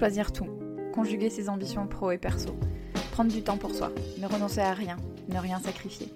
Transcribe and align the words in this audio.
Choisir 0.00 0.32
tout, 0.32 0.48
conjuguer 0.94 1.28
ses 1.28 1.50
ambitions 1.50 1.86
pro 1.86 2.10
et 2.10 2.16
perso, 2.16 2.56
prendre 3.12 3.30
du 3.30 3.42
temps 3.42 3.58
pour 3.58 3.74
soi, 3.74 3.92
ne 4.16 4.26
renoncer 4.26 4.60
à 4.60 4.72
rien, 4.72 4.96
ne 5.28 5.38
rien 5.38 5.60
sacrifier. 5.60 6.08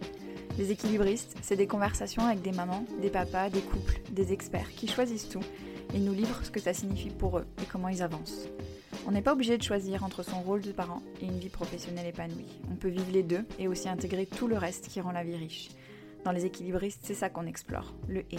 Les 0.56 0.70
équilibristes, 0.70 1.36
c'est 1.42 1.56
des 1.56 1.66
conversations 1.66 2.24
avec 2.24 2.40
des 2.40 2.52
mamans, 2.52 2.86
des 3.02 3.10
papas, 3.10 3.50
des 3.50 3.60
couples, 3.60 4.00
des 4.10 4.32
experts 4.32 4.70
qui 4.70 4.88
choisissent 4.88 5.28
tout 5.28 5.44
et 5.92 5.98
nous 5.98 6.14
livrent 6.14 6.42
ce 6.42 6.50
que 6.50 6.60
ça 6.60 6.72
signifie 6.72 7.10
pour 7.10 7.36
eux 7.36 7.44
et 7.62 7.66
comment 7.70 7.90
ils 7.90 8.02
avancent. 8.02 8.48
On 9.06 9.10
n'est 9.10 9.20
pas 9.20 9.34
obligé 9.34 9.58
de 9.58 9.62
choisir 9.62 10.02
entre 10.02 10.22
son 10.22 10.40
rôle 10.40 10.62
de 10.62 10.72
parent 10.72 11.02
et 11.20 11.26
une 11.26 11.38
vie 11.38 11.50
professionnelle 11.50 12.06
épanouie. 12.06 12.58
On 12.72 12.76
peut 12.76 12.88
vivre 12.88 13.12
les 13.12 13.22
deux 13.22 13.44
et 13.58 13.68
aussi 13.68 13.90
intégrer 13.90 14.24
tout 14.24 14.48
le 14.48 14.56
reste 14.56 14.88
qui 14.88 15.02
rend 15.02 15.12
la 15.12 15.24
vie 15.24 15.36
riche. 15.36 15.68
Dans 16.24 16.32
les 16.32 16.46
équilibristes, 16.46 17.00
c'est 17.02 17.12
ça 17.12 17.28
qu'on 17.28 17.46
explore, 17.46 17.92
le 18.08 18.20
et. 18.32 18.38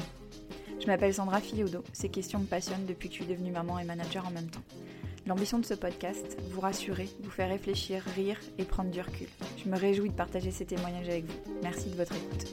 Je 0.80 0.88
m'appelle 0.88 1.14
Sandra 1.14 1.40
Fiodo, 1.40 1.84
ces 1.94 2.10
questions 2.10 2.40
me 2.40 2.46
passionnent 2.46 2.88
depuis 2.88 3.10
que 3.10 3.16
je 3.16 3.22
suis 3.22 3.32
devenue 3.32 3.52
maman 3.52 3.78
et 3.78 3.86
manager 3.86 4.26
en 4.26 4.32
même 4.32 4.50
temps. 4.50 4.64
L'ambition 5.28 5.58
de 5.58 5.66
ce 5.66 5.74
podcast, 5.74 6.38
vous 6.52 6.62
rassurer, 6.62 7.10
vous 7.24 7.32
faire 7.32 7.50
réfléchir, 7.50 8.04
rire 8.16 8.40
et 8.60 8.64
prendre 8.64 8.92
du 8.92 9.02
recul. 9.02 9.26
Je 9.58 9.68
me 9.68 9.76
réjouis 9.76 10.10
de 10.10 10.14
partager 10.14 10.52
ces 10.52 10.66
témoignages 10.66 11.10
avec 11.10 11.26
vous. 11.26 11.54
Merci 11.64 11.90
de 11.90 11.96
votre 11.96 12.14
écoute. 12.16 12.46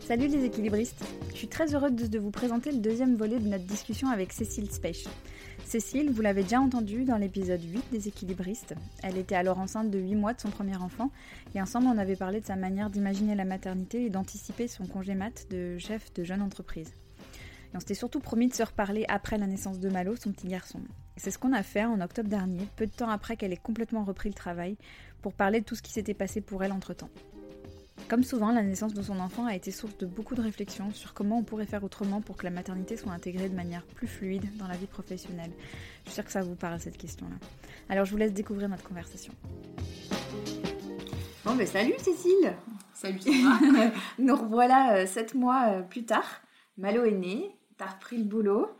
Salut 0.00 0.28
les 0.28 0.44
équilibristes 0.44 1.02
Je 1.30 1.36
suis 1.36 1.48
très 1.48 1.74
heureuse 1.74 1.94
de 1.94 2.18
vous 2.18 2.30
présenter 2.30 2.70
le 2.70 2.76
deuxième 2.76 3.16
volet 3.16 3.38
de 3.38 3.48
notre 3.48 3.64
discussion 3.64 4.10
avec 4.10 4.30
Cécile 4.30 4.70
Speich. 4.70 5.08
Cécile, 5.64 6.12
vous 6.12 6.20
l'avez 6.20 6.42
déjà 6.42 6.60
entendue 6.60 7.04
dans 7.04 7.16
l'épisode 7.16 7.62
8 7.62 7.84
des 7.90 8.08
équilibristes. 8.08 8.74
Elle 9.02 9.16
était 9.16 9.36
alors 9.36 9.58
enceinte 9.58 9.90
de 9.90 9.98
8 9.98 10.14
mois 10.16 10.34
de 10.34 10.40
son 10.40 10.50
premier 10.50 10.76
enfant 10.76 11.10
et 11.54 11.62
ensemble 11.62 11.86
on 11.86 11.96
avait 11.96 12.14
parlé 12.14 12.42
de 12.42 12.46
sa 12.46 12.56
manière 12.56 12.90
d'imaginer 12.90 13.34
la 13.34 13.46
maternité 13.46 14.04
et 14.04 14.10
d'anticiper 14.10 14.68
son 14.68 14.86
congé 14.86 15.14
mat 15.14 15.46
de 15.50 15.78
chef 15.78 16.12
de 16.12 16.24
jeune 16.24 16.42
entreprise. 16.42 16.92
Et 17.72 17.76
on 17.76 17.80
s'était 17.80 17.94
surtout 17.94 18.20
promis 18.20 18.48
de 18.48 18.54
se 18.54 18.62
reparler 18.62 19.04
après 19.08 19.38
la 19.38 19.46
naissance 19.46 19.78
de 19.80 19.88
Malo, 19.88 20.16
son 20.16 20.32
petit 20.32 20.48
garçon. 20.48 20.80
C'est 21.16 21.30
ce 21.30 21.38
qu'on 21.38 21.52
a 21.52 21.62
fait 21.62 21.84
en 21.84 22.00
octobre 22.00 22.28
dernier, 22.28 22.66
peu 22.76 22.86
de 22.86 22.92
temps 22.92 23.08
après 23.08 23.36
qu'elle 23.36 23.52
ait 23.52 23.56
complètement 23.56 24.04
repris 24.04 24.28
le 24.28 24.34
travail, 24.34 24.76
pour 25.22 25.32
parler 25.32 25.60
de 25.60 25.64
tout 25.64 25.74
ce 25.74 25.82
qui 25.82 25.92
s'était 25.92 26.14
passé 26.14 26.40
pour 26.40 26.62
elle 26.62 26.72
entre-temps. 26.72 27.10
Comme 28.08 28.22
souvent, 28.22 28.52
la 28.52 28.62
naissance 28.62 28.94
de 28.94 29.02
son 29.02 29.18
enfant 29.18 29.46
a 29.46 29.56
été 29.56 29.72
source 29.72 29.96
de 29.98 30.06
beaucoup 30.06 30.36
de 30.36 30.40
réflexions 30.42 30.92
sur 30.92 31.12
comment 31.12 31.38
on 31.38 31.42
pourrait 31.42 31.66
faire 31.66 31.82
autrement 31.82 32.20
pour 32.20 32.36
que 32.36 32.44
la 32.44 32.50
maternité 32.50 32.96
soit 32.96 33.10
intégrée 33.10 33.48
de 33.48 33.54
manière 33.56 33.82
plus 33.82 34.06
fluide 34.06 34.44
dans 34.58 34.68
la 34.68 34.76
vie 34.76 34.86
professionnelle. 34.86 35.50
Je 36.04 36.10
suis 36.10 36.14
sûre 36.14 36.24
que 36.24 36.30
ça 36.30 36.42
vous 36.42 36.54
parle 36.54 36.78
cette 36.78 36.98
question-là. 36.98 37.34
Alors 37.88 38.04
je 38.04 38.12
vous 38.12 38.16
laisse 38.16 38.32
découvrir 38.32 38.68
notre 38.68 38.84
conversation. 38.84 39.32
Bon 41.44 41.56
ben 41.56 41.66
salut 41.66 41.94
Cécile 41.98 42.54
Salut 42.94 43.20
Sarah 43.20 43.58
Nous 44.18 44.36
revoilà 44.36 44.98
euh, 44.98 45.06
sept 45.06 45.34
mois 45.34 45.70
euh, 45.70 45.82
plus 45.82 46.04
tard. 46.04 46.42
Malo 46.78 47.04
est 47.04 47.12
né, 47.12 47.56
t'as 47.76 47.86
repris 47.86 48.18
le 48.18 48.24
boulot. 48.24 48.70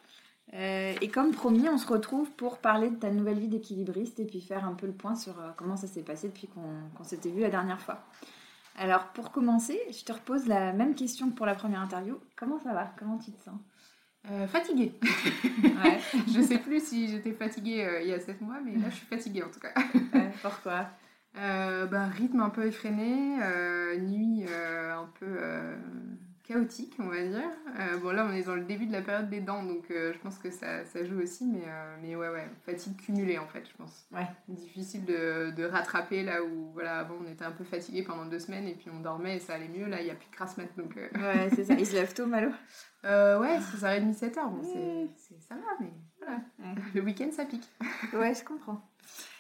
Euh, 0.55 0.95
et 1.01 1.09
comme 1.09 1.33
promis, 1.33 1.69
on 1.69 1.79
se 1.79 1.87
retrouve 1.87 2.31
pour 2.33 2.59
parler 2.59 2.91
de 2.91 2.97
ta 2.97 3.11
nouvelle 3.11 3.39
vie 3.39 3.49
d'équilibriste 3.49 4.21
et 4.21 4.25
puis 4.25 4.41
faire 4.41 4.65
un 4.65 4.75
peu 4.75 4.87
le 4.87 4.93
point 4.93 5.17
sur 5.17 5.39
euh, 5.41 5.51
comment 5.57 5.77
ça 5.77 5.89
s'est 5.89 6.03
passé 6.03 6.29
depuis 6.29 6.49
qu'on 6.49 7.05
s'était 7.05 7.31
vu 7.31 7.41
la 7.41 7.51
dernière 7.51 7.81
fois. 7.81 8.05
Alors 8.79 9.07
pour 9.09 9.33
commencer, 9.33 9.79
je 9.91 10.05
te 10.05 10.13
repose 10.13 10.47
la 10.47 10.73
même 10.73 10.95
question 10.95 11.31
que 11.31 11.35
pour 11.35 11.47
la 11.47 11.55
première 11.55 11.81
interview. 11.81 12.19
Comment 12.37 12.61
ça 12.61 12.75
va? 12.75 12.93
Comment 12.99 13.19
tu 13.19 13.33
te 13.33 13.43
sens? 13.43 13.59
Euh, 14.31 14.47
Fatiguée. 14.47 14.99
Ouais. 15.63 16.01
je 16.35 16.41
sais 16.43 16.59
plus 16.59 16.85
si 16.85 17.09
j'étais 17.09 17.33
fatiguée 17.33 17.85
euh, 17.85 18.03
il 18.03 18.09
y 18.09 18.13
a 18.13 18.21
7 18.21 18.41
mois, 18.41 18.61
mais 18.65 18.77
là 18.77 18.89
je 18.91 18.97
suis 18.97 19.07
fatiguée 19.07 19.43
en 19.43 19.51
tout 19.51 19.61
cas. 19.61 19.75
Pourquoi 20.43 20.91
bah, 21.35 22.07
rythme 22.07 22.41
un 22.41 22.49
peu 22.49 22.67
effréné, 22.67 23.37
nuit 23.99 24.47
un 24.49 25.07
peu 25.21 25.39
chaotique, 26.47 26.95
on 26.99 27.07
va 27.09 27.23
dire. 27.27 27.51
Euh, 27.79 27.99
bon, 27.99 28.11
là 28.11 28.27
on 28.29 28.33
est 28.33 28.43
dans 28.45 28.55
le 28.55 28.65
début 28.65 28.87
de 28.87 28.93
la 28.93 29.03
période 29.03 29.29
des 29.29 29.41
dents, 29.41 29.63
donc 29.65 29.91
euh, 29.91 30.13
je 30.13 30.19
pense 30.19 30.39
que 30.39 30.51
ça, 30.51 30.85
ça 30.85 31.05
joue 31.05 31.21
aussi, 31.21 31.45
mais, 31.45 31.63
euh, 31.67 31.97
mais 32.03 32.15
ouais, 32.17 32.29
ouais, 32.29 32.49
fatigue 32.65 32.97
cumulée 32.97 33.39
en 33.39 33.47
fait, 33.47 33.65
je 33.71 33.77
pense. 33.77 34.07
Ouais. 34.13 34.27
Difficile 34.49 35.05
de, 35.05 35.51
de 35.57 35.65
rattraper 35.65 36.23
là 36.23 36.43
où, 36.43 36.71
voilà, 36.73 37.01
avant 37.01 37.17
on 37.25 37.27
était 37.31 37.45
un 37.45 37.51
peu 37.53 37.65
fatigué 37.65 38.03
pendant 38.03 38.27
deux 38.27 38.39
semaines 38.39 38.67
et 38.69 38.75
puis 38.75 38.91
on 38.95 39.01
dormait 39.01 39.37
et 39.37 39.41
ça 39.41 39.55
allait 39.55 39.69
mieux. 39.69 39.87
Là 39.87 40.01
il 40.01 40.05
n'y 40.05 40.11
a 40.11 40.15
plus 40.15 40.29
de 40.31 40.35
crasse 40.35 40.57
mat, 40.57 40.69
donc. 40.77 40.95
Ouais, 40.97 41.51
c'est 41.55 41.65
ça. 41.65 41.75
Il 41.75 41.87
se 41.87 41.95
lève 41.95 42.13
tôt, 42.15 42.27
Malo 42.27 42.49
ouais, 43.05 43.59
6h30, 43.59 44.17
7h. 44.19 44.51
Bon, 44.51 44.63
c'est, 44.63 45.09
c'est- 45.17 45.41
ça 45.49 45.55
va, 45.55 45.61
mais 45.81 45.93
voilà. 46.19 46.41
Ouais. 46.59 46.75
Le 46.95 47.01
week-end, 47.03 47.29
ça 47.33 47.45
pique. 47.45 47.69
Ouais, 48.13 48.35
je 48.35 48.45
comprends. 48.45 48.81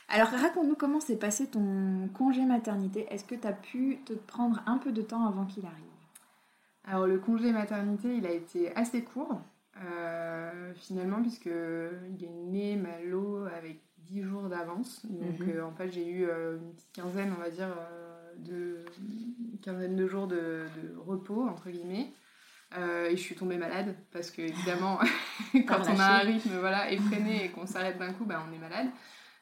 Alors 0.09 0.29
raconte-nous 0.29 0.77
comment 0.77 1.01
s'est 1.01 1.17
passé 1.17 1.49
ton 1.49 2.09
congé 2.15 2.45
maternité. 2.45 3.07
Est-ce 3.11 3.25
que 3.25 3.35
tu 3.35 3.47
as 3.47 3.53
pu 3.53 3.99
te 4.05 4.13
prendre 4.13 4.63
un 4.67 4.79
peu 4.79 4.93
de 4.93 5.03
temps 5.03 5.27
avant 5.27 5.45
qu'il 5.47 5.65
arrive? 5.67 5.83
Alors, 6.87 7.07
le 7.07 7.19
congé 7.19 7.53
maternité, 7.53 8.15
il 8.17 8.27
a 8.27 8.31
été 8.33 8.75
assez 8.77 9.03
court, 9.03 9.41
euh, 9.85 10.73
finalement, 10.75 11.21
puisque 11.21 11.47
il 11.47 12.25
est 12.25 12.31
né 12.31 12.77
Malo 12.77 13.45
avec 13.47 13.81
10 13.99 14.23
jours 14.23 14.49
d'avance. 14.49 15.05
Donc, 15.07 15.41
Mhm. 15.41 15.51
euh, 15.51 15.65
en 15.67 15.73
fait, 15.73 15.91
j'ai 15.91 16.09
eu 16.09 16.25
euh, 16.27 16.59
une 16.59 16.73
petite 16.75 16.93
quinzaine, 16.93 17.33
on 17.37 17.41
va 17.43 17.51
dire, 17.51 17.69
de, 18.39 18.85
une 19.01 19.59
quinzaine 19.61 19.97
de 19.97 20.07
jours 20.07 20.27
de, 20.29 20.37
de 20.37 20.97
repos, 20.99 21.49
entre 21.49 21.71
guillemets. 21.71 22.13
Et 22.77 23.17
je 23.17 23.23
suis 23.23 23.35
tombée 23.37 23.57
malade 23.57 23.95
parce 24.13 24.31
que 24.31 24.43
évidemment 24.43 24.99
quand 25.55 25.81
on 25.89 25.99
a 25.99 26.17
un 26.17 26.19
rythme 26.19 26.59
voilà 26.59 26.91
effréné 26.93 27.45
et 27.47 27.49
qu'on 27.49 27.65
s'arrête 27.65 27.97
d'un 27.97 28.13
coup 28.13 28.25
bah, 28.27 28.45
on 28.47 28.53
est 28.55 28.59
malade 28.59 28.89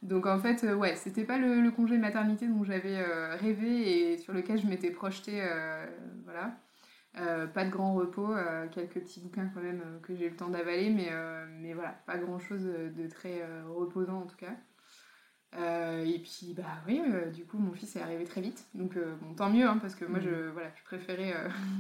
donc 0.03 0.27
en 0.27 0.39
fait 0.39 0.63
ouais 0.63 0.95
c'était 0.95 1.25
pas 1.25 1.39
le, 1.39 1.61
le 1.61 1.71
congé 1.73 1.97
maternité 1.99 2.47
dont 2.47 2.63
j'avais 2.63 3.03
rêvé 3.37 4.13
et 4.13 4.19
sur 4.19 4.35
lequel 4.35 4.61
je 4.61 4.67
m'étais 4.67 4.91
projetée 4.91 5.43
voilà 6.25 6.55
Euh, 7.17 7.47
pas 7.47 7.65
de 7.65 7.71
grand 7.71 7.95
repos 7.95 8.35
euh, 8.35 8.67
quelques 8.73 8.95
petits 8.95 9.21
bouquins 9.21 9.49
quand 9.55 9.61
même 9.61 9.83
euh, 9.87 10.01
que 10.01 10.17
j'ai 10.17 10.27
eu 10.27 10.31
le 10.31 10.37
temps 10.37 10.49
d'avaler 10.49 10.91
mais 10.91 11.11
mais 11.61 11.73
voilà 11.73 11.91
pas 12.07 12.19
grand 12.19 12.41
chose 12.41 12.65
de 12.65 13.07
très 13.07 13.41
reposant 13.69 14.23
en 14.23 14.27
tout 14.27 14.37
cas 14.37 14.55
et 15.57 16.19
puis 16.19 16.55
bah 16.57 16.83
oui, 16.89 17.01
du 17.33 17.45
coup 17.45 17.59
mon 17.59 17.73
fils 17.73 17.95
est 17.95 18.01
arrivé 18.01 18.25
très 18.25 18.41
vite, 18.41 18.67
donc 18.75 18.99
bon 19.21 19.35
tant 19.35 19.49
mieux 19.49 19.65
hein, 19.65 19.79
parce 19.79 19.95
que 19.95 20.05
moi 20.05 20.19
je 20.19 20.49
voilà 20.51 20.71
je 20.75 20.83
préférais 20.83 21.33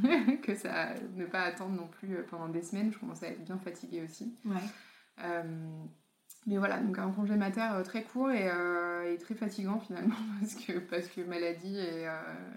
que 0.42 0.54
ça 0.54 0.94
ne 1.14 1.26
pas 1.26 1.42
attendre 1.42 1.74
non 1.74 1.88
plus 1.88 2.16
pendant 2.30 2.48
des 2.48 2.62
semaines, 2.62 2.92
je 2.92 2.98
commençais 2.98 3.26
à 3.26 3.30
être 3.30 3.44
bien 3.44 3.58
fatiguée 3.58 4.02
aussi. 4.02 4.36
Ouais. 4.44 5.34
Mais 6.46 6.58
voilà 6.58 6.78
donc 6.78 6.96
un 6.98 7.10
congé 7.10 7.34
mater 7.34 7.68
très 7.84 8.04
court 8.04 8.30
et, 8.30 8.46
et 8.46 9.18
très 9.18 9.34
fatigant 9.34 9.80
finalement 9.80 10.14
parce 10.40 10.54
que 10.54 10.78
parce 10.78 11.08
que 11.08 11.22
maladie 11.22 11.76
et, 11.76 12.08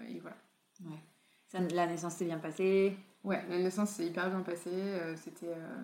et 0.08 0.20
voilà. 0.20 0.36
Ça, 1.48 1.58
la 1.60 1.86
naissance 1.86 2.14
s'est 2.16 2.24
bien 2.26 2.38
passée. 2.38 2.96
Ouais, 3.24 3.42
la 3.48 3.58
naissance 3.58 3.90
s'est 3.90 4.06
hyper 4.06 4.28
bien 4.30 4.40
passée. 4.40 4.70
euh, 4.72 5.16
C'était, 5.16 5.48
euh, 5.48 5.78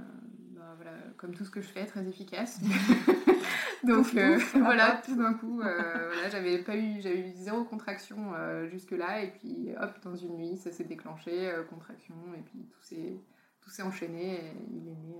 bah, 0.55 0.75
voilà, 0.77 0.93
comme 1.17 1.35
tout 1.35 1.45
ce 1.45 1.51
que 1.51 1.61
je 1.61 1.67
fais, 1.69 1.87
très 1.87 2.07
efficace. 2.07 2.61
Donc 3.85 4.15
euh, 4.17 4.39
voilà, 4.55 5.03
tout 5.05 5.15
d'un 5.17 5.35
coup, 5.35 5.57
voilà, 5.57 6.31
j'avais 6.31 6.59
pas 6.63 6.75
eu, 6.77 7.01
j'avais 7.03 7.21
eu 7.29 7.33
zéro 7.35 7.65
contraction 7.65 8.33
euh, 8.35 8.67
jusque 8.69 8.93
là, 8.93 9.23
et 9.23 9.31
puis 9.31 9.71
hop, 9.79 9.91
dans 10.03 10.17
une 10.17 10.37
nuit, 10.37 10.57
ça 10.57 10.71
s'est 10.73 10.85
déclenché, 10.85 11.53
contraction, 11.69 12.15
et 12.35 12.41
puis 12.41 12.61
tout 12.71 12.83
s'est, 12.83 13.21
tout 13.61 13.69
s'est 13.69 13.83
enchaîné, 13.83 14.37
et 14.37 14.53
il 14.71 14.89
est 14.89 14.97
né 14.97 15.17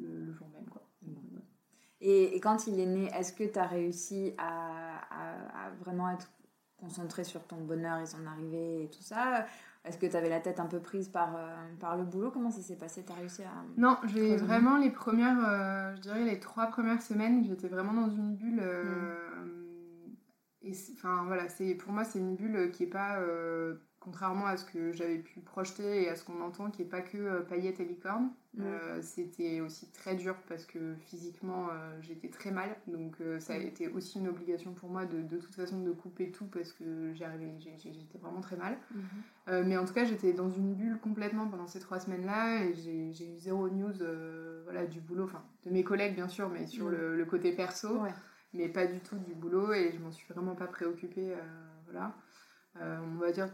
le, 0.00 0.24
le 0.24 0.32
jour 0.32 0.48
même, 0.52 0.68
quoi. 0.68 0.82
Et, 2.00 2.34
et 2.34 2.40
quand 2.40 2.66
il 2.66 2.80
est 2.80 2.86
né, 2.86 3.10
est-ce 3.16 3.32
que 3.32 3.44
tu 3.44 3.58
as 3.58 3.66
réussi 3.66 4.32
à, 4.38 4.96
à- 5.10 5.66
à 5.66 5.70
vraiment 5.80 6.10
être 6.10 6.30
concentré 6.80 7.24
sur 7.24 7.46
ton 7.46 7.56
bonheur 7.56 7.98
et 7.98 8.06
son 8.06 8.26
arrivée 8.26 8.84
et 8.84 8.90
tout 8.90 9.02
ça. 9.02 9.46
Est-ce 9.84 9.98
que 9.98 10.06
tu 10.06 10.16
avais 10.16 10.28
la 10.28 10.40
tête 10.40 10.60
un 10.60 10.66
peu 10.66 10.80
prise 10.80 11.08
par, 11.08 11.36
euh, 11.36 11.56
par 11.78 11.96
le 11.96 12.04
boulot? 12.04 12.30
Comment 12.30 12.50
ça 12.50 12.60
s'est 12.62 12.76
passé? 12.76 13.04
Tu 13.04 13.12
as 13.12 13.16
réussi 13.16 13.42
à... 13.42 13.64
Non, 13.76 13.96
j'ai 14.04 14.36
vraiment 14.36 14.76
les 14.76 14.90
premières, 14.90 15.38
euh, 15.48 15.94
je 15.96 16.00
dirais 16.00 16.24
les 16.24 16.38
trois 16.40 16.66
premières 16.66 17.00
semaines, 17.02 17.44
j'étais 17.44 17.68
vraiment 17.68 17.94
dans 17.94 18.10
une 18.10 18.34
bulle. 18.36 18.60
euh, 18.62 19.14
Et 20.62 20.74
c'est- 20.74 20.92
enfin 20.92 21.24
voilà, 21.26 21.48
c'est 21.48 21.74
pour 21.74 21.92
moi 21.92 22.04
c'est 22.04 22.18
une 22.18 22.36
bulle 22.36 22.70
qui 22.70 22.82
est 22.84 22.86
pas, 23.00 23.18
contrairement 24.00 24.46
à 24.46 24.56
ce 24.56 24.64
que 24.64 24.92
j'avais 24.92 25.18
pu 25.18 25.40
projeter 25.40 26.02
et 26.04 26.08
à 26.08 26.16
ce 26.16 26.24
qu'on 26.24 26.40
entend, 26.40 26.70
qui 26.70 26.80
est 26.82 26.86
pas 26.86 27.02
que 27.02 27.18
euh, 27.18 27.40
paillettes 27.42 27.80
et 27.80 27.84
licornes. 27.84 28.30
Mm. 28.54 28.62
Euh, 28.64 29.02
C'était 29.02 29.60
aussi 29.60 29.90
très 29.92 30.14
dur 30.16 30.34
parce 30.48 30.64
que 30.64 30.94
physiquement 31.06 31.68
euh, 31.70 31.96
j'étais 32.00 32.28
très 32.28 32.50
mal, 32.50 32.74
donc 32.86 33.20
euh, 33.20 33.38
ça 33.40 33.52
a 33.54 33.58
Mm. 33.58 33.62
été 33.62 33.88
aussi 33.88 34.18
une 34.18 34.28
obligation 34.28 34.72
pour 34.72 34.88
moi 34.88 35.04
de 35.04 35.20
de 35.22 35.36
toute 35.38 35.54
façon 35.54 35.80
de 35.82 35.92
couper 35.92 36.30
tout 36.30 36.46
parce 36.46 36.72
que 36.72 37.12
j'étais 37.14 38.18
vraiment 38.18 38.40
très 38.40 38.56
mal. 38.56 38.76
Euh, 39.48 39.62
mais 39.66 39.76
en 39.76 39.84
tout 39.84 39.92
cas, 39.94 40.04
j'étais 40.04 40.32
dans 40.32 40.50
une 40.50 40.74
bulle 40.74 40.98
complètement 40.98 41.46
pendant 41.48 41.66
ces 41.66 41.78
trois 41.80 42.00
semaines-là 42.00 42.64
et 42.64 42.74
j'ai 42.74 43.10
eu 43.10 43.12
zéro 43.38 43.68
news 43.68 43.92
voilà, 44.64 44.86
du 44.86 45.00
boulot, 45.00 45.24
enfin 45.24 45.42
de 45.66 45.70
mes 45.70 45.84
collègues 45.84 46.14
bien 46.14 46.28
sûr, 46.28 46.48
mais 46.48 46.66
sur 46.66 46.86
Mm. 46.86 46.90
le, 46.92 47.16
le 47.16 47.24
côté 47.26 47.52
perso, 47.52 48.00
Ouais. 48.00 48.14
mais 48.54 48.68
pas 48.68 48.86
du 48.86 49.00
tout 49.00 49.16
du 49.18 49.34
boulot 49.34 49.72
et 49.72 49.92
je 49.92 49.98
m'en 50.02 50.10
suis 50.10 50.26
vraiment 50.32 50.54
pas 50.54 50.66
préoccupée. 50.66 51.34
voilà. 51.84 52.14
Euh, 52.76 52.98
on 53.02 53.18
va 53.18 53.32
dire, 53.32 53.48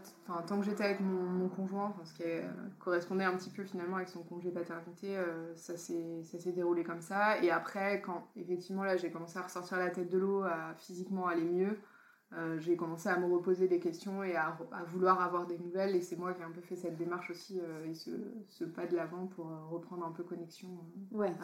tant 0.46 0.60
que 0.60 0.64
j'étais 0.66 0.84
avec 0.84 1.00
mon, 1.00 1.48
conjoint, 1.48 1.94
ce 2.04 2.12
qui 2.12 2.22
correspondait 2.78 3.24
un 3.24 3.34
petit 3.36 3.48
peu 3.48 3.64
finalement 3.64 3.96
avec 3.96 4.08
son 4.08 4.22
congé 4.22 4.50
paternité, 4.50 5.16
euh, 5.16 5.54
ça 5.56 5.76
s'est 5.76 6.22
ça 6.22 6.38
s'est 6.38 6.52
déroulé 6.52 6.84
comme 6.84 7.00
ça. 7.00 7.42
Et 7.42 7.50
après, 7.50 8.02
quand 8.02 8.28
effectivement 8.36 8.84
là 8.84 8.96
j'ai 8.98 9.10
commencé 9.10 9.38
à 9.38 9.42
ressortir 9.42 9.78
la 9.78 9.90
tête 9.90 10.10
de 10.10 10.18
l'eau, 10.18 10.42
à 10.42 10.74
physiquement 10.76 11.26
aller 11.28 11.44
mieux, 11.44 11.78
euh, 12.32 12.58
j'ai 12.58 12.76
commencé 12.76 13.08
à 13.08 13.16
me 13.18 13.26
reposer 13.26 13.68
des 13.68 13.78
questions 13.78 14.24
et 14.24 14.34
à, 14.34 14.58
vouloir 14.88 15.22
avoir 15.22 15.46
des 15.46 15.58
nouvelles. 15.58 15.94
Et 15.94 16.00
c'est 16.00 16.16
moi 16.16 16.34
qui 16.34 16.40
ai 16.40 16.44
un 16.44 16.50
peu 16.50 16.60
fait 16.60 16.74
cette 16.74 16.96
démarche 16.96 17.30
aussi 17.30 17.60
euh, 17.60 17.86
et 17.88 17.94
ce, 17.94 18.64
pas 18.64 18.86
de 18.86 18.96
l'avant 18.96 19.26
pour 19.26 19.46
euh, 19.46 19.64
reprendre 19.70 20.04
un 20.04 20.10
peu 20.10 20.24
connexion 20.24 20.68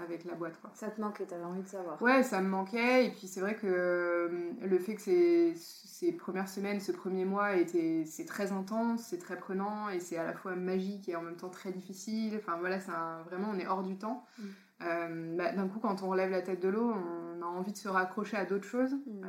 avec 0.02 0.24
la 0.24 0.34
boîte. 0.34 0.60
Quoi. 0.60 0.70
Ça 0.74 0.90
te 0.90 1.00
manquait, 1.00 1.24
t'avais 1.24 1.44
envie 1.44 1.62
de 1.62 1.68
savoir. 1.68 2.02
Ouais, 2.02 2.24
ça 2.24 2.40
me 2.40 2.48
manquait. 2.48 3.06
Et 3.06 3.10
puis 3.10 3.28
c'est 3.28 3.40
vrai 3.40 3.54
que 3.54 4.28
le 4.60 4.78
fait 4.78 4.96
que 4.96 5.02
ces, 5.02 5.54
ces, 5.54 6.12
premières 6.12 6.48
semaines, 6.48 6.80
ce 6.80 6.90
premier 6.90 7.24
mois, 7.24 7.56
était, 7.56 8.04
c'est 8.04 8.26
très 8.26 8.50
intense, 8.50 9.02
c'est 9.04 9.18
très 9.18 9.38
prenant 9.38 9.88
et 9.88 10.00
c'est 10.00 10.16
à 10.16 10.24
la 10.24 10.34
fois 10.34 10.56
magique 10.56 11.08
et 11.08 11.14
en 11.14 11.22
même 11.22 11.36
temps 11.36 11.48
très 11.48 11.70
difficile. 11.70 12.36
Enfin 12.36 12.56
voilà, 12.58 12.80
c'est 12.80 12.90
vraiment, 13.26 13.50
on 13.54 13.58
est 13.58 13.68
hors 13.68 13.84
du 13.84 13.96
temps. 13.96 14.24
Mm. 14.38 15.36
Bah, 15.36 15.52
d'un 15.52 15.68
coup, 15.68 15.78
quand 15.78 16.02
on 16.02 16.08
relève 16.08 16.32
la 16.32 16.42
tête 16.42 16.60
de 16.60 16.68
l'eau, 16.68 16.92
on 16.92 17.40
a 17.40 17.46
envie 17.46 17.70
de 17.70 17.76
se 17.76 17.86
raccrocher 17.86 18.36
à 18.36 18.44
d'autres 18.44 18.66
choses. 18.66 18.94
Mm. 19.06 19.24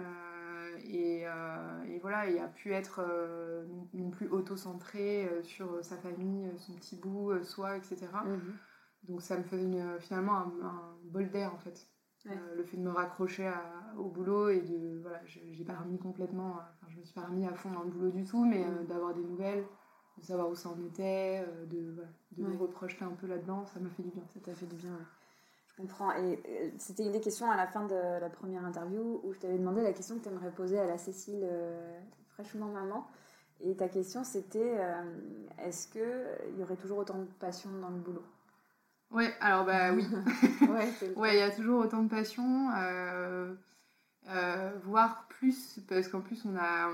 Euh, 0.80 1.84
et, 1.84 2.00
voilà, 2.00 2.30
il 2.30 2.38
a 2.40 2.48
pu 2.48 2.74
être 2.74 3.02
euh, 3.04 3.66
non 3.94 4.10
plus 4.10 4.28
auto-centré 4.30 5.28
euh, 5.28 5.42
sur 5.42 5.84
sa 5.84 5.98
famille, 5.98 6.50
son 6.58 6.74
petit 6.74 6.96
bout, 6.96 7.44
soi, 7.44 7.78
etc. 7.78 8.08
Mhm. 8.26 8.54
Donc 9.10 9.22
ça 9.22 9.38
me 9.38 9.44
faisait 9.44 10.00
finalement 10.00 10.38
un, 10.38 10.96
bol 11.04 11.30
d'air 11.30 11.54
en 11.54 11.58
fait. 11.58 11.88
le 12.26 12.64
fait 12.64 12.78
de 12.78 12.82
me 12.82 12.90
raccrocher 12.90 13.52
au 13.98 14.06
boulot 14.06 14.48
et 14.48 14.62
de 14.62 15.02
voilà 15.02 15.20
j'ai 15.26 15.66
pas 15.66 15.76
remis 15.76 16.00
complètement 16.00 16.58
je 16.88 16.98
me 16.98 17.04
suis 17.04 17.14
pas 17.14 17.26
remis 17.26 17.46
à 17.46 17.54
fond 17.54 17.70
dans 17.72 17.84
le 17.84 17.90
boulot 17.90 18.12
du 18.12 18.24
tout 18.24 18.46
mais 18.46 18.64
mhm. 18.64 18.86
d'avoir 18.88 19.14
des 19.14 19.24
nouvelles 19.24 19.66
de 20.18 20.24
savoir 20.24 20.50
où 20.50 20.56
ça 20.56 20.70
en 20.70 20.82
était 20.86 21.46
de 21.70 21.98
de 22.32 22.44
me 22.44 22.56
reprojeter 22.56 23.04
un 23.04 23.12
peu 23.12 23.28
là 23.28 23.38
dedans 23.38 23.66
ça 23.66 23.82
m'a 23.82 23.90
fait 23.90 24.04
du 24.04 24.12
bien 24.12 24.24
ça 24.34 24.40
t'a 24.40 24.56
fait 24.56 24.68
du 24.68 24.78
bien 24.78 24.98
je 25.74 25.82
comprends. 25.82 26.12
Et 26.14 26.40
euh, 26.48 26.70
c'était 26.78 27.04
une 27.04 27.12
des 27.12 27.22
questions 27.22 27.50
à 27.50 27.58
la 27.58 27.68
fin 27.68 27.86
de 27.86 27.96
la 28.20 28.30
première 28.30 28.64
interview 28.66 29.22
où 29.24 29.34
je 29.34 29.40
t'avais 29.40 29.58
demandé 29.58 29.82
la 29.82 29.94
question 29.94 30.18
que 30.18 30.24
tu 30.24 30.30
aimerais 30.30 30.52
poser 30.52 30.80
à 30.80 30.86
la 30.86 30.98
Cécile 30.98 31.42
euh, 31.44 32.00
fraîchement 32.34 32.68
maman. 32.68 33.08
Et 33.60 33.76
ta 33.76 33.88
question 33.88 34.24
c'était 34.24 34.78
euh, 34.78 35.04
est-ce 35.60 35.88
qu'il 35.88 36.60
y 36.60 36.64
aurait 36.64 36.76
toujours 36.76 37.00
autant 37.00 37.20
de 37.20 37.26
passion 37.40 37.70
dans 37.82 37.90
le 37.90 37.98
boulot? 37.98 38.26
Ouais, 39.12 39.32
alors 39.40 39.66
bah 39.66 39.94
oui. 39.94 40.06
ouais, 41.18 41.36
il 41.36 41.40
y 41.40 41.42
a 41.42 41.52
toujours 41.52 41.86
autant 41.86 42.04
de 42.04 42.10
passion. 42.10 42.70
Euh, 44.30 44.72
voire 44.84 45.28
plus, 45.44 45.80
parce 45.90 46.08
qu'en 46.08 46.22
plus, 46.22 46.46
on 46.46 46.56
a, 46.56 46.90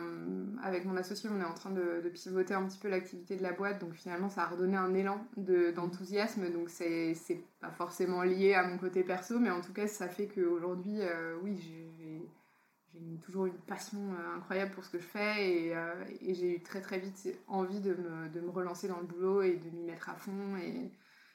avec 0.64 0.86
mon 0.86 0.98
associé, 0.98 1.30
on 1.32 1.40
est 1.40 1.46
en 1.46 1.54
train 1.54 1.70
de, 1.70 2.02
pivoter 2.10 2.56
un 2.56 2.66
petit 2.66 2.80
peu 2.80 2.90
l'activité 2.90 3.36
de 3.36 3.44
la 3.44 3.54
boîte, 3.54 3.80
donc 3.80 3.94
finalement, 3.94 4.30
ça 4.30 4.44
a 4.44 4.48
redonné 4.48 4.76
un 4.76 4.94
élan 4.96 5.24
d'enthousiasme, 5.38 6.52
donc 6.52 6.70
c'est 6.70 7.16
pas 7.60 7.70
forcément 7.70 8.24
lié 8.24 8.56
à 8.56 8.68
mon 8.68 8.78
côté 8.78 9.04
perso, 9.04 9.38
mais 9.40 9.52
en 9.52 9.62
tout 9.62 9.72
cas, 9.72 9.88
ça 9.88 10.08
fait 10.10 10.28
qu'aujourd'hui, 10.28 11.02
euh, 11.02 11.38
oui, 11.44 11.60
j'ai 11.62 13.20
toujours 13.24 13.46
une 13.46 13.54
passion 13.54 14.00
euh, 14.00 14.38
incroyable 14.38 14.72
pour 14.72 14.84
ce 14.84 14.90
que 14.90 14.98
je 14.98 15.06
fais, 15.06 15.48
et, 15.48 15.76
et 16.22 16.34
j'ai 16.34 16.56
eu 16.56 16.62
très 16.62 16.82
très 16.82 16.98
vite 16.98 17.30
envie 17.48 17.82
de 17.82 17.94
me, 17.94 18.30
de 18.30 18.40
me, 18.42 18.50
relancer 18.50 18.88
dans 18.88 19.00
le 19.00 19.06
boulot 19.06 19.44
et 19.44 19.58
de 19.58 19.70
m'y 19.70 19.84
mettre 19.84 20.10
à 20.10 20.16
fond, 20.16 20.58
et, 20.58 20.92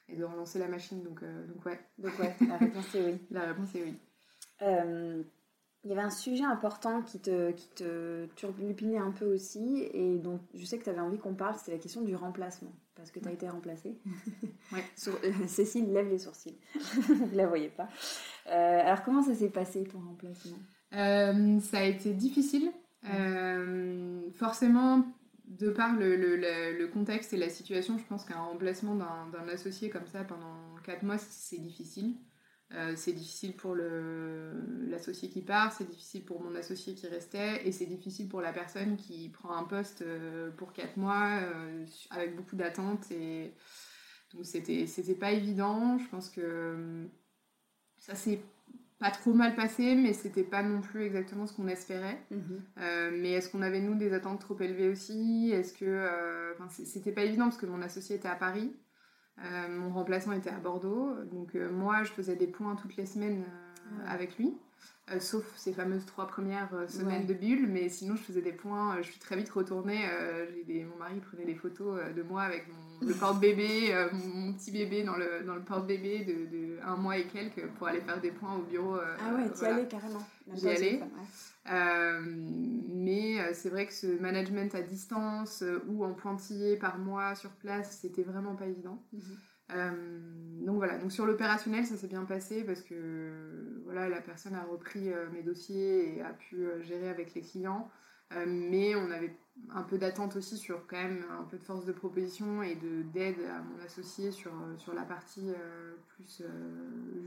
et, 0.09 0.17
de 0.17 0.23
relancer 0.25 0.59
la 0.59 0.67
machine, 0.67 1.01
donc, 1.01 1.21
donc 1.21 1.65
ouais. 1.65 1.79
Donc 1.97 2.19
ouais, 2.19 2.35
la 2.45 2.57
réponse 2.57 2.93
est 2.93 3.05
oui. 3.05 3.19
La 3.31 3.45
réponse 3.45 3.73
est 3.73 3.83
oui 3.83 5.25
il 5.85 5.89
y 5.89 5.91
avait 5.91 6.01
un 6.01 6.09
sujet 6.09 6.43
important 6.43 7.03
qui 7.03 7.19
te, 7.19 7.51
qui 7.51 7.69
te 7.69 8.25
turlupinait 8.35 8.97
un 8.97 9.11
peu 9.11 9.25
aussi, 9.25 9.87
et 9.93 10.17
donc 10.17 10.41
je 10.55 10.65
sais 10.65 10.79
que 10.79 10.83
tu 10.83 10.89
avais 10.89 10.99
envie 10.99 11.19
qu'on 11.19 11.35
parle, 11.35 11.55
c'était 11.55 11.73
la 11.73 11.77
question 11.77 12.01
du 12.01 12.15
remplacement, 12.15 12.73
parce 12.95 13.11
que 13.11 13.19
tu 13.19 13.27
as 13.27 13.31
été 13.31 13.47
remplacée. 13.47 13.95
ouais. 14.73 14.83
Euh, 15.07 15.47
Cécile 15.47 15.93
lève 15.93 16.09
les 16.09 16.17
sourcils, 16.17 16.57
vous 17.07 17.27
ne 17.27 17.35
la 17.35 17.45
voyez 17.45 17.69
pas. 17.69 17.87
Euh, 18.47 18.81
alors 18.81 19.03
comment 19.03 19.21
ça 19.21 19.35
s'est 19.35 19.49
passé 19.49 19.83
ton 19.83 19.99
remplacement? 19.99 20.57
Euh, 20.93 21.59
Ça 21.59 21.77
a 21.77 21.83
été 21.83 22.13
difficile, 22.13 22.71
forcément 24.33 25.05
de 25.47 25.69
par 25.69 25.95
le, 25.95 26.15
le, 26.15 26.35
le, 26.35 26.87
contexte 26.87 27.31
et 27.33 27.37
la 27.37 27.49
situation, 27.49 27.99
je 27.99 28.03
pense 28.05 28.25
qu'un 28.25 28.39
remplacement 28.39 28.95
d'un 28.95 29.47
associé 29.49 29.91
comme 29.91 30.07
ça 30.07 30.23
pendant 30.23 30.55
4 30.83 31.03
mois, 31.03 31.19
c'est 31.19 31.59
difficile. 31.59 32.15
Euh, 32.75 32.93
c'est 32.95 33.13
difficile 33.13 33.53
pour 33.53 33.75
l'associé 33.75 35.29
qui 35.29 35.41
part, 35.41 35.71
c'est 35.71 35.87
difficile 35.87 36.25
pour 36.25 36.41
mon 36.41 36.55
associé 36.55 36.93
qui 36.93 37.07
restait, 37.07 37.65
et 37.65 37.71
c'est 37.71 37.85
difficile 37.85 38.27
pour 38.27 38.41
la 38.41 38.51
personne 38.51 38.97
qui 38.97 39.29
prend 39.29 39.55
un 39.55 39.63
poste 39.63 40.01
euh, 40.01 40.51
pour 40.51 40.73
4 40.73 40.97
mois 40.97 41.39
euh, 41.41 41.85
avec 42.09 42.35
beaucoup 42.35 42.55
d'attentes. 42.55 43.09
Et 43.11 43.53
donc 44.33 44.45
c'était, 44.45 44.87
c'était 44.87 45.15
pas 45.15 45.31
évident. 45.31 45.97
Je 45.97 46.07
pense 46.09 46.29
que 46.29 47.07
ça 47.97 48.15
s'est 48.15 48.41
pas 48.99 49.11
trop 49.11 49.33
mal 49.33 49.55
passé, 49.55 49.95
mais 49.95 50.11
c'était 50.11 50.43
pas 50.43 50.63
non 50.63 50.81
plus 50.81 51.03
exactement 51.03 51.47
ce 51.47 51.53
qu'on 51.53 51.67
espérait. 51.67 52.19
Mhm. 52.31 52.61
mais 53.21 53.31
est-ce 53.33 53.49
qu'on 53.49 53.61
avait 53.61 53.81
nous 53.81 53.95
des 53.95 54.13
attentes 54.13 54.41
trop 54.41 54.59
élevées 54.59 54.89
aussi? 54.89 55.51
Est-ce 55.53 55.73
que. 55.73 56.09
c'était 56.69 57.11
pas 57.13 57.23
évident 57.23 57.45
parce 57.45 57.57
que 57.57 57.65
mon 57.67 57.81
associé 57.81 58.17
était 58.17 58.27
à 58.27 58.35
Paris. 58.35 58.73
Euh, 59.43 59.67
mon 59.67 59.93
remplacement 59.93 60.33
était 60.33 60.49
à 60.49 60.59
Bordeaux, 60.59 61.13
donc 61.25 61.55
euh, 61.55 61.69
moi 61.69 62.03
je 62.03 62.11
faisais 62.11 62.35
des 62.35 62.47
points 62.47 62.75
toutes 62.75 62.95
les 62.95 63.05
semaines 63.05 63.43
euh, 63.43 64.03
ah. 64.05 64.11
avec 64.11 64.37
lui. 64.37 64.53
Sauf 65.19 65.45
ces 65.55 65.71
fameuses 65.71 66.05
trois 66.05 66.27
premières 66.27 66.71
semaines 66.87 67.27
de 67.27 67.33
bulle, 67.33 67.67
mais 67.67 67.89
sinon 67.89 68.15
je 68.15 68.23
faisais 68.23 68.41
des 68.41 68.51
points, 68.51 68.97
je 69.01 69.09
suis 69.09 69.19
très 69.19 69.35
vite 69.35 69.49
retournée, 69.49 69.99
mon 70.67 70.97
mari 70.97 71.19
prenait 71.19 71.45
des 71.45 71.53
photos 71.53 71.99
de 72.15 72.23
moi 72.23 72.41
avec 72.41 72.65
mon, 72.67 73.07
le 73.07 73.13
porte-bébé, 73.19 74.07
mon, 74.13 74.53
petit 74.53 74.71
bébé 74.71 75.03
dans 75.03 75.15
le, 75.15 75.43
dans 75.45 75.55
le 75.55 75.61
porte-bébé 75.61 76.25
de, 76.25 76.79
un 76.83 76.95
mois 76.95 77.17
et 77.17 77.25
quelques 77.25 77.67
pour 77.77 77.87
aller 77.87 78.01
faire 78.01 78.19
des 78.19 78.31
points 78.31 78.55
au 78.55 78.63
bureau. 78.63 78.97
ah 78.97 79.33
ouais, 79.35 79.51
tu 79.53 79.63
y 79.63 79.67
allais 79.67 79.87
carrément. 79.87 80.25
J'y 80.53 80.69
allais. 80.69 81.01
Euh, 81.71 82.21
mais 82.21 83.39
euh, 83.39 83.51
c'est 83.53 83.69
vrai 83.69 83.87
que 83.87 83.93
ce 83.93 84.05
management 84.05 84.75
à 84.75 84.81
distance 84.81 85.63
euh, 85.63 85.83
ou 85.87 86.05
en 86.05 86.13
pointillé 86.13 86.77
par 86.77 86.99
mois 86.99 87.33
sur 87.33 87.49
place, 87.51 87.99
c'était 88.01 88.21
vraiment 88.21 88.55
pas 88.55 88.67
évident. 88.67 89.01
Mhm. 89.69 90.65
donc 90.65 90.75
voilà, 90.77 90.97
donc 90.97 91.11
sur 91.11 91.25
l'opérationnel, 91.25 91.85
ça 91.85 91.97
s'est 91.97 92.07
bien 92.07 92.25
passé 92.25 92.63
parce 92.63 92.81
que 92.81 93.81
voilà, 93.83 94.09
la 94.09 94.21
personne 94.21 94.53
a 94.53 94.63
repris 94.63 95.09
mes 95.33 95.41
dossiers 95.41 96.15
et 96.15 96.21
a 96.21 96.33
pu 96.33 96.67
gérer 96.81 97.09
avec 97.09 97.33
les 97.33 97.41
clients. 97.41 97.89
mais 98.45 98.95
on 98.95 99.09
avait 99.11 99.35
un 99.69 99.83
peu 99.83 99.97
d'attente 99.97 100.35
aussi 100.35 100.57
sur 100.57 100.85
quand 100.87 100.97
même 100.97 101.23
un 101.31 101.43
peu 101.43 101.57
de 101.57 101.63
force 101.63 101.85
de 101.85 101.93
proposition 101.93 102.61
et 102.61 102.75
de 102.75 103.03
d'aide 103.03 103.39
à 103.49 103.61
mon 103.61 103.83
associé 103.83 104.31
sur, 104.31 104.51
sur 104.77 104.93
la 104.93 105.03
partie 105.03 105.51
plus 106.15 106.43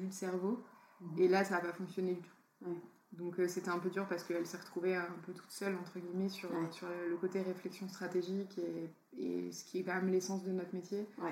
jus 0.01 0.07
de 0.07 0.13
cerveau. 0.13 0.63
Mhm. 1.01 1.19
Et 1.19 1.29
là, 1.29 1.45
ça 1.45 1.55
n'a 1.55 1.61
pas 1.61 1.73
fonctionné 1.73 2.15
du 2.15 2.23
tout. 2.23 2.75
Donc 3.13 3.39
euh, 3.41 3.49
c'était 3.49 3.71
un 3.71 3.79
peu 3.79 3.89
dur 3.89 4.07
parce 4.07 4.23
qu'elle 4.25 4.47
s'est 4.47 4.59
retrouvée 4.59 4.95
un 4.95 5.17
peu 5.25 5.33
toute 5.33 5.51
seule, 5.51 5.75
entre 5.77 5.99
guillemets, 5.99 6.29
sur, 6.29 6.51
sur 6.71 6.89
le 7.09 7.17
côté 7.17 7.41
réflexion 7.41 7.89
stratégique 7.89 8.59
et, 8.59 8.91
et, 9.19 9.51
ce 9.53 9.65
qui 9.65 9.81
est 9.81 9.83
quand 9.83 9.95
même 9.95 10.11
l'essence 10.11 10.45
de 10.45 10.53
notre 10.53 10.75
métier. 10.75 11.07
Euh, 11.21 11.31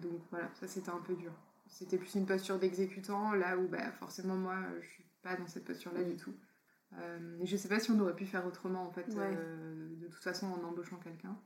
donc 0.00 0.20
voilà, 0.30 0.48
ça 0.54 0.66
c'était 0.68 0.90
un 0.90 1.00
peu 1.00 1.14
dur. 1.14 1.32
C'était 1.66 1.98
plus 1.98 2.14
une 2.14 2.26
posture 2.26 2.58
d'exécutant, 2.58 3.32
là 3.32 3.56
où 3.56 3.68
bah, 3.68 3.92
forcément 3.92 4.36
moi 4.36 4.56
je 4.80 4.86
suis 4.86 5.04
pas 5.22 5.36
dans 5.36 5.46
cette 5.46 5.64
posture-là 5.64 6.02
du 6.02 6.16
tout. 6.16 6.34
Euh, 6.98 7.38
et 7.40 7.46
je 7.46 7.56
sais 7.56 7.68
pas 7.68 7.78
si 7.78 7.90
on 7.92 8.00
aurait 8.00 8.16
pu 8.16 8.26
faire 8.26 8.44
autrement 8.46 8.82
en 8.82 8.90
fait, 8.90 9.08
de 9.08 10.06
toute 10.06 10.22
façon 10.22 10.46
en 10.46 10.62
embauchant 10.64 10.96
quelqu'un. 10.96 11.36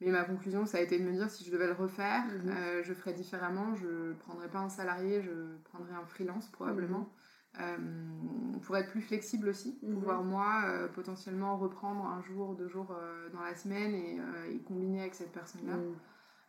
Mais 0.00 0.10
ma 0.10 0.24
conclusion, 0.24 0.66
ça 0.66 0.78
a 0.78 0.80
été 0.80 0.98
de 0.98 1.04
me 1.04 1.12
dire 1.12 1.30
si 1.30 1.44
je 1.44 1.50
devais 1.50 1.66
le 1.66 1.72
refaire, 1.72 2.26
mhm. 2.26 2.82
je 2.82 2.92
ferais 2.92 3.14
différemment. 3.14 3.74
Je 3.76 4.12
prendrais 4.14 4.48
pas 4.48 4.58
un 4.58 4.68
salarié, 4.68 5.22
je 5.22 5.56
prendrais 5.64 5.94
un 5.94 6.04
freelance 6.04 6.48
probablement. 6.50 7.00
Mhm. 7.00 7.62
Euh, 7.62 8.58
pour 8.62 8.76
être 8.76 8.90
plus 8.90 9.00
flexible 9.00 9.48
aussi, 9.48 9.78
mhm. 9.82 9.94
pouvoir 9.94 10.22
moi 10.22 10.64
euh, 10.66 10.88
potentiellement 10.88 11.56
reprendre 11.56 12.04
un 12.04 12.20
jour, 12.22 12.54
deux 12.54 12.68
jours 12.68 12.90
euh, 12.90 13.28
dans 13.30 13.40
la 13.40 13.54
semaine 13.54 13.94
et, 13.94 14.20
combiner 14.66 15.00
avec 15.00 15.14
cette 15.14 15.32
personne-là. 15.32 15.76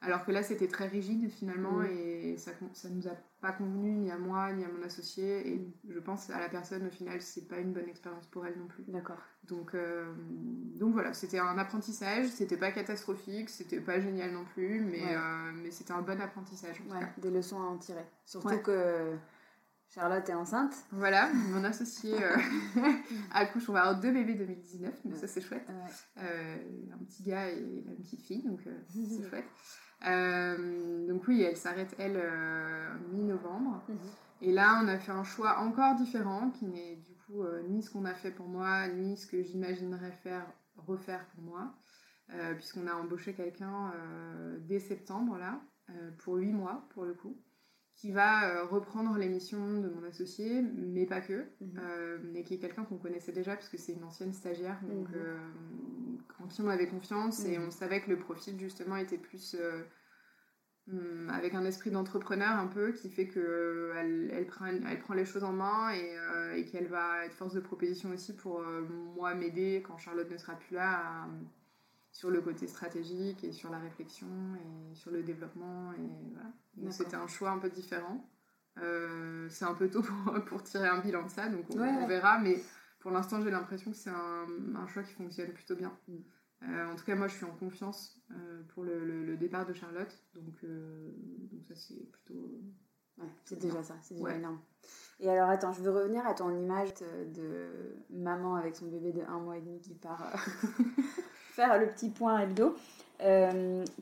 Alors 0.01 0.25
que 0.25 0.31
là, 0.31 0.43
c'était 0.43 0.67
très 0.67 0.87
rigide 0.87 1.29
finalement 1.29 1.79
mhm. 1.79 1.85
et 1.87 2.37
ça, 2.37 2.51
ça 2.73 2.87
nous 2.89 3.07
a 3.07 3.15
pas 3.41 3.51
convenu 3.51 3.91
ni 3.91 4.11
à 4.11 4.17
moi 4.17 4.53
ni 4.53 4.63
à 4.63 4.67
mon 4.67 4.83
associé. 4.83 5.47
Et 5.47 5.73
je 5.89 5.99
pense 5.99 6.29
à 6.29 6.39
la 6.39 6.49
personne 6.49 6.85
au 6.85 6.89
final, 6.91 7.21
c'est 7.21 7.47
pas 7.47 7.57
une 7.57 7.73
bonne 7.73 7.89
expérience 7.89 8.27
pour 8.27 8.45
elle 8.45 8.57
non 8.59 8.67
plus. 8.67 8.83
D'accord. 8.87 9.17
Donc, 9.43 9.75
donc 10.75 10.93
voilà, 10.93 11.13
c'était 11.13 11.39
un 11.39 11.57
apprentissage. 11.57 12.27
C'était 12.27 12.57
pas 12.57 12.71
catastrophique, 12.71 13.49
c'était 13.49 13.79
pas 13.79 13.99
génial 13.99 14.33
non 14.33 14.45
plus, 14.53 14.81
mais, 14.81 15.15
mais 15.55 15.71
c'était 15.71 15.93
un 15.93 16.01
bon 16.01 16.19
apprentissage. 16.21 16.81
des 17.17 17.31
leçons 17.31 17.59
à 17.59 17.65
en 17.65 17.77
tirer. 17.77 18.05
Surtout 18.25 18.59
que 18.59 19.17
Charlotte 19.89 20.27
est 20.29 20.33
enceinte. 20.33 20.73
Voilà, 20.91 21.31
mon 21.33 21.63
associé 21.63 22.13
euh, 22.13 22.37
accouche. 23.33 23.69
On 23.69 23.73
va 23.73 23.81
avoir 23.81 23.99
deux 23.99 24.11
bébés 24.11 24.35
2019, 24.35 25.05
donc 25.05 25.15
ça 25.15 25.27
c'est 25.27 25.41
chouette. 25.41 25.67
Euh, 26.17 26.57
un 26.93 26.97
petit 27.05 27.23
gars 27.23 27.49
et 27.49 27.59
une 27.59 27.95
petite 27.95 28.21
fille, 28.21 28.43
donc 28.43 28.59
euh, 28.67 28.77
c'est 28.89 29.23
chouette. 29.29 29.45
Donc 30.01 31.27
oui, 31.27 31.41
elle 31.41 31.57
s'arrête 31.57 31.95
elle 31.97 32.21
mi-novembre. 33.11 33.83
Mhm. 33.87 33.97
Et 34.41 34.51
là, 34.51 34.79
on 34.83 34.87
a 34.87 34.99
fait 34.99 35.11
un 35.11 35.23
choix 35.23 35.59
encore 35.59 35.95
différent, 35.95 36.51
qui 36.51 36.65
n'est 36.65 36.97
du 36.97 37.15
coup 37.25 37.43
ni 37.69 37.81
ce 37.81 37.89
qu'on 37.89 38.05
a 38.05 38.13
fait 38.13 38.31
pour 38.31 38.47
moi, 38.47 38.87
ni 38.87 39.17
ce 39.17 39.25
que 39.25 39.41
j'imaginerais 39.41 40.11
faire 40.11 40.45
refaire 40.75 41.25
pour 41.33 41.43
moi, 41.43 41.73
puisqu'on 42.55 42.85
a 42.85 42.93
embauché 42.93 43.33
quelqu'un 43.33 43.91
dès 44.59 44.79
septembre 44.79 45.37
là, 45.37 45.59
pour 46.19 46.35
huit 46.35 46.53
mois 46.53 46.85
pour 46.89 47.05
le 47.05 47.13
coup 47.15 47.35
qui 47.95 48.11
va 48.11 48.63
reprendre 48.65 49.17
l'émission 49.17 49.81
de 49.81 49.89
mon 49.89 50.03
associé, 50.03 50.61
mais 50.61 51.07
pas 51.07 51.19
que, 51.19 51.47
mhm. 51.61 52.35
et 52.35 52.43
qui 52.43 52.53
est 52.53 52.59
quelqu'un 52.59 52.83
qu'on 52.83 52.97
connaissait 52.97 53.31
déjà 53.31 53.55
parce 53.55 53.69
que 53.69 53.77
c'est 53.77 53.93
une 53.93 54.03
ancienne 54.03 54.33
stagiaire, 54.33 54.79
donc 54.83 55.07
quand 56.37 56.47
on 56.59 56.67
avait 56.67 56.87
confiance 56.87 57.45
et 57.45 57.57
on 57.59 57.71
savait 57.71 58.01
que 58.01 58.09
le 58.09 58.17
profil 58.17 58.59
justement 58.59 58.97
était 58.97 59.17
plus 59.17 59.55
Hum, 60.89 61.29
avec 61.33 61.53
un 61.53 61.65
esprit 61.65 61.91
d'entrepreneur 61.91 62.51
un 62.51 62.67
peu 62.67 62.93
qui 62.93 63.09
fait 63.09 63.27
qu'elle 63.27 63.43
euh, 63.43 64.29
elle 64.31 64.47
prend, 64.47 64.67
elle 64.67 64.99
prend 64.99 65.15
les 65.15 65.25
choses 65.25 65.43
en 65.43 65.51
main 65.51 65.89
et, 65.89 66.17
euh, 66.17 66.55
et 66.55 66.63
qu'elle 66.63 66.87
va 66.87 67.25
être 67.25 67.33
force 67.33 67.53
de 67.53 67.59
proposition 67.59 68.09
aussi 68.11 68.33
pour 68.33 68.61
euh, 68.61 68.87
moi 69.13 69.35
m'aider 69.35 69.83
quand 69.85 69.97
Charlotte 69.97 70.31
ne 70.31 70.37
sera 70.37 70.53
plus 70.53 70.75
là 70.75 71.27
sur 72.13 72.29
le 72.29 72.39
côté 72.39 72.67
stratégique 72.67 73.43
et 73.43 73.51
sur 73.51 73.69
la 73.69 73.79
réflexion 73.79 74.27
et 74.55 74.95
sur 74.95 75.11
le 75.11 75.23
développement 75.23 75.91
et 75.91 76.09
voilà. 76.33 76.51
donc 76.77 76.93
c'était 76.93 77.17
un 77.17 77.27
choix 77.27 77.49
un 77.49 77.59
peu 77.59 77.69
différent. 77.69 78.25
C'est 79.49 79.65
un 79.65 79.73
peu 79.73 79.89
tôt 79.89 80.03
pour, 80.03 80.41
pour, 80.45 80.63
tirer 80.63 80.87
un 80.87 80.99
bilan 80.99 81.25
de 81.25 81.29
ça 81.29 81.49
donc 81.49 81.65
on, 81.71 82.07
verra 82.07 82.39
mais 82.39 82.61
pour 83.07 83.15
l'instant 83.15 83.41
j'ai 83.41 83.51
l'impression 83.51 83.91
que 83.91 83.95
c'est 83.95 84.09
un, 84.09 84.45
un, 84.75 84.85
choix 84.87 85.01
qui 85.01 85.13
fonctionne 85.13 85.53
plutôt 85.53 85.77
bien 85.77 85.97
mm. 86.09 86.17
Euh, 86.63 86.91
en 86.91 86.95
tout 86.95 87.05
cas, 87.05 87.13
moi, 87.13 87.27
je 87.27 87.35
suis 87.35 87.45
en 87.45 87.55
confiance 87.55 88.17
euh, 88.31 88.63
pour 88.69 88.83
le, 88.83 89.37
départ 89.37 89.63
de 89.67 89.73
Charlotte. 89.73 90.11
Donc, 90.33 90.55
euh, 90.63 91.11
donc 91.51 91.63
ça, 91.67 91.75
c'est 91.75 92.09
plutôt. 92.11 92.49
c'est 93.45 93.59
déjà 93.59 93.83
ça, 93.83 93.93
c'est 94.01 94.15
déjà 94.15 94.33
énorme. 94.33 94.59
Et 95.19 95.29
alors, 95.29 95.51
attends, 95.51 95.71
je 95.71 95.83
veux 95.83 95.91
revenir 95.91 96.25
à 96.25 96.33
ton 96.33 96.49
image 96.49 96.89
de, 96.95 97.95
maman 98.09 98.55
avec 98.55 98.75
son 98.75 98.87
bébé 98.87 99.13
de 99.13 99.21
un 99.21 99.39
mois 99.39 99.55
et 99.55 99.61
demi 99.61 99.79
qui 99.79 99.93
part 99.93 100.33
faire 101.51 101.79
le 101.79 101.89
petit 101.89 102.09
point 102.09 102.39
hebdo. 102.39 102.75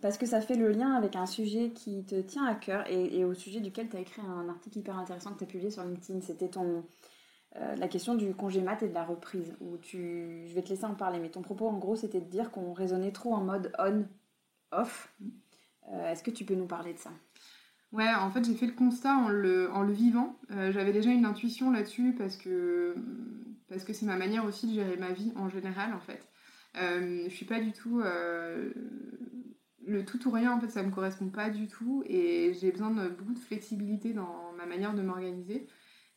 parce 0.01 0.17
que 0.17 0.25
ça 0.25 0.39
fait 0.39 0.55
le 0.55 0.69
lien 0.69 0.93
avec 0.93 1.17
un 1.17 1.25
sujet 1.25 1.71
qui 1.71 2.05
te 2.05 2.21
tient 2.21 2.45
à 2.45 2.55
cœur 2.55 2.89
et, 2.89 3.19
et 3.19 3.25
au 3.25 3.33
sujet 3.33 3.59
duquel 3.59 3.89
tu 3.89 3.97
as 3.97 3.99
écrit 3.99 4.21
un 4.21 4.47
article 4.47 4.77
hyper 4.77 4.97
intéressant 4.97 5.33
que 5.33 5.39
tu 5.39 5.43
as 5.43 5.47
publié 5.47 5.71
sur 5.71 5.83
LinkedIn. 5.83 6.21
C'était 6.21 6.47
ton, 6.47 6.85
euh, 7.57 7.75
la 7.77 7.87
question 7.87 8.15
du 8.15 8.33
congé 8.33 8.61
mat 8.61 8.83
et 8.83 8.89
de 8.89 8.93
la 8.93 9.05
reprise, 9.05 9.55
où 9.61 9.77
tu, 9.77 10.43
je 10.47 10.53
vais 10.53 10.61
te 10.61 10.69
laisser 10.69 10.83
en 10.83 10.93
parler, 10.93 11.19
mais 11.19 11.29
ton 11.29 11.41
propos 11.41 11.67
en 11.67 11.77
gros 11.77 11.95
c'était 11.95 12.19
de 12.19 12.29
dire 12.29 12.51
qu'on 12.51 12.73
raisonnait 12.73 13.11
trop 13.11 13.33
en 13.33 13.41
mode 13.41 13.71
on-off. 13.79 15.13
Euh, 15.93 16.11
est-ce 16.11 16.21
que 16.21 16.31
tu 16.31 16.43
peux 16.43 16.55
nous 16.55 16.65
parler 16.65 16.93
de 16.93 16.97
ça? 16.97 17.11
Ouais, 17.93 18.13
en 18.13 18.29
fait 18.29 18.43
j'ai 18.43 18.55
fait 18.55 18.65
le 18.65 18.73
constat 18.73 19.15
en 19.15 19.29
le, 19.29 19.69
vivant. 19.91 20.35
Euh, 20.51 20.73
j'avais 20.73 20.91
déjà 20.91 21.11
une 21.11 21.23
intuition 21.23 21.71
là-dessus 21.71 22.13
parce 22.17 22.35
que 22.35 22.95
parce 23.69 23.85
que 23.85 23.93
c'est 23.93 24.05
ma 24.05 24.17
manière 24.17 24.43
aussi 24.45 24.67
de 24.67 24.73
gérer 24.73 24.97
ma 24.97 25.11
vie 25.11 25.31
en 25.37 25.47
général 25.47 25.93
en 25.93 26.01
fait. 26.01 26.27
je 26.75 27.29
suis 27.29 27.45
pas 27.45 27.61
du 27.61 27.71
tout 27.71 28.01
le 29.87 30.03
tout 30.05 30.27
ou 30.27 30.31
rien 30.31 30.51
en 30.51 30.59
fait 30.59 30.69
ça 30.69 30.83
me 30.83 30.91
correspond 30.91 31.29
pas 31.29 31.49
du 31.49 31.67
tout 31.67 32.03
et 32.05 32.53
j'ai 32.59 32.71
besoin 32.71 32.91
de 32.91 33.07
beaucoup 33.07 33.33
de 33.33 33.39
flexibilité 33.39 34.13
dans 34.13 34.51
ma 34.57 34.65
manière 34.65 34.93
de 34.93 35.01
m'organiser. 35.01 35.67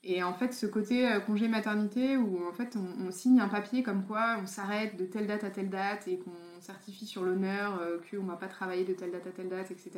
Et 0.05 0.23
en 0.23 0.33
fait, 0.33 0.52
ce 0.52 0.67
côté 0.67 1.11
euh, 1.11 1.21
congé 1.21 1.49
maternité 1.49 2.17
où 2.17 2.47
en 2.49 2.52
fait 2.52 2.76
on, 2.76 3.11
signe 3.11 3.40
un 3.40 3.49
papier 3.49 3.83
comme 3.83 4.05
quoi 4.05 4.38
on 4.40 4.47
s'arrête 4.47 4.97
de 4.97 5.05
telle 5.05 5.26
date 5.26 5.43
à 5.43 5.50
telle 5.50 5.71
date 5.71 6.07
et 6.07 6.19
qu'on 6.19 6.61
certifie 6.61 7.07
sur 7.07 7.25
l'honneur 7.25 7.81
euh, 7.81 7.99
qu'on 8.09 8.23
ne 8.23 8.28
va 8.28 8.37
pas 8.37 8.47
travailler 8.47 8.85
de 8.85 8.93
telle 8.93 9.11
date 9.11 9.26
à 9.26 9.31
telle 9.31 9.49
date, 9.49 9.71
etc. 9.73 9.90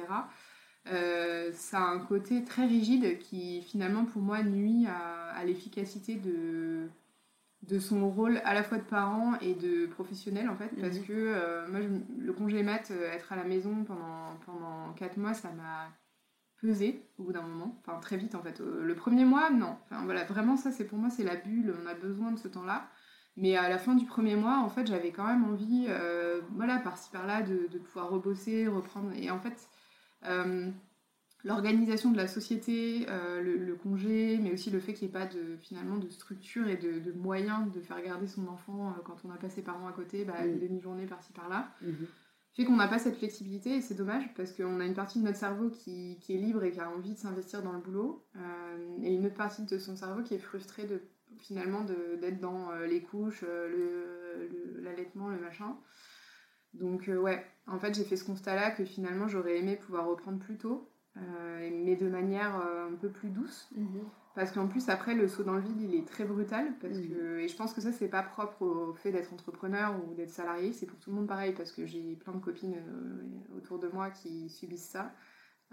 Euh, 0.86 1.52
ça 1.52 1.80
a 1.80 1.90
un 1.90 1.98
côté 1.98 2.44
très 2.44 2.64
rigide 2.64 3.18
qui 3.18 3.60
finalement 3.62 4.06
pour 4.06 4.22
moi 4.22 4.42
nuit 4.42 4.86
à, 4.86 5.44
l'efficacité 5.44 6.14
de, 6.16 6.88
de 7.62 7.78
son 7.78 8.08
rôle 8.10 8.40
à 8.44 8.54
la 8.54 8.62
fois 8.62 8.78
de 8.78 8.84
parent 8.84 9.34
et 9.42 9.54
de 9.54 9.86
professionnel 9.86 10.48
en 10.48 10.56
fait 10.56 10.70
parce 10.80 10.96
mhm. 10.96 11.04
que 11.04 11.70
moi 11.70 11.80
le 12.18 12.32
congé 12.32 12.62
mat 12.62 12.90
être 12.90 13.32
à 13.32 13.36
la 13.36 13.44
maison 13.44 13.84
pendant 13.84 14.36
pendant 14.44 14.92
4 14.94 15.16
mois 15.18 15.34
ça 15.34 15.50
m'a 15.50 15.90
pesé 16.60 17.02
au 17.18 17.24
bout 17.24 17.32
d'un 17.32 17.42
moment, 17.42 17.78
enfin 17.80 17.98
très 18.00 18.16
vite 18.16 18.34
en 18.34 18.42
fait. 18.42 18.60
Euh, 18.60 18.82
le 18.82 18.94
premier 18.94 19.24
mois, 19.24 19.50
non. 19.50 19.76
Enfin 19.86 20.04
voilà, 20.04 20.24
vraiment 20.24 20.56
ça 20.56 20.70
c'est 20.70 20.84
pour 20.84 20.98
moi 20.98 21.10
c'est 21.10 21.24
la 21.24 21.36
bulle, 21.36 21.74
on 21.82 21.86
a 21.86 21.94
besoin 21.94 22.32
de 22.32 22.38
ce 22.38 22.48
temps-là. 22.48 22.88
Mais 23.36 23.56
à 23.56 23.68
la 23.68 23.78
fin 23.78 23.94
du 23.94 24.04
premier 24.04 24.34
mois, 24.34 24.58
en 24.58 24.68
fait, 24.68 24.86
j'avais 24.86 25.12
quand 25.12 25.24
même 25.24 25.44
envie, 25.44 25.86
euh, 25.88 26.40
voilà, 26.56 26.78
par-ci 26.78 27.10
par-là, 27.10 27.42
de, 27.42 27.78
pouvoir 27.78 28.10
rebosser, 28.10 28.66
reprendre. 28.66 29.12
Et 29.16 29.30
en 29.30 29.38
fait, 29.38 29.68
euh, 30.26 30.68
l'organisation 31.44 32.10
de 32.10 32.16
la 32.16 32.26
société, 32.26 33.06
le, 33.08 33.74
congé, 33.76 34.38
mais 34.42 34.52
aussi 34.52 34.70
le 34.70 34.80
fait 34.80 34.92
qu'il 34.92 35.06
n'y 35.06 35.14
ait 35.14 35.18
pas 35.18 35.26
de, 35.26 35.56
finalement 35.60 35.96
de 35.96 36.08
structure 36.10 36.68
et 36.68 36.76
de, 36.76 37.12
moyens 37.12 37.72
de 37.72 37.80
faire 37.80 38.02
garder 38.02 38.26
son 38.26 38.46
enfant 38.48 38.94
quand 39.04 39.16
on 39.24 39.28
n'a 39.28 39.36
pas 39.36 39.48
ses 39.48 39.62
parents 39.62 39.86
à 39.86 39.92
côté, 39.92 40.24
bah, 40.24 40.44
une 40.44 40.58
demi-journée 40.58 41.06
par-ci 41.06 41.32
par-là. 41.32 41.72
Mmh 41.80 42.04
fait 42.52 42.64
qu'on 42.64 42.76
n'a 42.76 42.88
pas 42.88 42.98
cette 42.98 43.16
flexibilité 43.16 43.76
et 43.76 43.80
c'est 43.80 43.94
dommage 43.94 44.32
parce 44.34 44.52
qu'on 44.52 44.80
a 44.80 44.84
une 44.84 44.94
partie 44.94 45.20
de 45.20 45.24
notre 45.24 45.38
cerveau 45.38 45.70
qui, 45.70 46.18
est 46.28 46.32
libre 46.32 46.64
et 46.64 46.72
qui 46.72 46.80
a 46.80 46.90
envie 46.90 47.14
de 47.14 47.18
s'investir 47.18 47.62
dans 47.62 47.72
le 47.72 47.78
boulot 47.78 48.24
euh, 48.36 48.98
et 49.02 49.14
une 49.14 49.26
autre 49.26 49.36
partie 49.36 49.64
de 49.64 49.78
son 49.78 49.96
cerveau 49.96 50.22
qui 50.22 50.34
est 50.34 50.38
frustrée 50.38 50.84
de 50.84 51.00
finalement 51.38 51.84
d'être 52.20 52.40
dans 52.40 52.72
euh, 52.72 52.86
les 52.86 53.02
couches, 53.02 53.44
euh, 53.46 54.48
l'allaitement, 54.82 55.28
le, 55.28 55.38
machin. 55.38 55.76
Donc 56.74 57.08
ouais, 57.08 57.44
en 57.66 57.78
fait 57.78 57.94
j'ai 57.94 58.04
fait 58.04 58.16
ce 58.16 58.24
constat-là 58.24 58.72
que 58.72 58.84
finalement 58.84 59.26
j'aurais 59.28 59.58
aimé 59.58 59.76
pouvoir 59.76 60.06
reprendre 60.06 60.38
plus 60.38 60.56
tôt, 60.56 60.88
mais 61.16 61.96
de 61.96 62.08
manière 62.08 62.54
un 62.56 62.94
peu 62.94 63.10
plus 63.10 63.30
douce. 63.30 63.68
Mhm. 63.76 64.04
Parce 64.34 64.52
qu'en 64.52 64.68
plus, 64.68 64.88
après, 64.88 65.14
le 65.14 65.26
saut 65.26 65.42
dans 65.42 65.54
le 65.54 65.60
vide, 65.60 65.80
il 65.80 65.94
est 65.94 66.06
très 66.06 66.24
brutal. 66.24 66.72
Parce 66.80 66.96
mm. 66.96 67.08
que, 67.08 67.38
et 67.38 67.48
je 67.48 67.56
pense 67.56 67.72
que 67.72 67.80
ça, 67.80 67.92
c'est 67.92 68.08
pas 68.08 68.22
propre 68.22 68.62
au 68.62 68.94
fait 68.94 69.10
d'être 69.10 69.32
entrepreneur 69.32 69.94
ou 70.04 70.14
d'être 70.14 70.30
salarié. 70.30 70.72
C'est 70.72 70.86
pour 70.86 70.98
tout 70.98 71.10
le 71.10 71.16
monde 71.16 71.26
pareil. 71.26 71.52
Parce 71.52 71.72
que 71.72 71.84
j'ai 71.84 72.16
plein 72.16 72.32
de 72.32 72.38
copines 72.38 72.76
euh, 72.76 73.56
autour 73.56 73.78
de 73.78 73.88
moi 73.88 74.10
qui 74.10 74.48
subissent 74.48 74.88
ça. 74.88 75.12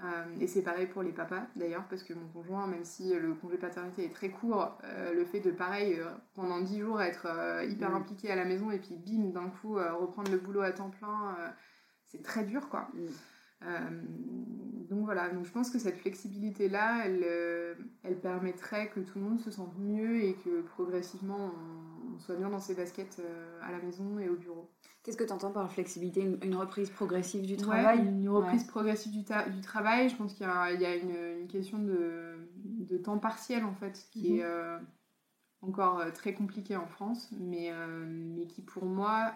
Euh, 0.04 0.26
et 0.40 0.46
c'est 0.46 0.62
pareil 0.62 0.86
pour 0.86 1.02
les 1.02 1.12
papas 1.12 1.48
d'ailleurs, 1.56 1.84
parce 1.90 2.04
que 2.04 2.14
mon 2.14 2.28
conjoint, 2.28 2.68
même 2.68 2.84
si 2.84 3.16
le 3.16 3.34
congé 3.34 3.58
paternité 3.58 4.06
est 4.06 4.14
très 4.14 4.30
court, 4.30 4.78
euh, 4.84 5.12
le 5.12 5.26
fait 5.26 5.40
de 5.40 5.50
pareil, 5.50 6.00
pendant 6.36 6.62
10 6.62 6.82
jours, 6.82 7.02
être 7.02 7.26
hyper 7.68 7.90
mm. 7.90 7.96
impliqué 7.96 8.30
à 8.30 8.36
la 8.36 8.46
maison 8.46 8.70
et 8.70 8.78
puis 8.78 8.96
bim, 8.96 9.32
d'un 9.32 9.50
coup, 9.50 9.74
reprendre 9.74 10.30
le 10.32 10.38
boulot 10.38 10.62
à 10.62 10.72
temps 10.72 10.92
plein, 10.92 11.36
c'est 12.06 12.22
très 12.22 12.44
dur 12.44 12.70
quoi. 12.70 12.90
Mm. 12.94 13.08
Euh, 13.64 13.90
donc 14.90 15.04
voilà, 15.04 15.30
donc 15.30 15.46
je 15.46 15.52
pense 15.52 15.70
que 15.70 15.80
cette 15.80 15.98
flexibilité-là, 15.98 17.06
elle, 17.06 17.24
euh, 17.24 17.76
elle 18.04 18.20
permettrait 18.20 18.90
que 18.90 19.00
tout 19.00 19.20
le 19.20 19.26
monde 19.26 19.40
se 19.42 19.52
sente 19.52 19.78
mieux 19.78 20.24
et 20.24 20.36
que 20.36 20.62
progressivement 20.62 21.52
on, 22.16 22.20
soit 22.20 22.36
bien 22.36 22.50
dans 22.50 22.60
ses 22.60 22.76
baskets 22.76 23.18
euh, 23.20 23.60
à 23.62 23.72
la 23.72 23.80
maison 23.80 24.20
et 24.20 24.30
au 24.30 24.36
bureau. 24.36 24.70
Qu'est-ce 25.04 25.18
que 25.18 25.24
tu 25.24 25.34
entends 25.34 25.52
par 25.52 25.72
flexibilité? 25.72 26.22
Une, 26.22 26.56
reprise 26.56 26.90
progressive 26.90 27.46
du 27.46 27.58
travail? 27.58 28.00
Une 28.00 28.30
reprise 28.30 28.64
progressive 28.66 29.12
du, 29.12 29.24
du, 29.52 29.62
travail, 29.62 30.10
je 30.10 30.16
pense 30.16 30.34
qu'il 30.34 30.46
y 30.46 30.50
a, 30.50 30.72
il 30.72 30.82
y 30.82 30.86
a 30.86 30.96
une, 30.96 31.42
une, 31.42 31.48
question 31.48 31.80
de, 31.80 32.50
de, 32.64 32.98
temps 32.98 33.18
partiel 33.18 33.64
en 33.64 33.74
fait 33.74 34.08
qui 34.12 34.34
mhm. 34.34 34.40
est 34.40 34.46
encore 35.62 36.12
très 36.14 36.34
compliqué 36.34 36.76
en 36.76 36.88
France, 36.88 37.30
mais, 37.40 37.72
mais 38.06 38.48
qui 38.48 38.62
pour 38.62 38.86
moi 38.86 39.34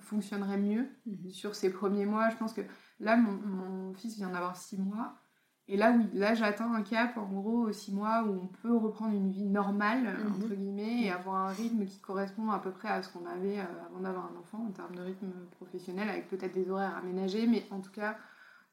fonctionnerait 0.00 0.58
mieux 0.58 0.88
mhm. 1.06 1.30
sur 1.30 1.54
ces 1.54 1.70
premiers 1.70 2.06
mois. 2.06 2.30
Je 2.30 2.36
pense 2.36 2.52
que 2.52 2.62
là, 2.98 3.16
mon, 3.16 3.94
fils 3.94 4.16
vient 4.16 4.30
d'avoir 4.30 4.56
six 4.56 4.78
mois. 4.78 5.14
Et 5.68 5.76
là, 5.76 5.92
oui, 5.96 6.08
là, 6.14 6.34
j'atteins 6.34 6.72
un 6.72 6.82
cap, 6.82 7.16
en 7.16 7.26
gros, 7.26 7.70
six 7.70 7.94
mois 7.94 8.24
où 8.24 8.40
on 8.42 8.46
peut 8.48 8.76
reprendre 8.76 9.14
une 9.14 9.30
vie 9.30 9.46
normale, 9.46 10.02
mhm. 10.02 10.32
entre 10.32 10.54
guillemets, 10.54 11.04
et 11.04 11.10
avoir 11.12 11.48
un 11.48 11.52
rythme 11.52 11.84
qui 11.84 12.00
correspond 12.00 12.50
à 12.50 12.58
peu 12.58 12.72
près 12.72 12.88
à 12.88 13.02
ce 13.02 13.12
qu'on 13.12 13.24
avait 13.26 13.60
euh, 13.60 13.86
avant 13.86 14.00
d'avoir 14.00 14.32
un 14.32 14.36
enfant, 14.36 14.66
en 14.66 14.72
termes 14.72 14.96
de 14.96 15.02
rythme 15.02 15.30
professionnel, 15.52 16.08
avec 16.08 16.28
peut-être 16.28 16.54
des 16.54 16.68
horaires 16.68 16.96
aménagés, 16.96 17.46
mais 17.46 17.64
en 17.70 17.80
tout 17.80 17.92
cas, 17.92 18.18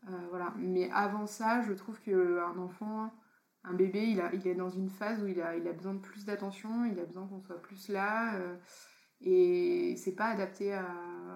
euh, 0.09 0.27
voilà. 0.31 0.53
Mais 0.57 0.89
avant 0.91 1.27
ça, 1.27 1.61
je 1.61 1.73
trouve 1.73 1.99
qu'un 2.01 2.57
enfant, 2.57 3.11
un 3.63 3.73
bébé, 3.73 4.07
il, 4.07 4.21
a, 4.21 4.33
il 4.33 4.47
est 4.47 4.55
dans 4.55 4.69
une 4.69 4.89
phase 4.89 5.21
où 5.21 5.27
il 5.27 5.39
a, 5.39 5.55
il 5.55 5.67
a 5.67 5.73
besoin 5.73 5.93
de 5.93 5.99
plus 5.99 6.25
d'attention, 6.25 6.85
il 6.85 6.99
a 6.99 7.05
besoin 7.05 7.27
qu'on 7.27 7.41
soit 7.41 7.61
plus 7.61 7.89
là. 7.89 8.33
Et 9.21 9.95
c'est 9.97 10.15
pas 10.15 10.25
adapté 10.25 10.73
à, 10.73 10.85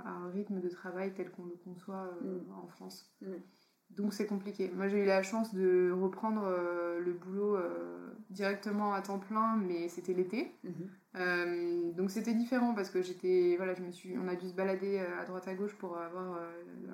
un 0.05 0.29
rythme 0.29 0.59
de 0.59 0.69
travail 0.69 1.13
tel 1.13 1.29
qu'on 1.31 1.45
le 1.45 1.55
conçoit 1.63 2.09
euh, 2.23 2.39
mm. 2.39 2.51
en 2.63 2.67
France. 2.67 3.11
Mm. 3.21 3.33
Donc 3.91 4.13
c'est 4.13 4.25
compliqué. 4.25 4.71
Moi 4.73 4.87
j'ai 4.87 4.99
eu 4.99 5.05
la 5.05 5.21
chance 5.21 5.53
de 5.53 5.91
reprendre 5.91 6.43
euh, 6.45 6.99
le 7.01 7.11
boulot 7.11 7.57
euh, 7.57 8.13
directement 8.29 8.93
à 8.93 9.01
temps 9.01 9.19
plein, 9.19 9.57
mais 9.57 9.89
c'était 9.89 10.13
l'été. 10.13 10.55
Mm-hmm. 10.65 11.95
donc 11.95 12.09
c'était 12.09 12.33
différent 12.33 12.73
parce 12.73 12.89
que 12.89 13.01
j'étais, 13.01 13.55
voilà, 13.57 13.73
je 13.73 13.81
me 13.81 13.91
suis, 13.91 14.17
on 14.17 14.29
a 14.29 14.35
dû 14.35 14.47
se 14.47 14.53
balader 14.53 14.99
à 14.99 15.25
droite 15.25 15.47
à 15.49 15.55
gauche 15.55 15.75
pour 15.75 15.97
avoir 15.97 16.39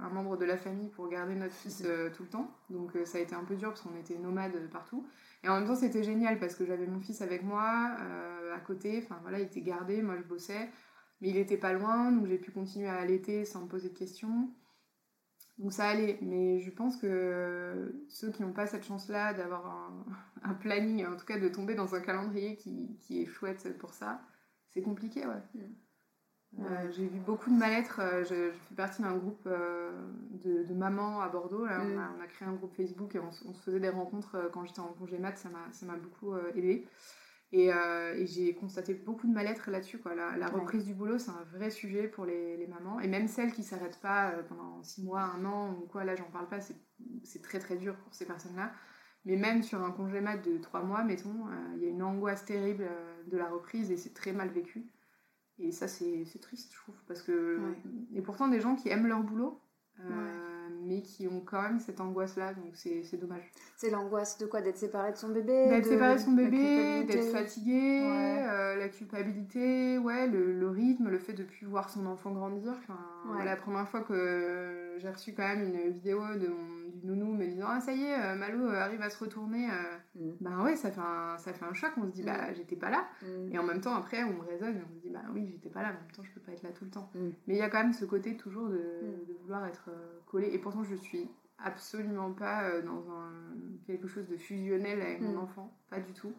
un 0.02 0.10
membre 0.10 0.38
de 0.38 0.46
la 0.46 0.58
famille 0.58 0.90
pour 0.90 1.08
garder 1.08 1.36
notre 1.36 1.54
fils 1.54 1.84
mm-hmm. 1.84 2.12
tout 2.14 2.24
le 2.24 2.30
temps. 2.30 2.52
Donc 2.72 2.98
ça 3.06 3.20
a 3.20 3.22
été 3.22 3.36
un 3.36 3.44
peu 3.44 3.56
dur 3.56 3.70
parce 3.70 3.82
qu'on 3.82 3.96
était 3.96 4.18
nomades 4.18 4.70
partout. 4.72 5.06
Et 5.44 5.50
en 5.50 5.60
même 5.60 5.68
temps 5.68 5.76
c'était 5.76 6.04
génial 6.04 6.40
parce 6.40 6.56
que 6.56 6.66
j'avais 6.66 6.88
mon 6.88 7.00
fils 7.00 7.22
avec 7.22 7.44
moi 7.44 7.96
à 8.54 8.60
côté. 8.60 9.02
Enfin 9.04 9.20
voilà, 9.22 9.40
il 9.40 9.46
était 9.46 9.62
gardé, 9.62 10.02
moi 10.02 10.18
je 10.18 10.24
bossais, 10.24 10.70
mais 11.22 11.30
il 11.30 11.38
était 11.38 11.58
pas 11.58 11.74
loin, 11.74 12.12
donc 12.12 12.28
j'ai 12.28 12.38
pu 12.38 12.52
continuer 12.52 12.88
à 12.88 12.96
allaiter 12.96 13.46
sans 13.46 13.64
me 13.64 13.68
poser 13.68 13.90
de 13.90 13.98
questions. 13.98 14.50
Donc 15.58 15.74
ça 15.74 15.88
allait, 15.88 16.20
mais 16.22 16.60
je 16.60 16.70
pense 16.70 16.98
que 16.98 18.06
ceux 18.10 18.32
qui 18.32 18.44
n'ont 18.44 18.54
pas 18.54 18.68
cette 18.68 18.86
chance-là 18.86 19.34
d'avoir 19.34 19.92
un, 20.44 20.54
planning, 20.62 21.06
en 21.06 21.16
tout 21.16 21.26
cas 21.26 21.40
de 21.40 21.50
tomber 21.50 21.74
dans 21.74 21.96
un 21.96 22.00
calendrier 22.00 22.56
qui, 22.58 22.98
qui 23.00 23.24
est 23.24 23.26
chouette 23.26 23.78
pour 23.80 23.94
ça, 23.94 24.22
c'est 24.70 24.84
compliqué, 24.84 25.26
ouais. 25.26 25.42
Mm. 26.54 26.66
j'ai 26.92 27.08
vu 27.08 27.20
beaucoup 27.20 27.50
de 27.50 27.56
mal-être. 27.58 28.02
Je, 28.24 28.52
fais 28.52 28.76
partie 28.76 29.02
d'un 29.02 29.16
groupe 29.16 29.48
de, 29.48 30.64
de, 30.64 30.74
mamans 30.74 31.22
à 31.22 31.30
Bordeaux. 31.30 31.66
Là, 31.66 31.82
on, 31.82 31.98
a, 31.98 32.10
on, 32.18 32.22
a, 32.22 32.28
créé 32.28 32.48
un 32.48 32.54
groupe 32.54 32.74
Facebook 32.76 33.16
et 33.16 33.20
on, 33.20 33.30
on 33.48 33.54
se 33.54 33.62
faisait 33.64 33.80
des 33.80 33.90
rencontres 33.90 34.50
quand 34.54 34.66
j'étais 34.66 34.80
en 34.80 34.94
congé 34.94 35.18
mat. 35.20 35.38
Ça 35.38 35.50
m'a 35.86 35.98
beaucoup 35.98 36.36
aidé. 36.56 36.86
Euh, 37.54 38.14
et, 38.16 38.26
j'ai 38.28 38.54
constaté 38.54 38.94
beaucoup 38.94 39.28
de 39.28 39.34
mal-être 39.34 39.72
là-dessus. 39.72 40.00
La, 40.16 40.48
reprise 40.48 40.86
du 40.86 40.94
boulot, 40.94 41.18
c'est 41.18 41.32
un 41.32 41.46
vrai 41.54 41.70
sujet 41.70 42.08
pour 42.08 42.26
les, 42.26 42.68
mamans. 42.68 43.00
Et 43.00 43.08
même 43.08 43.28
celles 43.28 43.54
qui 43.54 43.62
ne 43.62 43.66
s'arrêtent 43.66 44.02
pas 44.02 44.32
euh, 44.32 44.44
pendant 44.44 44.84
six 44.84 45.04
mois, 45.04 45.22
un 45.22 45.46
an 45.46 45.74
ou 45.74 45.88
quoi, 45.88 46.04
là 46.04 46.16
j'en 46.16 46.30
parle 46.30 46.48
pas, 46.48 46.60
c'est 46.60 47.42
très 47.42 47.60
très 47.60 47.78
dur 47.78 47.96
pour 47.96 48.14
ces 48.14 48.26
personnes-là. 48.26 48.74
Mais 49.26 49.36
même 49.36 49.64
sur 49.64 49.82
un 49.82 49.92
congé 49.92 50.22
mat 50.22 50.38
de 50.38 50.58
trois 50.58 50.84
mois, 50.84 51.04
mettons, 51.04 51.48
euh, 51.48 51.76
il 51.76 51.84
y 51.84 51.86
a 51.86 51.90
une 51.90 52.04
angoisse 52.04 52.46
terrible 52.46 52.88
de 53.28 53.38
la 53.38 53.50
reprise 53.50 53.92
et 53.92 53.98
c'est 53.98 54.14
très 54.14 54.32
mal 54.32 54.50
vécu. 54.50 54.86
Et 55.60 55.72
ça, 55.72 55.88
c'est 55.88 56.26
triste, 56.42 56.72
je 56.74 56.78
trouve. 56.78 56.96
Parce 57.08 57.22
que... 57.22 57.60
Et 58.14 58.22
pourtant, 58.22 58.48
des 58.48 58.60
gens 58.60 58.76
qui 58.76 58.90
aiment 58.90 59.08
leur 59.08 59.24
boulot 59.24 59.60
mais 60.88 61.02
qui 61.02 61.28
ont 61.28 61.42
quand 61.42 61.62
même 61.62 61.80
cette 61.80 62.00
angoisse-là, 62.00 62.54
donc 62.54 62.72
c'est 62.74 63.20
dommage. 63.20 63.52
C'est 63.76 63.90
l'angoisse 63.90 64.38
de 64.38 64.46
quoi? 64.46 64.62
D'être 64.62 64.78
séparé 64.78 65.12
de 65.12 65.18
son 65.18 65.30
bébé 65.30 65.68
D'être 65.70 65.86
séparé 65.86 66.16
de 66.16 66.20
son 66.20 66.32
bébé, 66.32 67.04
d'être 67.04 67.32
fatigué, 67.32 68.02
euh, 68.04 68.76
la 68.76 68.90
culpabilité, 68.90 69.98
ouais, 69.98 70.28
le, 70.28 70.54
le, 70.54 70.70
rythme, 70.70 71.10
le 71.10 71.20
fait 71.20 71.34
de 71.34 71.44
ne 71.44 71.48
plus 71.48 71.66
voir 71.66 71.90
son 71.90 72.06
enfant 72.06 72.32
grandir. 72.32 72.74
Enfin, 72.78 73.44
La 73.44 73.56
première 73.56 73.88
fois 73.88 74.02
que 74.02 74.96
j'ai 74.98 75.10
reçu 75.10 75.34
quand 75.34 75.48
même 75.48 75.64
une 75.64 75.92
vidéo 75.92 76.20
de 76.36 76.48
mon 76.48 76.78
du 76.98 77.08
nounou 77.08 77.34
me 77.34 77.46
disant 77.46 77.68
Ah, 77.70 77.80
ça 77.80 77.94
y 77.94 78.04
est, 78.04 78.20
euh, 78.20 78.36
Malo 78.36 78.68
euh, 78.68 78.80
arrive 78.80 79.02
à 79.02 79.10
se 79.10 79.24
retourner. 79.24 79.68
Mm. 80.16 80.30
Bah 80.42 80.64
ouais, 80.64 80.76
ça 80.76 80.92
fait, 80.92 81.02
un, 81.02 81.38
ça 81.38 81.54
fait 81.54 81.66
un 81.66 81.74
choc. 81.74 81.92
On 81.98 82.06
se 82.06 82.12
dit 82.12 82.24
Bah, 82.24 82.52
mm. 82.52 82.56
j'étais 82.56 82.76
pas 82.76 82.90
là. 82.90 83.08
Mm. 83.22 83.54
Et 83.54 83.60
en 83.60 83.64
même 83.64 83.82
temps, 83.82 83.96
après, 83.96 84.24
on 84.24 84.34
me 84.34 84.42
raisonne 84.42 84.78
et 84.78 84.82
on 84.90 84.96
se 84.96 85.02
dit 85.02 85.10
Bah 85.10 85.22
oui, 85.34 85.48
j'étais 85.52 85.70
pas 85.70 85.82
là, 85.82 85.90
mais 85.90 85.98
en 85.98 86.02
même 86.02 86.12
temps, 86.12 86.24
je 86.24 86.32
peux 86.32 86.40
pas 86.40 86.52
être 86.52 86.64
là 86.64 86.70
tout 86.72 86.86
le 86.86 86.92
temps. 86.92 87.10
Mais 87.16 87.56
il 87.56 87.58
y 87.58 87.62
a 87.62 87.70
quand 87.70 87.82
même 87.82 87.94
ce 87.94 88.06
côté 88.06 88.36
toujours 88.36 88.70
de, 88.70 88.78
de 89.28 89.34
vouloir 89.42 89.66
être 89.66 89.90
collé. 90.26 90.50
Et 90.52 90.58
pourtant, 90.58 90.77
je 90.84 90.96
suis 90.96 91.28
absolument 91.58 92.32
pas 92.34 92.82
dans 92.82 93.10
un, 93.12 93.32
quelque 93.86 94.08
chose 94.08 94.28
de 94.28 94.38
fusionnel 94.38 95.02
avec 95.02 95.22
mon 95.22 95.38
enfant. 95.38 95.72
Pas 95.90 96.00
du 96.00 96.14
tout. 96.14 96.34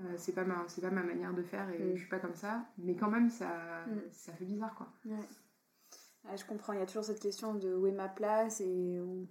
Euh, 0.00 0.14
c'est 0.16 0.32
pas 0.32 0.44
ma 0.44 0.64
c'est 0.66 0.80
pas 0.80 0.90
ma 0.90 1.04
manière 1.04 1.32
de 1.32 1.42
faire 1.42 1.70
et 1.70 1.92
je 1.94 2.00
suis 2.00 2.08
pas 2.08 2.18
comme 2.18 2.34
ça 2.34 2.66
mais 2.78 2.96
quand 2.96 3.08
même 3.08 3.30
ça 3.30 3.86
ça 4.10 4.32
fait 4.32 4.44
bizarre 4.44 4.74
quoi 4.74 4.88
ouais. 5.04 6.36
je 6.36 6.44
comprends 6.46 6.72
il 6.72 6.80
y 6.80 6.82
a 6.82 6.86
toujours 6.86 7.04
cette 7.04 7.20
question 7.20 7.54
de 7.54 7.72
où 7.72 7.86
est 7.86 7.92
ma 7.92 8.08
place 8.08 8.60
et 8.60 8.98
où 8.98 9.28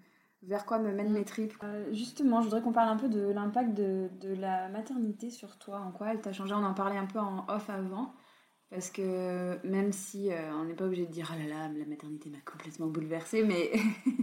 vers 0.47 0.65
quoi 0.65 0.79
me 0.79 0.91
mènent 0.91 1.09
mm. 1.09 1.13
mes 1.13 1.25
tripes. 1.25 1.53
Euh, 1.63 1.91
justement, 1.93 2.41
je 2.41 2.45
voudrais 2.45 2.61
qu'on 2.61 2.71
parle 2.71 2.89
un 2.89 2.97
peu 2.97 3.09
de 3.09 3.21
l'impact 3.31 3.73
de, 3.73 4.09
de, 4.19 4.33
la 4.33 4.69
maternité 4.69 5.29
sur 5.29 5.57
toi, 5.57 5.79
en 5.79 5.91
quoi 5.91 6.11
elle 6.11 6.21
t'a 6.21 6.33
changé? 6.33 6.53
On 6.53 6.63
en 6.63 6.73
parlait 6.73 6.97
un 6.97 7.05
peu 7.05 7.19
en 7.19 7.45
off 7.47 7.69
avant, 7.69 8.13
parce 8.73 8.89
que 8.89 9.63
même 9.67 9.91
si 9.91 10.31
euh, 10.31 10.51
on 10.55 10.65
n'est 10.65 10.73
pas 10.73 10.85
obligé 10.85 11.05
de 11.05 11.11
dire 11.11 11.29
ah 11.31 11.37
là 11.37 11.47
là, 11.47 11.69
la 11.77 11.85
maternité 11.85 12.31
m'a 12.31 12.39
complètement 12.39 12.87
bouleversée, 12.87 13.43
mais, 13.43 13.71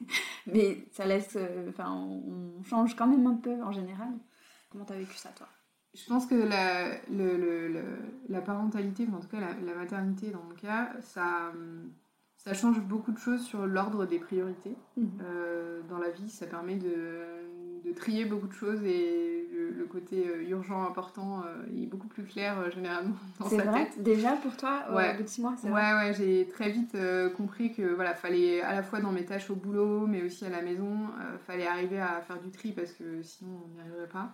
mais 0.46 0.84
ça 0.90 1.06
laisse. 1.06 1.36
Euh, 1.36 1.68
enfin, 1.68 1.92
on, 1.92 2.60
change 2.64 2.96
quand 2.96 3.06
même 3.06 3.26
un 3.28 3.36
peu 3.36 3.62
en 3.62 3.70
général. 3.70 4.12
Comment 4.70 4.84
t'as 4.84 4.96
vécu 4.96 5.14
ça, 5.14 5.28
toi? 5.30 5.46
Je 5.94 6.04
pense 6.06 6.26
que 6.26 6.34
la, 6.34 7.00
le, 7.10 7.36
le, 7.36 7.82
la 8.28 8.40
parentalité, 8.40 9.06
en 9.12 9.20
tout 9.20 9.28
cas 9.28 9.40
la, 9.40 9.54
la 9.54 9.74
maternité 9.74 10.30
dans 10.30 10.42
mon 10.42 10.54
cas, 10.54 10.92
ça, 11.00 11.52
ça 12.36 12.52
change 12.52 12.80
beaucoup 12.80 13.12
de 13.12 13.18
choses 13.18 13.44
sur 13.44 13.66
l'ordre 13.66 14.04
des 14.06 14.18
priorités 14.18 14.76
euh, 14.98 15.80
dans 15.88 15.98
la 15.98 16.10
vie. 16.10 16.28
Ça 16.28 16.46
permet 16.46 16.76
de, 16.76 17.20
de, 17.84 17.92
trier 17.92 18.24
beaucoup 18.24 18.48
de 18.48 18.52
choses 18.52 18.82
et 18.82 19.39
le, 19.76 19.84
côté 19.86 20.28
euh, 20.28 20.48
urgent, 20.48 20.84
important 20.84 21.42
euh, 21.44 21.82
est 21.82 21.86
beaucoup 21.86 22.08
plus 22.08 22.24
clair 22.24 22.70
généralement 22.70 23.14
dans 23.40 23.48
sa 23.48 23.62
vrai? 23.62 23.84
tête. 23.86 24.02
Déjà 24.02 24.32
pour 24.32 24.56
toi, 24.56 24.84
ouais. 24.92 25.14
au 25.14 25.16
bout 25.18 25.22
de 25.22 25.28
six 25.28 25.40
mois, 25.40 25.54
c'est 25.56 25.70
Ouais, 25.70 25.94
ouais, 25.94 26.14
j'ai 26.16 26.48
très 26.48 26.70
vite 26.70 26.96
compris 27.36 27.72
que 27.72 27.94
voilà, 27.94 28.14
fallait 28.14 28.60
à 28.60 28.74
la 28.74 28.82
fois 28.82 29.00
dans 29.00 29.12
mes 29.12 29.24
tâches 29.24 29.50
au 29.50 29.56
boulot, 29.56 30.06
mais 30.06 30.22
aussi 30.22 30.44
à 30.44 30.50
la 30.50 30.62
maison, 30.62 31.08
fallait 31.46 31.66
arriver 31.66 32.00
à 32.00 32.20
faire 32.20 32.40
du 32.40 32.50
tri 32.50 32.72
parce 32.72 32.92
que 32.92 33.22
sinon 33.22 33.62
on 33.64 33.68
n'y 33.74 33.80
arriverait 33.80 34.08
pas. 34.08 34.32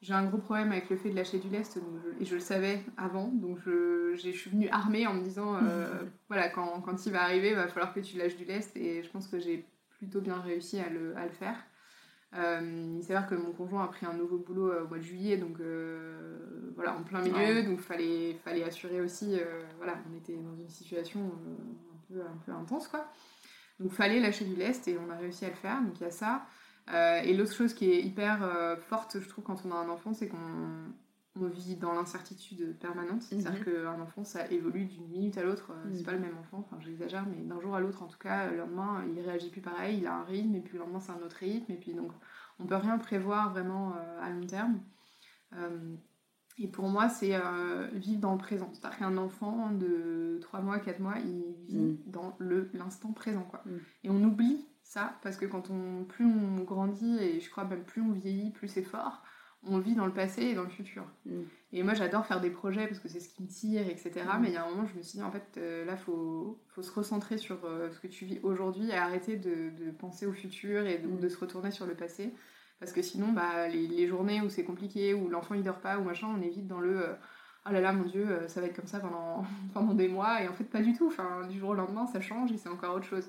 J'ai 0.00 0.14
un 0.14 0.24
gros 0.26 0.38
problème 0.38 0.70
avec 0.70 0.90
le 0.90 0.96
fait 0.96 1.10
de 1.10 1.16
lâcher 1.16 1.38
du 1.38 1.48
lest, 1.48 1.76
et 2.20 2.24
je 2.24 2.34
le 2.34 2.40
savais 2.40 2.80
avant, 2.96 3.28
donc 3.32 3.58
je, 3.66 4.14
je 4.14 4.30
suis 4.30 4.50
venue 4.50 4.68
armée 4.68 5.08
en 5.08 5.14
me 5.14 5.22
disant, 5.24 5.56
euh, 5.56 5.88
voilà, 6.28 6.48
quand, 6.50 6.80
quand, 6.82 7.04
il 7.04 7.12
va 7.12 7.22
arriver, 7.22 7.48
il 7.50 7.56
va 7.56 7.66
falloir 7.66 7.92
que 7.92 7.98
tu 7.98 8.16
lâches 8.16 8.36
du 8.36 8.44
lest, 8.44 8.76
et 8.76 9.02
je 9.02 9.10
pense 9.10 9.26
que 9.26 9.40
j'ai 9.40 9.66
plutôt 9.98 10.20
bien 10.20 10.40
réussi 10.40 10.78
à 10.78 10.88
le, 10.88 11.16
à 11.16 11.24
le 11.24 11.32
faire. 11.32 11.56
Euh, 12.34 12.96
il 12.98 13.02
s'avère 13.02 13.26
que 13.26 13.34
mon 13.34 13.52
conjoint 13.52 13.84
a 13.84 13.88
pris 13.88 14.04
un 14.04 14.12
nouveau 14.12 14.38
boulot 14.38 14.70
euh, 14.70 14.84
au 14.84 14.88
mois 14.88 14.98
de 14.98 15.02
juillet, 15.02 15.38
donc 15.38 15.56
voilà, 16.74 16.94
en 16.94 17.02
plein 17.02 17.22
milieu, 17.22 17.62
donc 17.62 17.80
fallait, 17.80 18.34
fallait 18.44 18.64
assurer 18.64 19.00
aussi, 19.00 19.38
voilà, 19.78 19.94
on 20.10 20.16
était 20.16 20.34
dans 20.34 20.54
une 20.54 20.68
situation 20.68 21.20
un 21.20 22.12
peu, 22.12 22.20
un 22.20 22.36
peu 22.44 22.52
intense, 22.52 22.88
quoi. 22.88 23.06
Donc 23.80 23.92
fallait 23.92 24.20
lâcher 24.20 24.44
du 24.44 24.56
lest, 24.56 24.88
et 24.88 24.98
on 24.98 25.10
a 25.10 25.16
réussi 25.16 25.44
à 25.44 25.48
le 25.48 25.54
faire, 25.54 25.80
donc 25.82 26.00
il 26.00 26.04
y 26.04 26.06
a 26.06 26.10
ça. 26.10 26.46
Euh, 26.92 27.20
et 27.22 27.34
l'autre 27.34 27.52
chose 27.52 27.74
qui 27.74 27.90
est 27.90 28.00
hyper 28.00 28.42
euh, 28.42 28.76
forte, 28.76 29.20
je 29.20 29.28
trouve, 29.28 29.44
quand 29.44 29.62
on 29.66 29.72
a 29.72 29.74
un 29.74 29.88
enfant, 29.88 30.14
c'est 30.14 30.28
qu'on 30.28 30.36
vit 31.46 31.76
dans 31.76 31.92
l'incertitude 31.92 32.76
permanente. 32.78 33.30
Mhm. 33.30 33.40
C'est-à-dire 33.40 33.64
qu'un 33.64 34.00
enfant, 34.00 34.24
ça 34.24 34.50
évolue 34.50 34.86
d'une 34.86 35.06
minute 35.08 35.38
à 35.38 35.44
l'autre. 35.44 35.70
Euh, 35.72 35.90
c'est 35.92 36.00
mhm. 36.00 36.04
pas 36.04 36.12
le 36.12 36.18
même 36.18 36.36
enfant, 36.38 36.58
enfin 36.58 36.78
j'exagère, 36.80 37.26
mais 37.26 37.42
d'un 37.42 37.60
jour 37.60 37.74
à 37.74 37.80
l'autre, 37.80 38.02
en 38.02 38.06
tout 38.06 38.18
cas, 38.18 38.50
le 38.50 38.58
lendemain, 38.58 39.04
il 39.14 39.20
réagit 39.20 39.50
plus 39.50 39.60
pareil, 39.60 39.98
il 39.98 40.06
a 40.06 40.16
un 40.16 40.24
rythme, 40.24 40.54
et 40.54 40.60
puis 40.60 40.74
le 40.74 40.80
lendemain, 40.80 41.00
c'est 41.00 41.12
un 41.12 41.22
autre 41.24 41.36
rythme. 41.36 41.72
Et 41.72 41.76
puis 41.76 41.94
donc, 41.94 42.12
on 42.58 42.66
peut 42.66 42.76
rien 42.76 42.98
prévoir 42.98 43.52
vraiment 43.52 43.94
à 44.20 44.30
long 44.30 44.46
terme. 44.46 44.80
Et 46.58 46.66
pour 46.66 46.88
moi, 46.88 47.08
c'est 47.08 47.38
vivre 47.92 48.20
dans 48.20 48.32
le 48.32 48.38
présent. 48.38 48.68
C'est-à-dire 48.72 48.98
qu'un 48.98 49.16
enfant 49.16 49.70
de 49.70 50.38
3 50.42 50.60
mois, 50.60 50.80
4 50.80 50.98
mois, 50.98 51.14
il 51.18 51.54
vit 51.68 51.78
mhm. 51.78 51.98
dans 52.06 52.36
l'instant 52.74 53.12
présent. 53.12 53.44
Quoi. 53.44 53.62
Et 54.02 54.10
on 54.10 54.22
oublie 54.24 54.66
ça, 54.88 55.18
parce 55.22 55.36
que 55.36 55.44
quand 55.44 55.70
on, 55.70 56.04
plus 56.04 56.24
on 56.24 56.62
grandit, 56.64 57.18
et 57.18 57.40
je 57.40 57.50
crois 57.50 57.64
même 57.64 57.84
plus 57.84 58.00
on 58.00 58.12
vieillit, 58.12 58.50
plus 58.50 58.68
c'est 58.68 58.82
fort, 58.82 59.22
on 59.66 59.78
vit 59.78 59.94
dans 59.94 60.06
le 60.06 60.12
passé 60.12 60.42
et 60.42 60.54
dans 60.54 60.62
le 60.62 60.68
futur. 60.68 61.04
Mm. 61.26 61.42
Et 61.72 61.82
moi 61.82 61.94
j'adore 61.94 62.26
faire 62.26 62.40
des 62.40 62.50
projets 62.50 62.86
parce 62.86 63.00
que 63.00 63.08
c'est 63.08 63.20
ce 63.20 63.28
qui 63.28 63.42
me 63.42 63.48
tire, 63.48 63.88
etc. 63.88 64.12
Mm. 64.24 64.40
Mais 64.40 64.48
il 64.48 64.54
y 64.54 64.56
a 64.56 64.64
un 64.64 64.70
moment, 64.70 64.86
je 64.86 64.96
me 64.96 65.02
suis 65.02 65.18
dit, 65.18 65.24
en 65.24 65.30
fait, 65.30 65.46
euh, 65.56 65.84
là, 65.84 65.92
il 65.92 65.98
faut, 65.98 66.58
faut, 66.68 66.82
se 66.82 66.92
recentrer 66.92 67.38
sur 67.38 67.64
euh, 67.64 67.90
ce 67.90 67.98
que 67.98 68.06
tu 68.06 68.24
vis 68.24 68.40
aujourd'hui 68.42 68.90
et 68.90 68.94
arrêter 68.94 69.36
de, 69.36 69.70
de, 69.76 69.90
penser 69.90 70.26
au 70.26 70.32
futur 70.32 70.86
et 70.86 70.98
de, 70.98 71.08
mm. 71.08 71.20
de, 71.20 71.28
se 71.28 71.38
retourner 71.38 71.70
sur 71.70 71.86
le 71.86 71.94
passé. 71.94 72.32
Parce 72.80 72.92
que 72.92 73.02
sinon, 73.02 73.32
bah, 73.32 73.66
les, 73.68 73.88
les 73.88 74.06
journées 74.06 74.40
où 74.40 74.48
c'est 74.48 74.64
compliqué, 74.64 75.12
où 75.12 75.28
l'enfant 75.28 75.54
il 75.54 75.64
dort 75.64 75.80
pas, 75.80 75.98
ou 75.98 76.04
machin, 76.04 76.28
on 76.28 76.40
est 76.42 76.48
vite 76.48 76.68
dans 76.68 76.80
le... 76.80 77.08
Euh, 77.08 77.14
oh 77.66 77.72
là 77.72 77.80
là, 77.80 77.92
mon 77.92 78.04
Dieu, 78.04 78.26
ça 78.46 78.60
va 78.60 78.68
être 78.68 78.76
comme 78.76 78.86
ça 78.86 79.00
pendant, 79.00 79.44
pendant 79.74 79.94
des 79.94 80.08
mois. 80.08 80.42
Et 80.42 80.48
en 80.48 80.52
fait, 80.52 80.64
pas 80.64 80.80
du 80.80 80.94
tout. 80.94 81.08
Enfin, 81.08 81.46
du 81.48 81.58
jour 81.58 81.70
au 81.70 81.74
lendemain, 81.74 82.06
ça 82.06 82.20
change 82.20 82.52
et 82.52 82.56
c'est 82.56 82.68
encore 82.68 82.94
autre 82.94 83.06
chose. 83.06 83.28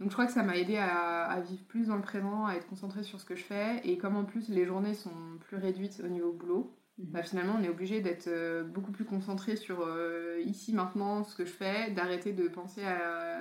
Donc 0.00 0.10
je 0.10 0.14
crois 0.14 0.26
que 0.26 0.32
ça 0.32 0.42
m'a 0.42 0.56
aidé 0.56 0.76
à, 0.76 1.40
vivre 1.40 1.64
plus 1.64 1.88
dans 1.88 1.96
le 1.96 2.02
présent, 2.02 2.46
à 2.46 2.54
être 2.54 2.68
concentrée 2.68 3.02
sur 3.02 3.20
ce 3.20 3.24
que 3.24 3.34
je 3.34 3.42
fais. 3.42 3.80
Et 3.84 3.98
comme 3.98 4.16
en 4.16 4.24
plus 4.24 4.48
les 4.48 4.64
journées 4.64 4.94
sont 4.94 5.10
plus 5.40 5.56
réduites 5.56 6.00
au 6.04 6.08
niveau 6.08 6.32
boulot, 6.32 6.72
mhm. 6.98 7.06
bah, 7.10 7.22
finalement 7.22 7.56
on 7.58 7.64
est 7.64 7.68
obligé 7.68 8.00
d'être 8.00 8.28
euh, 8.28 8.62
beaucoup 8.62 8.92
plus 8.92 9.04
concentré 9.04 9.56
sur 9.56 9.80
euh, 9.80 10.40
ici, 10.44 10.72
maintenant, 10.72 11.24
ce 11.24 11.34
que 11.34 11.44
je 11.44 11.50
fais, 11.50 11.90
d'arrêter 11.90 12.32
de 12.32 12.46
penser 12.46 12.84
à 12.84 13.40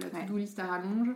la, 0.00 0.10
to-do 0.10 0.38
list 0.38 0.58
à 0.58 0.66
rallonge 0.66 1.10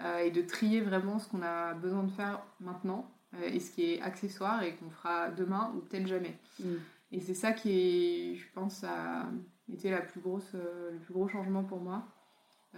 euh, 0.00 0.18
et 0.18 0.32
de 0.32 0.42
trier 0.42 0.80
vraiment 0.80 1.20
ce 1.20 1.28
qu'on 1.28 1.42
a 1.42 1.74
besoin 1.74 2.02
de 2.02 2.10
faire 2.10 2.42
maintenant 2.60 3.10
et 3.42 3.58
ce 3.58 3.72
qui 3.72 3.92
est 3.92 4.00
accessoire 4.00 4.62
et 4.62 4.76
qu'on 4.76 4.90
fera 4.90 5.30
demain 5.30 5.72
ou 5.76 5.80
peut-être 5.80 6.06
jamais. 6.06 6.38
Mhm. 6.58 6.78
Et 7.12 7.20
c'est 7.20 7.34
ça 7.34 7.52
qui, 7.52 7.70
est, 7.70 8.34
je 8.34 8.46
pense, 8.52 8.82
a 8.82 9.28
été 9.72 9.90
la 9.90 10.00
plus 10.00 10.20
grosse, 10.20 10.52
le 10.54 10.98
plus 10.98 11.14
gros 11.14 11.28
changement 11.28 11.62
pour 11.62 11.80
moi. 11.80 12.08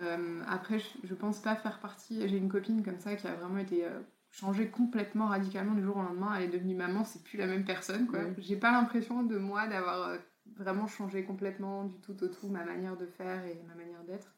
Euh, 0.03 0.43
après, 0.47 0.79
je, 0.79 1.15
pense 1.15 1.41
pas 1.41 1.57
faire 1.57 1.81
partie. 1.81 2.29
J'ai 2.29 2.37
une 2.37 2.49
copine 2.49 2.83
comme 2.85 2.99
ça 2.99 3.17
qui 3.17 3.27
a 3.27 3.35
vraiment 3.35 3.59
été 3.59 3.85
euh, 3.85 4.01
changée 4.31 4.69
complètement 4.69 5.27
radicalement 5.27 5.75
du 5.75 5.83
jour 5.83 5.97
au 5.97 6.03
lendemain. 6.03 6.35
Elle 6.37 6.45
est 6.45 6.49
devenue 6.49 6.75
maman, 6.75 7.05
c'est 7.05 7.23
plus 7.23 7.39
la 7.39 7.47
même 7.47 7.65
personne. 7.65 8.07
Quoi. 8.07 8.21
J'ai 8.39 8.57
pas 8.57 8.73
l'impression 8.73 9.23
de 9.23 9.39
moi 9.39 9.67
d'avoir 9.67 10.09
euh, 10.09 10.19
vraiment 10.57 10.87
changé 10.87 11.25
complètement 11.25 11.85
du 11.85 11.99
tout 12.01 12.23
au 12.23 12.29
tout 12.29 12.49
ma 12.49 12.65
manière 12.65 12.97
de 12.97 13.07
faire 13.07 13.45
et 13.47 13.63
ma 13.67 13.75
manière 13.75 14.05
d'être. 14.05 14.35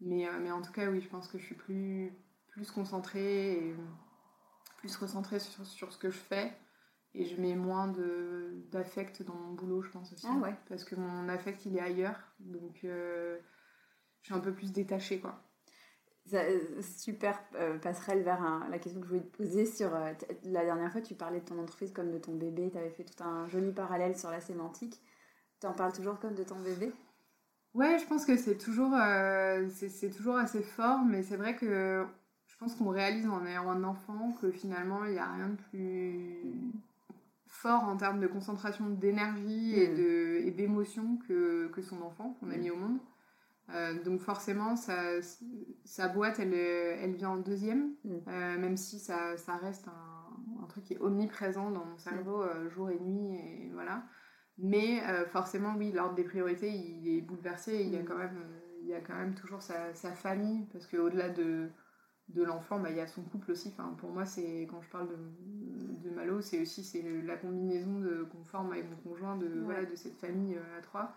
Mais, 0.00 0.26
mais 0.40 0.50
en 0.50 0.60
tout 0.60 0.72
cas, 0.72 0.90
oui, 0.90 1.00
je 1.00 1.08
pense 1.08 1.28
que 1.28 1.38
je 1.38 1.44
suis 1.44 1.54
plus, 1.54 2.12
plus 2.48 2.70
concentrée 2.72 3.52
et 3.52 3.76
plus 4.78 4.96
recentrée 4.96 5.38
sur, 5.38 5.64
sur 5.64 5.92
ce 5.92 5.98
que 5.98 6.10
je 6.10 6.18
fais. 6.18 6.52
Et 7.14 7.24
je 7.24 7.40
mets 7.40 7.54
moins 7.54 7.92
d'affect 8.72 9.22
dans 9.22 9.34
mon 9.34 9.52
boulot, 9.52 9.82
je 9.82 9.90
pense 9.90 10.12
aussi. 10.12 10.26
Ah 10.28 10.36
ouais. 10.38 10.56
Parce 10.68 10.82
que 10.82 10.96
mon 10.96 11.28
affect, 11.28 11.64
il 11.66 11.76
est 11.76 11.80
ailleurs. 11.80 12.18
Donc 12.40 12.84
je 14.22 14.28
suis 14.28 14.34
un 14.34 14.40
peu 14.40 14.52
plus 14.52 14.72
détachée, 14.72 15.20
quoi. 15.20 15.42
Euh, 16.34 16.80
super 16.80 17.38
euh, 17.56 17.78
passerelle 17.78 18.22
vers 18.22 18.40
la 18.70 18.78
question 18.78 19.00
que 19.00 19.06
je 19.06 19.12
voulais 19.12 19.24
te 19.24 19.36
poser 19.36 19.66
sur 19.66 19.94
euh, 19.94 20.12
la 20.44 20.64
dernière 20.64 20.90
fois 20.90 21.00
tu 21.00 21.14
parlais 21.14 21.40
de 21.40 21.44
ton 21.44 21.58
entreprise 21.58 21.92
comme 21.92 22.10
de 22.10 22.16
ton 22.16 22.32
bébé 22.36 22.70
tu 22.70 22.78
avais 22.78 22.90
fait 22.90 23.04
tout 23.04 23.22
un 23.22 23.48
joli 23.48 23.72
parallèle 23.72 24.16
sur 24.16 24.30
la 24.30 24.40
sémantique 24.40 25.02
tu 25.60 25.66
en 25.66 25.72
parles 25.72 25.92
toujours 25.92 26.20
comme 26.20 26.34
de 26.34 26.44
ton 26.44 26.58
bébé? 26.60 26.92
Ouais 27.74 27.98
je 27.98 28.06
pense 28.06 28.24
que 28.24 28.36
c'est 28.36 28.56
toujours 28.56 28.94
c'est 29.74 30.10
toujours 30.10 30.36
assez 30.36 30.62
fort 30.62 31.00
mais 31.04 31.22
c'est 31.22 31.36
vrai 31.36 31.56
que 31.56 32.06
je 32.46 32.56
pense 32.56 32.76
qu'on 32.76 32.88
réalise 32.88 33.26
en 33.26 33.44
ayant 33.44 33.68
un 33.68 33.82
enfant 33.84 34.32
que 34.40 34.50
finalement 34.52 35.04
il 35.04 35.12
n'y 35.12 35.18
a 35.18 35.30
rien 35.30 35.48
de 35.48 35.60
plus 35.70 36.54
fort 37.46 37.82
en 37.82 37.96
termes 37.96 38.20
de 38.20 38.28
concentration 38.28 38.88
d'énergie 38.88 39.74
et 39.74 39.88
mm. 39.88 40.54
d'émotion 40.54 41.18
que, 41.28 41.66
que 41.68 41.82
son 41.82 42.00
enfant 42.00 42.36
qu'on 42.40 42.50
a 42.50 42.56
mm. 42.56 42.60
mis 42.60 42.70
au 42.70 42.76
monde 42.76 42.98
donc 44.04 44.20
forcément, 44.20 44.74
sa 44.76 46.08
boîte, 46.08 46.38
elle, 46.38 46.54
elle 46.54 47.14
vient 47.14 47.30
en 47.30 47.36
deuxième, 47.36 47.94
mm. 48.04 48.58
même 48.58 48.76
si 48.76 48.98
ça, 48.98 49.36
ça 49.36 49.56
reste 49.56 49.88
un, 49.88 50.62
un, 50.62 50.66
truc 50.66 50.84
qui 50.84 50.94
est 50.94 51.00
omniprésent 51.00 51.70
dans 51.70 51.84
mon 51.84 51.98
cerveau 51.98 52.44
mm. 52.44 52.68
jour 52.68 52.90
et 52.90 52.98
nuit, 52.98 53.36
et 53.36 53.70
voilà. 53.72 54.04
Mais 54.58 55.00
forcément, 55.28 55.74
oui, 55.76 55.92
l'ordre 55.92 56.14
des 56.14 56.24
priorités, 56.24 56.70
il 56.70 57.08
est 57.08 57.20
bouleversé. 57.22 57.82
il, 57.82 57.92
y 57.92 57.96
a 57.96 58.02
mm. 58.02 58.04
quand 58.04 58.18
même, 58.18 58.38
il 58.82 58.88
y 58.88 58.94
a 58.94 59.00
quand 59.00 59.14
même 59.14 59.34
toujours 59.34 59.62
sa, 59.62 59.94
sa 59.94 60.12
famille, 60.12 60.66
parce 60.72 60.86
qu'au-delà 60.86 61.30
de, 61.30 61.68
de 62.28 62.42
l'enfant, 62.42 62.78
bah, 62.78 62.90
il 62.90 62.96
y 62.96 63.00
a 63.00 63.06
son 63.06 63.22
couple 63.22 63.52
aussi. 63.52 63.68
Enfin, 63.68 63.94
pour 63.98 64.10
moi, 64.10 64.24
c'est 64.24 64.66
quand 64.70 64.82
je 64.82 64.90
parle 64.90 65.08
de, 65.08 66.08
de 66.08 66.14
Malo, 66.14 66.40
c'est 66.40 66.60
aussi 66.60 66.84
c'est 66.84 67.02
la 67.22 67.36
combinaison 67.36 68.02
qu'on 68.30 68.44
forme 68.44 68.72
avec 68.72 68.88
mon 68.90 68.96
conjoint 68.96 69.36
de, 69.36 69.60
voilà, 69.64 69.84
de 69.84 69.94
cette 69.94 70.16
famille 70.16 70.56
à 70.78 70.82
trois 70.82 71.14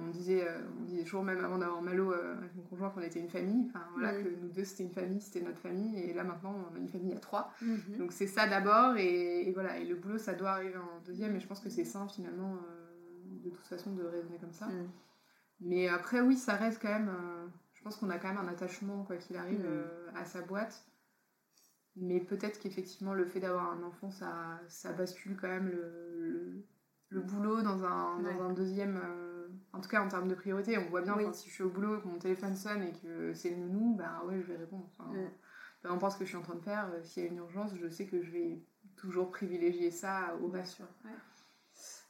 on 0.00 0.08
disait, 0.08 0.46
euh, 0.46 0.58
on 0.80 0.84
disait 0.84 1.02
toujours, 1.02 1.22
même 1.22 1.44
avant 1.44 1.58
d'avoir 1.58 1.82
Malo 1.82 2.12
euh, 2.12 2.36
avec 2.36 2.54
mon 2.54 2.62
conjoint, 2.62 2.90
qu'on 2.90 3.02
était 3.02 3.20
une 3.20 3.28
famille. 3.28 3.66
Enfin, 3.68 3.84
voilà, 3.94 4.12
que 4.14 4.28
nous 4.28 4.48
deux, 4.48 4.64
c'était 4.64 4.84
une 4.84 4.92
famille, 4.92 5.20
c'était 5.20 5.42
notre 5.42 5.58
famille. 5.58 5.98
Et 5.98 6.12
là, 6.12 6.24
maintenant, 6.24 6.54
on 6.70 6.74
a 6.74 6.78
une 6.78 6.88
famille 6.88 7.14
à 7.14 7.18
trois. 7.18 7.52
Mhm. 7.60 7.98
Donc, 7.98 8.12
c'est 8.12 8.26
ça 8.26 8.46
d'abord. 8.46 8.96
Et, 8.96 9.50
voilà. 9.52 9.78
Et 9.78 9.84
le 9.84 9.94
boulot, 9.94 10.18
ça 10.18 10.34
doit 10.34 10.50
arriver 10.50 10.76
en 10.76 11.00
deuxième. 11.04 11.34
Et 11.36 11.40
je 11.40 11.46
pense 11.46 11.60
que 11.60 11.70
c'est 11.70 11.84
sain, 11.84 12.08
finalement, 12.08 12.54
euh, 12.54 13.44
de 13.44 13.50
toute 13.50 13.66
façon, 13.66 13.94
de 13.94 14.04
raisonner 14.04 14.38
comme 14.38 14.52
ça. 14.52 14.66
Mhm. 14.66 14.88
Mais 15.60 15.88
après, 15.88 16.20
oui, 16.20 16.36
ça 16.36 16.54
reste 16.54 16.82
quand 16.82 16.92
même. 16.92 17.10
je 17.72 17.82
pense 17.82 17.96
qu'on 17.96 18.10
a 18.10 18.18
quand 18.18 18.28
même 18.28 18.38
un 18.38 18.48
attachement, 18.48 19.04
quoi 19.04 19.16
qu'il 19.16 19.36
arrive, 19.36 19.64
mhm. 19.64 20.16
à 20.16 20.24
sa 20.24 20.42
boîte. 20.42 20.86
Mais 21.98 22.20
peut-être 22.20 22.58
qu'effectivement, 22.60 23.14
le 23.14 23.24
fait 23.24 23.40
d'avoir 23.40 23.70
un 23.70 23.82
enfant, 23.82 24.10
ça, 24.10 24.60
ça 24.68 24.92
bascule 24.92 25.34
quand 25.40 25.48
même 25.48 25.68
le, 25.68 26.62
le, 27.08 27.20
boulot 27.22 27.62
dans 27.62 27.84
un, 27.84 28.20
dans 28.20 28.42
un 28.42 28.52
deuxième 28.52 29.00
en 29.72 29.80
tout 29.80 29.88
cas 29.88 30.02
en 30.02 30.08
termes 30.08 30.28
de 30.28 30.34
priorité, 30.34 30.78
on 30.78 30.88
voit 30.88 31.02
bien 31.02 31.32
si 31.32 31.48
je 31.48 31.54
suis 31.54 31.62
au 31.62 31.70
boulot 31.70 31.98
et 31.98 32.00
que 32.00 32.08
mon 32.08 32.18
téléphone 32.18 32.54
sonne 32.54 32.82
et 32.82 32.92
que 32.92 33.34
c'est 33.34 33.50
le 33.50 33.56
nounou, 33.56 33.94
ben 33.94 34.22
ouais, 34.26 34.40
je 34.40 34.46
vais 34.46 34.56
répondre. 34.56 34.88
Enfin, 34.92 35.10
mm. 35.12 35.30
Peu 35.82 35.90
importe 35.90 36.14
ce 36.14 36.18
que 36.18 36.24
je 36.24 36.30
suis 36.30 36.38
en 36.38 36.42
train 36.42 36.54
de 36.54 36.62
faire, 36.62 36.88
euh, 36.92 37.02
s'il 37.02 37.22
y 37.22 37.26
a 37.26 37.28
une 37.28 37.36
urgence, 37.36 37.72
je 37.76 37.88
sais 37.88 38.06
que 38.06 38.22
je 38.22 38.30
vais 38.30 38.62
toujours 38.96 39.30
privilégier 39.30 39.90
ça 39.90 40.36
au 40.42 40.48
reste. 40.48 40.82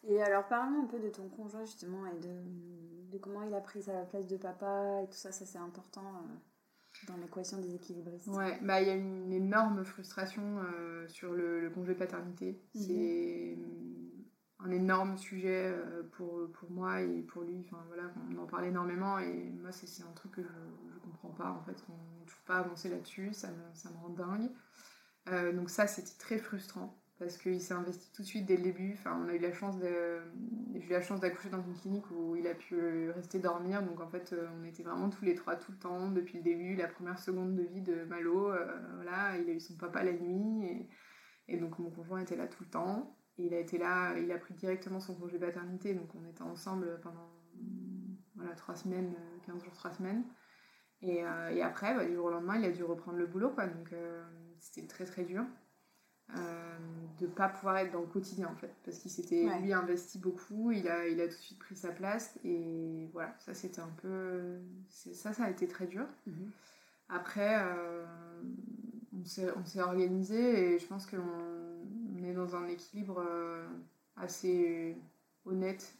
Et 0.04 0.22
alors, 0.22 0.46
parlons 0.46 0.84
un 0.84 0.86
peu 0.86 1.00
de 1.00 1.08
ton 1.08 1.28
conjoint 1.28 1.64
justement 1.64 2.06
et 2.06 2.18
de, 2.18 3.18
comment 3.18 3.42
il 3.42 3.52
a 3.54 3.60
pris 3.60 3.82
sa 3.82 4.04
place 4.04 4.26
de 4.26 4.36
papa 4.36 5.02
et 5.02 5.06
tout 5.08 5.16
ça, 5.16 5.32
ça 5.32 5.44
c'est 5.44 5.58
important 5.58 6.04
euh, 6.04 7.06
dans 7.08 7.16
l'équation 7.16 7.58
des 7.58 7.74
équilibristes. 7.74 8.28
Ouais, 8.28 8.58
bah 8.62 8.80
il 8.80 8.88
y 8.88 8.90
a 8.90 8.94
une 8.94 9.32
énorme 9.32 9.84
frustration 9.84 10.58
euh, 10.58 11.08
sur 11.08 11.32
le, 11.32 11.70
congé 11.74 11.94
paternité. 11.94 12.60
Mhm. 12.74 12.80
C'est 12.80 13.58
un 14.66 14.70
énorme 14.70 15.16
sujet 15.16 15.72
euh, 15.72 16.02
pour, 16.12 16.50
pour 16.52 16.70
moi 16.70 17.00
et 17.00 17.22
pour 17.22 17.42
lui. 17.42 17.64
Enfin, 17.66 17.82
voilà, 17.88 18.04
on 18.30 18.38
en 18.38 18.46
parle 18.46 18.66
énormément 18.66 19.18
et 19.18 19.50
moi, 19.62 19.72
c'est 19.72 20.02
un 20.02 20.12
truc 20.14 20.32
que 20.32 20.42
je 20.42 20.94
ne 20.94 21.00
comprends 21.00 21.30
pas. 21.30 21.50
En 21.50 21.62
fait, 21.62 21.76
on 21.88 22.20
ne 22.20 22.26
trouve 22.26 22.44
pas 22.44 22.58
avancé 22.58 22.88
là-dessus, 22.88 23.32
ça 23.32 23.48
me, 23.48 23.62
ça 23.74 23.90
me 23.90 23.96
rend 23.96 24.10
dingue. 24.10 24.50
Euh, 25.28 25.52
donc 25.52 25.70
ça, 25.70 25.86
c'était 25.86 26.18
très 26.18 26.38
frustrant 26.38 26.96
parce 27.18 27.38
qu'il 27.38 27.60
s'est 27.60 27.74
investi 27.74 28.12
tout 28.12 28.22
de 28.22 28.26
suite 28.26 28.46
dès 28.46 28.56
le 28.56 28.62
début. 28.62 28.94
Enfin, 28.94 29.18
on 29.24 29.28
a 29.28 29.34
eu 29.34 29.38
la 29.38 29.52
chance 29.52 29.76
j'ai 29.80 30.84
eu 30.84 30.90
la 30.90 31.00
chance 31.00 31.20
d'accoucher 31.20 31.48
dans 31.48 31.62
une 31.62 31.74
clinique 31.74 32.04
où 32.10 32.36
il 32.36 32.46
a 32.46 32.54
pu 32.54 33.10
rester 33.10 33.38
dormir. 33.38 33.82
Donc 33.82 34.00
en 34.00 34.08
fait, 34.08 34.32
euh, 34.32 34.48
on 34.60 34.64
était 34.64 34.82
vraiment 34.82 35.08
tous 35.08 35.24
les 35.24 35.34
trois 35.34 35.56
tout 35.56 35.72
le 35.72 35.78
temps 35.78 36.10
depuis 36.10 36.38
le 36.38 36.44
début, 36.44 36.76
la 36.76 36.88
première 36.88 37.18
seconde 37.18 37.54
de 37.54 37.62
vie 37.62 37.80
de 37.80 38.04
Malo. 38.04 38.52
voilà, 38.96 39.38
il 39.38 39.48
a 39.48 39.52
eu 39.52 39.60
son 39.60 39.76
papa 39.76 40.04
la 40.04 40.12
nuit 40.12 40.66
et, 40.66 40.88
et 41.48 41.56
donc 41.56 41.78
mon 41.78 41.90
conjoint 41.90 42.20
était 42.20 42.36
là 42.36 42.46
tout 42.46 42.62
le 42.62 42.70
temps 42.70 43.15
il 43.38 43.54
a 43.54 43.58
été 43.58 43.78
là, 43.78 44.18
il 44.18 44.30
a 44.32 44.38
pris 44.38 44.54
directement 44.54 45.00
son 45.00 45.14
congé 45.14 45.38
paternité, 45.38 45.94
donc 45.94 46.08
on 46.14 46.24
était 46.28 46.42
ensemble 46.42 46.98
pendant 47.02 47.30
voilà, 48.36 48.54
trois 48.54 48.74
semaines, 48.74 49.14
15 49.46 49.62
jours, 49.62 49.72
trois 49.74 49.92
semaines. 49.92 50.24
Et, 51.02 51.24
euh, 51.24 51.50
et 51.50 51.62
après, 51.62 51.94
bah, 51.94 52.04
du 52.04 52.14
jour 52.14 52.26
au 52.26 52.30
lendemain, 52.30 52.56
il 52.58 52.64
a 52.64 52.70
dû 52.70 52.82
reprendre 52.82 53.18
le 53.18 53.26
boulot, 53.26 53.50
quoi. 53.50 53.66
Donc 53.66 53.92
euh, 53.92 54.24
c'était 54.60 54.86
très 54.86 55.04
très 55.04 55.24
dur 55.24 55.44
euh, 56.36 56.76
de 57.18 57.26
pas 57.26 57.48
pouvoir 57.48 57.78
être 57.78 57.92
dans 57.92 58.00
le 58.00 58.06
quotidien 58.06 58.48
en 58.48 58.56
fait, 58.56 58.74
parce 58.84 58.98
qu'il 58.98 59.10
s'était 59.10 59.46
lui 59.60 59.72
investi 59.72 60.18
beaucoup, 60.18 60.72
il 60.72 60.88
a, 60.88 61.06
il 61.06 61.20
a 61.20 61.28
tout 61.28 61.36
de 61.36 61.40
suite 61.40 61.58
pris 61.58 61.76
sa 61.76 61.92
place 61.92 62.36
et 62.44 63.08
voilà, 63.12 63.32
ça 63.38 63.54
c'était 63.54 63.80
un 63.80 63.92
peu, 64.02 64.58
ça 64.88 65.32
ça 65.32 65.44
a 65.44 65.50
été 65.50 65.68
très 65.68 65.86
dur. 65.86 66.04
Mhm. 66.26 66.50
Après, 67.08 67.62
on 69.12 69.24
s'est 69.24 69.80
organisé 69.80 70.74
et 70.74 70.78
je 70.80 70.86
pense 70.86 71.06
qu'on 72.26 72.34
dans 72.34 72.56
un 72.56 72.66
équilibre 72.68 73.22
euh, 73.26 73.66
assez 74.16 74.96
honnête 75.44 75.94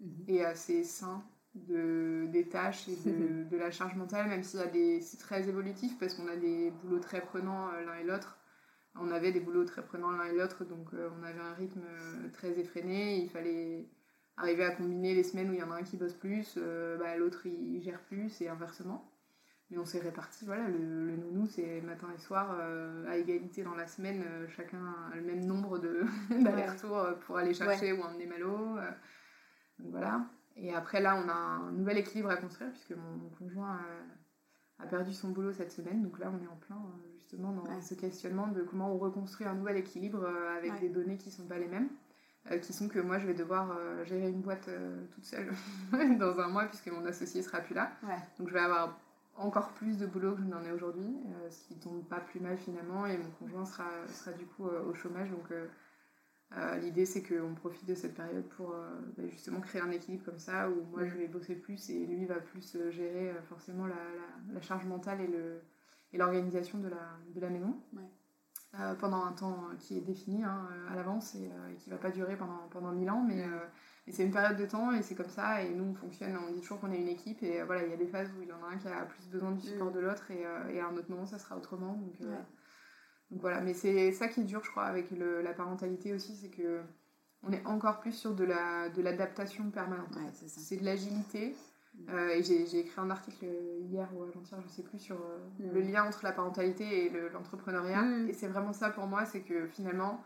mhm. 0.00 0.24
et 0.28 0.44
assez 0.44 0.84
sain 0.84 1.24
de, 1.54 2.26
des 2.30 2.48
tâches 2.48 2.88
et 2.88 2.96
de, 3.50 3.56
la 3.56 3.70
charge 3.70 3.94
mentale, 3.96 4.28
même 4.28 4.42
s'il 4.42 4.60
y 4.60 4.62
a 4.62 4.66
des. 4.66 5.00
C'est 5.00 5.18
très 5.18 5.48
évolutif 5.48 5.98
parce 5.98 6.14
qu'on 6.14 6.28
a 6.28 6.36
des 6.36 6.70
boulots 6.82 7.00
très 7.00 7.20
prenants 7.20 7.68
euh, 7.68 7.84
l'un 7.84 7.96
et 7.96 8.04
l'autre. 8.04 8.38
On 8.94 9.10
avait 9.10 9.32
des 9.32 9.40
boulots 9.40 9.64
très 9.64 9.82
prenants 9.82 10.10
l'un 10.10 10.24
et 10.24 10.36
l'autre, 10.36 10.64
donc 10.64 10.92
euh, 10.92 11.08
on 11.18 11.22
avait 11.22 11.40
un 11.40 11.54
rythme 11.54 11.84
très 12.32 12.58
effréné. 12.58 13.18
Il 13.18 13.30
fallait 13.30 13.88
arriver 14.36 14.64
à 14.64 14.70
combiner 14.70 15.14
les 15.14 15.22
semaines 15.22 15.50
où 15.50 15.54
il 15.54 15.60
y 15.60 15.62
en 15.62 15.70
a 15.70 15.76
un 15.76 15.82
qui 15.82 15.96
bosse 15.96 16.14
plus, 16.14 16.58
bah, 16.98 17.16
l'autre 17.16 17.46
il 17.46 17.80
gère 17.82 18.02
plus 18.02 18.40
et 18.40 18.48
inversement. 18.48 19.11
Mais 19.72 19.78
on 19.78 19.86
s'est 19.86 20.00
réparti, 20.00 20.44
voilà, 20.44 20.68
le, 20.68 21.16
nounou 21.16 21.46
c'est 21.46 21.80
matin 21.80 22.08
et 22.14 22.20
soir 22.20 22.54
euh, 22.60 23.08
à 23.08 23.16
égalité 23.16 23.62
dans 23.62 23.74
la 23.74 23.86
semaine, 23.86 24.22
euh, 24.22 24.46
chacun 24.46 24.78
a 25.10 25.16
le 25.16 25.22
même 25.22 25.46
nombre 25.46 25.78
d'allers-retours 26.30 26.98
euh, 26.98 27.12
pour 27.14 27.38
aller 27.38 27.54
chercher 27.54 27.94
ou 27.94 28.02
emmener 28.02 28.26
Malo. 28.26 28.76
donc 29.78 29.90
voilà. 29.90 30.26
Et 30.56 30.74
après 30.74 31.00
là, 31.00 31.16
on 31.16 31.26
a 31.26 31.32
un 31.32 31.72
nouvel 31.72 31.96
équilibre 31.96 32.28
à 32.28 32.36
construire 32.36 32.70
puisque 32.70 32.90
mon, 32.90 33.30
conjoint 33.38 33.80
a, 34.78 34.86
perdu 34.86 35.14
son 35.14 35.30
boulot 35.30 35.54
cette 35.54 35.72
semaine. 35.72 36.02
Donc 36.02 36.18
là, 36.18 36.30
on 36.30 36.44
est 36.44 36.48
en 36.48 36.56
plein 36.56 36.76
justement 37.14 37.52
dans 37.52 37.80
ce 37.80 37.94
questionnement 37.94 38.48
de 38.48 38.62
comment 38.62 38.94
on 38.94 38.98
reconstruit 38.98 39.46
un 39.46 39.54
nouvel 39.54 39.78
équilibre 39.78 40.28
avec 40.54 40.80
des 40.80 40.90
données 40.90 41.16
qui 41.16 41.30
ne 41.30 41.34
sont 41.34 41.46
pas 41.46 41.58
les 41.58 41.68
mêmes. 41.68 41.88
qui 42.60 42.74
sont 42.74 42.88
que 42.88 42.98
moi 42.98 43.18
je 43.18 43.26
vais 43.26 43.32
devoir 43.32 43.74
gérer 44.04 44.28
une 44.28 44.42
boîte 44.42 44.68
toute 45.14 45.24
seule 45.24 45.50
dans 46.18 46.38
un 46.40 46.48
mois 46.48 46.66
puisque 46.66 46.88
mon 46.88 47.06
associé 47.06 47.40
sera 47.40 47.60
plus 47.60 47.74
là. 47.74 47.90
Donc 48.38 48.48
je 48.48 48.52
vais 48.52 48.60
avoir 48.60 49.00
encore 49.36 49.70
plus 49.70 49.98
de 49.98 50.06
boulot 50.06 50.34
que 50.34 50.42
je 50.42 50.46
n'en 50.46 50.62
ai 50.64 50.72
aujourd'hui, 50.72 51.16
euh, 51.26 51.50
ce 51.50 51.66
qui 51.66 51.74
tombe 51.76 52.04
pas 52.04 52.20
plus 52.20 52.40
mal 52.40 52.58
finalement, 52.58 53.06
et 53.06 53.16
mon 53.16 53.30
conjoint 53.38 53.64
sera, 53.64 53.88
sera 54.08 54.32
du 54.32 54.44
coup 54.44 54.66
euh, 54.66 54.84
au 54.84 54.94
chômage. 54.94 55.30
Donc 55.30 55.50
euh, 55.50 56.78
l'idée 56.78 57.06
c'est 57.06 57.22
qu'on 57.22 57.54
profite 57.54 57.86
de 57.86 57.94
cette 57.94 58.14
période 58.14 58.46
pour 58.56 58.74
bah, 59.16 59.26
justement 59.28 59.60
créer 59.60 59.80
un 59.80 59.90
équilibre 59.90 60.24
comme 60.24 60.38
ça, 60.38 60.68
où 60.68 60.84
moi 60.90 61.06
je 61.06 61.14
vais 61.16 61.26
bosser 61.26 61.54
plus 61.54 61.88
et 61.90 62.06
lui 62.06 62.26
va 62.26 62.40
plus 62.40 62.76
gérer 62.90 63.32
forcément 63.48 63.86
la, 63.86 63.96
la, 64.52 64.60
charge 64.60 64.84
mentale 64.84 65.22
et, 65.22 65.26
le, 65.26 65.62
et 66.12 66.18
l'organisation 66.18 66.78
de 66.78 66.88
la, 66.88 67.16
de 67.34 67.40
la 67.40 67.48
maison. 67.48 67.74
pendant 69.00 69.24
un 69.24 69.32
temps 69.32 69.68
qui 69.78 69.96
est 69.96 70.02
défini 70.02 70.44
hein, 70.44 70.68
à 70.90 70.94
l'avance 70.94 71.34
et, 71.36 71.50
qui 71.78 71.88
va 71.88 71.96
pas 71.96 72.10
durer 72.10 72.36
pendant, 72.36 72.68
pendant 72.70 72.92
mille 72.92 73.08
ans, 73.08 73.24
mais 73.26 73.46
et 74.06 74.12
c'est 74.12 74.24
une 74.24 74.32
période 74.32 74.56
de 74.56 74.66
temps 74.66 74.92
et 74.92 75.02
c'est 75.02 75.14
comme 75.14 75.28
ça. 75.28 75.62
Et 75.62 75.70
nous, 75.70 75.84
on 75.84 75.94
fonctionne, 75.94 76.36
on 76.36 76.52
dit 76.52 76.60
toujours 76.60 76.80
qu'on 76.80 76.90
est 76.92 76.98
une 76.98 77.08
équipe. 77.08 77.42
Et 77.42 77.60
euh, 77.60 77.64
voilà, 77.64 77.84
il 77.84 77.90
y 77.90 77.94
a 77.94 77.96
des 77.96 78.06
phases 78.06 78.28
où 78.36 78.42
il 78.42 78.48
y 78.48 78.52
en 78.52 78.62
a 78.64 78.72
un 78.72 78.76
qui 78.76 78.88
a 78.88 79.04
plus 79.04 79.28
besoin 79.28 79.52
du 79.52 79.60
support 79.60 79.90
mm. 79.90 79.94
de 79.94 80.00
l'autre 80.00 80.30
et, 80.30 80.44
euh, 80.44 80.68
et, 80.70 80.80
à 80.80 80.88
un 80.88 80.96
autre 80.96 81.10
moment, 81.10 81.26
ça 81.26 81.38
sera 81.38 81.56
autrement. 81.56 81.94
Donc, 81.94 82.14
euh, 82.22 82.36
donc 83.30 83.40
voilà, 83.40 83.60
mais 83.60 83.74
c'est 83.74 84.10
ça 84.12 84.28
qui 84.28 84.40
est 84.40 84.44
dur, 84.44 84.62
je 84.64 84.70
crois, 84.70 84.84
avec 84.84 85.10
le, 85.12 85.40
la 85.40 85.52
parentalité 85.52 86.12
aussi, 86.12 86.34
c'est 86.36 86.50
que 86.50 86.80
on 87.44 87.52
est 87.52 87.64
encore 87.66 87.98
plus 87.98 88.12
sur 88.12 88.34
de 88.34 88.44
la 88.44 88.88
de 88.88 89.02
l'adaptation 89.02 89.70
permanente. 89.70 90.16
c'est 90.34 90.76
de 90.76 90.84
l'agilité. 90.84 91.54
Mm. 91.94 92.16
et 92.30 92.42
j'ai 92.42 92.78
écrit 92.78 93.00
un 93.00 93.10
article 93.10 93.46
hier 93.82 94.08
ou 94.16 94.22
avant-hier, 94.22 94.58
je 94.62 94.68
sais 94.68 94.82
plus, 94.82 94.98
sur 94.98 95.16
mm. 95.16 95.72
le 95.72 95.80
lien 95.80 96.04
entre 96.04 96.24
la 96.24 96.32
parentalité 96.32 97.06
et 97.06 97.30
l'entrepreneuriat. 97.30 98.04
et 98.28 98.32
c'est 98.32 98.48
vraiment 98.48 98.72
ça 98.72 98.90
pour 98.90 99.06
moi, 99.06 99.26
c'est 99.26 99.42
que 99.42 99.66
finalement, 99.68 100.22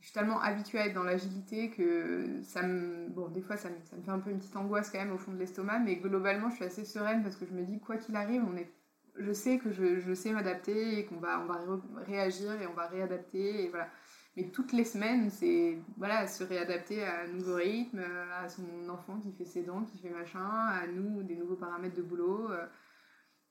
je 0.00 0.06
suis 0.06 0.14
tellement 0.14 0.40
habituée 0.40 0.78
à 0.78 0.86
être 0.86 0.94
dans 0.94 1.02
l'agilité 1.02 1.70
que 1.70 2.40
ça 2.42 2.62
me. 2.62 3.08
Bon, 3.10 3.28
des 3.28 3.42
fois, 3.42 3.56
ça 3.56 3.68
me, 3.68 3.76
ça 3.84 3.96
me, 3.96 4.02
fait 4.02 4.10
un 4.10 4.18
peu 4.18 4.30
une 4.30 4.38
petite 4.38 4.56
angoisse 4.56 4.90
quand 4.90 4.98
même 4.98 5.12
au 5.12 5.18
fond 5.18 5.32
de 5.32 5.38
l'estomac, 5.38 5.78
mais 5.80 5.96
globalement, 5.96 6.48
je 6.48 6.56
suis 6.56 6.64
assez 6.64 6.84
sereine 6.84 7.22
parce 7.22 7.36
que 7.36 7.44
je 7.44 7.52
me 7.52 7.62
dis, 7.62 7.78
quoi 7.80 7.98
qu'il 7.98 8.16
arrive, 8.16 8.42
on 8.50 8.56
est. 8.56 8.70
Je 9.16 9.32
sais 9.32 9.58
que 9.58 9.70
je, 9.72 10.00
je 10.00 10.14
sais 10.14 10.32
m'adapter 10.32 10.98
et 10.98 11.04
qu'on 11.04 11.18
va, 11.18 11.40
on 11.40 11.46
va 11.46 11.60
réagir 12.06 12.52
et 12.62 12.66
on 12.66 12.72
va 12.72 12.86
réadapter 12.86 13.64
et 13.64 13.68
voilà. 13.68 13.88
Mais 14.36 14.44
toutes 14.44 14.72
les 14.72 14.84
semaines, 14.84 15.28
c'est 15.28 15.78
voilà, 15.98 16.26
se 16.26 16.44
réadapter 16.44 17.04
à 17.04 17.22
un 17.22 17.26
nouveau 17.26 17.56
rythme, 17.56 18.00
à 18.32 18.48
son 18.48 18.88
enfant 18.88 19.18
qui 19.18 19.32
fait 19.32 19.44
ses 19.44 19.62
dents, 19.62 19.82
qui 19.84 19.98
fait 19.98 20.10
machin, 20.10 20.46
à 20.46 20.86
nous, 20.86 21.22
des 21.24 21.36
nouveaux 21.36 21.56
paramètres 21.56 21.96
de 21.96 22.02
boulot. 22.02 22.48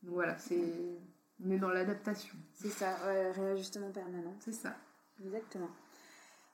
Donc 0.01 0.13
voilà, 0.13 0.37
c'est 0.37 0.97
on 1.45 1.51
est 1.51 1.59
dans 1.59 1.69
l'adaptation. 1.69 2.35
C'est 2.53 2.69
ça, 2.69 2.95
réajustement 3.35 3.91
permanent. 3.91 4.35
C'est 4.39 4.53
ça. 4.53 4.75
Exactement. 5.23 5.69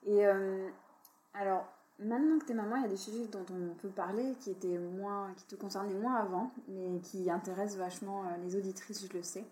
Et 0.06 0.26
euh, 0.26 0.68
alors, 1.34 1.68
maintenant 2.00 2.40
que 2.40 2.46
tu 2.46 2.52
es 2.52 2.56
maman, 2.56 2.78
il 2.78 2.84
y 2.84 2.86
a 2.86 2.90
des 2.90 2.98
sujets 2.98 3.28
dont 3.28 3.46
on 3.52 3.74
peut 3.76 3.90
parler 3.90 4.36
qui, 4.40 4.52
étaient 4.52 4.78
moins, 4.78 5.34
qui 5.36 5.46
te 5.46 5.56
concernaient 5.56 5.96
moins 5.96 6.16
avant, 6.16 6.52
mais 6.68 7.00
qui 7.02 7.30
intéressent 7.30 7.78
vachement 7.78 8.24
euh, 8.24 8.38
les 8.44 8.56
auditrices, 8.56 9.08
je 9.08 9.18
le 9.18 9.24
sais. 9.24 9.46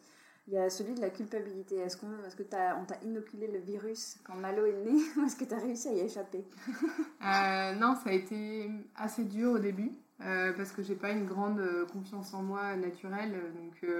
Il 0.47 0.53
y 0.53 0.57
a 0.57 0.69
celui 0.69 0.93
de 0.93 0.99
la 0.99 1.09
culpabilité. 1.09 1.77
Est-ce 1.77 1.95
qu'on 1.95 2.07
est 2.07 2.35
que 2.35 2.43
on 2.43 2.85
t'a 2.85 3.01
inoculé 3.03 3.47
le 3.47 3.59
virus 3.59 4.17
quand 4.25 4.35
Malo 4.35 4.65
est 4.65 4.83
né 4.83 4.91
ou 5.17 5.25
est-ce 5.25 5.37
que 5.37 5.45
tu 5.45 5.53
as 5.53 5.59
réussi 5.59 5.87
à 5.87 5.93
y 5.93 5.99
échapper? 6.01 6.45
Euh, 7.21 7.75
Non, 7.75 7.95
ça 7.95 8.09
a 8.09 8.11
été 8.11 8.69
assez 8.97 9.23
dur 9.23 9.53
au 9.53 9.59
début. 9.59 9.93
Euh, 10.21 10.53
parce 10.53 10.71
que 10.71 10.83
j'ai 10.83 10.95
pas 10.95 11.09
une 11.09 11.25
grande 11.25 11.61
confiance 11.91 12.33
en 12.33 12.43
moi 12.43 12.75
naturelle. 12.75 13.33
Donc, 13.55 13.91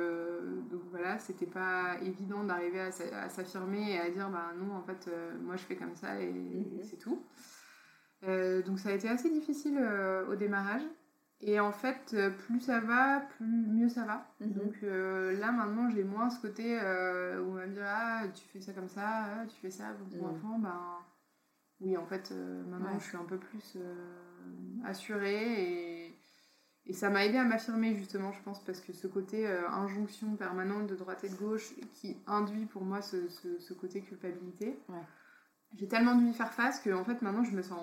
donc 0.70 0.82
voilà, 0.92 1.20
c'était 1.20 1.46
pas 1.46 1.98
évident 2.02 2.44
d'arriver 2.44 2.80
à, 2.80 3.30
s'affirmer 3.30 3.94
et 3.94 4.00
à 4.00 4.10
dire 4.10 4.30
bah 4.30 4.52
non, 4.58 4.76
en 4.76 4.84
fait, 4.84 5.10
moi 5.42 5.56
je 5.56 5.64
fais 5.64 5.76
comme 5.76 5.96
ça 5.96 6.20
et, 6.20 6.32
mhm. 6.32 6.84
c'est 6.84 6.98
tout. 6.98 7.22
donc 8.22 8.80
ça 8.80 8.90
a 8.90 8.92
été 8.94 9.10
assez 9.10 9.30
difficile 9.30 9.80
au 10.30 10.36
démarrage. 10.36 10.84
Et 11.46 11.60
en 11.60 11.74
fait, 11.74 12.16
plus 12.46 12.62
ça 12.62 12.80
va, 12.80 13.20
plus 13.20 13.46
mieux 13.46 13.90
ça 13.90 14.06
va. 14.06 14.26
Mhm. 14.40 14.54
Donc 14.54 14.76
là, 14.82 15.52
maintenant, 15.52 15.90
j'ai 15.90 16.04
moins 16.04 16.30
ce 16.30 16.40
côté 16.40 16.76
où 16.76 17.52
on 17.52 17.56
va 17.56 17.66
me 17.66 17.74
dire 17.74 17.86
Ah, 17.86 18.24
tu 18.34 18.48
fais 18.48 18.62
ça 18.62 18.72
comme 18.72 18.90
ça, 18.90 19.26
ah, 19.26 19.46
tu 19.48 19.60
fais 19.60 19.72
ça 19.72 19.90
pour 19.98 20.08
ton 20.10 20.26
mhm. 20.26 20.36
enfant. 20.36 20.60
Ben, 20.60 20.80
oui, 21.82 21.98
en 21.98 22.06
fait, 22.06 22.32
maintenant, 22.70 22.98
je 22.98 23.04
suis 23.04 23.18
un 23.18 23.26
peu 23.26 23.38
plus 23.38 23.78
assurée 24.86 26.03
et 26.03 26.03
et 26.86 26.94
ça 26.94 27.10
m'a 27.10 27.26
aidé 27.26 27.38
à 27.38 27.46
m'affirmer 27.46 27.96
justement, 27.96 28.32
je 28.34 28.42
pense, 28.44 28.64
parce 28.64 28.82
que 28.82 28.92
ce 28.92 29.08
côté 29.08 29.48
euh, 29.48 29.70
injonction 29.70 30.36
permanente 30.36 30.88
de 30.88 30.96
droite 30.96 31.24
et 31.24 31.30
de 31.30 31.36
gauche 31.36 31.74
qui 31.94 32.18
induit 32.28 32.66
pour 32.66 32.84
moi 32.84 33.02
ce, 33.02 33.30
ce, 33.30 33.74
côté 33.74 34.02
culpabilité. 34.02 34.78
J'ai 35.76 35.88
tellement 35.88 36.16
dû 36.16 36.28
y 36.28 36.34
faire 36.34 36.54
face 36.54 36.80
que 36.82 36.92
en 36.92 37.04
fait 37.04 37.22
maintenant 37.22 37.44
je 37.44 37.56
me 37.56 37.64
sens 37.64 37.82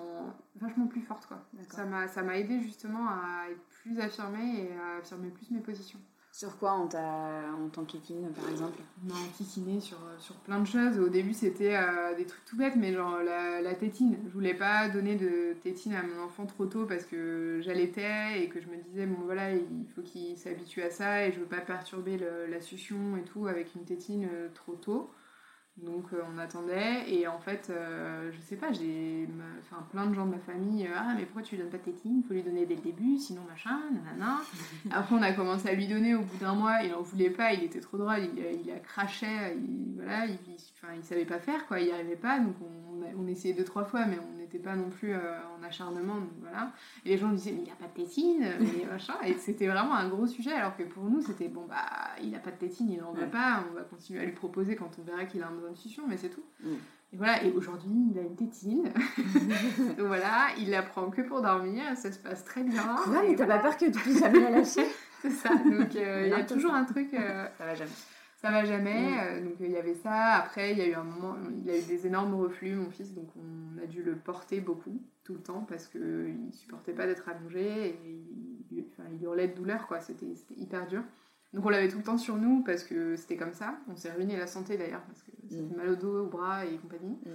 vachement 0.55 0.87
plus 0.87 1.01
forte 1.01 1.25
quoi. 1.25 1.45
Ça 1.69 1.83
m'a 2.23 2.37
aidé 2.37 2.61
justement 2.61 3.09
à 3.09 3.47
être 3.49 3.61
plus 3.81 3.99
affirmée 3.99 4.65
et 4.65 4.77
à 4.77 4.97
affirmer 4.99 5.29
plus 5.29 5.51
mes 5.51 5.59
positions. 5.59 5.99
Sur 6.31 6.57
quoi 6.57 6.79
on 6.79 6.87
t'en 6.87 7.83
kikine 7.83 8.29
par 8.33 8.49
exemple? 8.49 8.79
On 9.03 9.09
m'a 9.09 9.81
sur, 9.81 9.97
sur 10.17 10.35
plein 10.35 10.59
de 10.59 10.65
choses. 10.65 10.97
Au 10.97 11.09
début 11.09 11.33
c'était 11.33 11.75
euh, 11.75 12.15
des 12.15 12.25
trucs 12.25 12.45
tout 12.45 12.55
bêtes, 12.55 12.77
mais 12.77 12.93
genre 12.93 13.17
la, 13.21 13.75
tétine. 13.75 14.17
Je 14.25 14.31
voulais 14.31 14.53
pas 14.53 14.87
donner 14.87 15.15
de 15.15 15.53
tétine 15.61 15.93
à 15.93 16.03
mon 16.03 16.23
enfant 16.23 16.45
trop 16.45 16.67
tôt 16.67 16.85
parce 16.85 17.03
que 17.03 17.59
j'allaitais 17.61 18.41
et 18.41 18.47
que 18.47 18.61
je 18.61 18.67
me 18.67 18.77
disais, 18.77 19.05
bon 19.05 19.23
voilà, 19.25 19.53
il 19.53 19.85
faut 19.93 20.01
qu'il 20.01 20.37
s'habitue 20.37 20.81
à 20.81 20.89
ça 20.89 21.25
et 21.27 21.33
je 21.33 21.39
veux 21.39 21.45
pas 21.45 21.61
perturber 21.61 22.17
la 22.49 22.61
succion 22.61 23.17
et 23.17 23.23
tout 23.23 23.47
avec 23.47 23.75
une 23.75 23.83
tétine 23.83 24.29
euh, 24.31 24.47
trop 24.53 24.75
tôt. 24.75 25.11
Donc 25.77 26.07
euh, 26.13 26.21
on 26.33 26.37
attendait 26.37 27.05
et 27.07 27.27
en 27.27 27.39
fait, 27.39 27.69
euh, 27.69 28.29
je 28.31 28.41
sais 28.41 28.57
pas, 28.57 28.71
j'ai 28.73 29.27
enfin, 29.59 29.81
plein 29.89 30.05
de 30.05 30.13
gens 30.13 30.25
de 30.25 30.31
ma 30.31 30.39
famille, 30.39 30.85
euh, 30.85 30.91
ah 30.95 31.13
mais 31.15 31.23
pourquoi 31.23 31.41
tu 31.41 31.55
lui 31.55 31.61
donnes 31.61 31.71
pas 31.71 31.77
de 31.77 31.83
tétine? 31.83 32.21
Il 32.23 32.27
faut 32.27 32.33
lui 32.33 32.43
donner 32.43 32.65
dès 32.65 32.75
le 32.75 32.81
début, 32.81 33.17
sinon 33.17 33.41
machin, 33.49 33.79
nanana. 33.91 34.41
Après 34.91 35.15
on 35.15 35.21
a 35.21 35.31
commencé 35.31 35.69
à 35.69 35.73
lui 35.73 35.87
donner 35.87 36.13
au 36.13 36.21
bout 36.21 36.37
d'un 36.39 36.55
mois, 36.55 36.83
il 36.83 36.93
en 36.93 37.01
voulait 37.01 37.29
pas, 37.29 37.53
il 37.53 37.63
était 37.63 37.79
trop 37.79 37.97
drôle, 37.97 38.19
il, 38.19 38.69
a 38.69 38.79
craché, 38.79 39.25
il, 39.55 39.95
voilà, 39.95 40.25
il, 40.25 40.37
il 40.97 41.03
savait 41.03 41.25
pas 41.25 41.39
faire 41.39 41.65
quoi, 41.67 41.79
il 41.79 41.87
y 41.87 41.91
arrivait 41.91 42.15
pas, 42.15 42.39
donc 42.39 42.55
on, 42.61 43.21
on, 43.23 43.27
essayait 43.27 43.53
deux 43.53 43.63
trois 43.63 43.85
fois 43.85 44.05
mais 44.05 44.17
on 44.19 44.40
n'était 44.51 44.63
pas 44.63 44.75
non 44.75 44.89
plus 44.89 45.13
en 45.15 45.63
acharnement, 45.63 46.15
donc 46.15 46.31
voilà. 46.41 46.71
Et 47.05 47.09
les 47.09 47.17
gens 47.17 47.29
disaient 47.29 47.51
mais 47.51 47.59
il 47.59 47.65
n'y 47.65 47.71
a 47.71 47.75
pas 47.75 47.87
de 47.87 47.93
tétine, 47.93 48.45
mais 48.59 48.85
machin, 48.91 49.15
et 49.25 49.33
c'était 49.33 49.67
vraiment 49.67 49.95
un 49.95 50.09
gros 50.09 50.27
sujet 50.27 50.51
alors 50.51 50.75
que 50.75 50.83
pour 50.83 51.03
nous 51.05 51.21
c'était 51.21 51.47
bon 51.47 51.65
bah 51.67 51.85
il 52.21 52.35
a 52.35 52.39
pas 52.39 52.51
de 52.51 52.57
tétine, 52.57 52.91
il 52.91 53.03
en 53.03 53.13
veut 53.13 53.27
pas, 53.27 53.63
on 53.69 53.75
va 53.75 53.81
continuer 53.81 54.21
à 54.21 54.25
lui 54.25 54.33
proposer 54.33 54.75
quand 54.75 54.91
on 54.99 55.03
verra 55.03 55.25
qu'il 55.25 55.43
a 55.43 55.47
un 55.47 55.71
institution, 55.71 56.03
mais 56.07 56.17
c'est 56.17 56.29
tout. 56.29 56.43
Mm. 56.63 56.75
Et 57.13 57.17
voilà, 57.17 57.43
et 57.43 57.51
aujourd'hui, 57.51 58.07
il 58.11 58.19
a 58.19 58.21
une 58.21 58.35
tétine. 58.35 58.83
Donc 59.97 59.99
voilà, 60.07 60.47
il 60.57 60.69
la 60.69 60.81
prend 60.81 61.09
que 61.09 61.21
pour 61.21 61.41
dormir, 61.41 61.83
ça 61.95 62.11
se 62.11 62.19
passe 62.19 62.45
très 62.45 62.63
bien. 62.63 62.95
Ouais, 63.07 63.27
mais 63.27 63.35
t'as 63.35 63.45
pas 63.45 63.59
peur 63.59 63.75
que 63.75 63.85
tu 63.85 63.91
puisses 63.91 64.19
jamais 64.19 64.39
la 64.39 64.51
lâcher 64.51 64.85
C'est 65.21 65.29
ça, 65.29 65.49
donc 65.49 65.95
euh, 65.95 66.23
il 66.25 66.29
y 66.29 66.33
a 66.33 66.43
toujours 66.43 66.73
un 66.73 66.83
truc. 66.85 67.13
Euh, 67.13 67.47
ça 67.57 67.65
va 67.65 67.75
jamais. 67.75 67.91
Ça 68.41 68.49
va 68.49 68.65
jamais, 68.65 69.11
mm. 69.11 69.19
euh, 69.19 69.43
donc 69.43 69.53
il 69.59 69.71
y 69.71 69.77
avait 69.77 69.93
ça. 69.93 70.33
Après, 70.33 70.71
il 70.71 70.77
y 70.79 70.81
a 70.81 70.87
eu 70.87 70.93
un 70.93 71.03
moment, 71.03 71.37
il 71.63 71.69
a 71.69 71.77
eu 71.77 71.83
des 71.83 72.07
énormes 72.07 72.33
reflux, 72.33 72.73
mon 72.75 72.89
fils, 72.89 73.13
donc 73.13 73.29
on 73.35 73.81
a 73.81 73.85
dû 73.85 74.01
le 74.01 74.15
porter 74.15 74.61
beaucoup, 74.61 74.99
tout 75.23 75.33
le 75.33 75.41
temps, 75.41 75.65
parce 75.69 75.87
qu'il 75.87 76.49
supportait 76.51 76.93
pas 76.93 77.05
d'être 77.05 77.29
allongé 77.29 77.89
et 77.89 77.99
il, 78.71 78.85
enfin, 78.91 79.07
il 79.13 79.21
hurlait 79.23 79.47
de 79.47 79.53
douleur, 79.55 79.87
quoi. 79.87 79.99
C'était 79.99 80.33
hyper 80.57 80.87
dur. 80.87 81.03
Donc 81.53 81.65
on 81.65 81.69
l'avait 81.69 81.89
tout 81.89 81.97
le 81.97 82.03
temps 82.03 82.17
sur 82.17 82.37
nous 82.37 82.63
parce 82.63 82.83
que 82.83 83.15
c'était 83.15 83.35
comme 83.35 83.53
ça. 83.53 83.77
On 83.89 83.95
s'est 83.95 84.11
ruiné 84.11 84.37
la 84.37 84.47
santé 84.47 84.77
d'ailleurs 84.77 85.01
parce 85.01 85.21
que 85.23 85.31
ça 85.49 85.61
mm. 85.61 85.75
mal 85.75 85.89
au 85.89 85.95
dos, 85.95 86.25
au 86.25 86.27
bras 86.27 86.65
et 86.65 86.77
compagnie. 86.77 87.19
Mm. 87.25 87.29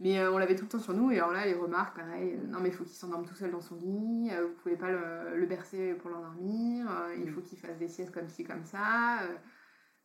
Mais 0.00 0.18
euh, 0.18 0.32
on 0.32 0.38
l'avait 0.38 0.56
tout 0.56 0.64
le 0.64 0.70
temps 0.70 0.78
sur 0.78 0.94
nous 0.94 1.10
et 1.10 1.18
alors 1.18 1.32
là 1.32 1.44
les 1.44 1.54
remarques 1.54 1.94
pareil, 1.94 2.32
euh, 2.32 2.46
non 2.48 2.60
mais 2.60 2.70
il 2.70 2.74
faut 2.74 2.84
qu'il 2.84 2.96
s'endorme 2.96 3.26
tout 3.26 3.34
seul 3.34 3.50
dans 3.50 3.60
son 3.60 3.76
lit, 3.76 4.30
euh, 4.32 4.46
vous 4.46 4.54
pouvez 4.62 4.76
pas 4.76 4.90
le, 4.90 5.44
bercer 5.44 5.94
pour 5.94 6.10
l'endormir, 6.10 6.86
il 7.18 7.30
faut 7.30 7.42
qu'il 7.42 7.58
fasse 7.58 7.76
des 7.76 7.88
siestes 7.88 8.10
comme 8.10 8.28
ci 8.28 8.42
comme 8.42 8.64
ça. 8.64 9.18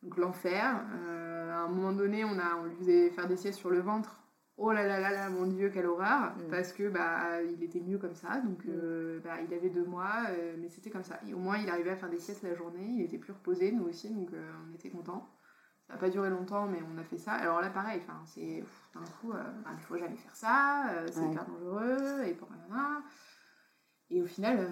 Donc 0.06 0.16
l'enfer. 0.16 0.80
à 1.52 1.60
un 1.60 1.68
moment 1.68 1.92
donné 1.92 2.24
on, 2.24 2.38
a, 2.38 2.56
on 2.60 2.64
lui 2.64 2.76
faisait 2.76 3.10
faire 3.10 3.28
des 3.28 3.36
siestes 3.36 3.58
sur 3.58 3.70
le 3.70 3.80
ventre 3.80 4.22
oh 4.58 4.72
là 4.72 4.86
là 4.86 5.00
là 5.00 5.10
là, 5.10 5.30
mon 5.30 5.46
Dieu, 5.46 5.70
quelle 5.70 5.86
horreur, 5.86 6.34
mm. 6.36 6.50
parce 6.50 6.72
que 6.72 6.88
bah 6.88 7.42
il 7.42 7.62
était 7.62 7.80
mieux 7.80 7.98
comme 7.98 8.14
ça, 8.14 8.40
donc 8.40 8.64
mm. 8.64 8.70
euh, 8.70 9.20
bah, 9.22 9.40
il 9.46 9.52
avait 9.52 9.70
deux 9.70 9.84
mois, 9.84 10.26
euh, 10.30 10.56
mais 10.58 10.68
c'était 10.68 10.90
comme 10.90 11.04
ça. 11.04 11.18
Et 11.26 11.34
au 11.34 11.38
moins 11.38 11.58
il 11.58 11.68
arrivait 11.68 11.90
à 11.90 11.96
faire 11.96 12.10
des 12.10 12.18
siestes 12.18 12.42
la 12.42 12.54
journée, 12.54 12.86
il 12.86 13.02
était 13.02 13.18
plus 13.18 13.32
reposé, 13.32 13.72
nous 13.72 13.84
aussi, 13.84 14.10
donc 14.10 14.32
euh, 14.32 14.52
on 14.68 14.74
était 14.74 14.90
contents. 14.90 15.28
Ça 15.86 15.92
n'a 15.92 16.00
pas 16.00 16.10
duré 16.10 16.30
longtemps, 16.30 16.66
mais 16.66 16.80
on 16.92 16.98
a 16.98 17.04
fait 17.04 17.18
ça. 17.18 17.34
Alors 17.34 17.60
là, 17.60 17.70
pareil, 17.70 18.02
c'est 18.24 18.64
d'un 18.92 19.04
coup, 19.20 19.32
bah, 19.32 19.70
il 19.72 19.78
faut 19.78 19.96
jamais 19.96 20.16
faire 20.16 20.34
ça, 20.34 20.86
c'est 21.12 21.24
hyper 21.24 21.46
dangereux, 21.46 22.24
et 22.24 22.34
pour 22.34 22.48
rien. 22.48 23.02
Et 24.10 24.22
au 24.22 24.26
final, 24.26 24.68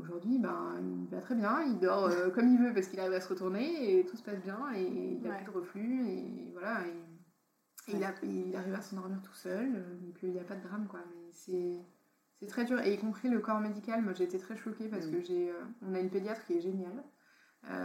aujourd'hui, 0.00 0.38
ben, 0.38 0.80
il 0.80 1.08
va 1.08 1.20
très 1.20 1.34
bien, 1.34 1.62
il 1.62 1.78
dort 1.78 2.08
comme 2.34 2.48
il 2.48 2.58
veut 2.58 2.72
parce 2.72 2.88
qu'il 2.88 2.98
arrive 3.00 3.12
à 3.12 3.20
se 3.20 3.28
retourner 3.28 3.98
et 3.98 4.06
tout 4.06 4.16
se 4.16 4.22
passe 4.22 4.40
bien 4.40 4.58
et 4.74 4.82
il 4.82 5.20
n'y 5.20 5.28
a 5.28 5.34
plus 5.34 5.44
de 5.44 5.50
reflux 5.50 6.08
et 6.08 6.50
voilà. 6.54 6.86
Et 6.86 6.92
il, 7.94 8.04
arrive 8.56 8.74
à 8.74 8.80
s'endormir 8.80 9.20
tout 9.22 9.34
seul, 9.34 9.74
euh, 9.74 9.94
donc 10.00 10.16
euh, 10.22 10.26
il 10.28 10.32
n'y 10.32 10.40
a 10.40 10.44
pas 10.44 10.56
de 10.56 10.62
drame, 10.62 10.86
quoi. 10.88 11.00
Mais 11.10 11.30
c'est 11.32 12.46
très 12.46 12.64
dur. 12.64 12.80
Et 12.80 12.94
y 12.94 12.98
compris 12.98 13.28
le 13.28 13.38
corps 13.40 13.60
médical, 13.60 14.02
moi 14.02 14.12
j'ai 14.12 14.24
été 14.24 14.38
très 14.38 14.56
choquée 14.56 14.88
parce 14.88 15.06
mm. 15.06 15.10
que 15.12 15.20
j'ai, 15.22 15.50
euh, 15.50 15.64
on 15.82 15.94
a 15.94 16.00
une 16.00 16.10
pédiatre 16.10 16.44
qui 16.44 16.54
est 16.54 16.60
géniale. 16.60 17.02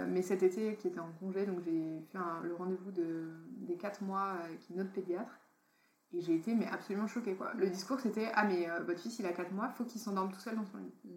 mais 0.10 0.22
cet 0.22 0.44
été, 0.44 0.76
qui 0.76 0.88
était 0.88 1.00
en 1.00 1.12
congé, 1.20 1.46
donc 1.46 1.62
j'ai 1.64 2.02
fait 2.12 2.18
le 2.44 2.56
rendez-vous 2.56 2.92
de, 2.92 3.32
des 3.68 3.76
4 3.76 4.04
mois 4.04 4.38
avec 4.46 4.70
une 4.70 4.82
autre 4.82 4.92
pédiatre. 4.92 5.40
Et 6.14 6.22
j'ai 6.22 6.36
été 6.36 6.54
mais 6.54 6.68
absolument 6.68 7.08
choquée. 7.08 7.36
Quoi. 7.36 7.54
Le 7.56 7.70
discours 7.70 8.00
c'était 8.00 8.32
Ah, 8.34 8.46
mais 8.46 8.68
votre 8.86 9.00
fils 9.00 9.20
il 9.20 9.26
a 9.26 9.34
4 9.34 9.52
mois, 9.52 9.70
faut 9.70 9.84
qu'il 9.84 10.00
s'endorme 10.00 10.32
tout 10.32 10.40
seul 10.40 10.56
dans 10.56 10.66
son 10.66 10.78
lit. 10.78 10.94
Mm. 11.06 11.10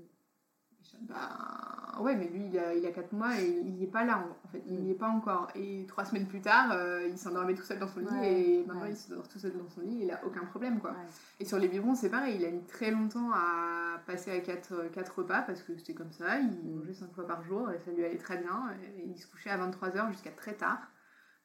Bah 1.03 2.01
ouais, 2.01 2.17
mais 2.17 2.29
lui, 2.29 2.47
il 2.47 2.59
a, 2.59 2.75
il 2.75 2.85
a 2.87 2.91
4 2.91 3.13
mois 3.13 3.39
et 3.39 3.47
il 3.47 3.75
n'y 3.75 3.85
est 3.85 3.91
pas 3.91 4.05
là, 4.05 4.25
en 4.45 4.49
fait. 4.49 4.63
Il 4.67 4.81
n'y 4.81 4.91
est 4.91 4.95
pas 4.95 5.09
encore. 5.09 5.49
Et 5.55 5.85
trois 5.89 6.05
semaines 6.05 6.27
plus 6.27 6.41
tard, 6.41 6.73
euh, 6.73 7.07
il 7.09 7.19
s'endormait 7.19 7.55
tout 7.55 7.63
seul 7.63 7.79
dans 7.79 7.89
son 7.89 8.01
lit 8.01 8.25
et 8.25 8.65
maintenant 8.67 8.87
il 8.87 8.97
se 8.97 9.11
dort 9.11 9.29
tout 9.29 9.39
seul 9.39 9.57
dans 9.57 9.69
son 9.69 9.81
lit 9.83 10.03
et 10.03 10.05
il 10.05 10.11
a 10.11 10.25
aucun 10.25 10.45
problème, 10.45 10.81
quoi. 10.81 10.95
Et 11.41 11.45
sur 11.45 11.59
les 11.59 11.69
biberons, 11.69 11.95
c'est 11.95 12.11
pareil. 12.11 12.37
Il 12.37 12.45
a 12.45 12.51
mis 12.51 12.65
très 12.65 12.91
longtemps 12.91 13.31
à 13.33 13.99
passer 14.07 14.31
à 14.31 14.41
4, 14.41 14.91
quatre 14.93 15.19
repas 15.19 15.43
parce 15.43 15.63
que 15.63 15.77
c'était 15.77 15.95
comme 15.95 16.13
ça. 16.13 16.39
Il 16.39 16.49
mm. 16.49 16.77
mangeait 16.77 16.95
5 16.95 17.13
fois 17.15 17.27
par 17.27 17.43
jour 17.43 17.71
et 17.71 17.79
ça 17.81 17.91
lui 17.91 18.05
allait 18.05 18.19
très 18.19 18.39
bien. 18.39 18.71
Et 18.99 19.05
il 19.07 19.19
se 19.19 19.27
couchait 19.27 19.51
à 19.51 19.59
23h 19.59 20.11
jusqu'à 20.11 20.31
très 20.31 20.55
tard. 20.55 20.81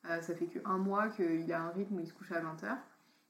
Euh, 0.10 0.22
ça 0.22 0.34
fait 0.34 0.48
qu'un 0.48 0.78
mois 0.78 1.10
qu'il 1.10 1.52
a 1.54 1.62
un 1.62 1.70
rythme 1.70 1.98
où 1.98 2.00
il 2.00 2.08
se 2.08 2.14
couche 2.14 2.32
à 2.32 2.42
20h. 2.42 2.76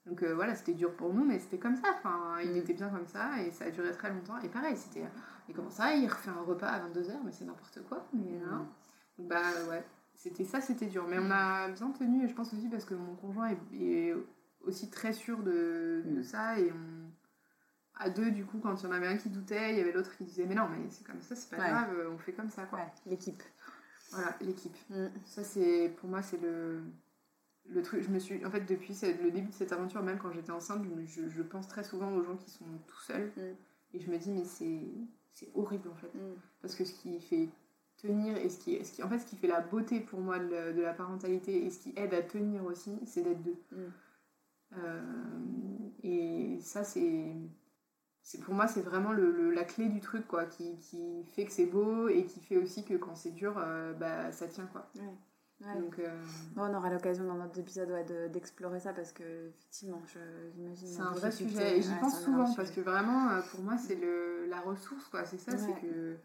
Donc 0.06 0.24
euh, 0.24 0.34
voilà, 0.34 0.56
c'était 0.56 0.74
dur 0.74 0.96
pour 0.96 1.14
nous, 1.14 1.24
mais 1.24 1.40
c'était 1.40 1.60
comme 1.60 1.76
ça. 1.76 1.90
Enfin, 1.94 2.40
il 2.44 2.52
mm. 2.52 2.58
était 2.58 2.74
bien 2.74 2.90
comme 2.90 3.06
ça 3.06 3.42
et 3.42 3.52
ça 3.52 3.66
a 3.66 3.70
duré 3.70 3.92
très 3.92 4.10
longtemps. 4.10 4.40
Et 4.40 4.50
pareil, 4.50 4.76
c'était. 4.76 5.06
Et 5.48 5.54
comment 5.54 5.70
ça 5.70 5.94
Il 5.94 6.08
refait 6.08 6.32
un 6.32 6.42
repas 6.42 6.68
à 6.68 6.80
22h, 6.88 7.20
mais 7.24 7.32
c'est 7.32 7.46
n'importe 7.46 7.80
quoi. 7.88 8.08
Mais, 8.14 8.40
mm. 8.40 8.50
hein. 8.50 8.68
bah 9.20 9.42
ouais, 9.70 9.86
c'était 10.16 10.44
ça, 10.44 10.60
c'était 10.60 10.88
dur. 10.88 11.06
Mais 11.08 11.20
on 11.20 11.30
a 11.30 11.70
bien 11.70 11.92
tenu, 11.92 12.26
et 12.26 12.28
je 12.28 12.34
pense 12.34 12.54
aussi 12.54 12.68
parce 12.68 12.86
que 12.86 12.96
mon 12.96 13.16
conjoint 13.16 13.52
est, 13.74 14.14
aussi 14.64 14.90
très 14.90 15.14
sûr 15.14 15.44
de, 15.44 16.04
de, 16.06 16.20
mm. 16.20 16.24
ça. 16.24 16.60
Et 16.60 16.72
on. 16.72 17.12
À 18.04 18.10
deux, 18.10 18.32
du 18.32 18.46
coup, 18.46 18.58
quand 18.58 18.82
il 18.82 18.84
y 18.86 18.88
en 18.88 18.94
avait 18.94 19.06
un 19.06 19.18
qui 19.18 19.30
doutait, 19.30 19.74
il 19.74 19.78
y 19.78 19.82
avait 19.82 19.92
l'autre 19.92 20.18
qui 20.18 20.24
disait 20.24 20.48
Mais 20.48 20.56
non, 20.56 20.68
mais 20.70 20.90
c'est 20.90 21.06
comme 21.06 21.22
ça, 21.22 21.36
c'est 21.36 21.56
pas 21.56 21.70
grave, 21.70 21.90
on 22.12 22.18
fait 22.18 22.34
comme 22.34 22.50
ça, 22.50 22.64
quoi. 22.64 22.80
l'équipe. 23.06 23.44
Voilà, 24.10 24.36
l'équipe. 24.42 24.76
Ça, 25.26 25.44
c'est. 25.44 25.94
Pour 26.00 26.10
moi, 26.10 26.24
c'est 26.24 26.42
le 26.42 26.82
le 27.74 27.82
truc, 27.82 28.04
je 28.04 28.10
me 28.10 28.20
suis, 28.20 28.46
en 28.46 28.52
fait, 28.52 28.62
depuis 28.62 28.98
le 29.24 29.32
début 29.32 29.50
de 29.50 29.54
cette 29.54 29.72
aventure, 29.72 30.04
même 30.04 30.18
quand 30.20 30.32
j'étais 30.32 30.52
enceinte, 30.52 30.86
je, 31.06 31.30
je, 31.30 31.42
pense 31.42 31.68
très 31.68 31.84
souvent 31.84 32.12
aux 32.14 32.24
gens 32.24 32.36
qui 32.36 32.50
sont 32.50 32.66
tout 32.88 33.00
seuls. 33.00 33.32
Mm. 33.38 33.42
Et 33.94 34.00
je 34.00 34.12
me 34.12 34.18
dis, 34.18 34.32
mais 34.32 34.44
c'est 34.44 35.50
horrible 35.56 35.90
en 35.90 35.96
fait. 35.96 36.14
Mm. 36.14 36.36
Parce 36.62 36.76
que 36.76 36.86
ce 36.86 36.94
qui 36.94 37.20
fait 37.20 37.50
tenir 37.98 38.36
et 38.38 38.50
ce 38.50 38.60
qui, 38.60 38.84
ce 38.84 38.92
qui, 38.92 39.04
en 39.04 39.10
fait, 39.10 39.20
ce 39.20 39.26
qui 39.26 39.36
fait 39.36 39.48
la 39.48 39.62
beauté 39.62 40.00
pour 40.00 40.20
moi 40.20 40.40
de, 40.40 40.82
la 40.82 40.94
parentalité 40.94 41.66
et 41.66 41.70
ce 41.70 41.80
qui 41.80 41.94
aide 41.96 42.14
à 42.14 42.22
tenir 42.22 42.66
aussi, 42.66 43.00
c'est 43.06 43.22
d'être 43.22 43.42
deux. 43.42 43.58
Mm. 43.72 43.92
Euh, 44.78 45.02
et 46.04 46.60
ça, 46.62 46.84
c'est. 46.84 47.34
Pour 48.44 48.54
moi, 48.54 48.68
c'est 48.68 48.82
vraiment 48.82 49.12
le, 49.14 49.52
la 49.52 49.64
clé 49.64 49.90
du 49.90 50.00
truc, 50.00 50.28
quoi, 50.28 50.46
qui, 50.46 50.78
qui 50.78 51.24
fait 51.36 51.46
que 51.46 51.52
c'est 51.52 51.66
beau 51.66 52.08
et 52.08 52.26
qui 52.26 52.40
fait 52.40 52.58
aussi 52.58 52.86
que 52.86 52.94
quand 52.94 53.16
c'est 53.16 53.32
dur, 53.32 53.56
euh, 53.58 53.94
bah, 53.94 54.32
ça 54.32 54.48
tient, 54.48 54.68
quoi. 54.68 54.90
Donc, 55.76 56.00
euh, 56.00 56.10
on 56.58 56.74
aura 56.74 56.90
l'occasion 56.90 57.26
dans 57.26 57.36
notre 57.36 57.60
épisode 57.60 57.92
d'explorer 58.32 58.80
ça 58.80 58.94
parce 58.94 59.12
que 59.12 59.50
effectivement, 59.50 60.02
j'imagine. 60.56 60.88
C'est 60.88 61.02
un 61.02 61.12
vrai 61.12 61.32
sujet 61.32 61.78
et 61.78 61.82
j'y 61.82 61.94
pense 62.00 62.24
souvent 62.24 62.54
parce 62.56 62.72
que 62.72 62.82
vraiment, 62.82 63.30
euh, 63.30 63.42
pour 63.52 63.62
moi, 63.62 63.78
c'est 63.78 64.00
la 64.48 64.60
ressource, 64.62 65.08
quoi. 65.10 65.26
C'est 65.26 65.38
ça, 65.38 65.58
c'est 65.58 65.74
que 65.82 66.18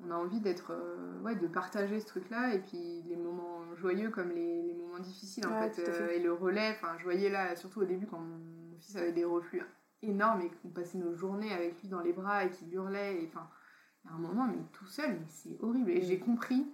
on 0.00 0.10
a 0.10 0.14
envie 0.16 0.40
d'être, 0.40 0.72
euh, 0.72 1.20
ouais, 1.22 1.36
de 1.36 1.46
partager 1.46 2.00
ce 2.00 2.06
truc-là 2.06 2.52
et 2.54 2.58
puis 2.58 3.02
les 3.06 3.16
moments 3.16 3.74
joyeux 3.76 4.10
comme 4.10 4.30
les, 4.30 4.62
les 4.62 4.74
moments 4.74 4.98
difficiles 4.98 5.46
en 5.46 5.60
fait, 5.60 5.78
et 6.12 6.20
le 6.20 6.32
relais. 6.32 6.72
Enfin, 6.72 6.96
je 6.98 7.04
voyais 7.04 7.30
là, 7.30 7.54
surtout 7.56 7.80
au 7.80 7.84
début 7.84 8.06
quand 8.06 8.18
mon 8.18 8.76
fils 8.80 8.96
avait 8.96 9.12
des 9.12 9.24
reflux 9.24 9.62
énormes 10.02 10.42
et 10.42 10.50
qu'on 10.50 10.68
passait 10.68 10.98
nos 10.98 11.14
journées 11.14 11.52
avec 11.52 11.80
lui 11.80 11.88
dans 11.88 12.00
les 12.00 12.12
bras 12.12 12.44
et 12.44 12.50
qu'il 12.50 12.72
hurlait 12.74 13.22
et 13.22 13.28
enfin 13.28 13.48
à 14.10 14.14
un 14.14 14.18
moment, 14.18 14.46
mais 14.46 14.62
tout 14.72 14.86
seul, 14.86 15.12
mais 15.12 15.26
c'est 15.28 15.56
horrible. 15.62 15.90
Et 15.90 16.02
j'ai 16.02 16.18
compris 16.18 16.66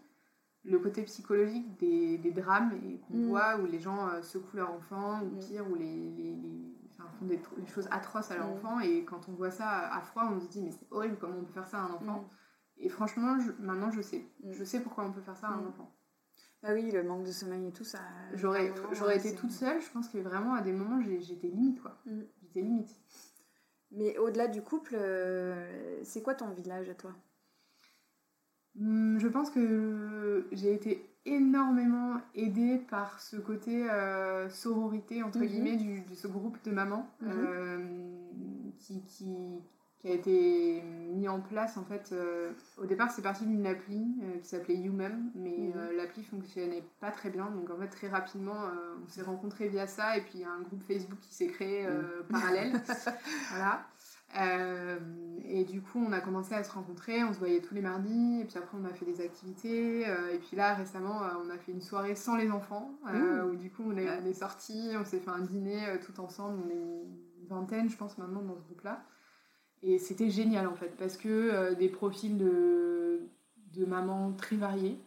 le 0.64 0.78
côté 0.78 1.02
psychologique 1.02 1.78
des, 1.78 2.18
des 2.18 2.30
drames 2.32 2.72
et 2.84 2.98
qu'on 2.98 3.16
Mm. 3.16 3.28
voit 3.28 3.56
où 3.58 3.66
les 3.66 3.78
gens 3.78 4.08
euh, 4.08 4.22
secouent 4.22 4.56
leur 4.56 4.70
enfant, 4.72 5.22
ou 5.22 5.36
Mm. 5.36 5.38
pire, 5.38 5.70
où 5.70 5.74
les, 5.74 6.10
les- 6.10 6.34
les- 6.36 6.74
enfin, 6.92 7.08
font 7.18 7.24
des, 7.26 7.40
choses 7.66 7.88
atroces 7.90 8.30
à 8.30 8.36
leur 8.36 8.48
Mm. 8.48 8.52
enfant. 8.52 8.80
Et 8.80 9.04
quand 9.04 9.28
on 9.28 9.32
voit 9.32 9.50
ça 9.50 9.92
à 9.94 10.00
froid, 10.02 10.28
on 10.30 10.40
se 10.40 10.48
dit, 10.48 10.62
mais 10.62 10.72
c'est 10.72 10.86
horrible, 10.90 11.16
comment 11.20 11.38
on 11.38 11.44
peut 11.44 11.52
faire 11.52 11.66
ça 11.66 11.78
à 11.78 11.82
un 11.82 11.92
enfant. 11.94 12.28
Et 12.76 12.88
franchement, 12.88 13.38
je- 13.38 13.52
maintenant, 13.62 13.90
je 13.90 14.00
sais. 14.02 14.24
Je 14.48 14.64
sais 14.64 14.80
pourquoi 14.80 15.04
on 15.04 15.12
peut 15.12 15.20
faire 15.22 15.36
ça 15.36 15.48
à 15.48 15.52
un 15.52 15.66
enfant. 15.66 15.94
Bah 16.62 16.70
oui, 16.74 16.90
le 16.90 17.02
manque 17.02 17.24
de 17.24 17.32
sommeil 17.32 17.68
et 17.68 17.72
tout 17.72 17.84
ça. 17.84 18.00
J'aurais, 18.34 18.70
j'aurais 18.92 19.16
été 19.16 19.34
toute 19.34 19.50
seule, 19.50 19.80
je 19.80 19.90
pense 19.90 20.08
que 20.10 20.18
vraiment, 20.18 20.52
à 20.54 20.60
des 20.60 20.72
moments, 20.72 21.00
j'ai- 21.00 21.20
j'étais 21.22 21.48
limite, 21.48 21.80
quoi. 21.80 21.96
J'étais 22.42 22.60
limite. 22.60 22.94
Mais 23.92 24.16
au-delà 24.18 24.46
du 24.46 24.60
couple, 24.62 24.94
euh, 24.94 25.98
c'est 26.04 26.22
quoi 26.22 26.34
ton 26.34 26.50
village 26.50 26.88
à 26.90 26.94
toi? 26.94 27.12
Je 28.78 29.28
pense 29.28 29.50
que 29.50 30.46
j'ai 30.52 30.72
été 30.72 31.06
énormément 31.26 32.20
aidée 32.34 32.78
par 32.90 33.20
ce 33.20 33.36
côté 33.36 33.90
euh, 33.90 34.48
sororité, 34.48 35.22
entre 35.22 35.38
Mhm. 35.38 35.46
guillemets, 35.46 35.76
du, 35.76 36.00
de 36.02 36.14
ce 36.14 36.26
groupe 36.26 36.56
de 36.64 36.70
mamans 36.70 37.08
Mhm. 37.20 37.30
euh, 37.30 37.78
qui, 38.78 39.02
qui, 39.02 39.36
qui 39.98 40.08
a 40.08 40.12
été 40.14 40.82
mis 41.12 41.28
en 41.28 41.40
place, 41.40 41.76
en 41.76 41.84
fait. 41.84 42.10
euh, 42.12 42.52
au 42.78 42.86
départ, 42.86 43.10
c'est 43.10 43.20
parti 43.20 43.44
d'une 43.44 43.66
appli 43.66 44.16
qui 44.40 44.48
s'appelait 44.48 44.76
YouMem, 44.76 45.30
mais 45.34 45.50
Mhm. 45.58 45.72
euh, 45.76 45.96
l'appli 45.96 46.22
fonctionnait 46.24 46.84
pas 47.00 47.10
très 47.10 47.28
bien. 47.28 47.50
Donc, 47.50 47.68
en 47.70 47.76
fait, 47.76 47.88
très 47.88 48.08
rapidement, 48.08 48.56
on 49.04 49.08
s'est 49.08 49.20
rencontrés 49.22 49.68
via 49.68 49.86
ça, 49.86 50.16
et 50.16 50.22
puis 50.22 50.32
il 50.36 50.40
y 50.40 50.44
a 50.44 50.50
un 50.50 50.62
groupe 50.62 50.82
Facebook 50.84 51.18
qui 51.20 51.34
s'est 51.34 51.48
créé 51.48 51.86
euh, 51.86 52.22
parallèle. 52.30 52.72
voilà. 53.50 53.82
Euh, 54.38 54.98
et 55.44 55.64
du 55.64 55.80
coup, 55.80 55.98
on 56.06 56.12
a 56.12 56.20
commencé 56.20 56.54
à 56.54 56.62
se 56.62 56.70
rencontrer, 56.72 57.24
on 57.24 57.32
se 57.32 57.38
voyait 57.38 57.60
tous 57.60 57.74
les 57.74 57.80
mardis, 57.80 58.40
et 58.42 58.44
puis 58.44 58.58
après, 58.58 58.78
on 58.80 58.84
a 58.84 58.92
fait 58.92 59.04
des 59.04 59.20
activités. 59.20 60.08
euh, 60.08 60.34
et 60.34 60.38
puis 60.38 60.56
là, 60.56 60.74
récemment, 60.74 61.22
euh, 61.24 61.28
on 61.44 61.50
a 61.50 61.58
fait 61.58 61.72
une 61.72 61.80
soirée 61.80 62.14
sans 62.14 62.36
les 62.36 62.50
enfants, 62.50 62.92
où 63.50 63.56
du 63.56 63.70
coup, 63.70 63.82
on 63.86 63.96
est, 63.96 64.08
on 64.08 64.26
est 64.26 64.32
sortis, 64.32 64.90
on 64.98 65.04
s'est 65.04 65.18
fait 65.18 65.30
un 65.30 65.40
dîner 65.40 65.80
tout 66.04 66.20
ensemble. 66.20 66.60
On 66.64 66.70
est 66.70 66.74
une 66.74 67.46
vingtaine, 67.48 67.88
je 67.90 67.96
pense, 67.96 68.18
maintenant 68.18 68.42
dans 68.42 68.56
ce 68.56 68.62
groupe-là. 68.62 69.02
Et 69.82 69.98
c'était 69.98 70.28
génial 70.30 70.66
en 70.66 70.74
fait, 70.74 70.94
parce 70.98 71.16
que 71.16 71.74
des 71.74 71.88
profils 71.88 72.36
de, 72.36 73.22
de 73.72 73.86
mamans 73.86 74.32
très 74.32 74.56
variés, 74.56 75.00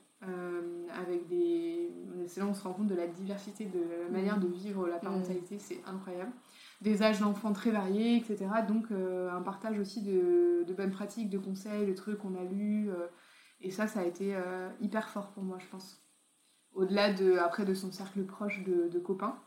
avec 0.93 1.27
des. 1.27 1.89
C'est 2.27 2.39
là 2.39 2.45
où 2.45 2.49
on 2.49 2.53
se 2.53 2.63
rend 2.63 2.73
compte 2.73 2.87
de 2.87 2.95
la 2.95 3.07
diversité 3.07 3.65
de 3.65 3.79
la 4.05 4.09
manière 4.09 4.39
de 4.39 4.47
vivre 4.47 4.87
la 4.87 4.97
parentalité, 4.97 5.59
c'est 5.59 5.81
incroyable. 5.85 6.31
Des 6.83 7.01
âges 7.01 7.19
d'enfants 7.21 7.53
très 7.53 7.71
variés, 7.71 8.17
etc. 8.17 8.45
Donc 8.67 8.91
euh, 8.91 9.31
un 9.31 9.41
partage 9.41 9.79
aussi 9.79 10.01
de, 10.01 10.65
bonnes 10.75 10.91
pratiques, 10.91 11.29
de 11.29 11.37
conseils, 11.37 11.85
de 11.87 11.93
trucs 11.93 12.17
qu'on 12.19 12.35
a 12.35 12.43
lus. 12.43 12.89
euh, 12.89 13.07
et 13.61 13.71
ça, 13.71 13.87
ça 13.87 14.01
a 14.01 14.03
été 14.03 14.35
euh, 14.35 14.69
hyper 14.81 15.07
fort 15.09 15.31
pour 15.31 15.43
moi, 15.43 15.57
je 15.59 15.67
pense. 15.67 16.05
Au-delà 16.73 17.13
de, 17.13 17.37
après, 17.37 17.63
de 17.63 17.73
son 17.73 17.91
cercle 17.91 18.25
proche 18.25 18.63
de, 18.65 18.99
copains. 18.99 19.39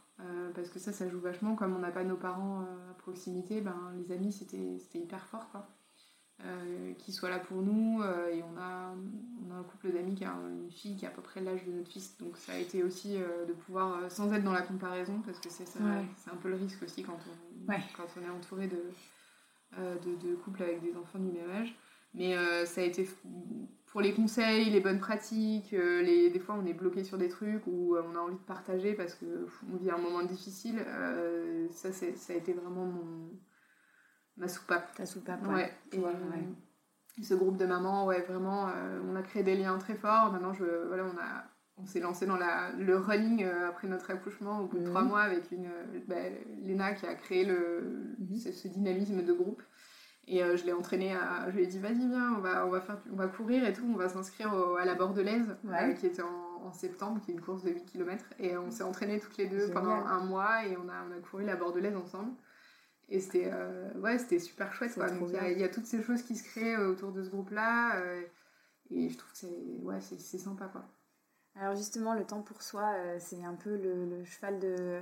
parce 0.55 0.71
que 0.71 0.79
ça, 0.79 0.93
ça 0.93 1.09
joue 1.09 1.21
vachement. 1.21 1.55
Comme 1.57 1.77
on 1.77 1.81
n'a 1.81 1.91
pas 1.91 2.05
nos 2.05 2.17
parents 2.17 2.61
à 2.91 2.95
proximité, 2.95 3.61
ben, 3.61 3.93
les 3.99 4.13
amis, 4.13 4.33
c'était 4.33 4.79
hyper 4.95 5.27
fort. 5.27 5.51
Euh, 6.45 6.93
qu'ils 6.99 7.15
soient 7.15 7.31
là 7.31 7.39
pour 7.39 7.63
nous. 7.63 8.03
euh, 8.03 8.29
et 8.29 8.43
on 8.43 8.61
a, 8.61 8.95
on 9.49 9.51
a 9.55 9.59
un 9.59 9.63
couple 9.63 9.91
d'amis 9.91 10.15
qui 10.15 10.25
a 10.25 10.33
une 10.33 10.71
fille 10.71 10.95
qui 10.95 11.07
a 11.07 11.09
à 11.09 11.13
peu 11.13 11.23
près 11.23 11.41
l'âge 11.41 11.65
de 11.65 11.73
notre 11.73 11.89
fils. 11.91 12.17
Donc 12.19 12.37
ça 12.37 12.53
a 12.53 12.59
été 12.59 12.83
aussi 12.85 13.17
euh, 13.17 13.47
de 13.47 13.55
pouvoir, 13.55 14.11
sans 14.11 14.31
être 14.35 14.45
dans 14.45 14.53
la 14.53 14.61
comparaison, 14.63 15.23
parce 15.25 15.39
que 15.41 15.49
c'est 15.49 15.67
ça, 15.67 15.79
Ouais. 15.81 16.05
c'est 16.19 16.31
un 16.31 16.37
peu 16.37 16.51
le 16.51 16.57
risque 16.57 16.83
aussi 16.83 17.03
quand 17.03 17.19
on, 17.27 17.71
Ouais. 17.73 17.81
quand 17.97 18.05
on 18.19 18.23
est 18.23 18.29
entouré 18.31 18.69
de, 18.69 18.83
de, 19.79 20.29
de 20.29 20.35
couples 20.37 20.63
avec 20.63 20.83
des 20.83 20.95
enfants 20.97 21.19
du 21.19 21.33
même 21.33 21.51
âge. 21.51 21.75
Mais 22.15 22.35
ça 22.67 22.83
a 22.83 22.85
été 22.85 23.09
pour 23.87 24.01
les 24.03 24.13
conseils, 24.15 24.69
les 24.71 24.81
bonnes 24.81 25.01
pratiques, 25.01 25.71
les, 25.73 26.29
des 26.31 26.39
fois 26.39 26.55
on 26.63 26.67
est 26.67 26.75
bloqué 26.75 27.03
sur 27.03 27.17
des 27.19 27.29
trucs 27.31 27.67
euh, 27.67 28.03
on 28.07 28.15
a 28.15 28.19
envie 28.19 28.35
de 28.37 28.41
partager 28.41 28.93
parce 28.95 29.15
que 29.15 29.25
pff, 29.45 29.63
on 29.73 29.77
vit 29.77 29.91
un 29.91 29.99
moment 29.99 30.23
difficile. 30.23 30.85
ça, 31.71 31.93
c'est- 31.93 32.17
ça 32.17 32.35
a 32.35 32.37
été 32.37 32.53
vraiment 32.53 32.85
mon, 32.85 33.31
ma 34.37 34.49
soupape. 34.49 34.95
Ta 34.95 35.07
soupape, 35.07 35.47
Ouais. 35.47 35.55
ouais. 35.55 35.73
Et, 35.93 35.99
Ouais, 35.99 36.05
ouais. 36.07 37.23
Ce 37.23 37.33
groupe 37.35 37.57
de 37.57 37.65
mamans, 37.67 38.05
ouais, 38.07 38.21
vraiment, 38.29 38.69
euh, 38.69 39.01
on 39.11 39.17
a 39.17 39.23
créé 39.23 39.43
des 39.43 39.57
liens 39.57 39.79
très 39.79 39.95
forts. 39.95 40.33
Maintenant, 40.33 40.53
je, 40.53 40.65
voilà, 40.87 41.05
on 41.05 41.17
a, 41.19 41.45
on 41.79 41.87
s'est 41.87 42.01
lancé 42.01 42.27
dans 42.27 42.37
la, 42.37 42.73
le 42.73 42.97
running 42.99 43.43
euh, 43.45 43.69
après 43.69 43.89
notre 43.89 44.11
accouchement 44.11 44.61
au 44.61 44.67
bout 44.67 44.77
de 44.79 44.83
Mhm. 44.83 44.91
trois 44.91 45.03
mois 45.03 45.21
avec 45.23 45.51
une, 45.51 45.65
euh, 45.67 46.01
bah, 46.09 46.17
Léna 46.63 46.93
qui 46.93 47.07
a 47.07 47.15
créé 47.15 47.45
le, 47.47 48.15
Mhm. 48.19 48.37
ce, 48.37 48.53
ce 48.53 48.69
dynamisme 48.69 49.23
de 49.23 49.33
groupe. 49.33 49.63
Et 50.29 50.43
euh, 50.43 50.57
je 50.57 50.65
l'ai 50.67 50.73
entraînée 50.73 51.15
à, 51.15 51.49
je 51.51 51.57
lui 51.57 51.63
ai 51.63 51.67
dit, 51.67 51.79
vas-y, 51.79 52.07
viens, 52.09 52.35
on 52.37 52.41
va, 52.41 52.67
on 52.67 52.71
va 52.71 52.81
faire, 52.81 52.99
on 53.13 53.17
va 53.17 53.29
courir 53.29 53.65
et 53.67 53.73
tout, 53.73 53.87
on 53.89 53.97
va 53.97 54.09
s'inscrire 54.11 54.53
à 54.79 54.85
la 54.85 54.95
Bordelaise, 54.95 55.57
qui 55.99 56.07
était 56.07 56.23
en, 56.23 56.67
en 56.67 56.73
septembre, 56.73 57.21
qui 57.25 57.31
est 57.31 57.35
une 57.35 57.41
course 57.41 57.63
de 57.63 57.71
8 57.71 57.85
km. 57.87 58.25
Et 58.41 58.57
on 58.59 58.71
s'est 58.71 58.83
entraînées 58.83 59.21
toutes 59.21 59.37
les 59.39 59.47
deux 59.47 59.61
Génial. 59.69 59.73
pendant 59.75 60.05
un 60.05 60.25
mois 60.25 60.67
et 60.67 60.77
on 60.77 60.89
a, 60.89 60.95
on 61.09 61.17
a 61.17 61.21
couru 61.21 61.45
la 61.45 61.55
Bordelaise 61.57 61.97
ensemble. 61.97 62.33
Et 63.09 63.21
c'était 63.21 63.51
euh, 63.53 63.93
ouais, 64.01 64.19
c'était 64.19 64.39
super 64.41 64.73
chouette. 64.73 64.95
Quoi. 64.95 65.11
Donc 65.11 65.29
il 65.29 65.35
y, 65.35 65.37
a- 65.39 65.43
bien. 65.43 65.51
il 65.53 65.59
y 65.61 65.65
a 65.65 65.69
toutes 65.69 65.87
ces 65.87 66.03
choses 66.03 66.23
qui 66.23 66.35
se 66.37 66.45
créent 66.45 66.77
euh, 66.77 66.91
autour 66.91 67.13
de 67.13 67.23
ce 67.23 67.31
groupe-là. 67.31 68.01
euh, 68.01 68.23
et 68.91 69.09
je 69.09 69.17
trouve 69.19 69.31
que 69.33 69.39
c'est 69.39 69.81
ouais, 69.83 70.01
c'est 70.01 70.21
c'est 70.21 70.39
sympa. 70.39 70.67
Quoi. 70.67 70.85
Alors 71.55 71.75
justement, 71.77 72.15
le 72.15 72.25
temps 72.25 72.43
pour 72.43 72.63
soi, 72.63 72.93
euh, 72.97 73.17
c'est 73.21 73.43
un 73.45 73.55
peu 73.55 73.77
le, 73.77 74.05
le 74.07 74.25
cheval 74.25 74.59
de 74.59 75.01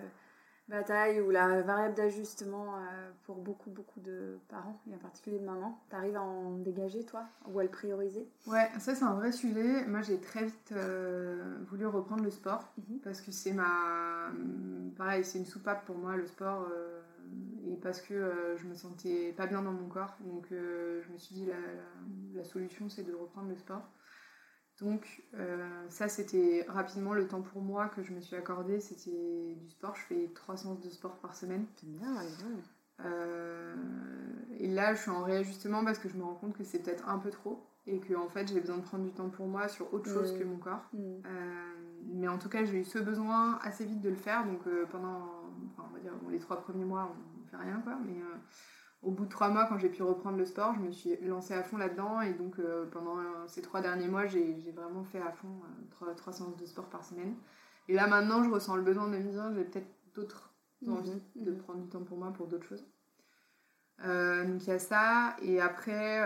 bataille 0.69 1.21
ou 1.21 1.31
la 1.31 1.63
variable 1.63 1.95
d'ajustement 1.95 2.77
pour 3.25 3.37
beaucoup, 3.37 3.71
beaucoup 3.71 4.01
de 4.01 4.39
parents, 4.49 4.81
et 4.91 4.95
en 4.95 4.99
particulier 4.99 5.39
de 5.39 5.45
mamans. 5.45 5.79
T'arrives 5.91 6.17
à 6.17 6.23
en 6.23 6.59
dégager, 6.59 7.05
toi 7.05 7.25
Ou 7.49 7.59
à 7.59 7.63
le 7.65 7.69
prioriser? 7.69 8.27
Ouais, 8.47 8.69
ça 8.79 8.95
c'est 8.95 9.05
un 9.05 9.15
vrai 9.15 9.33
sujet. 9.33 9.85
Moi 9.87 10.03
j'ai 10.03 10.19
très 10.21 10.45
vite 10.45 10.75
voulu 11.69 11.87
reprendre 11.87 12.23
le 12.25 12.31
sport 12.31 12.73
Mhm. 12.79 12.99
parce 13.01 13.21
que 13.21 13.33
c'est 13.33 13.53
ma. 13.53 14.31
Pareil, 14.97 15.25
c'est 15.25 15.39
une 15.39 15.47
soupape 15.47 15.85
pour 15.87 15.97
moi 15.99 16.17
le 16.17 16.27
sport. 16.27 16.69
Et 17.67 17.77
parce 17.77 18.01
que 18.01 18.15
euh, 18.15 18.57
je 18.57 18.67
me 18.67 18.75
sentais 18.75 19.33
pas 19.37 19.47
bien 19.47 19.63
dans 19.63 19.73
mon 19.73 19.89
corps. 19.89 20.17
Donc 20.21 20.47
euh, 20.53 21.01
je 21.03 21.13
me 21.13 21.19
suis 21.19 21.35
dit 21.35 21.47
la, 21.47 21.55
la- 21.55 22.39
la 22.41 22.45
solution 22.45 22.89
c'est 22.89 23.05
de 23.05 23.15
reprendre 23.15 23.49
le 23.49 23.57
sport. 23.57 23.83
Donc 24.81 25.23
euh, 25.35 25.85
ça 25.89 26.09
c'était 26.09 26.65
rapidement 26.69 27.15
le 27.15 27.27
temps 27.29 27.43
pour 27.43 27.63
moi 27.63 27.89
que 27.89 28.03
je 28.03 28.13
me 28.13 28.21
suis 28.21 28.37
accordé. 28.37 28.81
C'était 28.81 29.55
du 29.61 29.69
sport. 29.71 29.95
Je 29.95 30.03
fais 30.03 30.31
trois 30.35 30.57
séances 30.57 30.81
de 30.81 30.91
sport 30.91 31.17
par 31.19 31.35
semaine. 31.37 31.65
C'est 31.77 31.87
bien, 31.91 32.15
ouais, 32.17 32.29
Euh, 33.01 33.75
et 34.59 34.69
là, 34.69 34.95
je 34.95 35.01
suis 35.03 35.11
en 35.11 35.23
réajustement 35.25 35.85
parce 35.85 35.99
que 35.99 36.09
je 36.09 36.17
me 36.17 36.23
rends 36.23 36.35
compte 36.35 36.57
que 36.57 36.65
c'est 36.65 36.79
peut-être 36.81 37.09
un 37.09 37.19
peu 37.19 37.31
trop 37.31 37.67
et 37.87 37.99
que 38.01 38.15
en 38.15 38.29
fait, 38.29 38.47
j'ai 38.49 38.61
besoin 38.61 38.79
de 38.79 38.83
prendre 38.83 39.05
du 39.05 39.11
temps 39.13 39.29
pour 39.31 39.47
moi 39.47 39.69
sur 39.69 39.93
autre 39.93 40.09
chose 40.11 40.33
Mm. 40.33 40.39
que 40.39 40.45
mon 40.45 40.59
corps. 40.59 40.85
Mm. 40.93 41.15
Mais 42.17 42.29
en 42.29 42.39
tout 42.39 42.49
cas, 42.49 42.65
j'ai 42.65 42.79
eu 42.81 42.85
ce 42.85 42.99
besoin 42.99 43.59
assez 43.63 43.85
vite 43.85 44.01
de 44.01 44.11
le 44.11 44.17
faire. 44.17 44.47
Donc 44.47 44.61
pendant, 44.91 45.23
enfin, 45.73 45.89
on 45.91 45.95
va 45.95 46.01
dire, 46.01 46.13
bon, 46.23 46.29
les 46.31 46.39
trois 46.39 46.61
premiers 46.61 46.85
mois, 46.85 47.13
on 47.13 47.34
fait 47.57 47.63
rien 47.63 47.81
quoi. 47.81 47.97
Mais 48.05 48.21
euh, 48.21 48.37
au 49.03 49.11
bout 49.11 49.25
de 49.25 49.31
trois 49.31 49.51
mois, 49.51 49.67
quand 49.67 49.79
j'ai 49.79 49.89
pu 49.91 50.03
reprendre 50.03 50.39
le 50.39 50.45
sport, 50.47 50.75
je 50.75 50.81
me 50.81 50.91
suis 50.93 51.17
lancée 51.23 51.55
à 51.55 51.63
fond 51.63 51.77
là-dedans. 51.77 52.21
Et 52.23 52.35
donc 52.35 52.59
euh, 52.59 52.87
pendant 52.91 53.19
euh, 53.19 53.47
ces 53.47 53.63
trois 53.63 53.81
derniers 53.81 54.09
mois, 54.09 54.27
j'ai 54.27 54.59
j'ai 54.61 54.73
vraiment 54.73 55.05
fait 55.05 55.21
à 55.21 55.33
fond 55.33 55.49
euh, 55.65 55.85
trois, 55.91 56.15
trois 56.15 56.33
séances 56.33 56.57
de 56.57 56.67
sport 56.67 56.89
par 56.91 57.05
semaine. 57.05 57.37
Et 57.89 57.95
là 57.95 58.07
maintenant, 58.07 58.43
je 58.45 58.51
ressens 58.51 58.77
le 58.77 58.83
besoin 58.83 59.09
de 59.09 59.17
me 59.17 59.21
dire, 59.23 59.53
j'ai 59.55 59.65
peut-être 59.65 59.89
d'autres 60.15 60.51
envie 60.87 61.11
Mhm, 61.11 61.21
de 61.37 61.53
mhm. 61.53 61.59
prendre 61.59 61.81
du 61.83 61.89
temps 61.89 62.05
pour 62.05 62.19
moi 62.19 62.33
pour 62.33 62.47
d'autres 62.47 62.67
choses. 62.67 62.87
Euh, 64.05 64.45
donc 64.45 64.63
il 64.65 64.69
y 64.69 64.73
a 64.73 64.79
ça, 64.79 65.37
et 65.43 65.61
après 65.61 66.23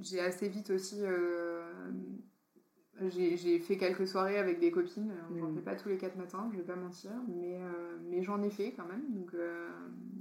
j'ai 0.00 0.20
assez 0.20 0.48
vite 0.48 0.70
aussi. 0.70 1.02
Euh, 3.02 3.36
j'ai 3.36 3.58
fait 3.58 3.76
quelques 3.76 4.06
soirées 4.06 4.38
avec 4.38 4.58
des 4.60 4.70
copines, 4.70 5.10
Alors, 5.10 5.38
j'en 5.38 5.48
Mhm. 5.48 5.54
fais 5.56 5.60
pas 5.62 5.74
tous 5.76 5.88
les 5.88 5.98
quatre 5.98 6.16
matins, 6.16 6.48
je 6.52 6.58
vais 6.58 6.64
pas 6.64 6.76
mentir, 6.76 7.10
mais, 7.28 7.58
euh, 7.60 7.98
mais 8.04 8.22
j'en 8.22 8.42
ai 8.42 8.50
fait 8.50 8.72
quand 8.72 8.86
même, 8.86 9.04
donc 9.10 9.34
euh, 9.34 9.68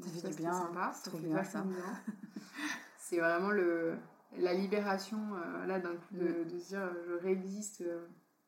Ça 0.01 0.09
fait 0.21 0.29
du 0.29 0.41
bien, 0.41 0.53
sympa, 0.53 0.91
c'est 0.93 1.05
ça 1.11 1.17
fait 1.17 1.27
bien. 1.27 1.43
C'est 2.97 3.19
vraiment 3.19 3.51
le, 3.51 3.95
la 4.37 4.53
libération 4.53 5.19
euh, 5.35 5.65
là 5.65 5.79
d'un 5.79 5.95
coup 5.95 6.13
de, 6.13 6.43
Mhm. 6.43 6.51
de 6.51 6.59
se 6.59 6.67
dire 6.69 6.89
je 7.07 7.13
réexiste 7.13 7.81
euh, 7.81 8.05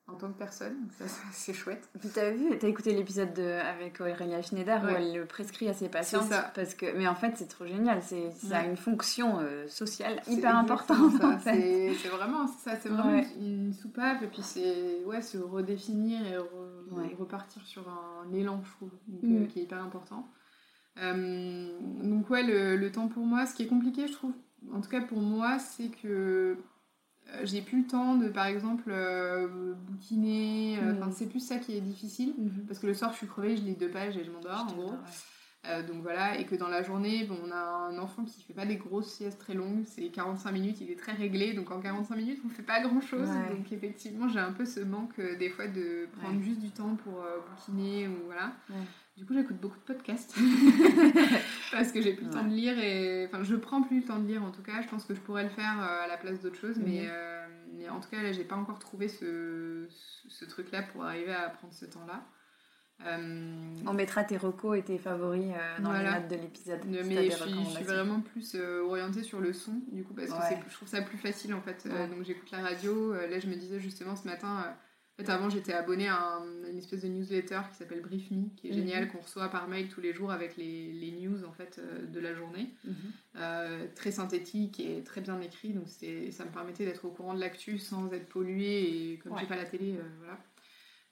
en 0.08 0.16
tant 0.16 0.32
que 0.32 0.38
personne, 0.38 0.76
ça, 1.00 1.06
c'est 1.32 1.54
chouette. 1.54 1.89
Puis 2.00 2.10
t'as 2.13 2.30
vu, 2.32 2.58
t'as 2.60 2.68
écouté 2.68 2.94
l'épisode 2.94 3.34
de- 3.34 3.42
avec 3.62 4.02
Aurélia 4.02 4.42
Schneider 4.42 4.84
où 4.84 4.88
elle 4.89 5.13
le 5.16 5.26
prescrit 5.26 5.70
à 5.70 5.74
ses 5.74 5.88
patients. 5.88 6.28
Parce 6.54 6.74
que, 6.76 6.96
mais 6.98 7.08
en 7.08 7.16
fait, 7.16 7.34
c'est 7.38 7.48
trop 7.48 7.66
génial. 7.66 8.02
C'est, 8.04 8.30
ça 8.32 8.58
a 8.60 8.66
une 8.66 8.76
fonction 8.76 9.39
euh, 9.39 9.66
sociale 9.68 10.22
hyper 10.28 10.58
importante. 10.58 11.14
ça. 11.20 11.28
En 11.30 11.39
fait. 11.39 11.93
C'est 12.01 12.10
vraiment 12.10 12.47
ça, 12.47 12.76
c'est 12.82 12.89
vraiment 12.89 13.14
Ouais. 13.14 13.28
une 13.39 13.72
soupape 13.74 14.22
et 14.24 14.28
puis 14.28 14.41
c'est 14.43 15.04
ouais 15.06 15.22
se 15.22 15.38
redéfinir 15.38 16.20
et, 16.28 16.36
re- 16.38 16.91
Ouais. 16.91 17.10
et 17.12 17.16
repartir 17.16 17.66
sur 17.66 17.84
un 17.89 18.32
élan, 18.34 18.62
je 18.66 18.72
trouve, 18.72 18.91
donc, 19.08 19.24
Mm. 19.24 19.43
euh, 19.43 19.45
qui 19.47 19.60
est 19.60 19.64
hyper 19.64 19.82
important. 19.82 20.28
Euh, 21.01 21.70
donc 22.04 22.30
ouais, 22.30 22.43
le, 22.43 22.76
le 22.76 22.91
temps 22.91 23.08
pour 23.08 23.26
moi, 23.26 23.45
ce 23.45 23.56
qui 23.56 23.64
est 23.64 23.68
compliqué, 23.68 24.08
je 24.08 24.14
trouve, 24.14 24.34
en 24.74 24.82
tout 24.82 24.89
cas 24.89 25.01
pour 25.01 25.20
moi, 25.20 25.58
c'est 25.60 25.88
que 25.89 26.58
j'ai 27.43 27.61
plus 27.61 27.81
le 27.81 27.88
temps 27.88 28.15
de, 28.15 28.27
par 28.27 28.45
exemple, 28.45 28.84
euh, 28.89 29.47
bouquiner. 29.89 30.77
euh, 30.81 30.93
Mm. 30.93 31.11
C'est 31.15 31.25
plus 31.27 31.39
ça 31.39 31.57
qui 31.57 31.75
est 31.77 31.81
difficile. 31.81 32.34
Mhm. 32.38 32.65
Parce 32.67 32.79
que 32.79 32.88
le 32.88 32.93
soir, 32.93 33.11
je 33.11 33.17
suis 33.17 33.27
crevée, 33.27 33.57
je 33.57 33.63
lis 33.63 33.75
deux 33.75 33.89
pages 33.89 34.15
et 34.17 34.23
je 34.23 34.31
m'endors, 34.31 34.67
en 34.69 34.73
gros. 34.73 34.91
ouais. 34.91 34.97
Euh, 35.66 35.82
donc 35.82 36.01
voilà, 36.01 36.38
et 36.38 36.45
que 36.45 36.55
dans 36.55 36.68
la 36.68 36.84
journée, 36.84 37.24
bon, 37.24 37.38
on 37.47 37.51
a 37.51 37.55
un 37.55 37.97
enfant 37.97 38.26
qui 38.26 38.43
fait 38.43 38.53
pas 38.53 38.66
des 38.66 38.76
grosses 38.76 39.07
siestes 39.07 39.39
très 39.39 39.53
longues, 39.53 39.84
c'est 39.86 40.09
45 40.09 40.51
minutes, 40.51 40.82
il 40.82 40.91
est 40.91 40.99
très 40.99 41.14
réglé, 41.14 41.53
donc 41.53 41.72
en 41.72 41.80
45 41.80 42.18
minutes, 42.18 42.41
on 42.45 42.49
fait 42.49 42.64
pas 42.64 42.82
grand 42.82 42.99
chose. 42.99 43.30
Donc 43.49 43.72
effectivement, 43.72 44.28
j'ai 44.28 44.39
un 44.39 44.51
peu 44.51 44.66
ce 44.66 44.82
manque 44.82 45.18
euh, 45.20 45.38
des 45.38 45.49
fois 45.49 45.68
de 45.68 46.09
prendre 46.20 46.41
juste 46.41 46.59
du 46.59 46.70
temps 46.70 46.95
pour 46.95 47.22
euh, 47.22 47.38
bouquiner 47.49 48.09
ou 48.09 48.26
voilà. 48.26 48.51
Du 49.16 49.26
coup, 49.26 49.34
j'écoute 49.34 49.55
beaucoup 49.61 49.78
de 49.78 49.93
podcasts 49.93 50.36
parce 51.72 51.93
que 51.93 52.01
j'ai 52.01 52.14
plus 52.14 52.26
le 52.26 52.32
temps 52.32 52.43
de 52.43 52.53
lire 52.53 52.78
et 52.78 53.28
enfin, 53.28 53.43
je 53.43 53.55
prends 53.55 53.84
plus 53.84 54.01
le 54.01 54.05
temps 54.05 54.20
de 54.20 54.28
lire 54.28 54.43
en 54.43 54.51
tout 54.51 54.64
cas. 54.64 54.82
Je 54.82 54.88
pense 54.89 55.05
que 55.05 55.16
je 55.16 55.22
pourrais 55.22 55.43
le 55.43 55.49
faire 55.49 55.80
à 55.80 56.07
la 56.07 56.18
place 56.18 56.41
d'autres 56.41 56.59
choses, 56.59 56.78
mais, 56.78 57.03
mhm. 57.03 57.78
mais, 57.78 57.88
en 57.88 58.01
tout 58.01 58.09
cas, 58.09 58.22
là, 58.22 58.34
j'ai 58.34 58.43
pas 58.43 58.55
encore 58.57 58.80
trouvé 58.80 59.07
ce, 59.07 59.88
ce 60.28 60.43
truc-là 60.43 60.82
pour 60.82 61.05
arriver 61.05 61.34
à 61.34 61.47
prendre 61.49 61.74
ce 61.74 61.86
temps-là. 61.86 62.22
Euh, 63.06 63.76
On 63.86 63.94
mettra 63.94 64.24
tes 64.24 64.38
recos 64.38 64.78
et 64.78 64.82
tes 64.82 64.98
favoris 64.98 65.52
euh, 65.54 65.82
dans 65.82 65.91
les 65.91 66.04
notes 66.04 66.30
de 66.30 66.36
l'épisode. 66.36 66.80
Mais 66.86 67.30
je 67.30 67.36
suis, 67.36 67.84
vraiment 67.84 68.22
plus 68.22 68.56
euh, 68.56 68.82
orientée 68.84 69.24
sur 69.24 69.39
le 69.39 69.54
son, 69.54 69.82
du 69.91 70.04
coup, 70.04 70.14
parce 70.14 70.30
que 70.30 70.56
je 70.70 70.74
trouve 70.74 70.88
ça 70.88 71.02
plus 71.02 71.18
facile 71.18 71.54
en 71.54 71.62
fait. 71.62 71.88
donc 71.88 72.24
j'écoute 72.26 72.50
la 72.52 72.62
radio. 72.62 73.14
là, 73.14 73.39
je 73.39 73.48
me 73.48 73.56
disais 73.56 73.80
justement 73.80 74.16
ce 74.16 74.28
matin. 74.28 74.76
En 75.16 75.24
fait, 75.24 75.32
avant, 75.32 75.48
j'étais 75.48 75.74
abonnée 75.74 76.08
à 76.08 76.41
une 76.68 76.80
espèce 76.80 77.04
de 77.04 77.08
newsletter 77.08 77.60
qui 77.70 77.78
s'appelle 77.78 78.02
Brief 78.02 78.32
Me, 78.32 78.50
qui 78.56 78.70
est 78.70 78.72
mhm. 78.72 78.78
génial, 78.78 79.08
qu'on 79.12 79.20
reçoit 79.20 79.48
par 79.48 79.68
mail 79.68 79.88
tous 79.88 80.02
les 80.02 80.12
jours 80.12 80.32
avec 80.32 80.58
les, 80.58 80.91
les 80.91 81.12
news 81.12 81.46
en 81.46 81.52
fait 81.52 81.80
de 82.12 82.20
la 82.20 82.34
journée, 82.34 82.74
mhm. 82.86 83.89
très 83.96 84.12
synthétique 84.12 84.80
et 84.80 85.04
très 85.04 85.22
bien 85.22 85.39
écrit. 85.41 85.74
Donc 85.74 85.88
ça 85.88 86.46
me 86.46 86.52
permettait 86.52 86.86
d'être 86.86 87.06
au 87.06 87.10
courant 87.10 87.34
de 87.34 87.39
l'actu 87.39 87.78
sans 87.78 88.12
être 88.14 88.28
polluée 88.28 89.12
et 89.12 89.18
comme 89.18 89.38
j'ai 89.38 89.46
pas 89.46 89.58
la 89.58 89.66
télé, 89.66 90.00
voilà. 90.20 90.39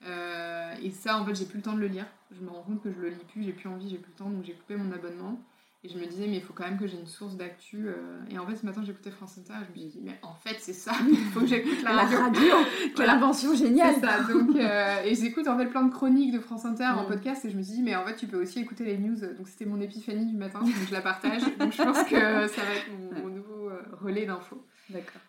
Euh, 0.06 0.74
et 0.82 0.90
ça, 0.90 1.18
en 1.18 1.24
fait, 1.24 1.34
j'ai 1.34 1.46
plus 1.46 1.58
le 1.58 1.62
temps 1.62 1.74
de 1.74 1.80
le 1.80 1.86
lire. 1.86 2.06
Je 2.30 2.40
me 2.40 2.50
rends 2.50 2.62
compte 2.62 2.82
que 2.82 2.92
je 2.92 2.98
le 2.98 3.10
lis 3.10 3.24
plus, 3.32 3.42
j'ai 3.42 3.52
plus 3.52 3.68
envie, 3.68 3.88
j'ai 3.88 3.98
plus 3.98 4.10
le 4.10 4.16
temps, 4.16 4.30
donc 4.30 4.44
j'ai 4.44 4.54
coupé 4.54 4.76
mon 4.76 4.92
abonnement. 4.92 5.38
Et 5.84 5.88
je 5.88 5.98
me 5.98 6.06
disais, 6.06 6.28
mais 6.28 6.36
il 6.36 6.42
faut 6.42 6.52
quand 6.52 6.62
même 6.62 6.78
que 6.78 6.86
j'ai 6.86 6.96
une 6.96 7.08
source 7.08 7.36
d'actu. 7.36 7.88
Euh. 7.88 8.20
Et 8.30 8.38
en 8.38 8.46
fait, 8.46 8.54
ce 8.54 8.64
matin, 8.64 8.82
j'écoutais 8.84 9.10
France 9.10 9.36
Inter 9.38 9.54
et 9.54 9.74
je 9.74 9.80
me 9.80 9.88
dit, 9.88 10.00
mais 10.00 10.16
en 10.22 10.32
fait, 10.32 10.56
c'est 10.60 10.72
ça, 10.72 10.92
il 11.10 11.16
faut 11.16 11.40
que 11.40 11.46
j'écoute 11.46 11.82
la 11.82 11.90
radio. 11.90 12.18
La 12.18 12.24
radio 12.26 12.52
Quelle 12.94 13.10
invention 13.10 13.54
géniale 13.56 13.96
ça. 14.00 14.22
Donc, 14.22 14.54
euh, 14.54 15.02
Et 15.04 15.16
j'écoute 15.16 15.48
en 15.48 15.58
fait 15.58 15.66
plein 15.66 15.82
de 15.82 15.92
chroniques 15.92 16.32
de 16.32 16.38
France 16.38 16.64
Inter 16.64 16.84
en 16.96 17.02
mm. 17.02 17.08
podcast 17.08 17.44
et 17.44 17.50
je 17.50 17.56
me 17.56 17.62
suis 17.62 17.74
dit, 17.74 17.82
mais 17.82 17.96
en 17.96 18.04
fait, 18.04 18.14
tu 18.14 18.28
peux 18.28 18.40
aussi 18.40 18.60
écouter 18.60 18.84
les 18.84 18.96
news. 18.96 19.16
Donc, 19.36 19.48
c'était 19.48 19.66
mon 19.66 19.80
épiphanie 19.80 20.26
du 20.26 20.36
matin, 20.36 20.60
donc 20.60 20.70
je 20.88 20.92
la 20.92 21.00
partage. 21.00 21.42
donc, 21.58 21.72
je 21.72 21.82
pense 21.82 22.04
que 22.04 22.46
ça 22.46 22.62
va 22.62 22.74
être 22.76 22.90
mon, 22.96 23.20
mon 23.20 23.28
nouveau 23.28 23.70
relais 24.00 24.24
d'infos. 24.24 24.64
D'accord. 24.88 25.20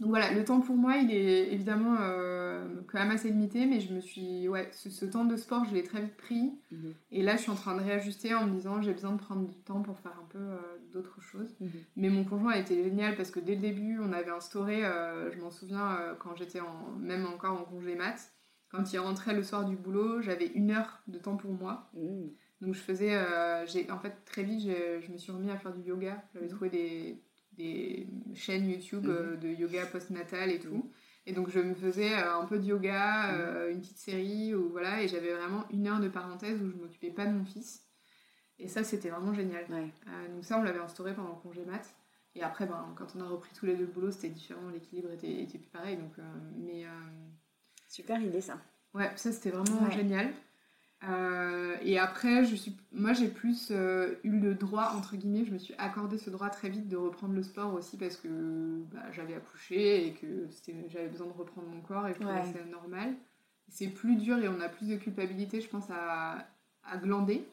Donc 0.00 0.08
voilà, 0.08 0.32
le 0.32 0.44
temps 0.44 0.60
pour 0.60 0.74
moi, 0.74 0.96
il 0.96 1.12
est 1.12 1.52
évidemment 1.52 1.96
euh, 2.00 2.66
quand 2.88 2.98
même 2.98 3.12
assez 3.12 3.28
limité, 3.28 3.64
mais 3.64 3.80
je 3.80 3.94
me 3.94 4.00
suis. 4.00 4.48
Ouais, 4.48 4.68
ce, 4.72 5.04
temps 5.04 5.24
de 5.24 5.36
sport, 5.36 5.64
je 5.64 5.74
l'ai 5.74 5.84
très 5.84 6.00
vite 6.00 6.16
pris. 6.16 6.52
Mhm. 6.72 6.94
Et 7.12 7.22
là, 7.22 7.36
je 7.36 7.42
suis 7.42 7.50
en 7.52 7.54
train 7.54 7.76
de 7.76 7.82
réajuster 7.82 8.34
en 8.34 8.46
me 8.46 8.52
disant 8.52 8.82
j'ai 8.82 8.92
besoin 8.92 9.12
de 9.12 9.18
prendre 9.18 9.46
du 9.46 9.54
temps 9.62 9.82
pour 9.82 9.98
faire 10.00 10.18
un 10.20 10.26
peu 10.30 10.38
euh, 10.38 10.56
d'autres 10.92 11.20
choses. 11.20 11.54
Mhm. 11.60 11.70
Mais 11.96 12.08
mon 12.08 12.24
conjoint 12.24 12.52
a 12.52 12.58
été 12.58 12.82
génial 12.82 13.14
parce 13.14 13.30
que 13.30 13.38
dès 13.38 13.54
le 13.54 13.60
début, 13.60 14.00
on 14.00 14.12
avait 14.12 14.32
instauré, 14.32 14.84
euh, 14.84 15.30
je 15.30 15.38
m'en 15.38 15.52
souviens, 15.52 15.96
quand 16.18 16.34
j'étais 16.34 16.60
en, 16.60 16.90
même 16.98 17.26
encore 17.26 17.60
en 17.60 17.64
congé 17.64 17.94
maths, 17.94 18.32
quand 18.70 18.92
il 18.92 18.98
rentrait 18.98 19.34
le 19.34 19.44
soir 19.44 19.64
du 19.64 19.76
boulot, 19.76 20.20
j'avais 20.22 20.46
une 20.46 20.72
heure 20.72 21.02
de 21.06 21.18
temps 21.18 21.36
pour 21.36 21.52
moi. 21.52 21.88
Mhm. 21.94 22.32
Donc 22.62 22.74
je 22.74 22.80
faisais. 22.80 23.16
j'ai 23.66 23.88
en 23.92 23.98
fait, 24.00 24.24
très 24.24 24.42
vite, 24.42 24.68
je 24.68 25.12
me 25.12 25.18
suis 25.18 25.30
remis 25.30 25.52
à 25.52 25.56
faire 25.56 25.72
du 25.72 25.82
yoga. 25.82 26.20
J'avais 26.34 26.48
trouvé 26.48 26.70
des 26.70 27.22
des 28.34 28.40
chaînes 28.40 28.68
YouTube 28.68 29.04
mhm. 29.04 29.16
euh, 29.16 29.36
de 29.36 29.48
yoga 29.48 29.86
postnatal 29.86 30.50
et 30.50 30.58
tout. 30.58 30.90
Et 31.26 31.32
donc 31.32 31.48
je 31.48 31.60
me 31.60 31.74
faisais 31.74 32.12
euh, 32.12 32.38
un 32.40 32.44
peu 32.44 32.58
de 32.58 32.64
yoga, 32.64 33.32
mhm. 33.32 33.40
euh, 33.40 33.72
une 33.72 33.80
petite 33.80 33.98
série, 33.98 34.54
ou 34.54 34.68
voilà, 34.70 35.02
et 35.02 35.08
j'avais 35.08 35.32
vraiment 35.32 35.64
une 35.70 35.86
heure 35.86 36.00
de 36.00 36.08
parenthèse 36.08 36.60
où 36.60 36.70
je 36.70 36.76
m'occupais 36.76 37.10
pas 37.10 37.26
de 37.26 37.32
mon 37.32 37.44
fils. 37.44 37.82
Et 38.58 38.68
ça, 38.68 38.84
c'était 38.84 39.08
vraiment 39.08 39.34
génial. 39.34 39.66
donc 39.68 40.44
ça, 40.44 40.58
on 40.58 40.62
l'avait 40.62 40.78
instauré 40.78 41.12
pendant 41.12 41.30
le 41.30 41.40
congé 41.42 41.64
mat. 41.64 41.92
Et 42.36 42.42
après, 42.42 42.66
ben, 42.66 42.94
quand 42.96 43.16
on 43.16 43.20
a 43.20 43.28
repris 43.28 43.50
tous 43.52 43.66
les 43.66 43.74
deux 43.74 43.86
le 43.86 43.90
boulot, 43.90 44.12
c'était 44.12 44.28
différent, 44.28 44.68
l'équilibre 44.72 45.10
était, 45.10 45.42
était, 45.42 45.58
plus 45.58 45.70
pareil. 45.70 45.96
Donc, 45.96 46.12
mais, 46.56 46.84
Super 47.88 48.20
idée 48.20 48.40
ça. 48.40 48.60
Ouais, 48.92 49.10
ça 49.16 49.32
c'était 49.32 49.50
vraiment 49.50 49.90
génial. 49.90 50.32
Euh, 51.08 51.76
et 51.82 51.98
après, 51.98 52.44
je 52.44 52.54
suis, 52.54 52.76
moi 52.92 53.12
j'ai 53.12 53.28
plus 53.28 53.68
euh, 53.70 54.14
eu 54.24 54.38
le 54.38 54.54
droit, 54.54 54.92
entre 54.96 55.16
guillemets, 55.16 55.44
je 55.44 55.52
me 55.52 55.58
suis 55.58 55.74
accordé 55.78 56.18
ce 56.18 56.30
droit 56.30 56.48
très 56.48 56.68
vite 56.68 56.88
de 56.88 56.96
reprendre 56.96 57.34
le 57.34 57.42
sport 57.42 57.74
aussi 57.74 57.96
parce 57.96 58.16
que 58.16 58.28
bah, 58.92 59.00
j'avais 59.12 59.34
accouché 59.34 60.08
et 60.08 60.12
que 60.12 60.48
j'avais 60.88 61.08
besoin 61.08 61.26
de 61.26 61.32
reprendre 61.32 61.68
mon 61.68 61.80
corps 61.80 62.06
et 62.08 62.12
que 62.12 62.24
c'est 62.52 62.70
normal. 62.70 63.14
C'est 63.68 63.88
plus 63.88 64.16
dur 64.16 64.38
et 64.38 64.48
on 64.48 64.60
a 64.60 64.68
plus 64.68 64.88
de 64.88 64.96
culpabilité, 64.96 65.60
je 65.60 65.68
pense, 65.68 65.90
à, 65.90 66.46
à 66.84 66.96
glander 66.96 67.46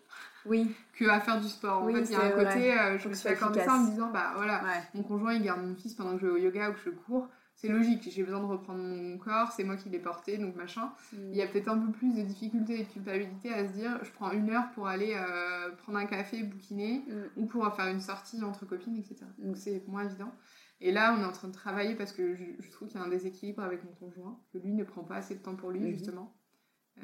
oui. 0.46 0.74
que 0.94 1.06
à 1.10 1.20
faire 1.20 1.40
du 1.40 1.48
sport. 1.48 1.84
En 1.84 1.88
fait, 1.92 2.02
il 2.02 2.12
y 2.12 2.16
a 2.16 2.26
un 2.26 2.32
côté, 2.32 2.78
euh, 2.78 2.98
je 3.00 3.10
me 3.10 3.14
suis 3.14 3.30
accordé 3.30 3.62
ça 3.62 3.76
en 3.76 3.80
me 3.80 3.90
disant, 3.92 4.12
bah 4.12 4.34
voilà, 4.36 4.62
mon 4.94 5.04
conjoint 5.04 5.34
il 5.34 5.44
garde 5.44 5.66
mon 5.66 5.76
fils 5.76 5.94
pendant 5.94 6.16
que 6.16 6.22
je 6.22 6.28
vais 6.28 6.34
au 6.34 6.38
yoga 6.38 6.70
ou 6.70 6.74
que 6.74 6.80
je 6.86 6.90
cours 6.90 7.28
c'est 7.62 7.68
logique, 7.68 8.10
j'ai 8.12 8.24
besoin 8.24 8.40
de 8.40 8.46
reprendre 8.46 8.82
mon 8.82 9.20
corps, 9.20 9.52
c'est 9.52 9.64
moi 9.64 9.76
qui 9.76 9.90
l'ai 9.90 10.00
porté, 10.00 10.40
donc 10.40 10.56
machin. 10.56 10.92
Mm. 11.14 11.18
Il 11.32 11.36
y 11.36 11.44
a 11.44 11.48
peut-être 11.48 11.68
un 11.68 11.78
peu 11.78 11.92
plus 11.92 12.12
de 12.16 12.24
difficulté 12.24 12.80
et 12.80 12.84
de 12.86 12.90
culpabilité 12.90 13.54
à 13.54 13.68
se 13.68 13.74
dire 13.74 14.04
je 14.04 14.12
prends 14.12 14.32
une 14.32 14.50
heure 14.50 14.72
pour 14.74 14.88
aller 14.88 15.14
euh, 15.16 15.70
prendre 15.78 16.00
un 16.00 16.08
café, 16.08 16.42
bouquiner, 16.42 17.06
mm. 17.08 17.40
ou 17.40 17.46
pour 17.46 17.72
faire 17.76 17.88
une 17.88 18.02
sortie 18.02 18.44
entre 18.44 18.66
copines, 18.66 18.98
etc. 18.98 19.18
Donc 19.38 19.58
c'est 19.58 19.88
moins 19.88 20.06
évident. 20.06 20.34
Et 20.80 20.92
là, 20.92 21.16
on 21.16 21.22
est 21.22 21.26
en 21.26 21.32
train 21.32 21.50
de 21.50 21.54
travailler 21.54 21.94
parce 21.94 22.14
que 22.14 22.34
je, 22.34 22.72
trouve 22.72 22.88
qu'il 22.88 23.00
y 23.00 23.04
a 23.04 23.06
un 23.06 23.10
déséquilibre 23.10 23.62
avec 23.62 23.84
mon 23.84 23.92
conjoint, 23.92 24.40
que 24.52 24.58
lui 24.58 24.74
ne 24.74 24.84
prend 24.84 25.04
pas 25.04 25.18
assez 25.18 25.36
de 25.36 25.44
temps 25.44 25.56
pour 25.56 25.70
lui, 25.70 25.82
mm-hmm. 25.82 25.92
justement. 25.92 26.36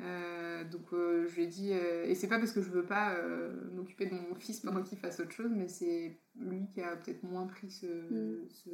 Euh, 0.01 0.63
donc 0.63 0.91
euh, 0.91 1.27
je 1.27 1.35
lui 1.35 1.43
ai 1.43 1.47
dit, 1.47 1.71
et 1.71 2.15
c'est 2.15 2.27
pas 2.27 2.39
parce 2.39 2.51
que 2.51 2.63
je 2.63 2.71
veux 2.71 2.85
pas 2.85 3.15
m'occuper 3.73 4.07
de 4.07 4.15
mon 4.15 4.33
fils 4.33 4.61
pendant 4.61 4.81
qu'il 4.81 4.97
fasse 4.97 5.19
autre 5.19 5.31
chose, 5.31 5.51
mais 5.55 5.67
c'est 5.67 6.19
lui 6.35 6.67
qui 6.73 6.81
a 6.81 6.95
peut-être 6.95 7.21
moins 7.21 7.45
pris 7.45 7.69
ce, 7.69 7.85
mm. 7.85 8.49
ce 8.49 8.69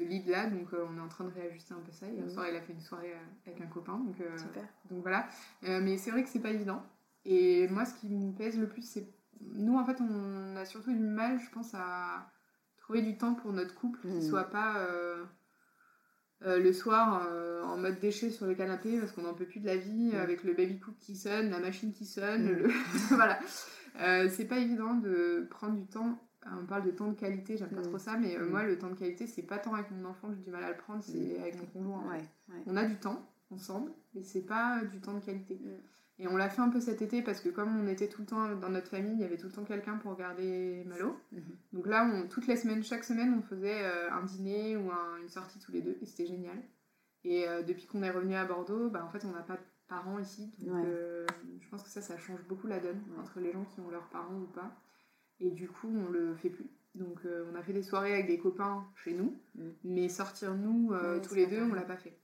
ce 0.00 0.08
lead-là. 0.08 0.46
Donc, 0.46 0.72
euh, 0.72 0.86
on 0.90 0.96
est 0.96 1.00
en 1.00 1.08
train 1.08 1.24
de 1.24 1.32
réajuster 1.32 1.74
un 1.74 1.80
peu 1.80 1.92
ça. 1.92 2.06
Hier 2.08 2.24
mhm. 2.24 2.30
soir, 2.30 2.46
il 2.48 2.56
a 2.56 2.60
fait 2.60 2.72
une 2.72 2.80
soirée 2.80 3.12
euh, 3.12 3.46
avec 3.46 3.60
un 3.60 3.66
copain. 3.66 3.98
Donc, 3.98 4.20
euh, 4.20 4.38
Super. 4.38 4.64
donc 4.90 5.02
voilà. 5.02 5.28
mais 5.62 5.96
c'est 5.98 6.10
vrai 6.10 6.22
que 6.22 6.28
c'est 6.28 6.40
pas 6.40 6.50
évident. 6.50 6.82
Et 7.24 7.68
moi, 7.68 7.84
ce 7.84 7.94
qui 7.94 8.08
me 8.08 8.32
pèse 8.32 8.58
le 8.58 8.68
plus, 8.68 8.82
c'est. 8.82 9.06
Nous, 9.40 9.76
en 9.78 9.84
fait, 9.84 10.00
on 10.00 10.56
a 10.56 10.64
surtout 10.64 10.92
du 10.92 10.98
mal, 10.98 11.38
je 11.38 11.50
pense, 11.50 11.74
à 11.74 12.30
trouver 12.76 13.02
du 13.02 13.16
temps 13.16 13.34
pour 13.34 13.52
notre 13.52 13.74
couple 13.74 14.00
qui 14.00 14.08
mhm. 14.08 14.22
soit 14.22 14.44
pas. 14.44 14.86
le 16.42 16.72
soir 16.72 17.28
en 17.64 17.76
mode 17.76 18.00
déchet 18.00 18.30
sur 18.30 18.46
le 18.46 18.54
canapé 18.54 18.98
parce 18.98 19.12
qu'on 19.12 19.22
n'en 19.22 19.34
peut 19.34 19.46
plus 19.46 19.60
de 19.60 19.66
la 19.66 19.76
vie 19.76 20.10
mhm. 20.12 20.20
avec 20.20 20.44
le 20.44 20.54
baby 20.54 20.78
cook 20.78 20.94
qui 20.98 21.16
sonne, 21.16 21.50
la 21.50 21.60
machine 21.60 21.92
qui 21.92 22.06
sonne, 22.06 22.66
voilà. 23.10 23.38
c'est 24.28 24.46
pas 24.46 24.58
évident 24.58 24.94
de 24.94 25.46
prendre 25.50 25.76
du 25.76 25.86
temps 25.86 26.18
on 26.46 26.66
parle 26.66 26.84
de 26.84 26.90
temps 26.90 27.08
de 27.08 27.14
qualité, 27.14 27.56
j'aime 27.56 27.70
pas 27.70 27.80
mm. 27.80 27.88
trop 27.88 27.98
ça, 27.98 28.16
mais 28.16 28.36
euh, 28.36 28.44
mm. 28.44 28.50
moi, 28.50 28.64
le 28.64 28.78
temps 28.78 28.88
de 28.88 28.94
qualité, 28.94 29.26
c'est 29.26 29.42
pas 29.42 29.58
tant 29.58 29.74
avec 29.74 29.90
mon 29.90 30.08
enfant 30.08 30.28
que 30.28 30.34
j'ai 30.34 30.42
du 30.42 30.50
mal 30.50 30.64
à 30.64 30.70
le 30.70 30.76
prendre, 30.76 31.02
c'est 31.02 31.38
mm. 31.38 31.42
avec 31.42 31.56
mon 31.60 31.66
conjoint. 31.66 32.04
On 32.66 32.76
a 32.76 32.84
du 32.84 32.96
temps 32.96 33.28
ensemble, 33.50 33.92
mais 34.14 34.22
c'est 34.22 34.46
pas 34.46 34.82
du 34.84 35.00
temps 35.00 35.14
de 35.14 35.20
qualité. 35.20 35.60
Et 36.18 36.28
on 36.28 36.36
l'a 36.36 36.50
fait 36.50 36.60
un 36.60 36.68
peu 36.68 36.80
cet 36.80 37.00
été 37.00 37.22
parce 37.22 37.40
que 37.40 37.48
comme 37.48 37.80
on 37.80 37.88
était 37.88 38.08
tout 38.08 38.20
le 38.20 38.26
temps 38.26 38.54
dans 38.54 38.68
notre 38.68 38.88
famille, 38.88 39.14
il 39.14 39.20
y 39.20 39.24
avait 39.24 39.38
tout 39.38 39.46
le 39.46 39.52
temps 39.52 39.64
quelqu'un 39.64 39.96
pour 39.96 40.12
regarder 40.12 40.84
Malo. 40.86 41.18
Mm-hmm. 41.34 41.40
Donc 41.72 41.86
là, 41.86 42.10
on, 42.12 42.28
toutes 42.28 42.46
les 42.46 42.56
semaines, 42.56 42.82
chaque 42.82 43.04
semaine, 43.04 43.34
on 43.38 43.42
faisait 43.42 43.82
euh, 43.84 44.12
un 44.12 44.22
dîner 44.24 44.76
ou 44.76 44.90
une 45.22 45.28
sortie 45.28 45.58
tous 45.58 45.72
les 45.72 45.80
deux, 45.80 45.96
et 46.00 46.06
c'était 46.06 46.26
génial. 46.26 46.56
Et 47.24 47.48
euh, 47.48 47.62
depuis 47.62 47.86
qu'on 47.86 48.02
est 48.02 48.10
revenu 48.10 48.34
à 48.34 48.44
Bordeaux, 48.44 48.88
bah, 48.90 49.04
en 49.04 49.10
fait, 49.10 49.24
on 49.24 49.32
n'a 49.32 49.42
pas 49.42 49.56
de 49.56 49.62
parents 49.88 50.18
ici, 50.18 50.52
donc 50.58 50.86
je 50.86 51.68
pense 51.68 51.82
que 51.82 51.88
ça, 51.88 52.00
ça 52.00 52.16
change 52.16 52.44
beaucoup 52.48 52.68
la 52.68 52.78
donne 52.78 53.00
entre 53.18 53.40
les 53.40 53.52
gens 53.52 53.64
qui 53.64 53.80
ont 53.80 53.90
leurs 53.90 54.08
parents 54.08 54.36
ou 54.36 54.46
pas. 54.46 54.72
Et 55.40 55.50
du 55.50 55.68
coup, 55.68 55.88
on 55.88 56.10
le 56.10 56.34
fait 56.36 56.50
plus. 56.50 56.70
Donc, 56.94 57.20
euh, 57.24 57.44
on 57.52 57.56
a 57.56 57.62
fait 57.62 57.72
des 57.72 57.82
soirées 57.82 58.14
avec 58.14 58.26
des 58.26 58.38
copains 58.38 58.84
chez 59.04 59.12
nous, 59.12 59.36
mm. 59.54 59.68
mais 59.84 60.08
sortir 60.08 60.54
nous 60.54 60.92
euh, 60.92 61.20
tous 61.20 61.34
les 61.34 61.46
deux, 61.46 61.62
on 61.62 61.74
l'a 61.74 61.82
pas 61.82 61.96
fait. 61.96 62.16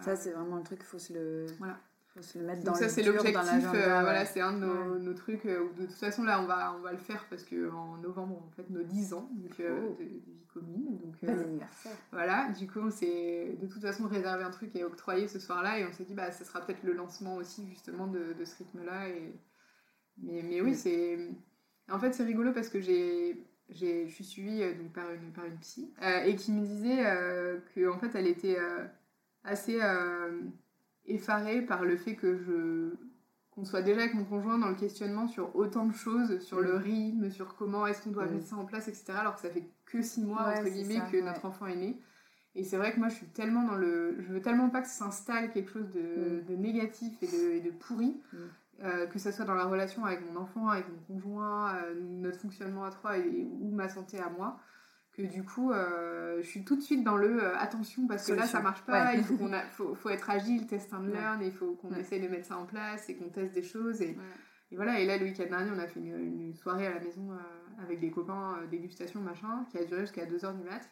Ça, 0.00 0.12
euh, 0.12 0.16
c'est 0.16 0.30
vraiment 0.30 0.56
un 0.56 0.62
truc, 0.62 0.80
il 0.82 0.86
faut 0.86 0.98
se 0.98 1.12
le. 1.12 1.46
Voilà. 1.58 1.78
Faut 2.14 2.22
se 2.22 2.38
le 2.38 2.44
mettre 2.44 2.62
dans 2.62 2.70
Donc 2.70 2.80
ça 2.80 2.88
c'est 2.88 3.02
l'objectif, 3.02 3.34
voilà, 3.34 4.24
c'est 4.24 4.40
un 4.40 4.52
de 4.52 4.98
nos, 4.98 5.14
trucs 5.14 5.42
où 5.44 5.80
de 5.80 5.86
toute 5.86 5.96
façon 5.96 6.22
là 6.22 6.40
on 6.40 6.46
va, 6.46 6.72
on 6.78 6.80
va 6.80 6.92
le 6.92 6.98
faire 6.98 7.26
parce 7.28 7.42
qu'en 7.42 7.96
novembre 7.96 8.40
on 8.46 8.50
fait 8.52 8.70
nos 8.70 8.84
10 8.84 9.14
ans 9.14 9.28
donc, 9.32 9.50
oh. 9.58 9.96
de, 9.98 10.04
vie 10.04 10.22
commune. 10.46 10.96
Donc, 10.98 11.28
anniversaire. 11.28 11.90
Voilà, 12.12 12.52
du 12.56 12.68
coup 12.68 12.78
on 12.78 12.90
s'est 12.92 13.58
de 13.60 13.66
toute 13.66 13.82
façon 13.82 14.06
réservé 14.06 14.44
un 14.44 14.52
truc 14.52 14.76
et 14.76 14.84
octroyé 14.84 15.26
ce 15.26 15.40
soir-là 15.40 15.80
et 15.80 15.86
on 15.86 15.92
s'est 15.92 16.04
dit 16.04 16.14
bah 16.14 16.30
ça 16.30 16.44
sera 16.44 16.60
peut-être 16.60 16.84
le 16.84 16.92
lancement 16.92 17.34
aussi 17.34 17.66
justement 17.68 18.06
de, 18.06 18.32
de 18.38 18.44
ce 18.44 18.58
rythme-là. 18.58 19.08
Et... 19.08 19.34
Mais, 20.18 20.42
mais 20.44 20.60
oui, 20.60 20.70
mm. 20.70 20.74
c'est 20.74 21.18
en 21.90 21.98
fait, 21.98 22.12
c'est 22.12 22.24
rigolo 22.24 22.52
parce 22.52 22.68
que 22.68 22.80
j'ai, 22.80 23.36
je 23.70 24.06
suis 24.08 24.24
suivie 24.24 24.62
euh, 24.62 24.74
donc, 24.74 24.92
par, 24.92 25.10
une, 25.12 25.32
par 25.32 25.44
une 25.44 25.58
psy 25.58 25.92
euh, 26.02 26.22
et 26.24 26.36
qui 26.36 26.52
me 26.52 26.64
disait 26.64 27.06
euh, 27.06 27.58
qu'en 27.74 27.98
fait, 27.98 28.14
elle 28.14 28.26
était 28.26 28.58
assez 29.44 29.78
effarée 31.06 31.62
par 31.62 31.84
le 31.84 31.96
fait 31.96 32.14
que 32.14 32.36
je 32.36 32.94
qu'on 33.50 33.64
soit 33.64 33.82
déjà 33.82 34.00
avec 34.00 34.14
mon 34.14 34.24
conjoint 34.24 34.58
dans 34.58 34.68
le 34.68 34.74
questionnement 34.74 35.28
sur 35.28 35.54
autant 35.54 35.86
de 35.86 35.94
choses, 35.94 36.40
sur 36.40 36.60
le 36.60 36.74
mm. 36.74 36.82
rythme, 36.82 37.30
sur 37.30 37.54
comment 37.54 37.86
est-ce 37.86 38.02
qu'on 38.02 38.10
doit 38.10 38.26
mm. 38.26 38.32
mettre 38.32 38.46
ça 38.48 38.56
en 38.56 38.64
place, 38.64 38.88
etc. 38.88 39.12
Alors 39.16 39.36
que 39.36 39.40
ça 39.40 39.50
fait 39.50 39.68
que 39.86 40.02
six 40.02 40.24
mois, 40.24 40.48
entre 40.48 40.68
guillemets, 40.68 41.00
que 41.12 41.20
notre 41.22 41.44
enfant 41.44 41.66
est 41.66 41.76
né. 41.76 42.00
Et 42.56 42.64
c'est 42.64 42.76
vrai 42.76 42.92
que 42.92 42.98
moi, 42.98 43.08
je 43.08 43.14
suis 43.14 43.26
tellement 43.26 43.62
dans 43.64 43.76
le... 43.76 44.16
Je 44.20 44.32
veux 44.32 44.40
tellement 44.40 44.70
pas 44.70 44.82
que 44.82 44.88
s'installe 44.88 45.52
quelque 45.52 45.70
chose 45.70 45.88
de, 45.90 46.00
mm. 46.00 46.44
de 46.46 46.56
négatif 46.56 47.12
et 47.22 47.26
de, 47.26 47.52
et 47.52 47.60
de 47.60 47.70
pourri 47.70 48.20
euh, 48.82 49.06
que 49.06 49.18
ce 49.18 49.30
soit 49.30 49.44
dans 49.44 49.54
la 49.54 49.66
relation 49.66 50.04
avec 50.04 50.20
mon 50.28 50.40
enfant, 50.40 50.68
avec 50.68 50.86
mon 50.88 51.14
conjoint, 51.14 51.76
euh, 51.76 51.94
notre 52.00 52.40
fonctionnement 52.40 52.84
à 52.84 52.90
trois 52.90 53.16
et, 53.16 53.46
ou 53.60 53.70
ma 53.70 53.88
santé 53.88 54.18
à 54.18 54.28
moi, 54.28 54.58
que 55.12 55.22
du 55.22 55.44
coup, 55.44 55.70
euh, 55.70 56.38
je 56.42 56.46
suis 56.46 56.64
tout 56.64 56.74
de 56.74 56.80
suite 56.80 57.04
dans 57.04 57.16
le 57.16 57.56
attention 57.56 58.06
parce 58.08 58.26
que 58.26 58.32
là, 58.32 58.46
ça 58.46 58.60
marche 58.60 58.82
pas, 58.82 59.14
il 59.14 59.22
faut, 59.22 59.36
qu'on 59.36 59.52
faut, 59.70 59.94
faut, 59.94 60.08
être 60.08 60.28
agile, 60.28 60.66
test 60.66 60.92
and 60.92 61.04
learn, 61.04 61.40
il 61.42 61.52
faut 61.52 61.74
qu'on 61.74 61.94
essaye 61.94 62.20
de 62.20 62.28
mettre 62.28 62.46
ça 62.46 62.58
en 62.58 62.66
place 62.66 63.08
et 63.08 63.16
qu'on 63.16 63.28
teste 63.28 63.54
des 63.54 63.62
choses. 63.62 64.02
Et, 64.02 64.18
et, 64.72 64.76
voilà, 64.76 64.98
et 64.98 65.06
là, 65.06 65.18
le 65.18 65.24
week-end 65.24 65.46
dernier, 65.48 65.70
on 65.70 65.78
a 65.78 65.86
fait 65.86 66.00
une, 66.00 66.52
soirée 66.54 66.88
à 66.88 66.94
la 66.94 67.00
maison 67.00 67.30
avec 67.80 68.00
des 68.00 68.10
copains, 68.10 68.58
dégustation, 68.70 69.20
machin, 69.20 69.66
qui 69.70 69.78
a 69.78 69.84
duré 69.84 70.00
jusqu'à 70.00 70.26
2h 70.26 70.56
du 70.56 70.64
mat'. 70.64 70.90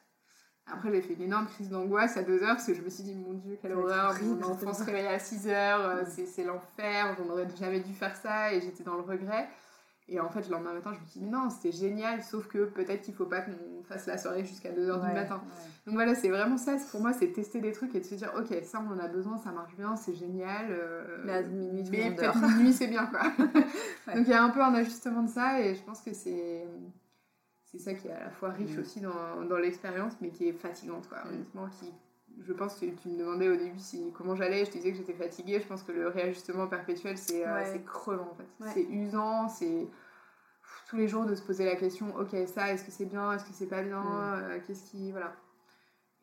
Après, 0.66 0.92
j'ai 0.92 1.02
fait 1.02 1.14
une 1.14 1.22
énorme 1.22 1.46
crise 1.46 1.68
d'angoisse 1.68 2.16
à 2.16 2.22
2 2.22 2.42
heures 2.42 2.54
parce 2.54 2.66
que 2.66 2.74
je 2.74 2.82
me 2.82 2.88
suis 2.88 3.02
dit, 3.02 3.14
mon 3.14 3.34
Dieu, 3.34 3.58
quelle 3.60 3.72
horreur, 3.72 4.14
mon 4.22 4.42
enfant 4.44 4.72
se 4.72 4.84
réveillait 4.84 5.08
à 5.08 5.18
6 5.18 5.48
heures, 5.48 6.06
c'est 6.06 6.44
l'enfer, 6.44 7.16
on 7.20 7.24
n'aurait 7.26 7.48
jamais 7.58 7.80
dû 7.80 7.92
faire 7.92 8.16
ça 8.16 8.52
et 8.52 8.60
j'étais 8.60 8.84
dans 8.84 8.94
le 8.94 9.02
regret. 9.02 9.48
Et 10.08 10.20
en 10.20 10.28
fait, 10.28 10.42
le 10.42 10.52
lendemain 10.52 10.74
matin, 10.74 10.92
je 10.94 11.00
me 11.00 11.06
suis 11.06 11.20
dit, 11.20 11.26
non, 11.26 11.48
c'était 11.48 11.76
génial, 11.76 12.22
sauf 12.22 12.46
que 12.48 12.64
peut-être 12.64 13.02
qu'il 13.02 13.14
faut 13.14 13.24
pas 13.24 13.40
qu'on 13.40 13.82
fasse 13.84 14.06
la 14.06 14.18
soirée 14.18 14.44
jusqu'à 14.44 14.70
2 14.70 14.88
heures 14.88 15.00
du 15.00 15.12
matin. 15.12 15.40
Donc 15.86 15.94
voilà, 15.94 16.14
c'est 16.14 16.28
vraiment 16.28 16.56
ça, 16.56 16.76
pour 16.90 17.00
moi, 17.00 17.12
c'est 17.12 17.28
tester 17.28 17.60
des 17.60 17.72
trucs 17.72 17.94
et 17.94 18.00
de 18.00 18.04
se 18.04 18.16
dire, 18.16 18.32
ok, 18.36 18.54
ça, 18.62 18.82
on 18.86 18.92
en 18.92 18.98
a 18.98 19.08
besoin, 19.08 19.38
ça 19.38 19.52
marche 19.52 19.74
bien, 19.76 19.96
c'est 19.96 20.14
génial. 20.14 20.66
Euh, 20.70 21.22
mais 21.24 21.32
à 21.32 21.42
minuit, 21.42 21.84
mais 21.90 22.14
peut-être 22.14 22.36
minuit, 22.38 22.72
c'est 22.72 22.88
bien, 22.88 23.06
quoi. 23.06 23.22
Donc 24.14 24.26
il 24.26 24.28
y 24.28 24.34
a 24.34 24.42
un 24.42 24.50
peu 24.50 24.62
un 24.62 24.74
ajustement 24.74 25.22
de 25.22 25.30
ça 25.30 25.60
et 25.60 25.74
je 25.74 25.82
pense 25.82 26.00
que 26.02 26.12
c'est 26.12 26.66
c'est 27.73 27.79
ça 27.79 27.95
qui 27.95 28.09
est 28.09 28.12
à 28.12 28.25
la 28.25 28.31
fois 28.31 28.51
riche 28.51 28.77
mm. 28.77 28.81
aussi 28.81 29.01
dans, 29.01 29.45
dans 29.49 29.57
l'expérience, 29.57 30.14
mais 30.20 30.29
qui 30.29 30.49
est 30.49 30.53
fatigante, 30.53 31.09
quoi. 31.09 31.18
Mm. 31.25 31.29
Honnêtement, 31.29 31.68
qui, 31.68 31.91
je 32.41 32.53
pense 32.53 32.75
que 32.75 32.87
tu 32.87 33.09
me 33.09 33.18
demandais 33.18 33.49
au 33.49 33.57
début 33.57 33.79
si, 33.79 34.12
comment 34.12 34.35
j'allais, 34.35 34.64
je 34.64 34.70
te 34.70 34.77
disais 34.77 34.93
que 34.93 34.99
j'étais 34.99 35.14
fatiguée. 35.14 35.59
Je 35.61 35.66
pense 35.66 35.83
que 35.83 35.93
le 35.93 36.09
réajustement 36.09 36.66
perpétuel, 36.66 37.16
c'est 37.16 37.47
euh, 37.47 37.79
crevant, 37.87 38.31
en 38.31 38.35
fait. 38.35 38.73
C'est 38.75 38.85
usant, 38.85 39.49
c'est 39.49 39.87
tous 40.89 40.97
les 40.97 41.09
jours 41.09 41.25
de 41.25 41.35
se 41.35 41.43
poser 41.43 41.64
la 41.64 41.77
question, 41.77 42.14
ok, 42.16 42.37
ça, 42.47 42.73
est-ce 42.73 42.85
que 42.85 42.91
c'est 42.91 43.07
bien, 43.07 43.33
est-ce 43.33 43.45
que 43.45 43.53
c'est 43.53 43.66
pas 43.66 43.83
bien, 43.83 44.03
mm. 44.03 44.43
euh, 44.43 44.59
qu'est-ce 44.66 44.91
qui... 44.91 45.11
Voilà. 45.11 45.35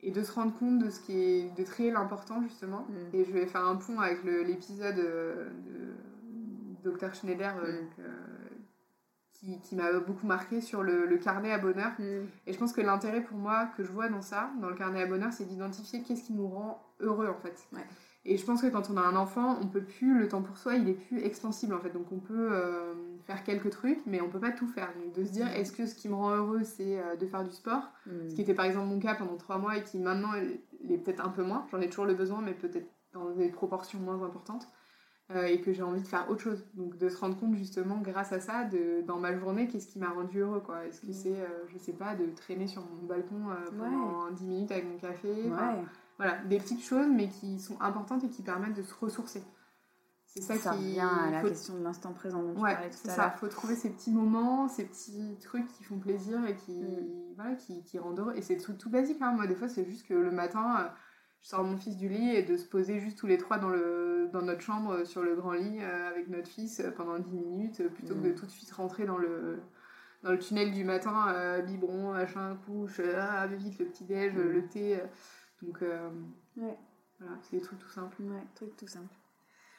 Et 0.02 0.12
de 0.12 0.24
se 0.24 0.32
rendre 0.32 0.58
compte 0.58 0.80
de 0.80 0.90
ce 0.90 1.02
qui 1.02 1.20
est... 1.20 1.58
de 1.58 1.64
trier 1.64 1.92
l'important, 1.92 2.42
justement. 2.44 2.88
Et 3.12 3.26
je 3.26 3.32
vais 3.32 3.46
faire 3.48 3.66
un 3.66 3.76
pont 3.76 4.00
avec 4.00 4.24
l'épisode 4.24 5.00
euh, 5.00 5.50
de 6.84 6.92
Dr 6.92 7.14
Schneider, 7.14 7.56
donc, 7.56 8.06
qui, 9.64 9.76
m'a 9.76 9.92
beaucoup 10.00 10.28
marqué 10.28 10.62
sur 10.62 10.84
le, 10.84 11.18
carnet 11.18 11.52
à 11.52 11.58
bonheur. 11.58 11.92
Mm. 12.00 12.28
Et 12.48 12.54
je 12.54 12.58
pense 12.58 12.74
que 12.74 12.82
l'intérêt 12.82 13.22
pour 13.22 13.38
moi 13.38 13.68
que 13.78 13.84
je 13.84 13.92
vois 13.92 14.10
dans 14.10 14.22
ça, 14.22 14.52
dans 14.62 14.70
le 14.70 14.76
carnet 14.76 15.02
à 15.02 15.06
bonheur, 15.06 15.32
c'est 15.34 15.46
d'identifier 15.46 16.02
qu'est-ce 16.04 16.24
qui 16.24 16.34
nous 16.34 16.48
rend 16.48 16.84
heureux 17.00 17.28
en 17.28 17.40
fait. 17.42 17.68
Et 18.26 18.38
je 18.38 18.46
pense 18.46 18.62
que 18.62 18.68
quand 18.68 18.90
on 18.90 18.98
a 18.98 19.02
un 19.02 19.16
enfant, 19.16 19.58
on 19.62 19.68
peut 19.68 19.84
plus, 19.84 20.20
le 20.20 20.28
temps 20.28 20.42
pour 20.42 20.58
soi, 20.58 20.76
il 20.76 20.90
est 20.90 20.94
plus 20.94 21.20
extensible 21.24 21.74
en 21.74 21.80
fait. 21.80 21.92
Donc 21.92 22.12
on 22.12 22.20
peut 22.20 22.50
euh, 22.52 22.94
faire 23.26 23.44
quelques 23.44 23.70
trucs, 23.70 24.00
mais 24.06 24.22
on 24.22 24.30
peut 24.30 24.42
pas 24.42 24.52
tout 24.52 24.68
faire. 24.68 24.90
Donc 25.02 25.14
de 25.14 25.24
se 25.24 25.32
dire, 25.32 25.46
mm. 25.46 25.56
est-ce 25.56 25.72
que 25.72 25.86
ce 25.86 25.96
qui 25.96 26.10
me 26.10 26.16
rend 26.16 26.36
heureux, 26.36 26.64
c'est 26.64 27.00
euh, 27.00 27.16
de 27.16 27.26
faire 27.26 27.44
du 27.44 27.52
sport? 27.52 27.90
Mm. 28.06 28.30
Ce 28.30 28.36
qui 28.36 28.42
était 28.42 28.54
par 28.54 28.66
exemple 28.66 28.88
mon 28.88 29.00
cas 29.00 29.16
pendant 29.16 29.38
trois 29.38 29.58
mois 29.58 29.78
et 29.78 29.84
qui 29.84 30.00
maintenant 30.00 30.34
est 30.34 30.98
peut-être 30.98 31.26
un 31.26 31.30
peu 31.30 31.44
moins. 31.44 31.66
J'en 31.72 31.80
ai 31.80 31.90
toujours 31.90 32.06
le 32.06 32.14
besoin, 32.14 32.42
mais 32.42 32.54
peut-être 32.54 32.90
dans 33.14 33.32
des 33.32 33.50
proportions 33.50 34.00
moins 34.00 34.22
importantes. 34.24 34.68
Euh, 35.36 35.46
et 35.46 35.62
que 35.62 35.72
j'ai 35.72 35.84
envie 35.84 36.02
de 36.02 36.08
faire 36.08 36.28
autre 36.28 36.42
chose. 36.42 36.66
Donc 36.74 36.98
de 36.98 37.08
se 37.08 37.16
rendre 37.18 37.38
compte 37.38 37.56
justement 37.56 38.00
grâce 38.00 38.32
à 38.32 38.40
ça, 38.40 38.64
de, 38.64 39.02
dans 39.06 39.18
ma 39.20 39.38
journée, 39.38 39.68
qu'est-ce 39.68 39.86
qui 39.86 40.00
m'a 40.00 40.10
rendu 40.10 40.40
heureux 40.40 40.60
quoi. 40.60 40.84
Est-ce 40.86 41.02
que 41.02 41.14
c'est, 41.14 41.40
euh, 41.40 41.68
je 41.68 41.78
sais 41.78 41.94
pas, 41.94 42.16
de 42.16 42.26
traîner 42.36 42.66
sur 42.66 42.82
mon 42.82 43.06
balcon 43.06 43.36
euh, 43.52 43.70
pendant 43.78 44.32
10 44.32 44.44
minutes 44.46 44.72
avec 44.72 44.90
mon 44.90 44.98
café 44.98 45.52
Voilà, 46.18 46.38
des 46.46 46.58
petites 46.58 46.84
choses 46.84 47.08
mais 47.08 47.30
qui 47.30 47.60
sont 47.60 47.80
importantes 47.80 48.24
et 48.24 48.30
qui 48.30 48.42
permettent 48.42 48.74
de 48.74 48.82
se 48.82 48.94
ressourcer. 49.00 49.44
C'est 50.26 50.42
ça, 50.42 50.58
ça 50.58 50.72
qui 50.72 50.78
revient 50.78 51.00
à 51.00 51.30
la 51.30 51.42
question 51.44 51.76
de 51.78 51.84
l'instant 51.84 52.14
présent 52.14 52.42
dont 52.42 52.60
ouais, 52.62 52.76
c'est 52.90 53.12
ça. 53.12 53.34
Il 53.36 53.40
faut 53.40 53.48
trouver 53.48 53.76
ces 53.76 53.92
petits 53.92 54.12
moments, 54.12 54.68
ces 54.68 54.86
petits 54.86 55.38
trucs 55.42 55.68
qui 55.68 55.84
font 55.84 56.00
plaisir 56.00 56.44
et 56.48 56.56
qui, 56.56 56.74
mm. 56.74 57.36
voilà, 57.36 57.54
qui, 57.54 57.84
qui 57.84 58.00
rendent 58.00 58.20
heureux. 58.20 58.34
Et 58.36 58.42
c'est 58.42 58.58
tout, 58.58 58.74
tout 58.74 58.90
basique. 58.90 59.22
Hein. 59.22 59.34
Moi, 59.34 59.46
des 59.46 59.56
fois, 59.56 59.68
c'est 59.68 59.86
juste 59.86 60.08
que 60.08 60.14
le 60.16 60.32
matin 60.32 60.92
je 61.42 61.48
sors 61.48 61.64
mon 61.64 61.78
fils 61.78 61.98
du 61.98 62.10
lit 62.10 62.36
et 62.36 62.44
de 62.44 62.58
se 62.58 62.66
poser 62.66 63.00
juste 63.00 63.18
tous 63.18 63.28
les 63.28 63.38
trois 63.38 63.58
dans, 63.58 63.70
le, 63.70 64.30
dans 64.34 64.42
notre 64.42 64.62
chambre 64.62 64.92
euh, 64.92 65.06
sur 65.06 65.24
le 65.24 65.36
grand 65.36 65.54
lit 65.54 65.80
euh, 65.82 66.10
avec 66.10 66.28
notre 66.28 66.48
fils 66.48 66.80
euh, 66.80 66.92
pendant 66.92 67.18
10 67.18 67.34
minutes 67.34 67.88
plutôt 67.94 68.16
que 68.16 68.20
de 68.20 68.30
mm. 68.30 68.36
tout 68.36 68.46
de 68.46 68.52
suite 68.52 68.72
rentrer 68.72 69.06
dans 69.06 69.18
le, 69.18 69.60
dans 70.24 70.32
le 70.32 70.40
tunnel 70.40 70.72
du 70.74 70.84
matin, 70.84 71.62
biberon, 71.62 72.14
machin, 72.14 72.58
couche, 72.66 73.00
ah, 73.00 73.48
vite 73.48 73.80
le 73.80 73.86
petit-déj, 73.86 74.34
mm. 74.34 74.42
le 74.42 74.68
thé. 74.68 75.00
donc 75.62 75.82
ouais. 75.82 76.78
voilà, 77.20 77.38
c'est 77.44 77.58
des 77.58 77.62
trucs 77.62 77.80
tout 77.80 77.90
simples. 77.90 78.22
Ouais, 78.22 78.44
trucs 78.56 78.76
tout 78.76 78.88
simples. 78.88 79.14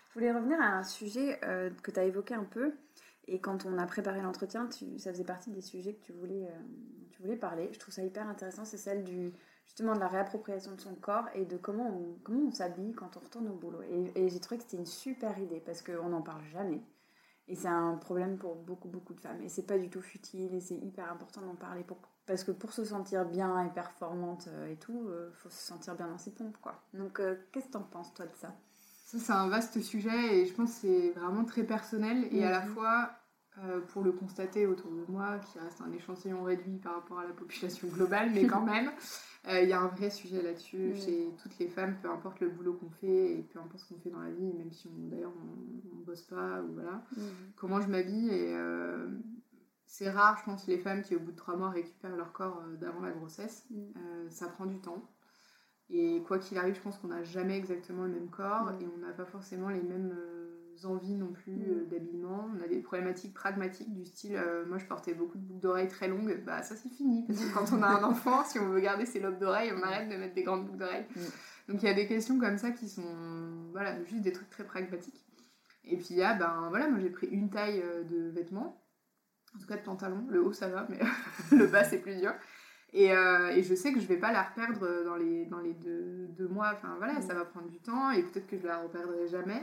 Je 0.09 0.15
voulais 0.15 0.33
revenir 0.33 0.61
à 0.61 0.79
un 0.79 0.83
sujet 0.83 1.39
que 1.83 1.91
tu 1.91 2.01
as 2.01 2.05
évoqué 2.05 2.35
un 2.35 2.45
peu. 2.45 2.73
Et 3.29 3.39
quand 3.39 3.65
on 3.65 3.79
a 3.79 3.87
préparé 3.87 4.23
l'entretien, 4.23 4.69
ça 4.99 5.13
faisait 5.13 5.25
partie 5.25 5.51
des 5.53 5.61
sujets 5.61 5.93
que 5.93 6.01
tu 6.01 6.13
voulais, 6.13 6.49
tu 7.13 7.23
voulais 7.23 7.37
parler. 7.37 7.69
Je 7.73 7.79
trouve 7.79 7.95
ça 7.95 8.03
hyper 8.03 8.27
intéressant, 8.27 8.65
c'est 8.65 8.79
celle 8.79 9.05
du, 9.05 9.33
justement 9.71 9.95
de 9.95 10.01
la 10.01 10.09
réappropriation 10.09 10.75
de 10.75 10.81
son 10.81 10.97
corps 10.97 11.27
et 11.33 11.45
de 11.45 11.57
comment 11.57 11.87
on, 11.87 12.19
comment 12.25 12.49
on 12.49 12.51
s'habille 12.51 12.93
quand 12.93 13.17
on 13.17 13.21
retourne 13.21 13.49
au 13.49 13.55
boulot. 13.55 13.83
Et, 14.17 14.29
j'ai 14.29 14.41
trouvé 14.41 14.59
que 14.59 14.65
c'était 14.65 14.79
une 14.79 14.87
super 14.87 15.39
idée 15.39 15.61
parce 15.61 15.81
qu'on 15.81 16.09
n'en 16.09 16.23
parle 16.23 16.43
jamais. 16.53 16.83
Et 17.47 17.55
c'est 17.55 17.69
un 17.69 17.95
problème 17.95 18.37
pour 18.37 18.57
beaucoup, 18.57 18.89
beaucoup 18.89 19.15
de 19.15 19.21
femmes. 19.21 19.41
Et 19.43 19.49
c'est 19.49 19.67
pas 19.67 19.79
du 19.79 19.89
tout 19.89 20.03
futile 20.03 20.53
et 20.55 20.61
c'est 20.61 20.75
hyper 20.75 21.11
important 21.13 21.41
d'en 21.43 21.55
parler 21.55 21.85
pour, 21.85 21.99
parce 22.27 22.43
que 22.43 22.51
pour 22.51 22.73
se 22.73 22.85
sentir 22.85 23.25
bien 23.25 23.65
et 23.65 23.71
performante 23.71 24.49
euh, 24.49 24.73
et 24.73 24.77
tout, 24.77 25.03
il 25.05 25.11
euh, 25.11 25.33
faut 25.35 25.51
se 25.51 25.63
sentir 25.63 25.95
bien 25.95 26.09
dans 26.09 26.19
ses 26.19 26.33
pompes, 26.33 26.57
quoi. 26.61 26.83
Donc, 26.93 27.21
euh, 27.21 27.37
qu'est-ce 27.53 27.67
que 27.67 27.73
t'en 27.73 27.83
penses, 27.83 28.13
toi, 28.13 28.27
de 28.27 28.35
ça? 28.35 28.57
Ça, 29.07 29.19
c'est 29.19 29.33
un 29.33 29.49
vaste 29.49 29.81
sujet 29.81 30.39
et 30.39 30.47
je 30.47 30.55
pense 30.55 30.71
que 30.75 30.81
c'est 30.81 31.11
vraiment 31.11 31.45
très 31.45 31.63
personnel 31.63 32.29
et 32.33 32.45
à 32.45 32.51
la 32.51 32.61
mhm. 32.61 32.75
Fois 33.61 33.81
pour 33.89 34.03
le 34.03 34.13
constater 34.13 34.67
autour 34.67 34.91
de 34.91 35.05
moi, 35.09 35.39
qui 35.39 35.59
reste 35.59 35.81
un 35.81 35.93
échantillon 35.93 36.43
réduit 36.43 36.79
par 36.79 36.95
rapport 36.95 37.19
à 37.19 37.25
la 37.25 37.33
population 37.33 37.89
globale, 37.89 38.31
mais 38.33 38.47
quand 38.47 38.61
même. 38.65 38.91
Il 39.45 39.51
euh, 39.51 39.63
y 39.63 39.73
a 39.73 39.81
un 39.81 39.89
vrai 39.89 40.11
sujet 40.11 40.43
là-dessus 40.43 40.95
chez 40.97 41.31
toutes 41.43 41.59
les 41.59 41.69
femmes, 41.69 41.97
peu 42.03 42.11
importe 42.11 42.41
le 42.41 42.51
boulot 42.51 42.75
qu'on 42.75 42.91
fait 42.91 43.39
et 43.39 43.43
peu 43.43 43.59
importe 43.59 43.79
ce 43.79 43.89
qu'on 43.89 43.99
fait 43.99 44.11
dans 44.11 44.21
la 44.21 44.31
vie, 44.31 44.53
même 44.53 44.71
si 44.71 44.87
on 44.87 45.09
d'ailleurs 45.09 45.33
on, 45.35 45.97
on, 45.97 46.01
bosse 46.05 46.23
pas 46.23 46.61
ou 46.61 46.75
voilà. 46.75 47.03
Comment 47.57 47.81
je 47.81 47.89
m'habille 47.89 48.29
et 48.29 48.55
euh, 48.55 49.09
c'est 49.87 50.11
rare, 50.11 50.37
je 50.39 50.45
pense, 50.45 50.67
les 50.67 50.79
femmes 50.79 51.03
qui 51.03 51.17
au 51.17 51.21
bout 51.21 51.33
de 51.33 51.37
trois 51.37 51.57
mois 51.57 51.71
récupèrent 51.71 52.17
leur 52.17 52.33
corps 52.33 52.63
euh, 52.67 52.77
d'avant 52.77 53.01
la 53.01 53.13
grossesse. 53.13 53.67
ça 54.29 54.47
prend 54.49 54.67
du 54.67 54.79
temps. 54.79 55.11
Et 55.89 56.23
quoi 56.27 56.39
qu'il 56.39 56.59
arrive, 56.59 56.75
je 56.75 56.81
pense 56.81 56.99
qu'on 56.99 57.09
n'a 57.09 57.23
jamais 57.23 57.57
exactement 57.57 58.05
le 58.05 58.11
même 58.11 58.29
corps 58.29 58.71
et 58.81 58.87
on 58.95 58.99
n'a 58.99 59.13
pas 59.13 59.25
forcément 59.25 59.71
les 59.71 59.83
mêmes 59.83 60.15
envies 60.87 61.15
non 61.15 61.33
plus 61.33 61.53
mm. 61.53 61.71
euh, 61.71 61.85
d'habillement. 61.91 62.49
On 62.57 62.65
a 62.65 62.69
des 62.69 62.81
problématiques 62.81 63.35
pragmatiques 63.35 63.93
du 63.93 64.05
style, 64.05 64.37
euh, 64.37 64.65
moi 64.67 64.79
je 64.79 64.87
portais 64.87 65.15
beaucoup 65.15 65.39
de 65.39 65.43
boucles 65.43 65.61
d'oreilles 65.61 65.89
très 65.89 66.09
longues, 66.09 66.43
bah 66.45 66.63
ça 66.63 66.77
c'est 66.77 66.89
fini, 66.89 67.25
parce 67.27 67.41
que 67.41 67.53
quand 67.55 67.73
on 67.73 67.83
a 67.83 67.89
un 67.89 68.05
enfant, 68.05 68.45
si 68.45 68.59
on 68.59 68.69
veut 68.69 68.81
garder 68.81 69.07
ses 69.07 69.21
lobes 69.21 69.39
d'oreilles, 69.39 69.73
on 69.77 69.83
arrête 69.83 70.09
de 70.09 70.17
mettre 70.17 70.35
des 70.35 70.43
grandes 70.43 70.67
boucles 70.67 70.79
d'oreilles. 70.79 71.07
Mm. 71.15 71.73
Donc 71.73 71.83
il 71.83 71.87
y 71.87 71.89
a 71.89 71.95
des 71.95 72.07
questions 72.07 72.39
comme 72.39 72.59
ça 72.59 72.71
qui 72.71 72.89
sont, 72.89 73.71
voilà, 73.73 74.03
juste 74.05 74.23
des 74.23 74.33
trucs 74.33 74.51
très 74.51 74.65
pragmatiques. 74.65 75.25
Et 75.85 75.97
puis 75.97 76.09
il 76.11 76.17
y 76.17 76.23
a, 76.23 76.35
ben 76.35 76.67
voilà, 76.71 76.89
moi 76.89 77.01
j'ai 77.01 77.11
pris 77.11 77.27
une 77.29 77.51
taille 77.51 77.81
euh, 77.83 78.05
de 78.05 78.31
vêtements, 78.31 78.85
en 79.55 79.59
tout 79.59 79.67
cas 79.67 79.77
de 79.77 79.83
pantalon, 79.83 80.27
le 80.29 80.43
haut 80.43 80.53
ça 80.53 80.69
va, 80.69 80.87
mais 80.89 81.01
le 81.57 81.67
bas 81.67 81.85
c'est 81.85 81.99
plus 81.99 82.17
dur. 82.17 82.33
Et, 82.93 83.05
et, 83.05 83.63
je 83.63 83.73
sais 83.77 83.93
que 83.93 84.01
je 84.01 84.07
vais 84.07 84.17
pas 84.17 84.33
la 84.33 84.43
reperdre 84.43 85.05
dans 85.05 85.15
les, 85.15 85.47
dans 85.47 85.61
les 85.61 85.75
deux, 85.75 86.27
deux 86.37 86.49
mois, 86.49 86.73
enfin 86.75 86.97
voilà, 86.99 87.21
mm. 87.21 87.23
ça 87.23 87.35
va 87.35 87.45
prendre 87.45 87.69
du 87.69 87.79
temps 87.79 88.11
et 88.11 88.25
peut-être 88.25 88.49
que 88.49 88.59
je 88.59 88.67
la 88.67 88.79
reperdrai 88.79 89.29
jamais. 89.29 89.63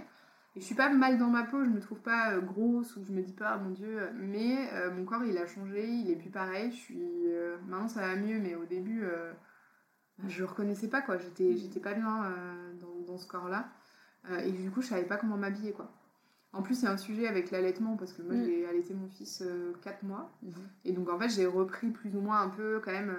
Et 0.58 0.60
je 0.60 0.66
suis 0.66 0.74
pas 0.74 0.90
mal 0.90 1.20
dans 1.20 1.28
ma 1.28 1.44
peau, 1.44 1.64
je 1.64 1.70
me 1.70 1.80
trouve 1.80 2.00
pas 2.00 2.34
euh, 2.34 2.42
grosse 2.42 2.96
ou 2.96 3.04
je 3.06 3.12
me 3.12 3.22
dis 3.22 3.34
pas, 3.34 3.50
ah, 3.50 3.58
mon 3.60 3.70
dieu, 3.70 4.10
mais 4.16 4.68
euh, 4.74 4.90
mon 4.90 5.06
corps 5.06 5.24
il 5.24 5.38
a 5.38 5.46
changé, 5.46 5.88
il 5.88 6.10
est 6.10 6.16
plus 6.16 6.32
pareil. 6.32 6.72
Je 6.72 6.78
suis, 6.78 7.28
euh, 7.28 7.58
maintenant 7.68 7.88
ça 7.88 8.02
va 8.02 8.16
mieux, 8.16 8.40
mais 8.40 8.56
au 8.56 8.66
début, 8.66 9.04
je 10.26 10.40
le 10.40 10.46
reconnaissais 10.46 10.88
pas 10.88 11.02
quoi, 11.02 11.20
j'étais, 11.20 11.56
j'étais 11.56 11.80
pas 11.80 11.94
bien 11.94 12.34
dans, 12.82 13.06
dans, 13.06 13.18
ce 13.20 13.28
corps-là. 13.28 13.70
et 14.44 14.52
du 14.52 14.72
coup, 14.72 14.82
je 14.82 14.88
savais 14.88 15.06
pas 15.06 15.18
comment 15.18 15.38
m'habiller 15.38 15.74
quoi. 15.74 15.92
En 16.54 16.64
plus, 16.64 16.74
c'est 16.74 16.88
un 16.88 16.98
sujet 16.98 17.28
avec 17.28 17.52
l'allaitement 17.52 17.96
parce 17.96 18.14
que 18.14 18.24
moi 18.24 18.34
mm. 18.34 18.44
j'ai 18.44 18.66
allaité 18.66 18.96
mon 18.96 19.10
fils 19.10 19.44
4 19.84 20.02
mois. 20.02 20.32
Mm-hmm. 20.44 20.86
Et 20.86 20.92
donc 20.92 21.08
en 21.12 21.20
fait, 21.20 21.30
j'ai 21.30 21.46
repris 21.46 21.92
plus 21.92 22.16
ou 22.16 22.22
moins 22.22 22.42
un 22.42 22.50
peu 22.50 22.82
quand 22.84 22.94
même 22.94 23.14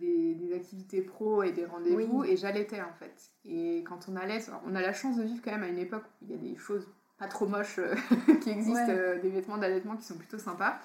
des, 0.00 0.52
activités 0.54 1.02
pro 1.02 1.42
et 1.42 1.52
des 1.52 1.66
rendez-vous 1.66 2.24
et 2.24 2.36
j'allaitais 2.36 2.80
en 2.80 2.92
fait. 2.98 3.30
Et 3.44 3.84
quand 3.86 4.08
on 4.08 4.16
allait, 4.16 4.40
on 4.66 4.74
a 4.74 4.80
la 4.80 4.92
chance 4.92 5.16
de 5.16 5.22
vivre 5.22 5.42
quand 5.44 5.50
même 5.50 5.64
à 5.64 5.68
une 5.68 5.78
époque 5.78 6.04
où 6.22 6.24
il 6.24 6.30
y 6.30 6.34
a 6.34 6.38
des 6.38 6.56
choses 6.56 6.88
pas 7.18 7.28
trop 7.28 7.46
moches 7.46 7.78
euh, 7.78 7.94
qui 8.42 8.50
existent, 8.50 8.90
euh, 8.90 9.20
des 9.20 9.30
vêtements 9.30 9.58
d'allaitement 9.58 9.96
qui 9.96 10.04
sont 10.04 10.16
plutôt 10.16 10.38
sympas. 10.38 10.78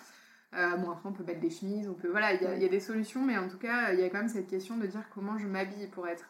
Euh, 0.53 0.75
bon, 0.77 0.91
après, 0.91 1.07
on 1.09 1.13
peut 1.13 1.23
mettre 1.23 1.39
des 1.39 1.49
chemises, 1.49 1.87
on 1.87 1.93
peut. 1.93 2.09
Voilà, 2.09 2.33
il 2.33 2.61
y, 2.61 2.65
a, 2.65 2.69
des 2.69 2.79
solutions, 2.79 3.23
mais 3.23 3.37
en 3.37 3.47
tout 3.47 3.57
cas, 3.57 3.93
il 3.93 3.99
y 3.99 4.03
a 4.03 4.09
quand 4.09 4.17
même 4.17 4.27
cette 4.27 4.47
question 4.47 4.77
de 4.77 4.85
dire 4.85 5.03
comment 5.13 5.37
je 5.37 5.47
m'habille 5.47 5.87
pour 5.87 6.07
être 6.07 6.25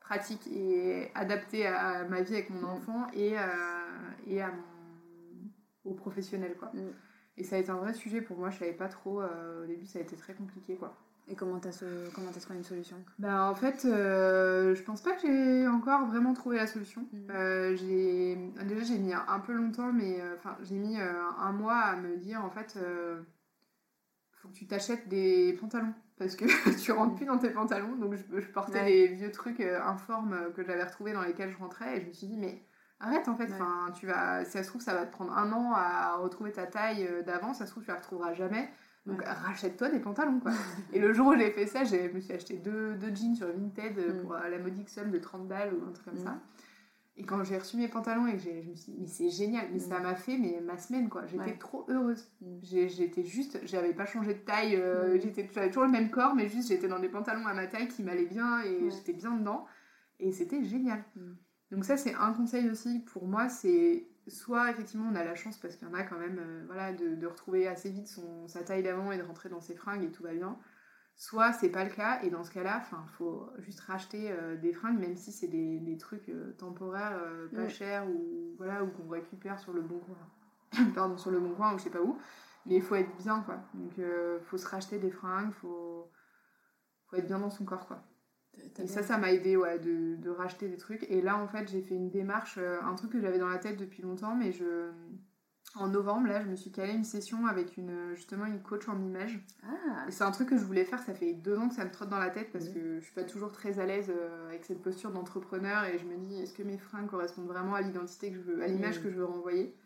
pratique 0.00 0.48
et 0.48 1.08
adaptée 1.14 1.68
à 1.68 2.04
ma 2.08 2.20
vie 2.22 2.34
avec 2.34 2.50
mon 2.50 2.64
enfant 2.64 3.06
et, 3.14 3.36
et 4.26 4.42
à 4.42 4.48
mon, 4.48 5.90
au 5.90 5.94
professionnel, 5.94 6.56
quoi. 6.58 6.72
Mm. 6.74 6.90
Et 7.36 7.44
ça 7.44 7.56
a 7.56 7.58
été 7.60 7.70
un 7.70 7.76
vrai 7.76 7.94
sujet 7.94 8.20
pour 8.20 8.38
moi, 8.38 8.50
je 8.50 8.58
savais 8.58 8.72
pas 8.72 8.88
trop. 8.88 9.22
au 9.22 9.66
début, 9.66 9.86
ça 9.86 10.00
a 10.00 10.02
été 10.02 10.16
très 10.16 10.34
compliqué, 10.34 10.74
quoi. 10.74 10.96
Et 11.30 11.36
comment 11.36 11.60
t'as 11.60 11.70
trouvé 11.70 12.58
une 12.58 12.64
solution? 12.64 12.96
Bah 13.20 13.44
en 13.44 13.54
fait, 13.54 13.84
euh, 13.84 14.74
je 14.74 14.82
pense 14.82 15.00
pas 15.00 15.12
que 15.12 15.20
j'ai 15.22 15.68
encore 15.68 16.06
vraiment 16.06 16.34
trouvé 16.34 16.56
la 16.56 16.66
solution. 16.66 17.06
Mhm. 17.12 17.30
Euh, 17.30 17.76
j'ai 17.76 18.34
déjà 18.64 18.82
j'ai 18.84 18.98
mis 18.98 19.14
un 19.14 19.38
peu 19.38 19.52
longtemps, 19.52 19.92
mais 19.92 20.20
euh, 20.20 20.34
j'ai 20.62 20.74
mis 20.74 21.00
euh, 21.00 21.12
un 21.38 21.52
mois 21.52 21.78
à 21.78 21.96
me 21.96 22.16
dire 22.16 22.44
en 22.44 22.50
fait, 22.50 22.76
faut 24.42 24.48
que 24.48 24.54
tu 24.54 24.66
t'achètes 24.66 25.08
des 25.08 25.56
pantalons 25.60 25.94
parce 26.18 26.34
que 26.34 26.46
tu 26.82 26.90
rentres 26.90 27.14
plus 27.14 27.26
dans 27.26 27.38
tes 27.38 27.50
pantalons. 27.50 27.94
Donc 27.94 28.16
je, 28.16 28.40
je 28.40 28.48
portais 28.48 28.80
Ouais. 28.80 28.86
les 28.88 29.06
vieux 29.14 29.30
trucs 29.30 29.60
informes 29.60 30.52
que 30.56 30.64
j'avais 30.64 30.82
retrouvés 30.82 31.12
dans 31.12 31.22
lesquels 31.22 31.52
je 31.52 31.58
rentrais 31.58 31.98
et 31.98 32.00
je 32.00 32.06
me 32.08 32.12
suis 32.12 32.26
dit 32.26 32.38
mais 32.38 32.64
arrête 32.98 33.28
en 33.28 33.36
fait. 33.36 33.44
Ouais. 33.46 33.52
Enfin 33.52 33.92
tu 33.94 34.06
vas, 34.06 34.44
si 34.44 34.50
ça 34.50 34.64
se 34.64 34.68
trouve 34.68 34.82
ça 34.82 34.94
va 34.94 35.06
te 35.06 35.12
prendre 35.12 35.32
un 35.38 35.52
an 35.52 35.74
à 35.76 36.16
retrouver 36.16 36.50
ta 36.50 36.66
taille 36.66 37.08
d'avant. 37.24 37.54
Ça 37.54 37.66
se 37.66 37.70
trouve 37.70 37.84
tu 37.84 37.90
la 37.90 37.96
retrouveras 37.98 38.34
jamais. 38.34 38.68
Donc 39.06 39.18
Ouais. 39.20 39.24
rachète-toi 39.28 39.88
des 39.88 39.98
pantalons 40.00 40.40
quoi. 40.40 40.52
Et 40.92 40.98
le 40.98 41.12
jour 41.12 41.28
où 41.28 41.34
j'ai 41.36 41.50
fait 41.50 41.66
ça, 41.66 41.84
j'ai- 41.84 42.08
je 42.10 42.14
me 42.14 42.20
suis 42.20 42.32
acheté 42.34 42.56
deux, 42.56 42.94
deux 42.94 43.14
jeans 43.14 43.34
sur 43.34 43.46
Vinted 43.46 43.96
Mm. 43.96 44.22
pour 44.22 44.34
euh, 44.34 44.48
la 44.48 44.58
modique 44.58 44.88
somme 44.90 45.10
de 45.10 45.18
30 45.18 45.48
balles 45.48 45.72
ou 45.74 45.88
un 45.88 45.92
truc 45.92 46.04
comme 46.04 46.14
Mm. 46.20 46.24
ça. 46.24 46.38
Et 47.16 47.24
quand 47.24 47.42
j'ai 47.44 47.58
reçu 47.58 47.76
mes 47.76 47.88
pantalons 47.88 48.26
et 48.26 48.32
que 48.34 48.38
j'ai- 48.38 48.62
je 48.62 48.70
me 48.70 48.74
suis 48.76 48.92
dit, 48.92 48.98
mais 49.00 49.06
c'est 49.06 49.28
génial, 49.30 49.66
mais 49.72 49.78
Mm. 49.78 49.80
ça 49.80 50.00
m'a 50.00 50.14
fait 50.14 50.36
mais, 50.38 50.60
ma 50.62 50.76
semaine 50.78 51.08
quoi. 51.08 51.26
J'étais 51.26 51.42
Ouais. 51.44 51.58
trop 51.58 51.84
heureuse. 51.88 52.30
J'étais 52.62 53.24
juste, 53.24 53.58
j'avais 53.64 53.92
pas 53.94 54.06
changé 54.06 54.34
de 54.34 54.38
taille, 54.40 54.76
euh, 54.76 55.18
j'étais- 55.20 55.48
j'avais 55.52 55.68
toujours 55.68 55.84
le 55.84 55.90
même 55.90 56.10
corps, 56.10 56.34
mais 56.34 56.48
juste 56.48 56.68
j'étais 56.68 56.88
dans 56.88 56.98
des 57.00 57.08
pantalons 57.08 57.46
à 57.46 57.54
ma 57.54 57.66
taille 57.66 57.88
qui 57.88 58.02
m'allaient 58.02 58.26
bien 58.26 58.60
et 58.62 58.84
Ouais. 58.84 58.90
j'étais 58.90 59.12
bien 59.14 59.32
dedans. 59.34 59.66
Et 60.18 60.32
c'était 60.32 60.62
génial. 60.62 61.02
Donc 61.70 61.84
ça 61.84 61.96
c'est 61.96 62.14
un 62.14 62.32
conseil 62.32 62.68
aussi 62.68 63.00
pour 63.00 63.26
moi, 63.26 63.48
c'est 63.48 64.06
soit 64.30 64.70
effectivement 64.70 65.08
on 65.10 65.14
a 65.14 65.24
la 65.24 65.34
chance 65.34 65.58
parce 65.58 65.76
qu'il 65.76 65.86
y 65.86 65.90
en 65.90 65.94
a 65.94 66.02
quand 66.02 66.18
même 66.18 66.38
euh, 66.38 66.62
voilà, 66.66 66.92
de, 66.92 67.14
de 67.14 67.26
retrouver 67.26 67.66
assez 67.68 67.90
vite 67.90 68.08
son, 68.08 68.48
sa 68.48 68.62
taille 68.62 68.82
d'avant 68.82 69.12
et 69.12 69.18
de 69.18 69.22
rentrer 69.22 69.48
dans 69.48 69.60
ses 69.60 69.74
fringues 69.74 70.04
et 70.04 70.10
tout 70.10 70.22
va 70.22 70.32
bien. 70.32 70.58
Soit 71.16 71.52
c'est 71.52 71.70
pas 71.70 71.84
le 71.84 71.90
cas 71.90 72.22
et 72.22 72.30
dans 72.30 72.44
ce 72.44 72.50
cas-là, 72.50 72.82
il 72.92 73.10
faut 73.18 73.50
juste 73.58 73.80
racheter 73.80 74.30
euh, 74.30 74.56
des 74.56 74.72
fringues 74.72 74.98
même 74.98 75.16
si 75.16 75.32
c'est 75.32 75.48
des, 75.48 75.78
des 75.80 75.98
trucs 75.98 76.28
euh, 76.30 76.54
temporaires, 76.58 77.20
pas 77.54 77.68
chers 77.68 78.08
ou 78.08 78.54
voilà 78.56 78.82
ou 78.84 78.88
qu'on 78.88 79.08
récupère 79.08 79.58
sur 79.58 79.72
le 79.72 79.82
bon 79.82 79.98
coin, 80.00 80.84
pardon 80.94 81.18
sur 81.18 81.30
le 81.30 81.40
bon 81.40 81.54
coin 81.54 81.74
ou 81.74 81.78
je 81.78 81.84
sais 81.84 81.90
pas 81.90 82.02
où. 82.02 82.18
Mais 82.66 82.76
il 82.76 82.82
faut 82.82 82.94
être 82.94 83.14
bien 83.16 83.40
quoi. 83.40 83.58
Donc 83.74 83.92
faut 84.44 84.58
se 84.58 84.68
racheter 84.68 84.98
des 84.98 85.10
fringues, 85.10 85.52
faut 85.52 86.10
faut 87.06 87.16
être 87.16 87.26
bien 87.26 87.38
dans 87.38 87.50
son 87.50 87.64
corps 87.64 87.86
quoi. 87.86 88.02
Et 88.78 88.86
ça, 88.86 89.02
ça 89.02 89.18
m'a 89.18 89.32
aidé 89.32 89.56
ouais, 89.56 89.78
de, 89.78 90.16
de 90.16 90.30
racheter 90.30 90.68
des 90.68 90.76
trucs. 90.76 91.04
Et 91.10 91.20
là, 91.22 91.36
en 91.38 91.46
fait, 91.48 91.68
j'ai 91.70 91.82
fait 91.82 91.94
une 91.94 92.10
démarche, 92.10 92.56
euh, 92.58 92.80
un 92.82 92.94
truc 92.94 93.10
que 93.12 93.20
j'avais 93.20 93.38
dans 93.38 93.48
la 93.48 93.58
tête 93.58 93.76
depuis 93.76 94.02
longtemps, 94.02 94.34
mais 94.34 94.52
je... 94.52 94.90
En 95.76 95.86
novembre, 95.88 96.26
là, 96.26 96.40
je 96.42 96.48
me 96.48 96.56
suis 96.56 96.72
calée 96.72 96.92
une 96.94 97.04
session 97.04 97.46
avec 97.46 97.76
une, 97.76 98.12
justement 98.16 98.44
une 98.44 98.60
coach 98.60 98.88
en 98.88 99.00
image. 99.00 99.38
Ah, 99.62 100.04
Et 100.08 100.10
c'est 100.10 100.24
un 100.24 100.32
truc 100.32 100.48
que 100.48 100.58
je 100.58 100.64
voulais 100.64 100.84
faire, 100.84 100.98
ça 101.00 101.14
fait 101.14 101.32
deux 101.32 101.56
ans 101.58 101.68
que 101.68 101.76
ça 101.76 101.84
me 101.84 101.92
trotte 101.92 102.08
dans 102.08 102.18
la 102.18 102.30
tête 102.30 102.50
parce 102.50 102.66
Mhm. 102.66 102.74
que 102.74 102.98
je 102.98 103.04
suis 103.04 103.14
pas 103.14 103.22
toujours 103.22 103.52
très 103.52 103.78
à 103.78 103.86
l'aise 103.86 104.10
euh, 104.10 104.48
avec 104.48 104.64
cette 104.64 104.82
posture 104.82 105.12
d'entrepreneur 105.12 105.84
et 105.84 105.98
je 105.98 106.06
me 106.06 106.16
dis, 106.16 106.40
est-ce 106.42 106.54
que 106.54 106.64
mes 106.64 106.76
fringues 106.78 107.08
correspondent 107.08 107.46
vraiment 107.46 107.74
à 107.74 107.82
l'identité 107.82 108.30
que 108.32 108.36
je 108.36 108.42
veux, 108.42 108.62
à 108.62 108.66
l'image 108.66 108.96
Mhm. 108.96 109.02
que 109.02 109.10
je 109.10 109.16
veux 109.16 109.24
renvoyer? 109.26 109.76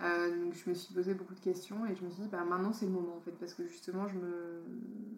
Euh, 0.00 0.44
donc 0.44 0.54
je 0.54 0.70
me 0.70 0.74
suis 0.74 0.94
posé 0.94 1.12
beaucoup 1.12 1.34
de 1.34 1.40
questions 1.40 1.84
et 1.84 1.94
je 1.94 2.02
me 2.02 2.08
suis 2.10 2.22
dit 2.22 2.28
bah 2.28 2.44
maintenant 2.44 2.72
c'est 2.72 2.86
le 2.86 2.92
moment 2.92 3.14
en 3.16 3.20
fait 3.20 3.32
parce 3.32 3.52
que 3.52 3.66
justement 3.66 4.08
je 4.08 4.16
me 4.16 4.62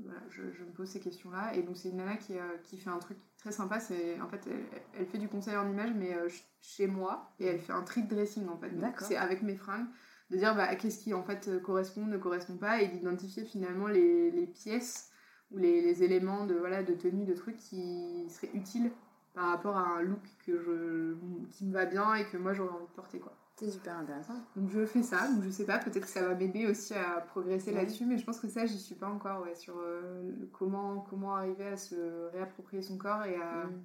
voilà, 0.02 0.20
je, 0.30 0.50
je 0.52 0.64
me 0.64 0.70
pose 0.72 0.88
ces 0.88 0.98
questions 0.98 1.30
là 1.30 1.54
et 1.54 1.62
donc 1.62 1.76
c'est 1.76 1.90
une 1.90 1.96
nana 1.98 2.16
qui, 2.16 2.36
euh, 2.36 2.58
qui 2.64 2.76
fait 2.76 2.90
un 2.90 2.98
truc 2.98 3.16
très 3.38 3.52
sympa. 3.52 3.78
C'est 3.78 4.20
en 4.20 4.28
fait 4.28 4.40
elle, 4.48 4.64
elle 4.98 5.06
fait 5.06 5.18
du 5.18 5.28
conseil 5.28 5.56
en 5.56 5.70
image 5.70 5.92
mais 5.94 6.14
euh, 6.16 6.28
ch- 6.28 6.44
chez 6.60 6.86
moi 6.88 7.32
et 7.38 7.46
elle 7.46 7.60
fait 7.60 7.72
un 7.72 7.82
trick 7.82 8.08
dressing 8.08 8.48
en 8.48 8.56
fait. 8.58 8.72
C'est 8.98 9.16
avec 9.16 9.42
mes 9.42 9.54
fringues 9.54 9.86
de 10.30 10.36
dire 10.38 10.56
bah, 10.56 10.74
qu'est-ce 10.74 10.98
qui 10.98 11.14
en 11.14 11.22
fait 11.22 11.50
correspond 11.62 12.04
ne 12.06 12.18
correspond 12.18 12.56
pas 12.56 12.80
et 12.82 12.88
d'identifier 12.88 13.44
finalement 13.44 13.86
les, 13.86 14.30
les 14.32 14.46
pièces 14.46 15.10
ou 15.52 15.58
les, 15.58 15.82
les 15.82 16.02
éléments 16.02 16.46
de 16.46 16.54
voilà 16.54 16.82
de 16.82 16.94
tenue 16.94 17.24
de 17.26 17.34
trucs 17.34 17.58
qui 17.58 18.28
seraient 18.28 18.50
utiles 18.54 18.90
par 19.34 19.46
rapport 19.50 19.76
à 19.76 19.86
un 19.98 20.02
look 20.02 20.22
que 20.44 20.58
je 20.58 21.14
qui 21.52 21.64
me 21.64 21.72
va 21.72 21.86
bien 21.86 22.14
et 22.14 22.26
que 22.26 22.36
moi 22.36 22.52
j'aurais 22.54 22.74
envie 22.74 22.86
de 22.86 22.92
porter 22.92 23.20
quoi 23.20 23.36
c'est 23.56 23.70
super 23.70 23.96
intéressant. 23.98 24.34
donc 24.56 24.68
je 24.70 24.84
fais 24.84 25.02
ça, 25.02 25.28
donc 25.30 25.42
je 25.44 25.50
sais 25.50 25.64
pas, 25.64 25.78
peut-être 25.78 26.00
que 26.04 26.08
ça 26.08 26.26
va 26.26 26.34
m'aider 26.34 26.66
aussi 26.66 26.92
à 26.94 27.20
progresser 27.20 27.70
Ouais. 27.70 27.76
là-dessus, 27.78 28.04
mais 28.04 28.18
je 28.18 28.24
pense 28.24 28.40
que 28.40 28.48
ça, 28.48 28.66
j'y 28.66 28.78
suis 28.78 28.94
pas 28.96 29.08
encore, 29.08 29.42
ouais, 29.42 29.54
sur 29.54 29.74
euh, 29.78 30.32
comment, 30.52 31.00
comment 31.08 31.36
arriver 31.36 31.66
à 31.68 31.76
se 31.76 32.30
réapproprier 32.32 32.82
son 32.82 32.98
corps 32.98 33.24
et 33.24 33.36
à, 33.36 33.66
Mm. 33.66 33.84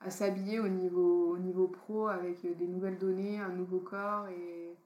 à 0.00 0.10
s'habiller 0.10 0.58
au 0.60 0.68
niveau, 0.68 1.32
au 1.34 1.38
niveau 1.38 1.68
pro 1.68 2.08
avec 2.08 2.44
euh, 2.44 2.54
des 2.54 2.66
nouvelles 2.66 2.98
données, 2.98 3.38
un 3.40 3.50
nouveau 3.50 3.78
corps, 3.80 4.26
et 4.28 4.76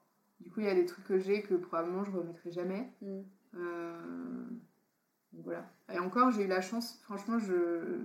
du 0.40 0.50
coup, 0.50 0.60
il 0.60 0.66
y 0.66 0.70
a 0.70 0.74
des 0.74 0.86
trucs 0.86 1.04
que 1.04 1.18
j'ai 1.18 1.42
que 1.42 1.54
probablement 1.54 2.04
je 2.04 2.12
remettrai 2.12 2.50
jamais. 2.52 2.92
Mm. 3.02 3.20
Euh, 3.56 4.44
donc 5.32 5.44
voilà. 5.44 5.64
Et 5.92 5.98
encore, 5.98 6.30
j'ai 6.30 6.44
eu 6.44 6.48
la 6.48 6.60
chance, 6.60 7.00
franchement, 7.04 7.38
je, 7.38 8.00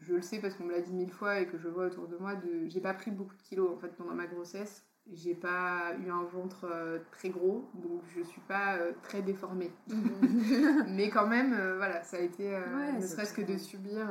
je 0.00 0.14
le 0.14 0.22
sais 0.22 0.40
parce 0.40 0.54
qu'on 0.54 0.64
me 0.64 0.72
l'a 0.72 0.80
dit 0.80 0.92
mille 0.92 1.10
fois 1.12 1.40
et 1.40 1.46
que 1.46 1.56
je 1.56 1.68
vois 1.68 1.86
autour 1.86 2.06
de 2.08 2.16
moi, 2.16 2.34
de, 2.34 2.66
j'ai 2.68 2.80
pas 2.80 2.94
pris 2.94 3.10
beaucoup 3.10 3.34
de 3.36 3.42
kilos 3.42 3.70
en 3.72 3.78
fait 3.78 3.88
pendant 3.96 4.14
ma 4.14 4.26
grossesse. 4.26 4.84
J'ai 5.12 5.34
pas 5.34 5.92
eu 6.04 6.10
un 6.10 6.22
ventre 6.24 6.64
euh, 6.64 6.98
très 7.12 7.28
gros, 7.28 7.68
donc 7.74 8.00
je 8.16 8.22
suis 8.22 8.40
pas 8.42 8.76
euh, 8.76 8.92
très 9.02 9.20
déformée. 9.22 9.70
Mais 10.88 11.10
quand 11.10 11.26
même, 11.26 11.52
euh, 11.52 11.76
voilà, 11.76 12.02
ça 12.02 12.16
a 12.16 12.20
été, 12.20 12.50
Ouais, 12.50 12.92
ne 12.92 13.06
serait-ce 13.06 13.34
que 13.34 13.42
de 13.42 13.56
subir 13.58 14.06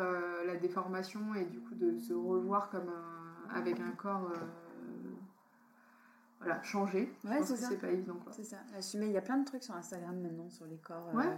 la 0.45 0.55
déformation 0.55 1.33
et 1.35 1.45
du 1.45 1.59
coup 1.61 1.73
de 1.75 1.97
se 1.97 2.13
revoir 2.13 2.69
comme 2.69 2.89
un, 2.89 3.55
avec 3.55 3.79
un 3.79 3.91
corps 3.91 4.31
voilà, 6.39 6.61
changé. 6.61 7.11
Ouais, 7.23 7.41
c'est 7.41 7.53
que 7.53 7.59
ça. 7.59 7.67
c'est 7.69 7.77
pas 7.77 7.87
évident 7.89 8.15
quoi. 8.21 8.31
C'est 8.33 8.43
ça, 8.43 8.57
assumer. 8.77 9.05
Il 9.05 9.13
y 9.13 9.17
a 9.17 9.21
plein 9.21 9.37
de 9.37 9.45
trucs 9.45 9.63
sur 9.63 9.75
Instagram 9.75 10.19
maintenant 10.19 10.49
sur 10.49 10.65
les 10.65 10.77
corps. 10.77 11.09
euh, 11.13 11.17
Ouais. 11.17 11.37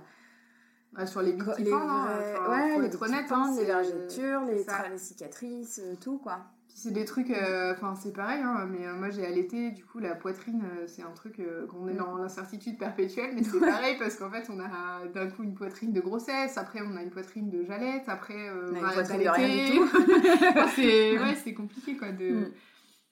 Ah, 0.95 1.05
sur 1.05 1.21
les 1.21 1.33
petits 1.33 1.63
les 1.63 1.73
hein, 1.73 1.77
vrais- 1.77 2.33
enfin, 2.39 2.49
ouais, 2.51 2.73
faut 2.75 2.81
les 2.81 2.89
hein, 3.31 3.49
les 3.51 3.55
c'est- 3.57 3.65
vergetures, 3.65 4.41
les, 4.45 4.63
les 4.91 4.97
cicatrices, 4.97 5.81
tout 6.01 6.17
quoi. 6.17 6.39
C'est 6.77 6.91
des 6.91 7.05
trucs, 7.05 7.31
euh, 7.31 7.71
enfin 7.71 7.95
c'est 7.95 8.11
pareil, 8.11 8.41
hein, 8.43 8.67
mais 8.69 8.85
euh, 8.85 8.95
moi 8.97 9.09
j'ai 9.09 9.25
allaité, 9.25 9.71
du 9.71 9.85
coup 9.85 9.99
la 9.99 10.13
poitrine 10.13 10.61
euh, 10.65 10.85
c'est 10.87 11.03
un 11.03 11.11
truc 11.13 11.41
qu'on 11.69 11.87
est 11.87 11.93
dans 11.93 12.17
l'incertitude 12.17 12.77
perpétuelle, 12.77 13.31
mais 13.33 13.43
c'est 13.43 13.61
pareil 13.61 13.95
parce 13.97 14.17
qu'en 14.17 14.29
fait 14.29 14.49
on 14.49 14.59
a 14.59 15.07
d'un 15.07 15.27
coup 15.29 15.43
une 15.43 15.53
poitrine 15.53 15.93
de 15.93 16.01
grossesse, 16.01 16.57
après 16.57 16.81
on 16.81 16.97
a 16.97 17.01
une 17.01 17.11
poitrine 17.11 17.49
de 17.49 17.63
jalette, 17.63 18.09
après 18.09 18.49
euh, 18.49 18.71
On 18.71 18.75
a 18.75 18.79
une 18.79 18.85
arrête 18.85 19.07
poitrine 19.07 19.23
de 19.23 19.29
rien 19.29 19.47
d'allaiter. 19.47 20.69
c'est 20.75 21.17
ouais, 21.47 21.53
compliqué 21.53 21.95
quoi 21.95 22.11
de, 22.11 22.29
Mm. 22.29 22.51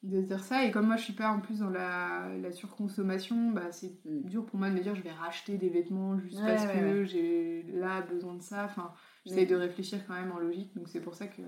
de 0.04 0.22
dire 0.24 0.44
ça, 0.44 0.66
et 0.66 0.72
comme 0.72 0.88
moi 0.88 0.98
je 0.98 1.04
suis 1.04 1.14
pas 1.14 1.30
en 1.30 1.40
plus 1.40 1.60
dans 1.60 1.70
la, 1.70 2.28
la 2.42 2.52
surconsommation, 2.52 3.52
bah 3.52 3.72
c'est 3.72 3.94
Mm. 4.04 4.28
dur 4.28 4.46
pour 4.46 4.60
moi 4.60 4.70
de 4.70 4.74
me 4.76 4.82
dire 4.82 4.94
je 4.94 5.02
vais 5.04 5.14
racheter 5.14 5.58
des 5.58 5.70
vêtements 5.70 6.20
juste 6.20 6.38
Ouais, 6.42 6.48
parce 6.48 6.66
ouais, 6.66 6.74
que 6.82 7.06
j'ai 7.06 7.64
là 7.74 8.02
besoin 8.02 8.34
de 8.36 8.42
ça, 8.42 8.66
enfin 8.66 8.92
j'essaie 9.26 9.46
de 9.46 9.56
réfléchir 9.56 10.06
quand 10.06 10.16
même 10.16 10.34
en 10.34 10.40
logique, 10.40 10.76
donc 10.76 10.90
c'est 10.90 11.00
pour 11.00 11.16
ça 11.16 11.28
que 11.28 11.42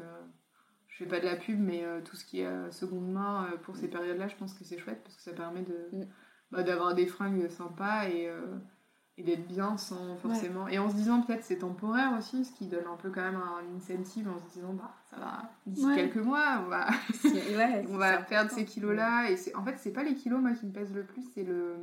je 0.98 1.04
fais 1.04 1.10
pas 1.10 1.20
de 1.20 1.26
la 1.26 1.36
pub, 1.36 1.60
mais 1.60 1.84
euh, 1.84 2.00
tout 2.02 2.16
ce 2.16 2.24
qui 2.24 2.40
est 2.40 2.46
euh, 2.46 2.72
seconde 2.72 3.12
main 3.12 3.50
euh, 3.52 3.58
pour 3.58 3.76
ces 3.76 3.90
périodes-là, 3.90 4.30
je 4.30 4.36
pense 4.38 4.54
que 4.54 4.64
c'est 4.64 4.78
chouette 4.78 5.02
parce 5.04 5.18
que 5.18 5.22
ça 5.22 5.34
permet 5.34 5.62
de 5.62 5.90
Mm. 5.92 6.06
bah, 6.52 6.64
d'avoir 6.64 6.96
des 6.96 7.06
fringues 7.06 7.50
sympas 7.50 8.08
et, 8.08 8.32
et 9.18 9.24
d'être 9.24 9.46
bien 9.48 9.76
sans 9.78 10.16
forcément. 10.18 10.68
Et 10.70 10.80
en 10.80 10.90
se 10.90 10.96
disant 10.96 11.22
peut-être 11.22 11.44
c'est 11.44 11.58
temporaire 11.58 12.14
aussi, 12.18 12.46
ce 12.46 12.54
qui 12.54 12.68
donne 12.68 12.86
un 12.88 12.96
peu 12.96 13.10
quand 13.12 13.22
même 13.24 13.36
un 13.36 13.76
incentive 13.76 14.30
en 14.30 14.40
se 14.40 14.54
disant 14.54 14.74
bah 14.74 14.94
ça 15.10 15.18
va, 15.18 15.52
d'ici 15.66 15.86
Ouais. 15.86 15.96
quelques 15.96 16.16
mois, 16.18 16.62
on 16.66 16.70
va, 16.70 16.88
ouais, 17.26 17.86
on 17.90 17.98
va 17.98 18.18
perdre 18.20 18.52
ces 18.52 18.64
kilos-là. 18.64 19.30
Et 19.32 19.36
c'est 19.38 19.54
en 19.56 19.64
fait, 19.66 19.76
c'est 19.78 19.92
pas 19.92 20.04
les 20.04 20.16
kilos 20.16 20.40
moi 20.40 20.52
qui 20.54 20.66
me 20.66 20.72
pèsent 20.72 20.94
le 20.94 21.04
plus, 21.04 21.24
c'est 21.34 21.44
le 21.44 21.76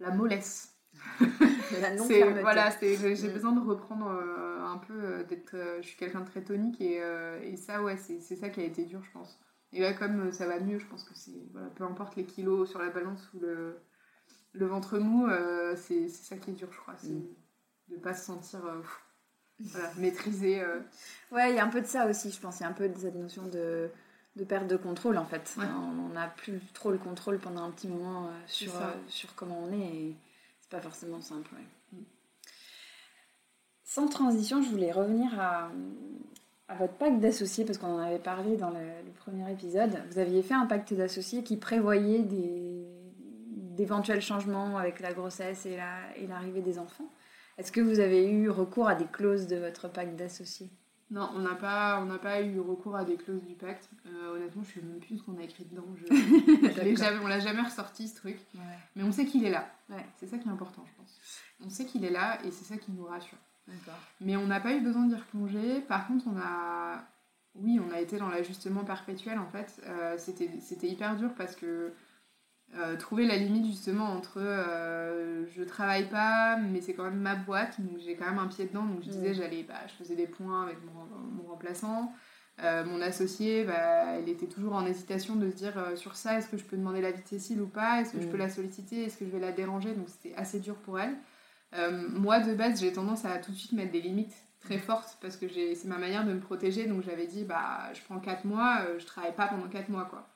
la 0.00 0.10
mollesse. 0.10 0.73
La 1.80 1.94
non 1.94 2.04
C'est 2.06 2.18
fermeté. 2.20 2.40
voilà, 2.42 2.70
j'ai 2.80 3.28
Mm. 3.28 3.32
besoin 3.32 3.52
de 3.52 3.60
reprendre 3.60 4.08
euh, 4.08 4.64
un 4.64 4.78
peu 4.78 4.94
euh, 4.94 5.24
d'être. 5.24 5.54
euh, 5.54 5.78
je 5.82 5.88
suis 5.88 5.96
quelqu'un 5.96 6.20
de 6.20 6.26
très 6.26 6.42
tonique 6.42 6.80
et, 6.80 6.98
euh, 7.02 7.40
et 7.42 7.56
ça 7.56 7.82
ouais, 7.82 7.96
c'est 7.96 8.20
ça 8.20 8.48
qui 8.48 8.60
a 8.60 8.64
été 8.64 8.84
dur, 8.84 9.02
je 9.04 9.10
pense. 9.12 9.38
Et 9.72 9.80
là, 9.80 9.92
comme 9.92 10.30
ça 10.32 10.46
va 10.46 10.60
mieux, 10.60 10.78
je 10.78 10.86
pense 10.86 11.02
que 11.04 11.14
c'est 11.14 11.32
voilà, 11.52 11.68
peu 11.68 11.84
importe 11.84 12.16
les 12.16 12.24
kilos 12.24 12.68
sur 12.70 12.78
la 12.78 12.90
balance 12.90 13.28
ou 13.34 13.40
le 13.40 13.76
le 14.52 14.66
ventre 14.66 14.98
mou, 14.98 15.28
c'est 15.76 16.08
ça 16.08 16.36
qui 16.36 16.50
est 16.50 16.54
dur, 16.54 16.68
je 16.70 16.78
crois, 16.78 16.94
c'est 16.96 17.08
Mm. 17.10 17.26
de 17.88 17.96
pas 17.96 18.14
se 18.14 18.24
sentir 18.24 18.60
voilà, 19.58 19.90
maîtrisé. 19.98 20.62
Ouais, 21.32 21.50
il 21.50 21.56
y 21.56 21.58
a 21.58 21.64
un 21.64 21.68
peu 21.68 21.80
de 21.80 21.86
ça 21.86 22.06
aussi, 22.08 22.30
je 22.30 22.40
pense. 22.40 22.60
Il 22.60 22.62
y 22.62 22.66
a 22.66 22.68
un 22.68 22.72
peu 22.72 22.88
de 22.88 22.98
cette 22.98 23.14
notion 23.16 23.46
de, 23.46 23.88
de 24.36 24.44
perte 24.44 24.66
de 24.68 24.76
contrôle, 24.76 25.16
en 25.18 25.24
fait. 25.24 25.54
Ouais. 25.58 25.64
On 25.76 26.10
n'a 26.12 26.28
plus 26.28 26.60
trop 26.72 26.90
le 26.90 26.98
contrôle 26.98 27.38
pendant 27.38 27.64
un 27.64 27.70
petit 27.70 27.88
moment 27.88 28.26
euh, 28.28 28.30
sur, 28.46 28.74
euh, 28.76 28.90
sur 29.08 29.34
comment 29.34 29.60
on 29.64 29.72
est 29.72 29.94
et 29.96 30.16
pas 30.74 30.80
forcément 30.80 31.20
simple. 31.20 31.50
Mm. 31.92 31.98
Sans 33.84 34.08
transition, 34.08 34.60
je 34.62 34.68
voulais 34.68 34.90
revenir 34.90 35.38
à, 35.38 35.70
votre 36.78 36.94
pacte 36.94 37.20
d'associés 37.20 37.64
parce 37.64 37.78
qu'on 37.78 37.94
en 37.94 37.98
avait 37.98 38.18
parlé 38.18 38.56
dans 38.56 38.70
le, 38.70 38.80
premier 39.16 39.50
épisode. 39.52 40.02
Vous 40.10 40.18
aviez 40.18 40.42
fait 40.42 40.54
un 40.54 40.66
pacte 40.66 40.92
d'associés 40.92 41.44
qui 41.44 41.56
prévoyait 41.56 42.24
d'éventuels 43.76 44.20
changements 44.20 44.76
avec 44.76 45.00
la 45.00 45.12
grossesse 45.12 45.66
et 45.66 45.78
et 46.16 46.26
l'arrivée 46.26 46.62
des 46.62 46.78
enfants. 46.78 47.08
Est-ce 47.56 47.70
que 47.70 47.80
vous 47.80 48.00
avez 48.00 48.28
eu 48.28 48.50
recours 48.50 48.88
à 48.88 48.96
des 48.96 49.06
clauses 49.06 49.46
de 49.46 49.56
votre 49.56 49.88
pacte 49.88 50.16
d'associés? 50.16 50.70
Non, 51.10 51.30
on 51.34 51.40
n'a 51.40 51.54
pas, 51.54 52.00
on 52.00 52.06
n'a 52.06 52.18
pas 52.18 52.40
eu 52.40 52.58
recours 52.60 52.96
à 52.96 53.04
des 53.04 53.16
clauses 53.16 53.44
du 53.44 53.54
pacte. 53.54 53.88
Euh, 54.06 54.34
honnêtement, 54.34 54.62
je 54.62 54.74
sais 54.74 54.86
même 54.86 54.98
plus 54.98 55.18
ce 55.18 55.22
qu'on 55.22 55.38
a 55.38 55.42
écrit 55.42 55.64
dedans. 55.64 55.84
Je, 55.96 56.06
je 56.74 56.80
l'ai 56.80 56.96
jamais, 56.96 57.18
on 57.22 57.26
l'a 57.26 57.40
jamais 57.40 57.62
ressorti 57.62 58.08
ce 58.08 58.16
truc. 58.16 58.38
Ouais. 58.54 58.60
Mais 58.96 59.02
on 59.02 59.12
sait 59.12 59.26
qu'il 59.26 59.44
est 59.44 59.50
là. 59.50 59.70
Ouais. 59.90 60.04
C'est 60.18 60.26
ça 60.26 60.38
qui 60.38 60.48
est 60.48 60.52
important, 60.52 60.84
je 60.86 60.92
pense. 60.96 61.20
On 61.64 61.68
sait 61.68 61.84
qu'il 61.84 62.04
est 62.04 62.10
là 62.10 62.38
et 62.44 62.50
c'est 62.50 62.64
ça 62.64 62.76
qui 62.76 62.90
nous 62.92 63.04
rassure. 63.04 63.38
Mais 64.20 64.36
on 64.36 64.46
n'a 64.46 64.60
pas 64.60 64.74
eu 64.74 64.80
besoin 64.80 65.06
d'y 65.06 65.14
replonger. 65.14 65.80
Par 65.80 66.06
contre, 66.06 66.26
on 66.26 66.36
a. 66.38 67.02
Oui, 67.54 67.80
on 67.80 67.94
a 67.94 68.00
été 68.00 68.18
dans 68.18 68.28
l'ajustement 68.28 68.84
perpétuel 68.84 69.38
en 69.38 69.46
fait. 69.46 69.80
Euh, 69.86 70.18
c'était 70.18 70.88
hyper 70.88 71.16
dur 71.16 71.30
parce 71.36 71.54
que 71.54 71.92
euh, 72.76 72.96
trouver 72.96 73.24
la 73.26 73.36
limite 73.36 73.66
justement 73.66 74.06
entre 74.06 74.38
euh, 74.38 75.44
je 75.54 75.62
travaille 75.62 76.08
pas, 76.08 76.56
mais 76.56 76.80
c'est 76.80 76.92
quand 76.92 77.04
même 77.04 77.20
ma 77.20 77.36
boîte, 77.36 77.80
donc 77.80 77.98
j'ai 78.04 78.16
quand 78.16 78.26
même 78.26 78.38
un 78.38 78.48
pied 78.48 78.66
dedans. 78.66 78.84
Donc 78.84 79.02
je 79.02 79.10
disais, 79.10 79.30
mm. 79.30 79.34
j'allais, 79.34 79.62
bah, 79.62 79.80
je 79.86 79.92
faisais 79.92 80.16
des 80.16 80.26
points 80.26 80.64
avec 80.64 80.78
mon, 80.84 81.04
mon 81.36 81.48
remplaçant. 81.48 82.12
Euh, 82.62 82.84
mon 82.84 83.00
associé, 83.00 83.64
bah, 83.64 84.16
elle 84.16 84.28
était 84.28 84.48
toujours 84.48 84.74
en 84.74 84.86
hésitation 84.86 85.36
de 85.36 85.50
se 85.50 85.54
dire 85.54 85.74
sur 85.94 86.16
ça, 86.16 86.38
est-ce 86.38 86.48
que 86.48 86.56
je 86.56 86.64
peux 86.64 86.76
demander 86.76 87.00
l'avis 87.00 87.22
de 87.22 87.28
Cécile 87.28 87.60
ou 87.60 87.68
pas? 87.68 88.00
Est-ce 88.00 88.12
que 88.12 88.20
je 88.20 88.26
peux 88.26 88.36
mm. 88.36 88.40
la 88.40 88.50
solliciter? 88.50 89.04
Est-ce 89.04 89.18
que 89.18 89.24
je 89.24 89.30
vais 89.30 89.40
la 89.40 89.52
déranger? 89.52 89.94
Donc 89.94 90.08
c'était 90.08 90.34
assez 90.34 90.58
dur 90.58 90.74
pour 90.76 90.98
elle. 90.98 91.14
Moi, 92.10 92.40
de 92.40 92.54
base, 92.54 92.80
j'ai 92.80 92.92
tendance 92.92 93.24
à 93.24 93.38
tout 93.38 93.52
de 93.52 93.56
suite 93.56 93.72
mettre 93.72 93.92
des 93.92 94.00
limites 94.00 94.34
très 94.60 94.78
fortes 94.78 95.18
parce 95.20 95.36
que 95.36 95.46
c'est 95.48 95.84
ma 95.86 95.98
manière 95.98 96.24
de 96.24 96.32
me 96.32 96.40
protéger. 96.40 96.86
Donc 96.86 97.04
j'avais 97.04 97.26
dit, 97.26 97.44
bah, 97.44 97.92
je 97.92 98.00
prends 98.02 98.18
4 98.18 98.44
mois, 98.44 98.80
je 98.98 99.04
travaille 99.06 99.34
pas 99.34 99.46
pendant 99.46 99.68
4 99.68 99.90
mois. 99.90 100.06
quoi. 100.06 100.33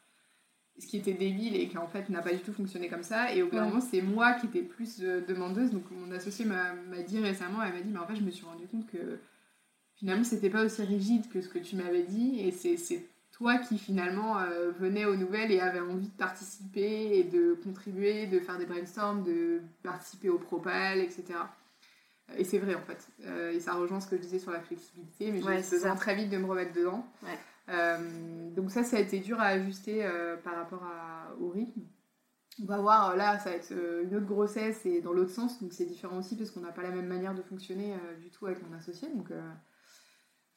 Ce 0.79 0.87
qui 0.87 0.99
était 0.99 1.13
débile 1.13 1.57
et 1.57 1.69
qui 1.69 1.77
en 1.77 1.89
fait 1.89 2.09
n'a 2.09 2.23
pas 2.23 2.33
du 2.33 2.39
tout 2.39 2.53
fonctionné 2.53 2.89
comme 2.89 3.03
ça. 3.03 3.35
Et 3.35 3.43
au 3.43 3.49
bout 3.49 3.57
d'un 3.57 3.67
moment, 3.67 3.81
c'est 3.81 4.01
moi 4.01 4.35
qui 4.35 4.47
étais 4.47 4.63
plus 4.63 4.99
demandeuse. 5.01 5.71
Donc 5.71 5.91
mon 5.91 6.13
associé 6.13 6.45
m'a 6.45 6.75
dit 7.07 7.19
récemment, 7.19 7.63
elle 7.63 7.73
m'a 7.73 7.81
dit, 7.81 7.91
mais 7.91 7.99
en 7.99 8.07
fait, 8.07 8.17
je 8.17 8.23
me 8.23 8.31
suis 8.31 8.47
rendu 8.47 8.67
compte 8.69 8.87
que 8.87 9.19
finalement, 9.97 10.25
c'était 10.25 10.51
pas 10.51 10.65
aussi 10.65 10.83
rigide 10.83 11.29
que 11.31 11.41
ce 11.41 11.49
que 11.49 11.59
tu 11.59 11.77
m'avais 11.77 12.05
dit. 12.05 12.41
Et 12.41 12.53
c'est 12.53 12.77
toi 13.39 13.57
qui 13.59 13.79
finalement 13.79 14.39
euh, 14.41 14.73
venais 14.73 15.05
aux 15.05 15.15
nouvelles 15.15 15.53
et 15.53 15.61
avait 15.61 15.81
envie 15.81 16.09
de 16.09 16.17
participer 16.17 17.19
et 17.19 17.25
de 17.25 17.57
contribuer, 17.63 18.27
de 18.27 18.41
faire 18.41 18.59
des 18.59 18.67
brainstorms, 18.67 19.23
de 19.23 19.61
participer 19.83 20.29
au 20.29 20.39
propal, 20.39 20.99
etc. 20.99 21.25
Et 22.37 22.45
c'est 22.45 22.59
vrai 22.59 22.75
en 22.75 22.83
fait. 22.83 23.09
Euh, 23.27 23.53
et 23.53 23.61
ça 23.61 23.75
rejoint 23.75 24.01
ce 24.01 24.09
que 24.09 24.17
je 24.17 24.23
disais 24.23 24.41
sur 24.41 24.51
la 24.51 24.61
flexibilité, 24.61 25.31
mais 25.31 25.41
j'ai 25.41 25.71
besoin 25.71 25.95
très 25.95 26.17
vite 26.17 26.31
de 26.31 26.37
me 26.37 26.47
remettre 26.47 26.73
dedans. 26.73 27.07
Euh, 27.25 27.27
donc 27.69 28.71
ça, 28.71 28.83
ça 28.83 28.97
a 28.97 29.01
été 29.01 29.21
dur 29.21 29.39
à 29.41 29.47
ajuster 29.47 30.09
par 30.43 30.57
rapport 30.57 30.83
au 31.41 31.51
rythme. 31.51 31.83
On 32.61 32.65
va 32.65 32.79
voir, 32.79 33.17
là, 33.17 33.39
ça 33.39 33.51
va 33.51 33.57
être 33.57 33.73
une 33.73 34.17
autre 34.17 34.27
grossesse 34.27 34.85
et 34.87 35.01
dans 35.01 35.13
l'autre 35.13 35.31
sens, 35.31 35.63
donc 35.63 35.73
c'est 35.73 35.85
différent 35.85 36.19
aussi 36.19 36.37
parce 36.37 36.51
qu'on 36.51 36.61
n'a 36.61 36.73
pas 36.73 36.83
la 36.83 36.91
même 36.91 37.07
manière 37.07 37.35
de 37.35 37.43
fonctionner 37.43 37.95
du 38.21 38.31
tout 38.31 38.47
avec 38.47 38.67
mon 38.69 38.77
associé. 38.77 39.09
Donc 39.15 39.31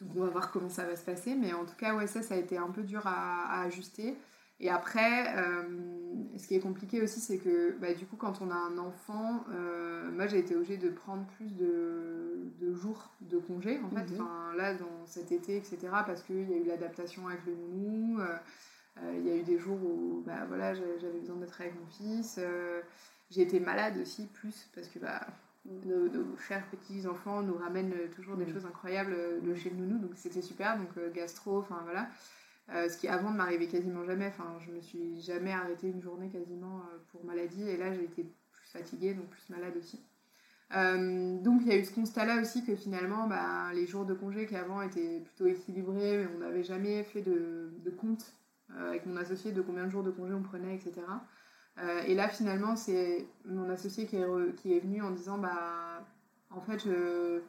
donc 0.02 0.16
on 0.16 0.22
va 0.22 0.30
voir 0.30 0.52
comment 0.52 0.70
ça 0.70 0.86
va 0.86 0.96
se 0.96 1.06
passer. 1.06 1.36
Mais 1.36 1.54
en 1.54 1.66
tout 1.66 1.76
cas, 1.76 1.96
ouais, 1.96 2.08
ça, 2.08 2.22
ça 2.22 2.34
a 2.34 2.38
été 2.38 2.58
un 2.58 2.70
peu 2.72 2.84
dur 2.84 3.02
à, 3.06 3.62
ajuster. 3.62 4.18
Et 4.62 4.70
après, 4.70 5.36
euh, 5.36 5.64
ce 6.38 6.48
qui 6.48 6.56
est 6.56 6.60
compliqué 6.60 7.02
aussi, 7.02 7.20
c'est 7.20 7.40
que 7.40 7.76
bah, 7.82 7.96
du 7.96 8.06
coup, 8.06 8.16
quand 8.16 8.42
on 8.42 8.52
a 8.52 8.56
un 8.56 8.78
enfant, 8.78 9.44
euh, 9.52 10.12
moi 10.12 10.28
j'ai 10.28 10.38
été 10.38 10.56
obligée 10.56 10.78
de 10.78 10.90
prendre 10.90 11.26
plus 11.36 11.56
de, 11.56 12.74
jours 12.76 13.10
de 13.22 13.40
congé, 13.40 13.80
en 13.84 13.90
fait, 13.90 14.06
enfin, 14.14 14.54
là, 14.56 14.76
dans 14.76 15.06
cet 15.08 15.32
été, 15.32 15.58
etc., 15.58 15.78
parce 16.06 16.22
qu'il 16.22 16.50
y 16.50 16.54
a 16.54 16.58
eu 16.58 16.64
l'adaptation 16.64 17.28
avec 17.28 17.44
le 17.46 17.56
nounou, 17.56 18.20
euh, 18.20 19.14
il 19.18 19.28
y 19.28 19.32
a 19.32 19.36
eu 19.36 19.42
des 19.42 19.58
jours 19.58 19.78
où 19.84 20.24
bah, 20.26 20.46
voilà, 20.48 20.76
j'avais 20.76 21.20
besoin 21.20 21.38
d'être 21.38 21.60
avec 21.60 21.74
mon 21.80 21.88
fils, 21.88 22.40
j'ai 23.32 23.42
été 23.42 23.60
malade 23.60 23.98
aussi, 24.00 24.28
plus, 24.28 24.70
parce 24.76 24.88
que 24.88 25.00
bah, 25.00 25.26
nos, 25.86 26.38
chers 26.38 26.66
petits 26.68 27.08
enfants 27.08 27.42
nous 27.42 27.56
ramènent 27.56 27.96
toujours 28.16 28.38
des 28.38 28.48
choses 28.48 28.66
incroyables 28.66 29.16
de 29.42 29.56
chez 29.56 29.72
nous, 29.72 29.98
donc 29.98 30.12
c'était 30.16 30.42
super. 30.42 30.78
Donc 30.78 30.90
gastro, 31.14 31.60
enfin 31.60 31.80
voilà. 31.84 32.08
Euh, 32.70 32.88
ce 32.88 32.98
qui 32.98 33.08
avant 33.08 33.32
ne 33.32 33.38
m'arrivait 33.38 33.68
quasiment 33.68 34.04
jamais. 34.06 34.28
Enfin, 34.28 34.58
je 34.66 34.72
me 34.72 34.82
suis 34.82 35.20
jamais 35.22 35.52
arrêtée 35.52 35.88
une 35.88 36.02
journée 36.02 36.30
quasiment 36.30 36.80
euh, 36.80 36.98
pour 37.12 37.26
maladie, 37.26 37.68
et 37.68 37.78
là 37.78 37.94
j'ai 37.94 38.04
été 38.04 38.24
plus 38.24 38.68
fatiguée, 38.72 39.14
donc 39.14 39.28
plus 39.30 39.50
malade 39.50 39.74
aussi. 39.78 40.00
donc 40.72 41.62
il 41.64 41.68
y 41.68 41.72
a 41.72 41.78
eu 41.78 41.84
ce 41.84 41.94
constat-là 41.94 42.40
aussi 42.42 42.64
que 42.64 42.76
finalement 42.76 43.28
bah, 43.28 43.74
les 43.74 43.86
jours 43.86 44.06
de 44.06 44.14
congé 44.14 44.46
qui 44.46 44.56
avant 44.56 44.82
étaient 44.82 45.20
plutôt 45.20 45.48
équilibrés, 45.48 46.20
mais 46.20 46.28
on 46.36 46.40
n'avait 46.40 46.64
jamais 46.64 47.04
fait 47.04 47.22
de, 47.22 47.72
compte 48.00 48.34
avec 48.78 49.06
mon 49.06 49.18
associé 49.18 49.52
de 49.52 49.62
combien 49.62 49.86
de 49.86 49.90
jours 49.90 50.04
de 50.04 50.12
congé 50.12 50.34
on 50.34 50.44
prenait, 50.44 50.76
etc. 50.76 51.02
Euh, 51.80 52.02
et 52.06 52.16
là, 52.16 52.28
finalement, 52.28 52.76
c'est 52.76 53.26
mon 53.46 53.70
associé 53.70 54.06
qui 54.06 54.18
est, 54.18 54.56
qui 54.58 54.74
est 54.74 54.80
venu 54.80 55.02
en 55.02 55.12
disant 55.12 55.38
bah, 55.38 56.06
en 56.50 56.62
fait, 56.62 56.80
je, 56.80 57.42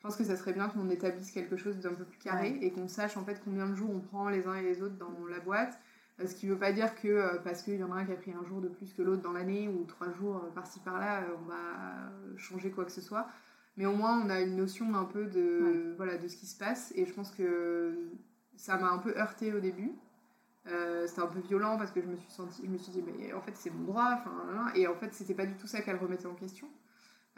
je 0.00 0.06
pense 0.06 0.16
que 0.16 0.24
ça 0.24 0.34
serait 0.36 0.54
bien 0.54 0.68
qu'on 0.68 0.88
établisse 0.88 1.30
quelque 1.30 1.58
chose 1.58 1.76
d'un 1.78 1.92
peu 1.92 2.04
plus 2.04 2.18
carré 2.18 2.58
et 2.62 2.72
qu'on 2.72 2.88
sache 2.88 3.18
en 3.18 3.24
fait 3.24 3.38
combien 3.44 3.68
de 3.68 3.74
jours 3.74 3.90
on 3.90 4.00
prend 4.00 4.30
les 4.30 4.46
uns 4.46 4.54
et 4.54 4.62
les 4.62 4.80
autres 4.80 4.96
dans 4.96 5.26
la 5.28 5.40
boîte. 5.40 5.78
Euh, 6.20 6.26
ce 6.26 6.34
qui 6.34 6.46
ne 6.46 6.52
veut 6.52 6.58
pas 6.58 6.72
dire 6.72 6.94
que 6.94 7.08
euh, 7.08 7.38
parce 7.44 7.62
qu'il 7.62 7.76
y 7.76 7.84
en 7.84 7.92
a 7.92 7.96
un 7.96 8.06
qui 8.06 8.12
a 8.12 8.16
pris 8.16 8.32
un 8.32 8.42
jour 8.44 8.62
de 8.62 8.68
plus 8.68 8.94
que 8.94 9.02
l'autre 9.02 9.20
dans 9.20 9.32
l'année 9.32 9.68
ou 9.68 9.84
trois 9.84 10.10
jours 10.10 10.42
par-ci 10.54 10.80
par-là, 10.80 11.24
on 11.42 11.46
va 11.46 12.38
changer 12.38 12.70
quoi 12.70 12.86
que 12.86 12.92
ce 12.92 13.02
soit. 13.02 13.28
Mais 13.76 13.84
au 13.84 13.92
moins, 13.92 14.22
on 14.24 14.30
a 14.30 14.40
une 14.40 14.56
notion 14.56 14.94
un 14.94 15.04
peu 15.04 15.26
de, 15.26 15.94
voilà, 15.96 16.16
de 16.16 16.28
ce 16.28 16.36
qui 16.36 16.46
se 16.46 16.56
passe. 16.56 16.92
Et 16.96 17.04
je 17.04 17.12
pense 17.12 17.30
que 17.30 18.10
ça 18.56 18.78
m'a 18.78 18.90
un 18.90 18.98
peu 18.98 19.16
heurté 19.18 19.52
au 19.52 19.60
début. 19.60 19.92
Euh, 20.66 21.06
c'était 21.06 21.22
un 21.22 21.26
peu 21.26 21.40
violent 21.40 21.78
parce 21.78 21.90
que 21.90 22.00
je 22.00 22.06
me 22.06 22.16
suis 22.16 22.30
senti, 22.30 22.62
je 22.64 22.70
me 22.70 22.76
suis 22.76 22.92
dit, 22.92 23.02
mais 23.02 23.32
en 23.32 23.40
fait 23.40 23.52
c'est 23.54 23.70
mon 23.70 23.84
droit, 23.84 24.10
enfin, 24.12 24.70
et 24.74 24.86
en 24.86 24.94
fait 24.94 25.12
c'était 25.14 25.34
pas 25.34 25.46
du 25.46 25.54
tout 25.54 25.66
ça 25.66 25.80
qu'elle 25.80 25.96
remettait 25.96 26.26
en 26.26 26.34
question. 26.34 26.68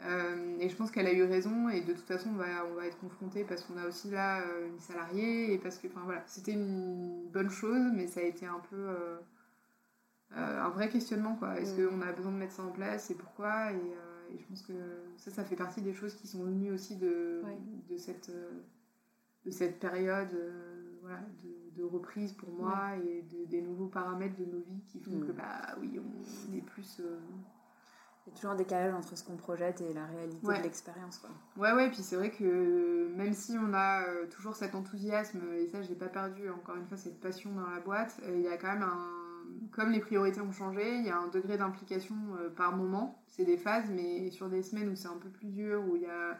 Euh, 0.01 0.57
et 0.59 0.69
je 0.69 0.75
pense 0.75 0.91
qu'elle 0.91 1.07
a 1.07 1.13
eu 1.13 1.23
raison 1.23 1.69
et 1.69 1.81
de 1.81 1.93
toute 1.93 2.05
façon 2.05 2.31
on 2.31 2.37
va, 2.37 2.65
on 2.69 2.73
va 2.73 2.87
être 2.87 2.99
confronté 2.99 3.43
parce 3.43 3.63
qu'on 3.63 3.77
a 3.77 3.87
aussi 3.87 4.09
là 4.09 4.41
euh, 4.41 4.67
une 4.67 4.79
salariée 4.79 5.53
et 5.53 5.57
parce 5.57 5.77
que, 5.77 5.87
enfin 5.87 6.01
voilà, 6.03 6.23
c'était 6.25 6.51
une 6.51 7.29
bonne 7.31 7.49
chose, 7.49 7.91
mais 7.93 8.07
ça 8.07 8.19
a 8.19 8.23
été 8.23 8.45
un 8.45 8.59
peu 8.69 8.89
un 10.35 10.69
vrai 10.69 10.89
questionnement 10.89 11.35
quoi. 11.35 11.59
Est-ce 11.59 11.75
qu'on 11.75 12.01
a 12.01 12.11
besoin 12.11 12.31
de 12.31 12.37
mettre 12.37 12.53
ça 12.53 12.63
en 12.63 12.71
place 12.71 13.11
et 13.11 13.15
pourquoi? 13.15 13.71
Et, 13.71 13.93
je 14.35 14.45
pense 14.47 14.63
que 14.63 14.73
ça, 15.17 15.29
ça 15.29 15.43
fait 15.43 15.55
partie 15.55 15.81
des 15.81 15.93
choses 15.93 16.15
qui 16.15 16.25
sont 16.27 16.43
venues 16.43 16.71
aussi 16.71 16.95
de, 16.95 17.43
de 17.87 17.97
cette 17.97 18.31
de 19.45 19.51
cette 19.51 19.79
période 19.79 20.35
voilà, 21.01 21.19
de 21.43 21.63
de 21.75 21.83
reprise 21.83 22.33
pour 22.33 22.49
moi 22.49 22.95
et 22.97 23.21
de, 23.23 23.45
des 23.45 23.61
nouveaux 23.61 23.87
paramètres 23.87 24.37
de 24.37 24.45
nos 24.45 24.59
vies 24.59 24.81
qui 24.87 24.99
font 24.99 25.19
que, 25.19 25.31
mm. 25.31 25.35
bah 25.35 25.75
oui, 25.79 25.99
on 25.99 26.53
est 26.55 26.61
plus. 26.61 27.01
Euh, 28.27 28.29
Il 28.29 28.29
y 28.29 28.33
a 28.33 28.35
toujours 28.35 28.51
un 28.51 28.55
décalage 28.55 28.93
entre 28.93 29.17
ce 29.17 29.23
qu'on 29.23 29.35
projette 29.35 29.81
et 29.81 29.93
la 29.93 30.05
réalité 30.05 30.45
de 30.45 30.63
l'expérience. 30.63 31.19
Quoi. 31.19 31.29
Ouais, 31.57 31.73
ouais, 31.73 31.89
puis 31.89 32.01
c'est 32.01 32.15
vrai 32.15 32.31
que 32.31 33.07
même 33.15 33.33
si 33.33 33.57
on 33.57 33.73
a 33.73 34.07
euh, 34.07 34.27
toujours 34.27 34.55
cet 34.55 34.75
enthousiasme, 34.75 35.41
et 35.53 35.67
ça, 35.67 35.81
je 35.81 35.89
n'ai 35.89 35.95
pas 35.95 36.07
perdu, 36.07 36.49
encore 36.49 36.75
une 36.75 36.85
fois, 36.85 36.97
cette 36.97 37.19
passion 37.19 37.51
dans 37.51 37.69
la 37.69 37.79
boîte, 37.79 38.19
euh, 38.23 38.35
il 38.35 38.41
y 38.41 38.47
a 38.47 38.57
quand 38.57 38.73
même 38.73 38.83
un. 38.83 39.09
Comme 39.71 39.91
les 39.91 39.99
priorités 39.99 40.41
ont 40.41 40.51
changé, 40.51 40.97
il 40.97 41.05
y 41.05 41.09
a 41.09 41.17
un 41.17 41.27
degré 41.27 41.57
d'implication 41.57 42.15
par 42.55 42.75
moment. 42.75 43.21
C'est 43.27 43.43
des 43.43 43.57
phases, 43.57 43.89
mais 43.91 44.29
sur 44.31 44.49
des 44.49 44.63
semaines 44.63 44.89
où 44.89 44.95
c'est 44.95 45.07
un 45.07 45.17
peu 45.17 45.29
plus 45.29 45.47
dur, 45.47 45.83
où 45.87 45.95
il 45.95 46.03
y 46.03 46.07
a 46.07 46.39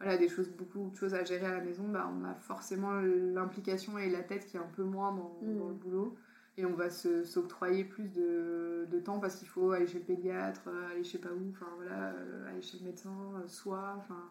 voilà, 0.00 0.16
des 0.16 0.28
choses, 0.28 0.48
beaucoup 0.50 0.90
de 0.90 0.96
choses 0.96 1.14
à 1.14 1.24
gérer 1.24 1.46
à 1.46 1.52
la 1.52 1.60
maison, 1.60 1.88
bah, 1.88 2.10
on 2.12 2.24
a 2.24 2.34
forcément 2.34 2.92
l'implication 3.00 3.98
et 3.98 4.08
la 4.08 4.22
tête 4.22 4.46
qui 4.46 4.56
est 4.56 4.60
un 4.60 4.70
peu 4.76 4.84
moins 4.84 5.12
dans, 5.12 5.38
mm. 5.42 5.68
le 5.68 5.74
boulot. 5.74 6.16
Et 6.58 6.66
on 6.66 6.74
va 6.74 6.90
s'octroyer 6.90 7.84
plus 7.84 8.08
de, 8.12 8.86
de, 8.90 8.98
temps 8.98 9.20
parce 9.20 9.36
qu'il 9.36 9.48
faut 9.48 9.70
aller 9.70 9.86
chez 9.86 9.98
le 9.98 10.04
pédiatre, 10.04 10.68
aller 10.92 11.04
chez 11.04 11.18
pas 11.18 11.30
où, 11.30 11.50
enfin 11.50 11.68
voilà, 11.76 12.10
euh, 12.10 12.50
aller 12.50 12.60
chez 12.60 12.78
le 12.78 12.86
médecin, 12.86 13.14
euh, 13.36 13.46
soi, 13.48 13.94
enfin. 13.96 14.28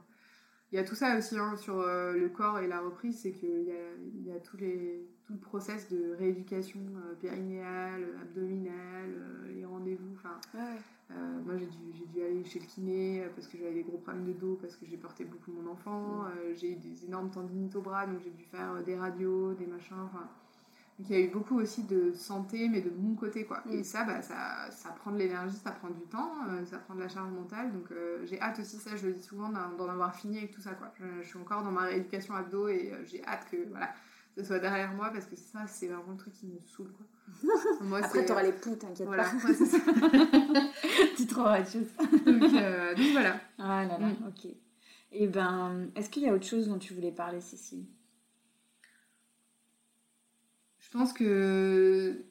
Il 0.74 0.76
y 0.76 0.80
a 0.80 0.84
tout 0.84 0.96
ça 0.96 1.18
aussi 1.18 1.40
hein, 1.40 1.56
sur 1.56 1.80
euh, 1.80 2.12
le 2.12 2.28
corps 2.28 2.60
et 2.60 2.68
la 2.68 2.82
reprise, 2.82 3.22
c'est 3.22 3.32
qu'il 3.32 3.64
y 3.64 3.72
a, 3.72 3.96
il 4.16 4.28
y 4.28 4.32
a 4.34 4.40
tous 4.40 4.58
les, 4.58 5.08
tout 5.26 5.32
le 5.32 5.40
process 5.40 5.90
de 5.90 6.14
rééducation 6.20 6.82
périnéale, 7.22 8.04
abdominale, 8.22 9.16
les 9.56 9.64
rendez-vous, 9.64 10.14
enfin. 10.16 10.38
Euh, 11.12 11.42
moi, 11.46 11.56
j'ai 11.58 11.68
dû, 11.68 12.06
dû, 12.06 12.22
aller 12.22 12.44
chez 12.44 12.60
le 12.60 12.66
kiné 12.66 13.24
euh, 13.24 13.30
parce 13.34 13.48
que 13.48 13.58
j'avais 13.58 13.76
des 13.76 13.84
gros 13.84 13.98
problèmes 13.98 14.26
de 14.26 14.34
dos, 14.34 14.58
parce 14.60 14.76
que 14.76 14.86
j'ai 14.86 14.98
porté 14.98 15.24
beaucoup 15.24 15.52
mon 15.52 15.72
enfant. 15.72 16.24
Mm. 16.24 16.26
Euh, 16.26 16.54
j'ai 16.56 16.72
eu 16.72 16.76
des 16.76 17.06
énormes 17.06 17.30
tendinites 17.30 17.76
au 17.76 17.82
bras, 17.82 18.06
donc 18.06 18.20
j'ai 18.24 18.32
dû 18.32 18.44
faire 18.44 18.84
des 18.84 18.98
radios, 18.98 19.54
des 19.54 19.68
machins. 19.68 19.96
Enfin, 20.04 20.30
donc 20.98 21.10
il 21.10 21.16
y 21.16 21.22
a 21.22 21.24
eu 21.24 21.30
beaucoup 21.30 21.60
aussi 21.60 21.84
de 21.84 22.12
santé, 22.14 22.70
mais 22.70 22.82
de 22.82 22.90
mon 22.90 23.16
côté. 23.16 23.46
quoi. 23.46 23.62
Mm. 23.66 23.74
Et 23.74 23.84
ça, 23.84 24.04
bah, 24.04 24.22
ça, 24.22 24.70
ça 24.72 24.90
prend 24.90 25.12
de 25.12 25.18
l'énergie, 25.18 25.56
ça 25.56 25.72
prend 25.72 25.90
du 25.90 26.02
temps, 26.02 26.32
ça 26.66 26.78
prend 26.80 26.96
de 26.96 27.02
la 27.02 27.10
charge 27.10 27.32
mentale. 27.32 27.72
Donc 27.72 27.90
j'ai 28.24 28.42
hâte 28.42 28.60
aussi, 28.60 28.78
ça 28.78 28.96
je 28.96 29.08
le 29.08 29.14
dis 29.14 29.24
souvent, 29.24 29.50
d'en 29.50 29.90
avoir 29.90 30.16
fini 30.16 30.38
avec 30.40 30.52
tout 30.52 30.62
ça. 30.62 30.72
quoi. 30.72 30.92
Je, 31.00 31.06
je 31.22 31.28
suis 31.28 31.40
encore 31.40 31.64
dans 31.64 31.72
ma 31.72 31.82
rééducation 31.82 32.34
abdo 32.36 32.68
et 32.68 32.94
j'ai 33.06 33.24
hâte 33.26 33.48
que 33.52 33.58
voilà, 33.70 33.94
ce 34.38 34.44
soit 34.44 34.60
derrière 34.60 34.94
moi 34.94 35.10
parce 35.12 35.26
que 35.26 35.36
ça, 35.36 35.66
c'est 35.68 35.88
vraiment 35.88 36.12
le 36.12 36.18
truc 36.18 36.34
qui 36.34 36.46
me 36.46 36.60
saoule. 36.60 36.92
Quoi. 36.92 37.06
Moi, 37.82 38.00
Après, 38.04 38.24
t'auras 38.26 38.44
les 38.44 38.54
poux, 38.54 38.76
t'inquiète 38.76 39.08
voilà. 39.08 39.24
pas. 39.24 39.54
c'est 39.54 39.66
ça. 39.66 39.78
tu 41.18 41.26
trouveras 41.28 41.62
autre 41.62 41.72
chose. 41.72 41.88
donc, 42.26 42.54
euh, 42.54 42.96
donc, 42.96 43.12
voilà. 43.12 43.40
Ah 43.58 43.86
là 43.86 43.98
là, 43.98 44.08
mm. 44.08 44.28
ok. 44.28 44.46
Et 44.46 45.24
eh 45.24 45.28
ben, 45.28 45.88
est-ce 45.96 46.10
qu'il 46.10 46.24
y 46.24 46.30
a 46.30 46.34
autre 46.34 46.46
chose 46.46 46.68
dont 46.68 46.78
tu 46.78 46.94
voulais 46.94 47.12
parler, 47.12 47.42
Cécile? 47.42 47.86
Je 50.88 50.98
pense 50.98 51.12
que 51.12 52.24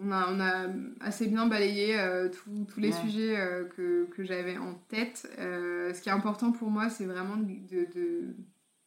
on 0.00 0.10
a, 0.10 0.32
on 0.32 0.40
a 0.40 0.66
assez 1.00 1.28
bien 1.28 1.46
balayé 1.46 2.00
euh, 2.00 2.28
tous 2.28 2.80
les 2.80 2.90
sujets 2.90 3.38
euh, 3.38 3.64
que, 3.64 4.06
que 4.06 4.24
j'avais 4.24 4.58
en 4.58 4.74
tête. 4.88 5.28
ce 5.38 6.00
qui 6.00 6.08
est 6.08 6.12
important 6.12 6.50
pour 6.50 6.68
moi, 6.68 6.90
c'est 6.90 7.04
vraiment 7.04 7.36
de, 7.36 7.86
de, 7.94 8.34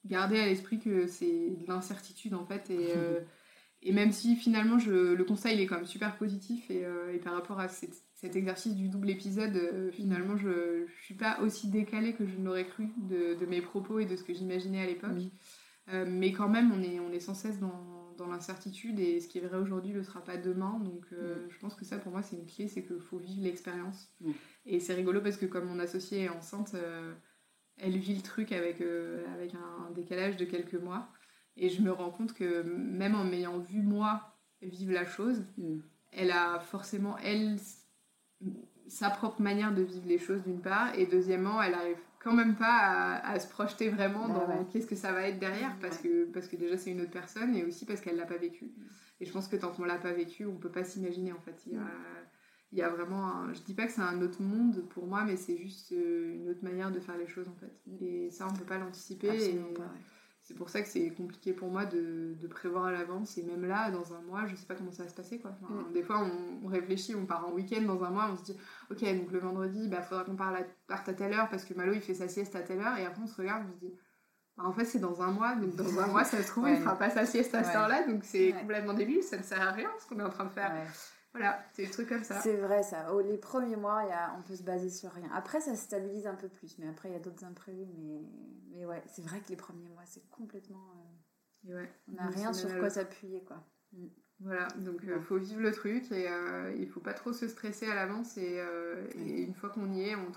garder 0.06 0.38
à 0.38 0.48
l'esprit 0.48 0.80
que 0.80 1.08
c'est 1.08 1.26
de 1.50 1.66
l'incertitude 1.68 2.34
en 2.34 2.46
fait 2.46 2.70
et 2.70 2.94
et 3.88 3.94
même 3.94 4.12
si 4.12 4.36
finalement 4.36 4.80
je, 4.80 5.14
le 5.14 5.24
constat 5.24 5.52
il 5.54 5.62
est 5.62 5.68
quand 5.68 5.76
même 5.76 5.86
super 5.86 6.18
positif 6.18 6.70
et, 6.70 6.84
et 7.14 7.20
par 7.20 7.34
rapport 7.34 7.60
à 7.60 7.68
cet, 7.70 7.94
cet, 8.16 8.36
exercice 8.36 8.76
du 8.76 8.90
double 8.90 9.10
épisode, 9.12 9.92
finalement 9.94 10.38
je, 10.38 10.82
ne 10.82 10.88
suis 11.04 11.16
pas 11.16 11.40
aussi 11.42 11.70
décalée 11.70 12.14
que 12.14 12.26
je 12.26 12.36
l'aurais 12.38 12.66
cru 12.66 12.90
de, 12.98 13.36
de, 13.40 13.46
mes 13.46 13.62
propos 13.62 14.00
et 14.00 14.06
de 14.06 14.16
ce 14.16 14.24
que 14.24 14.34
j'imaginais 14.34 14.82
à 14.82 14.86
l'époque. 14.86 15.18
mais 16.08 16.32
quand 16.34 16.50
même, 16.50 16.72
on 16.72 16.84
est, 16.84 17.00
on 17.00 17.12
est 17.12 17.20
sans 17.20 17.36
cesse 17.36 17.60
dans, 17.60 17.95
dans 18.18 18.28
l'incertitude 18.28 19.00
et 19.00 19.20
ce 19.20 19.28
qui 19.28 19.38
est 19.38 19.42
vrai 19.42 19.58
aujourd'hui 19.58 19.92
ne 19.92 19.98
le 19.98 20.04
sera 20.04 20.24
pas 20.24 20.38
demain. 20.38 20.80
Donc 20.80 21.06
euh, 21.14 21.36
mm. 21.36 21.50
je 21.50 21.60
pense 21.60 21.76
que 21.76 21.86
ça 21.86 21.98
pour 21.98 22.12
moi 22.12 22.22
c'est 22.22 22.36
une 22.36 22.46
clé, 22.46 22.68
c'est 22.68 22.84
qu'il 22.84 23.00
faut 23.00 23.18
vivre 23.18 23.44
l'expérience. 23.44 24.12
Mm. 24.22 24.32
Et 24.66 24.80
c'est 24.80 24.94
rigolo 24.94 25.22
parce 25.22 25.38
que 25.38 25.46
comme 25.46 25.66
mon 25.66 25.80
associée 25.80 26.24
est 26.24 26.30
enceinte, 26.30 26.74
euh, 26.76 27.14
elle 27.78 27.98
vit 27.98 28.16
le 28.16 28.22
truc 28.22 28.52
avec, 28.52 28.82
euh, 28.82 29.26
avec 29.34 29.54
un, 29.54 29.92
décalage 29.92 30.38
de 30.38 30.46
quelques 30.46 30.76
mois. 30.76 31.10
Et 31.58 31.70
je 31.70 31.82
me 31.82 31.92
rends 31.92 32.12
compte 32.12 32.34
que 32.34 32.64
même 32.64 33.16
en 33.16 33.24
m'ayant 33.24 33.60
vu 33.60 33.82
moi 33.82 34.38
vivre 34.62 34.94
la 34.94 35.06
chose, 35.06 35.44
mm. 35.58 35.80
elle 36.12 36.32
a 36.32 36.60
forcément, 36.60 37.18
elle, 37.20 37.58
sa 38.88 39.10
propre 39.10 39.42
manière 39.42 39.74
de 39.74 39.82
vivre 39.82 40.08
les 40.08 40.20
choses 40.20 40.44
d'une 40.44 40.62
part, 40.62 40.94
et 40.96 41.06
deuxièmement, 41.06 41.62
elle 41.62 41.74
arrive 41.74 41.98
quand 42.26 42.34
même 42.34 42.56
pas 42.56 43.18
à, 43.24 43.40
se 43.40 43.48
projeter 43.48 43.90
vraiment 43.90 44.28
bah 44.28 44.48
dans 44.48 44.66
qu'est-ce 44.66 44.88
que 44.88 44.96
ça 44.96 45.14
va 45.14 45.28
être 45.28 45.38
derrière, 45.38 45.78
parce, 45.80 46.00
que, 46.00 46.26
parce 46.26 46.48
que 46.48 46.56
déjà 46.56 46.76
c'est 46.76 46.90
une 46.90 47.02
autre 47.02 47.12
personne, 47.12 47.56
et 47.56 47.64
aussi 47.64 47.86
parce 47.86 48.02
qu'elle 48.02 48.16
l'a 48.16 48.26
pas 48.26 48.38
vécu. 48.38 48.72
Et 49.22 49.26
je 49.26 49.32
pense 49.32 49.48
que 49.48 49.56
tant 49.56 49.72
qu'on 49.72 49.86
l'a 49.86 50.00
pas 50.00 50.12
vécu, 50.12 50.44
on 50.48 50.56
peut 50.56 50.72
pas 50.72 50.84
s'imaginer 50.84 51.34
en 51.34 51.40
fait. 51.40 51.56
Il 51.68 51.74
y 51.74 51.78
a, 51.78 51.86
il 52.72 52.80
y 52.80 52.82
a 52.82 52.90
vraiment, 52.90 53.54
je 53.54 53.62
dis 53.62 53.76
pas 53.76 53.86
que 53.86 53.92
c'est 53.92 54.02
un 54.02 54.24
autre 54.24 54.42
monde 54.42 54.90
pour 54.90 55.06
moi, 55.06 55.24
mais 55.24 55.38
c'est 55.38 55.56
juste 55.56 55.92
euh, 55.92 56.34
une 56.34 56.50
autre 56.50 56.64
manière 56.64 56.92
de 56.92 57.00
faire 57.00 57.16
les 57.16 57.28
choses 57.28 57.48
en 57.48 57.56
fait. 57.56 57.80
Et 58.02 58.32
ça, 58.32 58.48
on 58.50 58.54
peut 58.54 58.66
pas 58.66 58.80
l'anticiper. 58.80 59.60
C'est 60.46 60.54
pour 60.54 60.70
ça 60.70 60.84
que 60.84 60.88
c'est 60.88 61.10
compliqué 61.10 61.54
pour 61.54 61.72
moi 61.72 61.86
de, 61.86 62.36
de 62.40 62.48
prévoir 62.48 62.86
à 62.86 62.92
l'avance. 62.92 63.36
Et 63.40 63.42
même 63.44 63.66
là, 63.66 63.90
dans 63.90 64.14
un 64.14 64.22
mois, 64.22 64.46
je 64.46 64.56
sais 64.56 64.68
pas 64.68 64.76
comment 64.76 64.92
ça 64.92 65.02
va 65.02 65.10
se 65.10 65.16
passer. 65.16 65.40
Quoi. 65.40 65.58
Mm. 65.62 65.92
Des 65.92 66.04
fois, 66.04 66.24
on, 66.64 66.68
réfléchit, 66.68 67.16
on 67.16 67.26
part 67.26 67.48
en 67.48 67.52
week-end 67.52 67.82
dans 67.82 68.04
un 68.04 68.12
mois, 68.12 68.30
on 68.32 68.38
se 68.38 68.44
dit 68.44 68.58
Ok, 68.92 69.02
donc 69.02 69.32
le 69.32 69.40
vendredi, 69.40 69.80
il 69.86 69.90
bah, 69.90 70.04
faudra 70.04 70.24
qu'on 70.24 70.36
parte 70.36 71.10
à 71.10 71.14
telle 71.14 71.34
heure 71.34 71.50
parce 71.50 71.66
que 71.66 71.74
Malo 71.74 71.94
il 71.94 72.02
fait 72.02 72.14
sa 72.14 72.28
sieste 72.28 72.56
à 72.56 72.62
telle 72.62 72.80
heure. 72.80 72.96
Et 73.00 73.06
après, 73.08 73.24
on 73.24 73.28
se 73.28 73.42
regarde, 73.42 73.66
on 73.68 73.74
se 73.74 73.80
dit 73.80 73.94
bah, 74.56 74.66
En 74.68 74.72
fait, 74.72 74.86
c'est 74.86 75.00
dans 75.00 75.24
un 75.24 75.32
mois. 75.32 75.56
Donc 75.56 75.76
dans 75.76 76.00
un 76.00 76.08
mois, 76.12 76.24
ça 76.24 76.44
se 76.44 76.48
trouve, 76.48 76.70
il 76.70 76.78
fera 76.78 76.96
pas 76.96 77.10
sa 77.10 77.26
sieste 77.26 77.56
à 77.56 77.64
cette 77.64 77.76
heure-là. 77.76 78.08
Donc 78.08 78.24
c'est 78.24 78.52
complètement 78.52 78.94
débile. 78.94 79.24
Ça 79.24 79.38
ne 79.38 79.44
sert 79.44 79.60
à 79.60 79.72
rien 79.72 79.90
ce 80.00 80.06
qu'on 80.06 80.20
est 80.20 80.24
en 80.24 80.30
train 80.30 80.46
de 80.46 80.52
faire. 80.52 80.72
Voilà, 81.36 81.66
c'est 81.74 81.84
des 81.84 81.92
trucs 81.92 82.08
comme 82.08 82.24
ça. 82.24 82.40
C'est 82.40 82.56
vrai 82.56 82.82
ça. 82.82 83.08
les 83.26 83.38
premiers 83.38 83.76
mois, 83.76 84.06
y 84.06 84.12
a, 84.12 84.34
on 84.38 84.42
peut 84.42 84.56
se 84.56 84.64
baser 84.64 84.90
sur 84.90 85.12
rien. 85.12 85.30
Après, 85.34 85.60
ça 85.60 85.76
se 85.76 85.84
stabilise 85.84 86.28
un 86.28 86.36
peu 86.36 86.48
plus, 86.48 86.78
mais 86.80 86.88
après, 86.88 87.10
il 87.10 87.12
y 87.12 87.16
a 87.16 87.20
d'autres 87.20 87.44
imprévus. 87.44 87.86
Mais, 87.98 88.22
mais 88.72 88.86
ouais, 88.86 89.04
c'est 89.08 89.22
vrai 89.22 89.42
que 89.42 89.50
les 89.50 89.58
premiers 89.58 89.90
mois, 89.90 90.04
c'est 90.06 90.26
complètement. 90.30 90.94
Euh, 91.68 91.82
ouais. 91.82 91.92
On 92.08 92.14
n'a 92.14 92.30
rien 92.30 92.54
sur 92.54 92.70
quoi 92.80 92.90
s'appuyer, 92.90 93.44
quoi. 93.44 93.62
Mm. 93.92 94.08
Voilà, 94.42 94.68
donc 94.78 95.00
il 95.04 95.12
euh, 95.12 95.22
faut 95.22 95.38
vivre 95.38 95.62
le 95.62 95.72
truc 95.72 96.12
et 96.12 96.30
euh, 96.30 96.74
il 96.78 96.90
faut 96.90 97.00
pas 97.00 97.14
trop 97.14 97.32
se 97.32 97.48
stresser 97.48 97.90
à 97.90 97.96
l'avance. 97.96 98.38
Et, 98.38 98.62
et, 99.16 99.42
une 99.44 99.54
fois 99.54 99.70
qu'on 99.70 99.92
y 99.94 100.10
est, 100.10 100.16
on 100.16 100.28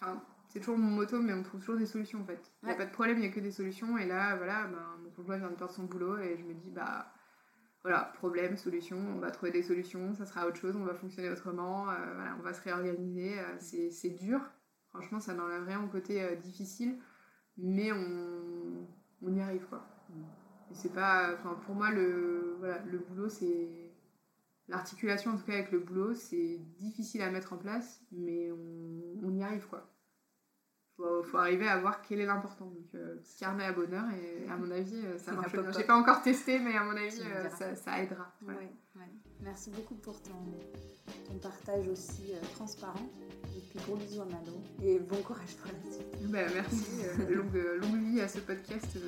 enfin, 0.00 0.22
c'est 0.48 0.60
toujours 0.60 0.78
mon 0.78 0.90
motto, 0.90 1.20
mais 1.20 1.32
on 1.32 1.42
trouve 1.42 1.60
toujours 1.60 1.78
des 1.78 1.86
solutions 1.86 2.20
en 2.20 2.24
fait. 2.24 2.40
Il 2.62 2.66
n'y 2.66 2.72
a 2.72 2.76
pas 2.76 2.86
de 2.86 2.92
problème, 2.92 3.16
il 3.18 3.20
n'y 3.20 3.26
a 3.26 3.30
que 3.30 3.40
des 3.40 3.52
solutions. 3.52 3.96
Et 3.98 4.06
là, 4.06 4.36
voilà, 4.36 4.66
ben, 4.66 4.84
mon 5.02 5.10
conjoint 5.10 5.38
vient 5.38 5.50
de 5.50 5.54
perdre 5.54 5.72
son 5.72 5.84
boulot 5.84 6.18
et 6.18 6.36
je 6.38 6.44
me 6.44 6.54
dis, 6.54 6.70
bah 6.70 7.12
voilà, 7.86 8.10
problème, 8.14 8.56
solution, 8.56 8.98
on 9.14 9.20
va 9.20 9.30
trouver 9.30 9.52
des 9.52 9.62
solutions, 9.62 10.12
ça 10.16 10.26
sera 10.26 10.48
autre 10.48 10.56
chose, 10.56 10.74
on 10.74 10.84
va 10.84 10.94
fonctionner 10.94 11.30
autrement, 11.30 11.88
euh, 11.88 11.94
on 12.36 12.42
va 12.42 12.52
se 12.52 12.60
réorganiser. 12.62 13.38
Euh, 13.38 13.90
c'est 13.92 14.10
dur, 14.10 14.40
franchement, 14.88 15.20
ça 15.20 15.34
n'enlève 15.34 15.62
rien 15.62 15.80
au 15.84 15.86
côté 15.86 16.20
euh, 16.20 16.34
difficile, 16.34 16.98
mais 17.56 17.92
on, 17.92 18.88
on, 19.22 19.32
y 19.32 19.40
arrive 19.40 19.64
quoi. 19.68 19.86
C'est 20.72 20.92
pas, 20.92 21.34
pour 21.64 21.76
moi, 21.76 21.92
le, 21.92 22.58
le 22.90 22.98
boulot, 22.98 23.28
c'est. 23.28 23.92
L'articulation, 24.66 25.30
en 25.30 25.36
tout 25.36 25.44
cas, 25.44 25.52
avec 25.52 25.70
le 25.70 25.78
boulot, 25.78 26.12
c'est 26.14 26.58
difficile 26.80 27.22
à 27.22 27.30
mettre 27.30 27.52
en 27.52 27.56
place, 27.56 28.02
mais 28.10 28.50
on, 28.50 29.28
on 29.28 29.32
y 29.36 29.44
arrive 29.44 29.68
quoi 29.68 29.88
faut, 30.96 31.22
faut 31.22 31.38
arriver 31.38 31.68
à 31.68 31.78
voir 31.78 32.02
quel 32.02 32.20
est 32.20 32.26
l'important. 32.26 32.66
Donc, 32.66 32.94
euh, 32.94 33.16
carnet 33.38 33.64
à 33.64 33.72
bonheur, 33.72 34.04
et 34.10 34.48
à 34.50 34.56
mon 34.56 34.70
avis, 34.70 34.96
euh, 35.04 35.18
ça 35.18 35.32
marche 35.32 35.52
bien. 35.52 35.70
J'ai 35.72 35.84
pas 35.84 35.96
encore 35.96 36.22
testé, 36.22 36.58
mais 36.58 36.76
à 36.76 36.84
mon 36.84 36.96
avis, 36.96 37.20
euh, 37.20 37.48
ça, 37.50 37.74
ça, 37.76 38.02
aidera. 38.02 38.32
Merci 39.42 39.70
beaucoup 39.70 39.94
pour 39.96 40.20
ton, 40.22 40.32
ton 41.26 41.34
partage 41.38 41.86
aussi 41.88 42.32
transparent. 42.54 43.06
Et 43.54 43.60
puis 43.60 43.78
gros 43.86 43.96
bisous 43.96 44.22
à 44.22 44.24
Malo. 44.24 44.60
Et 44.82 44.98
bon 44.98 45.20
courage 45.22 45.54
pour 45.56 45.70
la 45.70 45.92
suite. 45.92 46.30
Bah, 46.30 46.38
merci. 46.54 47.02
longue, 47.30 47.82
longue 47.82 48.00
vie 48.00 48.20
à 48.22 48.28
ce 48.28 48.38
podcast 48.38 48.98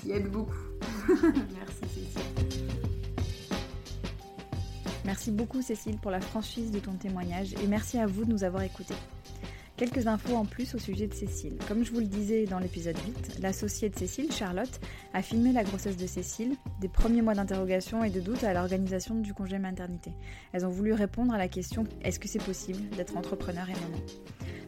qui 0.00 0.12
aide 0.12 0.30
beaucoup. 0.30 0.54
merci 1.08 1.80
Cécile. 1.80 2.66
Merci 5.04 5.30
beaucoup 5.32 5.62
Cécile 5.62 5.98
pour 5.98 6.12
la 6.12 6.20
franchise 6.20 6.70
de 6.70 6.78
ton 6.78 6.92
témoignage 6.94 7.54
et 7.54 7.66
merci 7.66 7.98
à 7.98 8.06
vous 8.06 8.24
de 8.24 8.30
nous 8.32 8.44
avoir 8.44 8.62
écoutés. 8.62 8.94
Quelques 9.76 10.06
infos 10.06 10.34
en 10.34 10.46
plus 10.46 10.74
au 10.74 10.78
sujet 10.78 11.06
de 11.06 11.12
Cécile. 11.12 11.58
Comme 11.68 11.84
je 11.84 11.92
vous 11.92 12.00
le 12.00 12.06
disais 12.06 12.46
dans 12.46 12.58
l'épisode 12.58 12.96
8, 12.96 13.40
l'associée 13.42 13.90
de 13.90 13.98
Cécile, 13.98 14.32
Charlotte, 14.32 14.80
a 15.12 15.20
filmé 15.20 15.52
la 15.52 15.64
grossesse 15.64 15.98
de 15.98 16.06
Cécile, 16.06 16.56
des 16.80 16.88
premiers 16.88 17.20
mois 17.20 17.34
d'interrogation 17.34 18.02
et 18.02 18.08
de 18.08 18.20
doute 18.20 18.42
à 18.42 18.54
l'organisation 18.54 19.16
du 19.16 19.34
congé 19.34 19.58
maternité. 19.58 20.12
Elles 20.54 20.64
ont 20.64 20.70
voulu 20.70 20.94
répondre 20.94 21.34
à 21.34 21.38
la 21.38 21.48
question 21.48 21.84
est-ce 22.02 22.18
que 22.18 22.26
c'est 22.26 22.42
possible 22.42 22.88
d'être 22.96 23.18
entrepreneur 23.18 23.68
et 23.68 23.74
maman? 23.74 23.98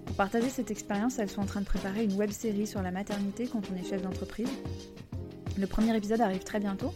Pour 0.05 0.15
partager 0.15 0.51
cette 0.51 0.71
expérience, 0.71 1.19
elles 1.19 1.31
sont 1.31 1.41
en 1.41 1.47
train 1.47 1.63
de 1.63 1.67
préparer 1.67 2.05
une 2.05 2.13
web 2.13 2.31
série 2.31 2.67
sur 2.67 2.83
la 2.83 2.91
maternité 2.91 3.47
quand 3.47 3.63
on 3.73 3.77
est 3.77 3.89
chef 3.89 4.03
d'entreprise. 4.03 4.51
Le 5.57 5.67
premier 5.67 5.97
épisode 5.97 6.21
arrive 6.21 6.45
très 6.45 6.61
bientôt 6.61 6.93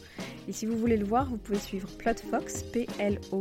et 0.49 0.53
si 0.53 0.67
vous 0.67 0.77
voulez 0.77 0.99
le 0.99 1.07
voir, 1.07 1.31
vous 1.31 1.39
pouvez 1.39 1.59
suivre 1.59 1.89
Plotfox, 1.97 2.65
P-L-O-T-F-O-X, 2.65 3.41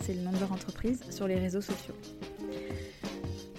c'est 0.00 0.14
le 0.14 0.22
nom 0.22 0.32
de 0.32 0.38
leur 0.38 0.52
entreprise, 0.52 1.02
sur 1.10 1.28
les 1.28 1.38
réseaux 1.38 1.60
sociaux. 1.60 1.94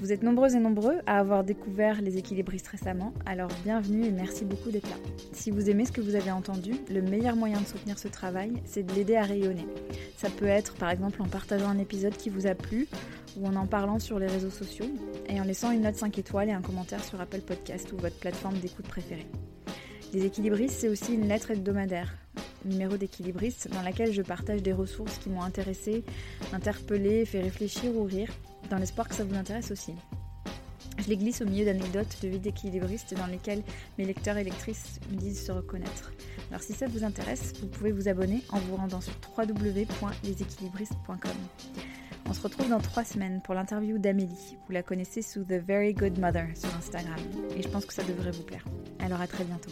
Vous 0.02 0.14
êtes 0.14 0.24
nombreux 0.24 0.56
et 0.56 0.60
nombreux 0.60 1.00
à 1.08 1.20
avoir 1.20 1.44
découvert 1.44 2.02
les 2.02 2.18
équilibristes 2.18 2.70
récemment, 2.70 3.14
alors 3.26 3.50
bienvenue 3.66 4.06
et 4.06 4.12
merci 4.12 4.46
beaucoup 4.46 4.72
d'être 4.72 4.90
là. 4.90 4.96
Si 5.34 5.52
vous 5.52 5.70
aimez 5.70 5.84
ce 5.84 5.92
que 5.92 6.00
vous 6.00 6.16
avez 6.16 6.32
entendu, 6.32 6.72
le 6.90 7.02
meilleur 7.02 7.36
moyen 7.36 7.60
de 7.60 7.66
soutenir 7.66 8.00
ce 8.00 8.08
travail, 8.08 8.54
c'est 8.64 8.84
de 8.84 8.94
l'aider 8.94 9.18
à 9.18 9.24
rayonner. 9.24 9.68
Ça 10.16 10.30
peut 10.30 10.46
être 10.46 10.76
par 10.76 10.90
exemple 10.90 11.22
en 11.22 11.28
partageant 11.28 11.68
un 11.68 11.80
épisode 11.80 12.16
qui 12.16 12.30
vous 12.30 12.48
a 12.48 12.56
plu 12.56 12.88
ou 13.36 13.46
en 13.46 13.58
en 13.58 13.68
parlant 13.68 14.00
sur 14.00 14.20
les 14.20 14.28
réseaux 14.28 14.50
sociaux 14.50 14.86
et 15.28 15.42
en 15.42 15.44
laissant 15.44 15.72
une 15.72 15.82
note 15.82 15.96
5 15.96 16.18
étoiles 16.18 16.48
et 16.48 16.54
un 16.54 16.62
commentaire 16.62 17.04
sur 17.04 17.20
Apple 17.20 17.42
Podcast 17.42 17.92
ou 17.92 17.98
votre 17.98 18.18
plateforme 18.20 18.58
d'écoute 18.58 18.88
préférée. 18.88 19.28
Les 20.14 20.26
équilibristes, 20.26 20.80
c'est 20.80 20.88
aussi 20.88 21.14
une 21.14 21.28
lettre 21.28 21.52
hebdomadaire, 21.52 22.16
numéro 22.64 22.96
d'équilibriste, 22.96 23.70
dans 23.74 23.82
laquelle 23.82 24.14
je 24.14 24.22
partage 24.22 24.64
des 24.64 24.74
ressources 24.74 25.18
qui 25.18 25.30
m'ont 25.30 25.44
intéressé, 25.44 26.06
interpellé, 26.54 27.26
fait 27.26 27.42
réfléchir 27.42 27.94
ou 27.96 28.06
rire 28.06 28.32
dans 28.70 28.78
l'espoir 28.78 29.08
que 29.08 29.16
ça 29.16 29.24
vous 29.24 29.36
intéresse 29.36 29.72
aussi. 29.72 29.94
Je 30.98 31.08
les 31.08 31.18
glisse 31.18 31.42
au 31.42 31.46
milieu 31.46 31.66
d'anecdotes 31.66 32.18
de 32.22 32.28
vie 32.28 32.40
d'équilibristes 32.40 33.14
dans 33.14 33.28
lesquelles 33.28 33.64
mes 33.98 34.06
lecteurs 34.06 34.38
et 34.38 34.44
lectrices 34.44 35.00
me 35.12 35.18
disent 35.18 35.46
se 35.46 35.52
reconnaître. 35.52 36.12
Alors 36.50 36.62
si 36.62 36.74
ça 36.74 36.88
vous 36.88 37.04
intéresse, 37.04 37.54
vous 37.62 37.68
pouvez 37.68 37.92
vous 37.92 38.08
abonner 38.10 38.44
en 38.50 38.60
vous 38.60 38.76
rendant 38.76 39.02
sur 39.02 39.14
www.leséquilibristes.com. 39.38 41.32
On 42.28 42.34
se 42.34 42.42
retrouve 42.42 42.70
dans 42.70 42.80
trois 42.80 43.06
semaines 43.06 43.42
pour 43.44 43.56
l'interview 43.56 43.98
d'Amélie. 43.98 44.58
Vous 44.68 44.74
la 44.74 44.84
connaissez 44.84 45.22
sous 45.22 45.44
The 45.44 45.54
Very 45.54 45.94
Good 45.94 46.20
Mother 46.20 46.48
sur 46.56 46.70
Instagram. 46.76 47.20
Et 47.56 47.64
je 47.64 47.70
pense 47.70 47.86
que 47.86 47.94
ça 47.94 48.04
devrait 48.04 48.32
vous 48.32 48.44
plaire. 48.44 48.66
Alors 49.00 49.22
à 49.22 49.28
très 49.28 49.46
bientôt. 49.46 49.72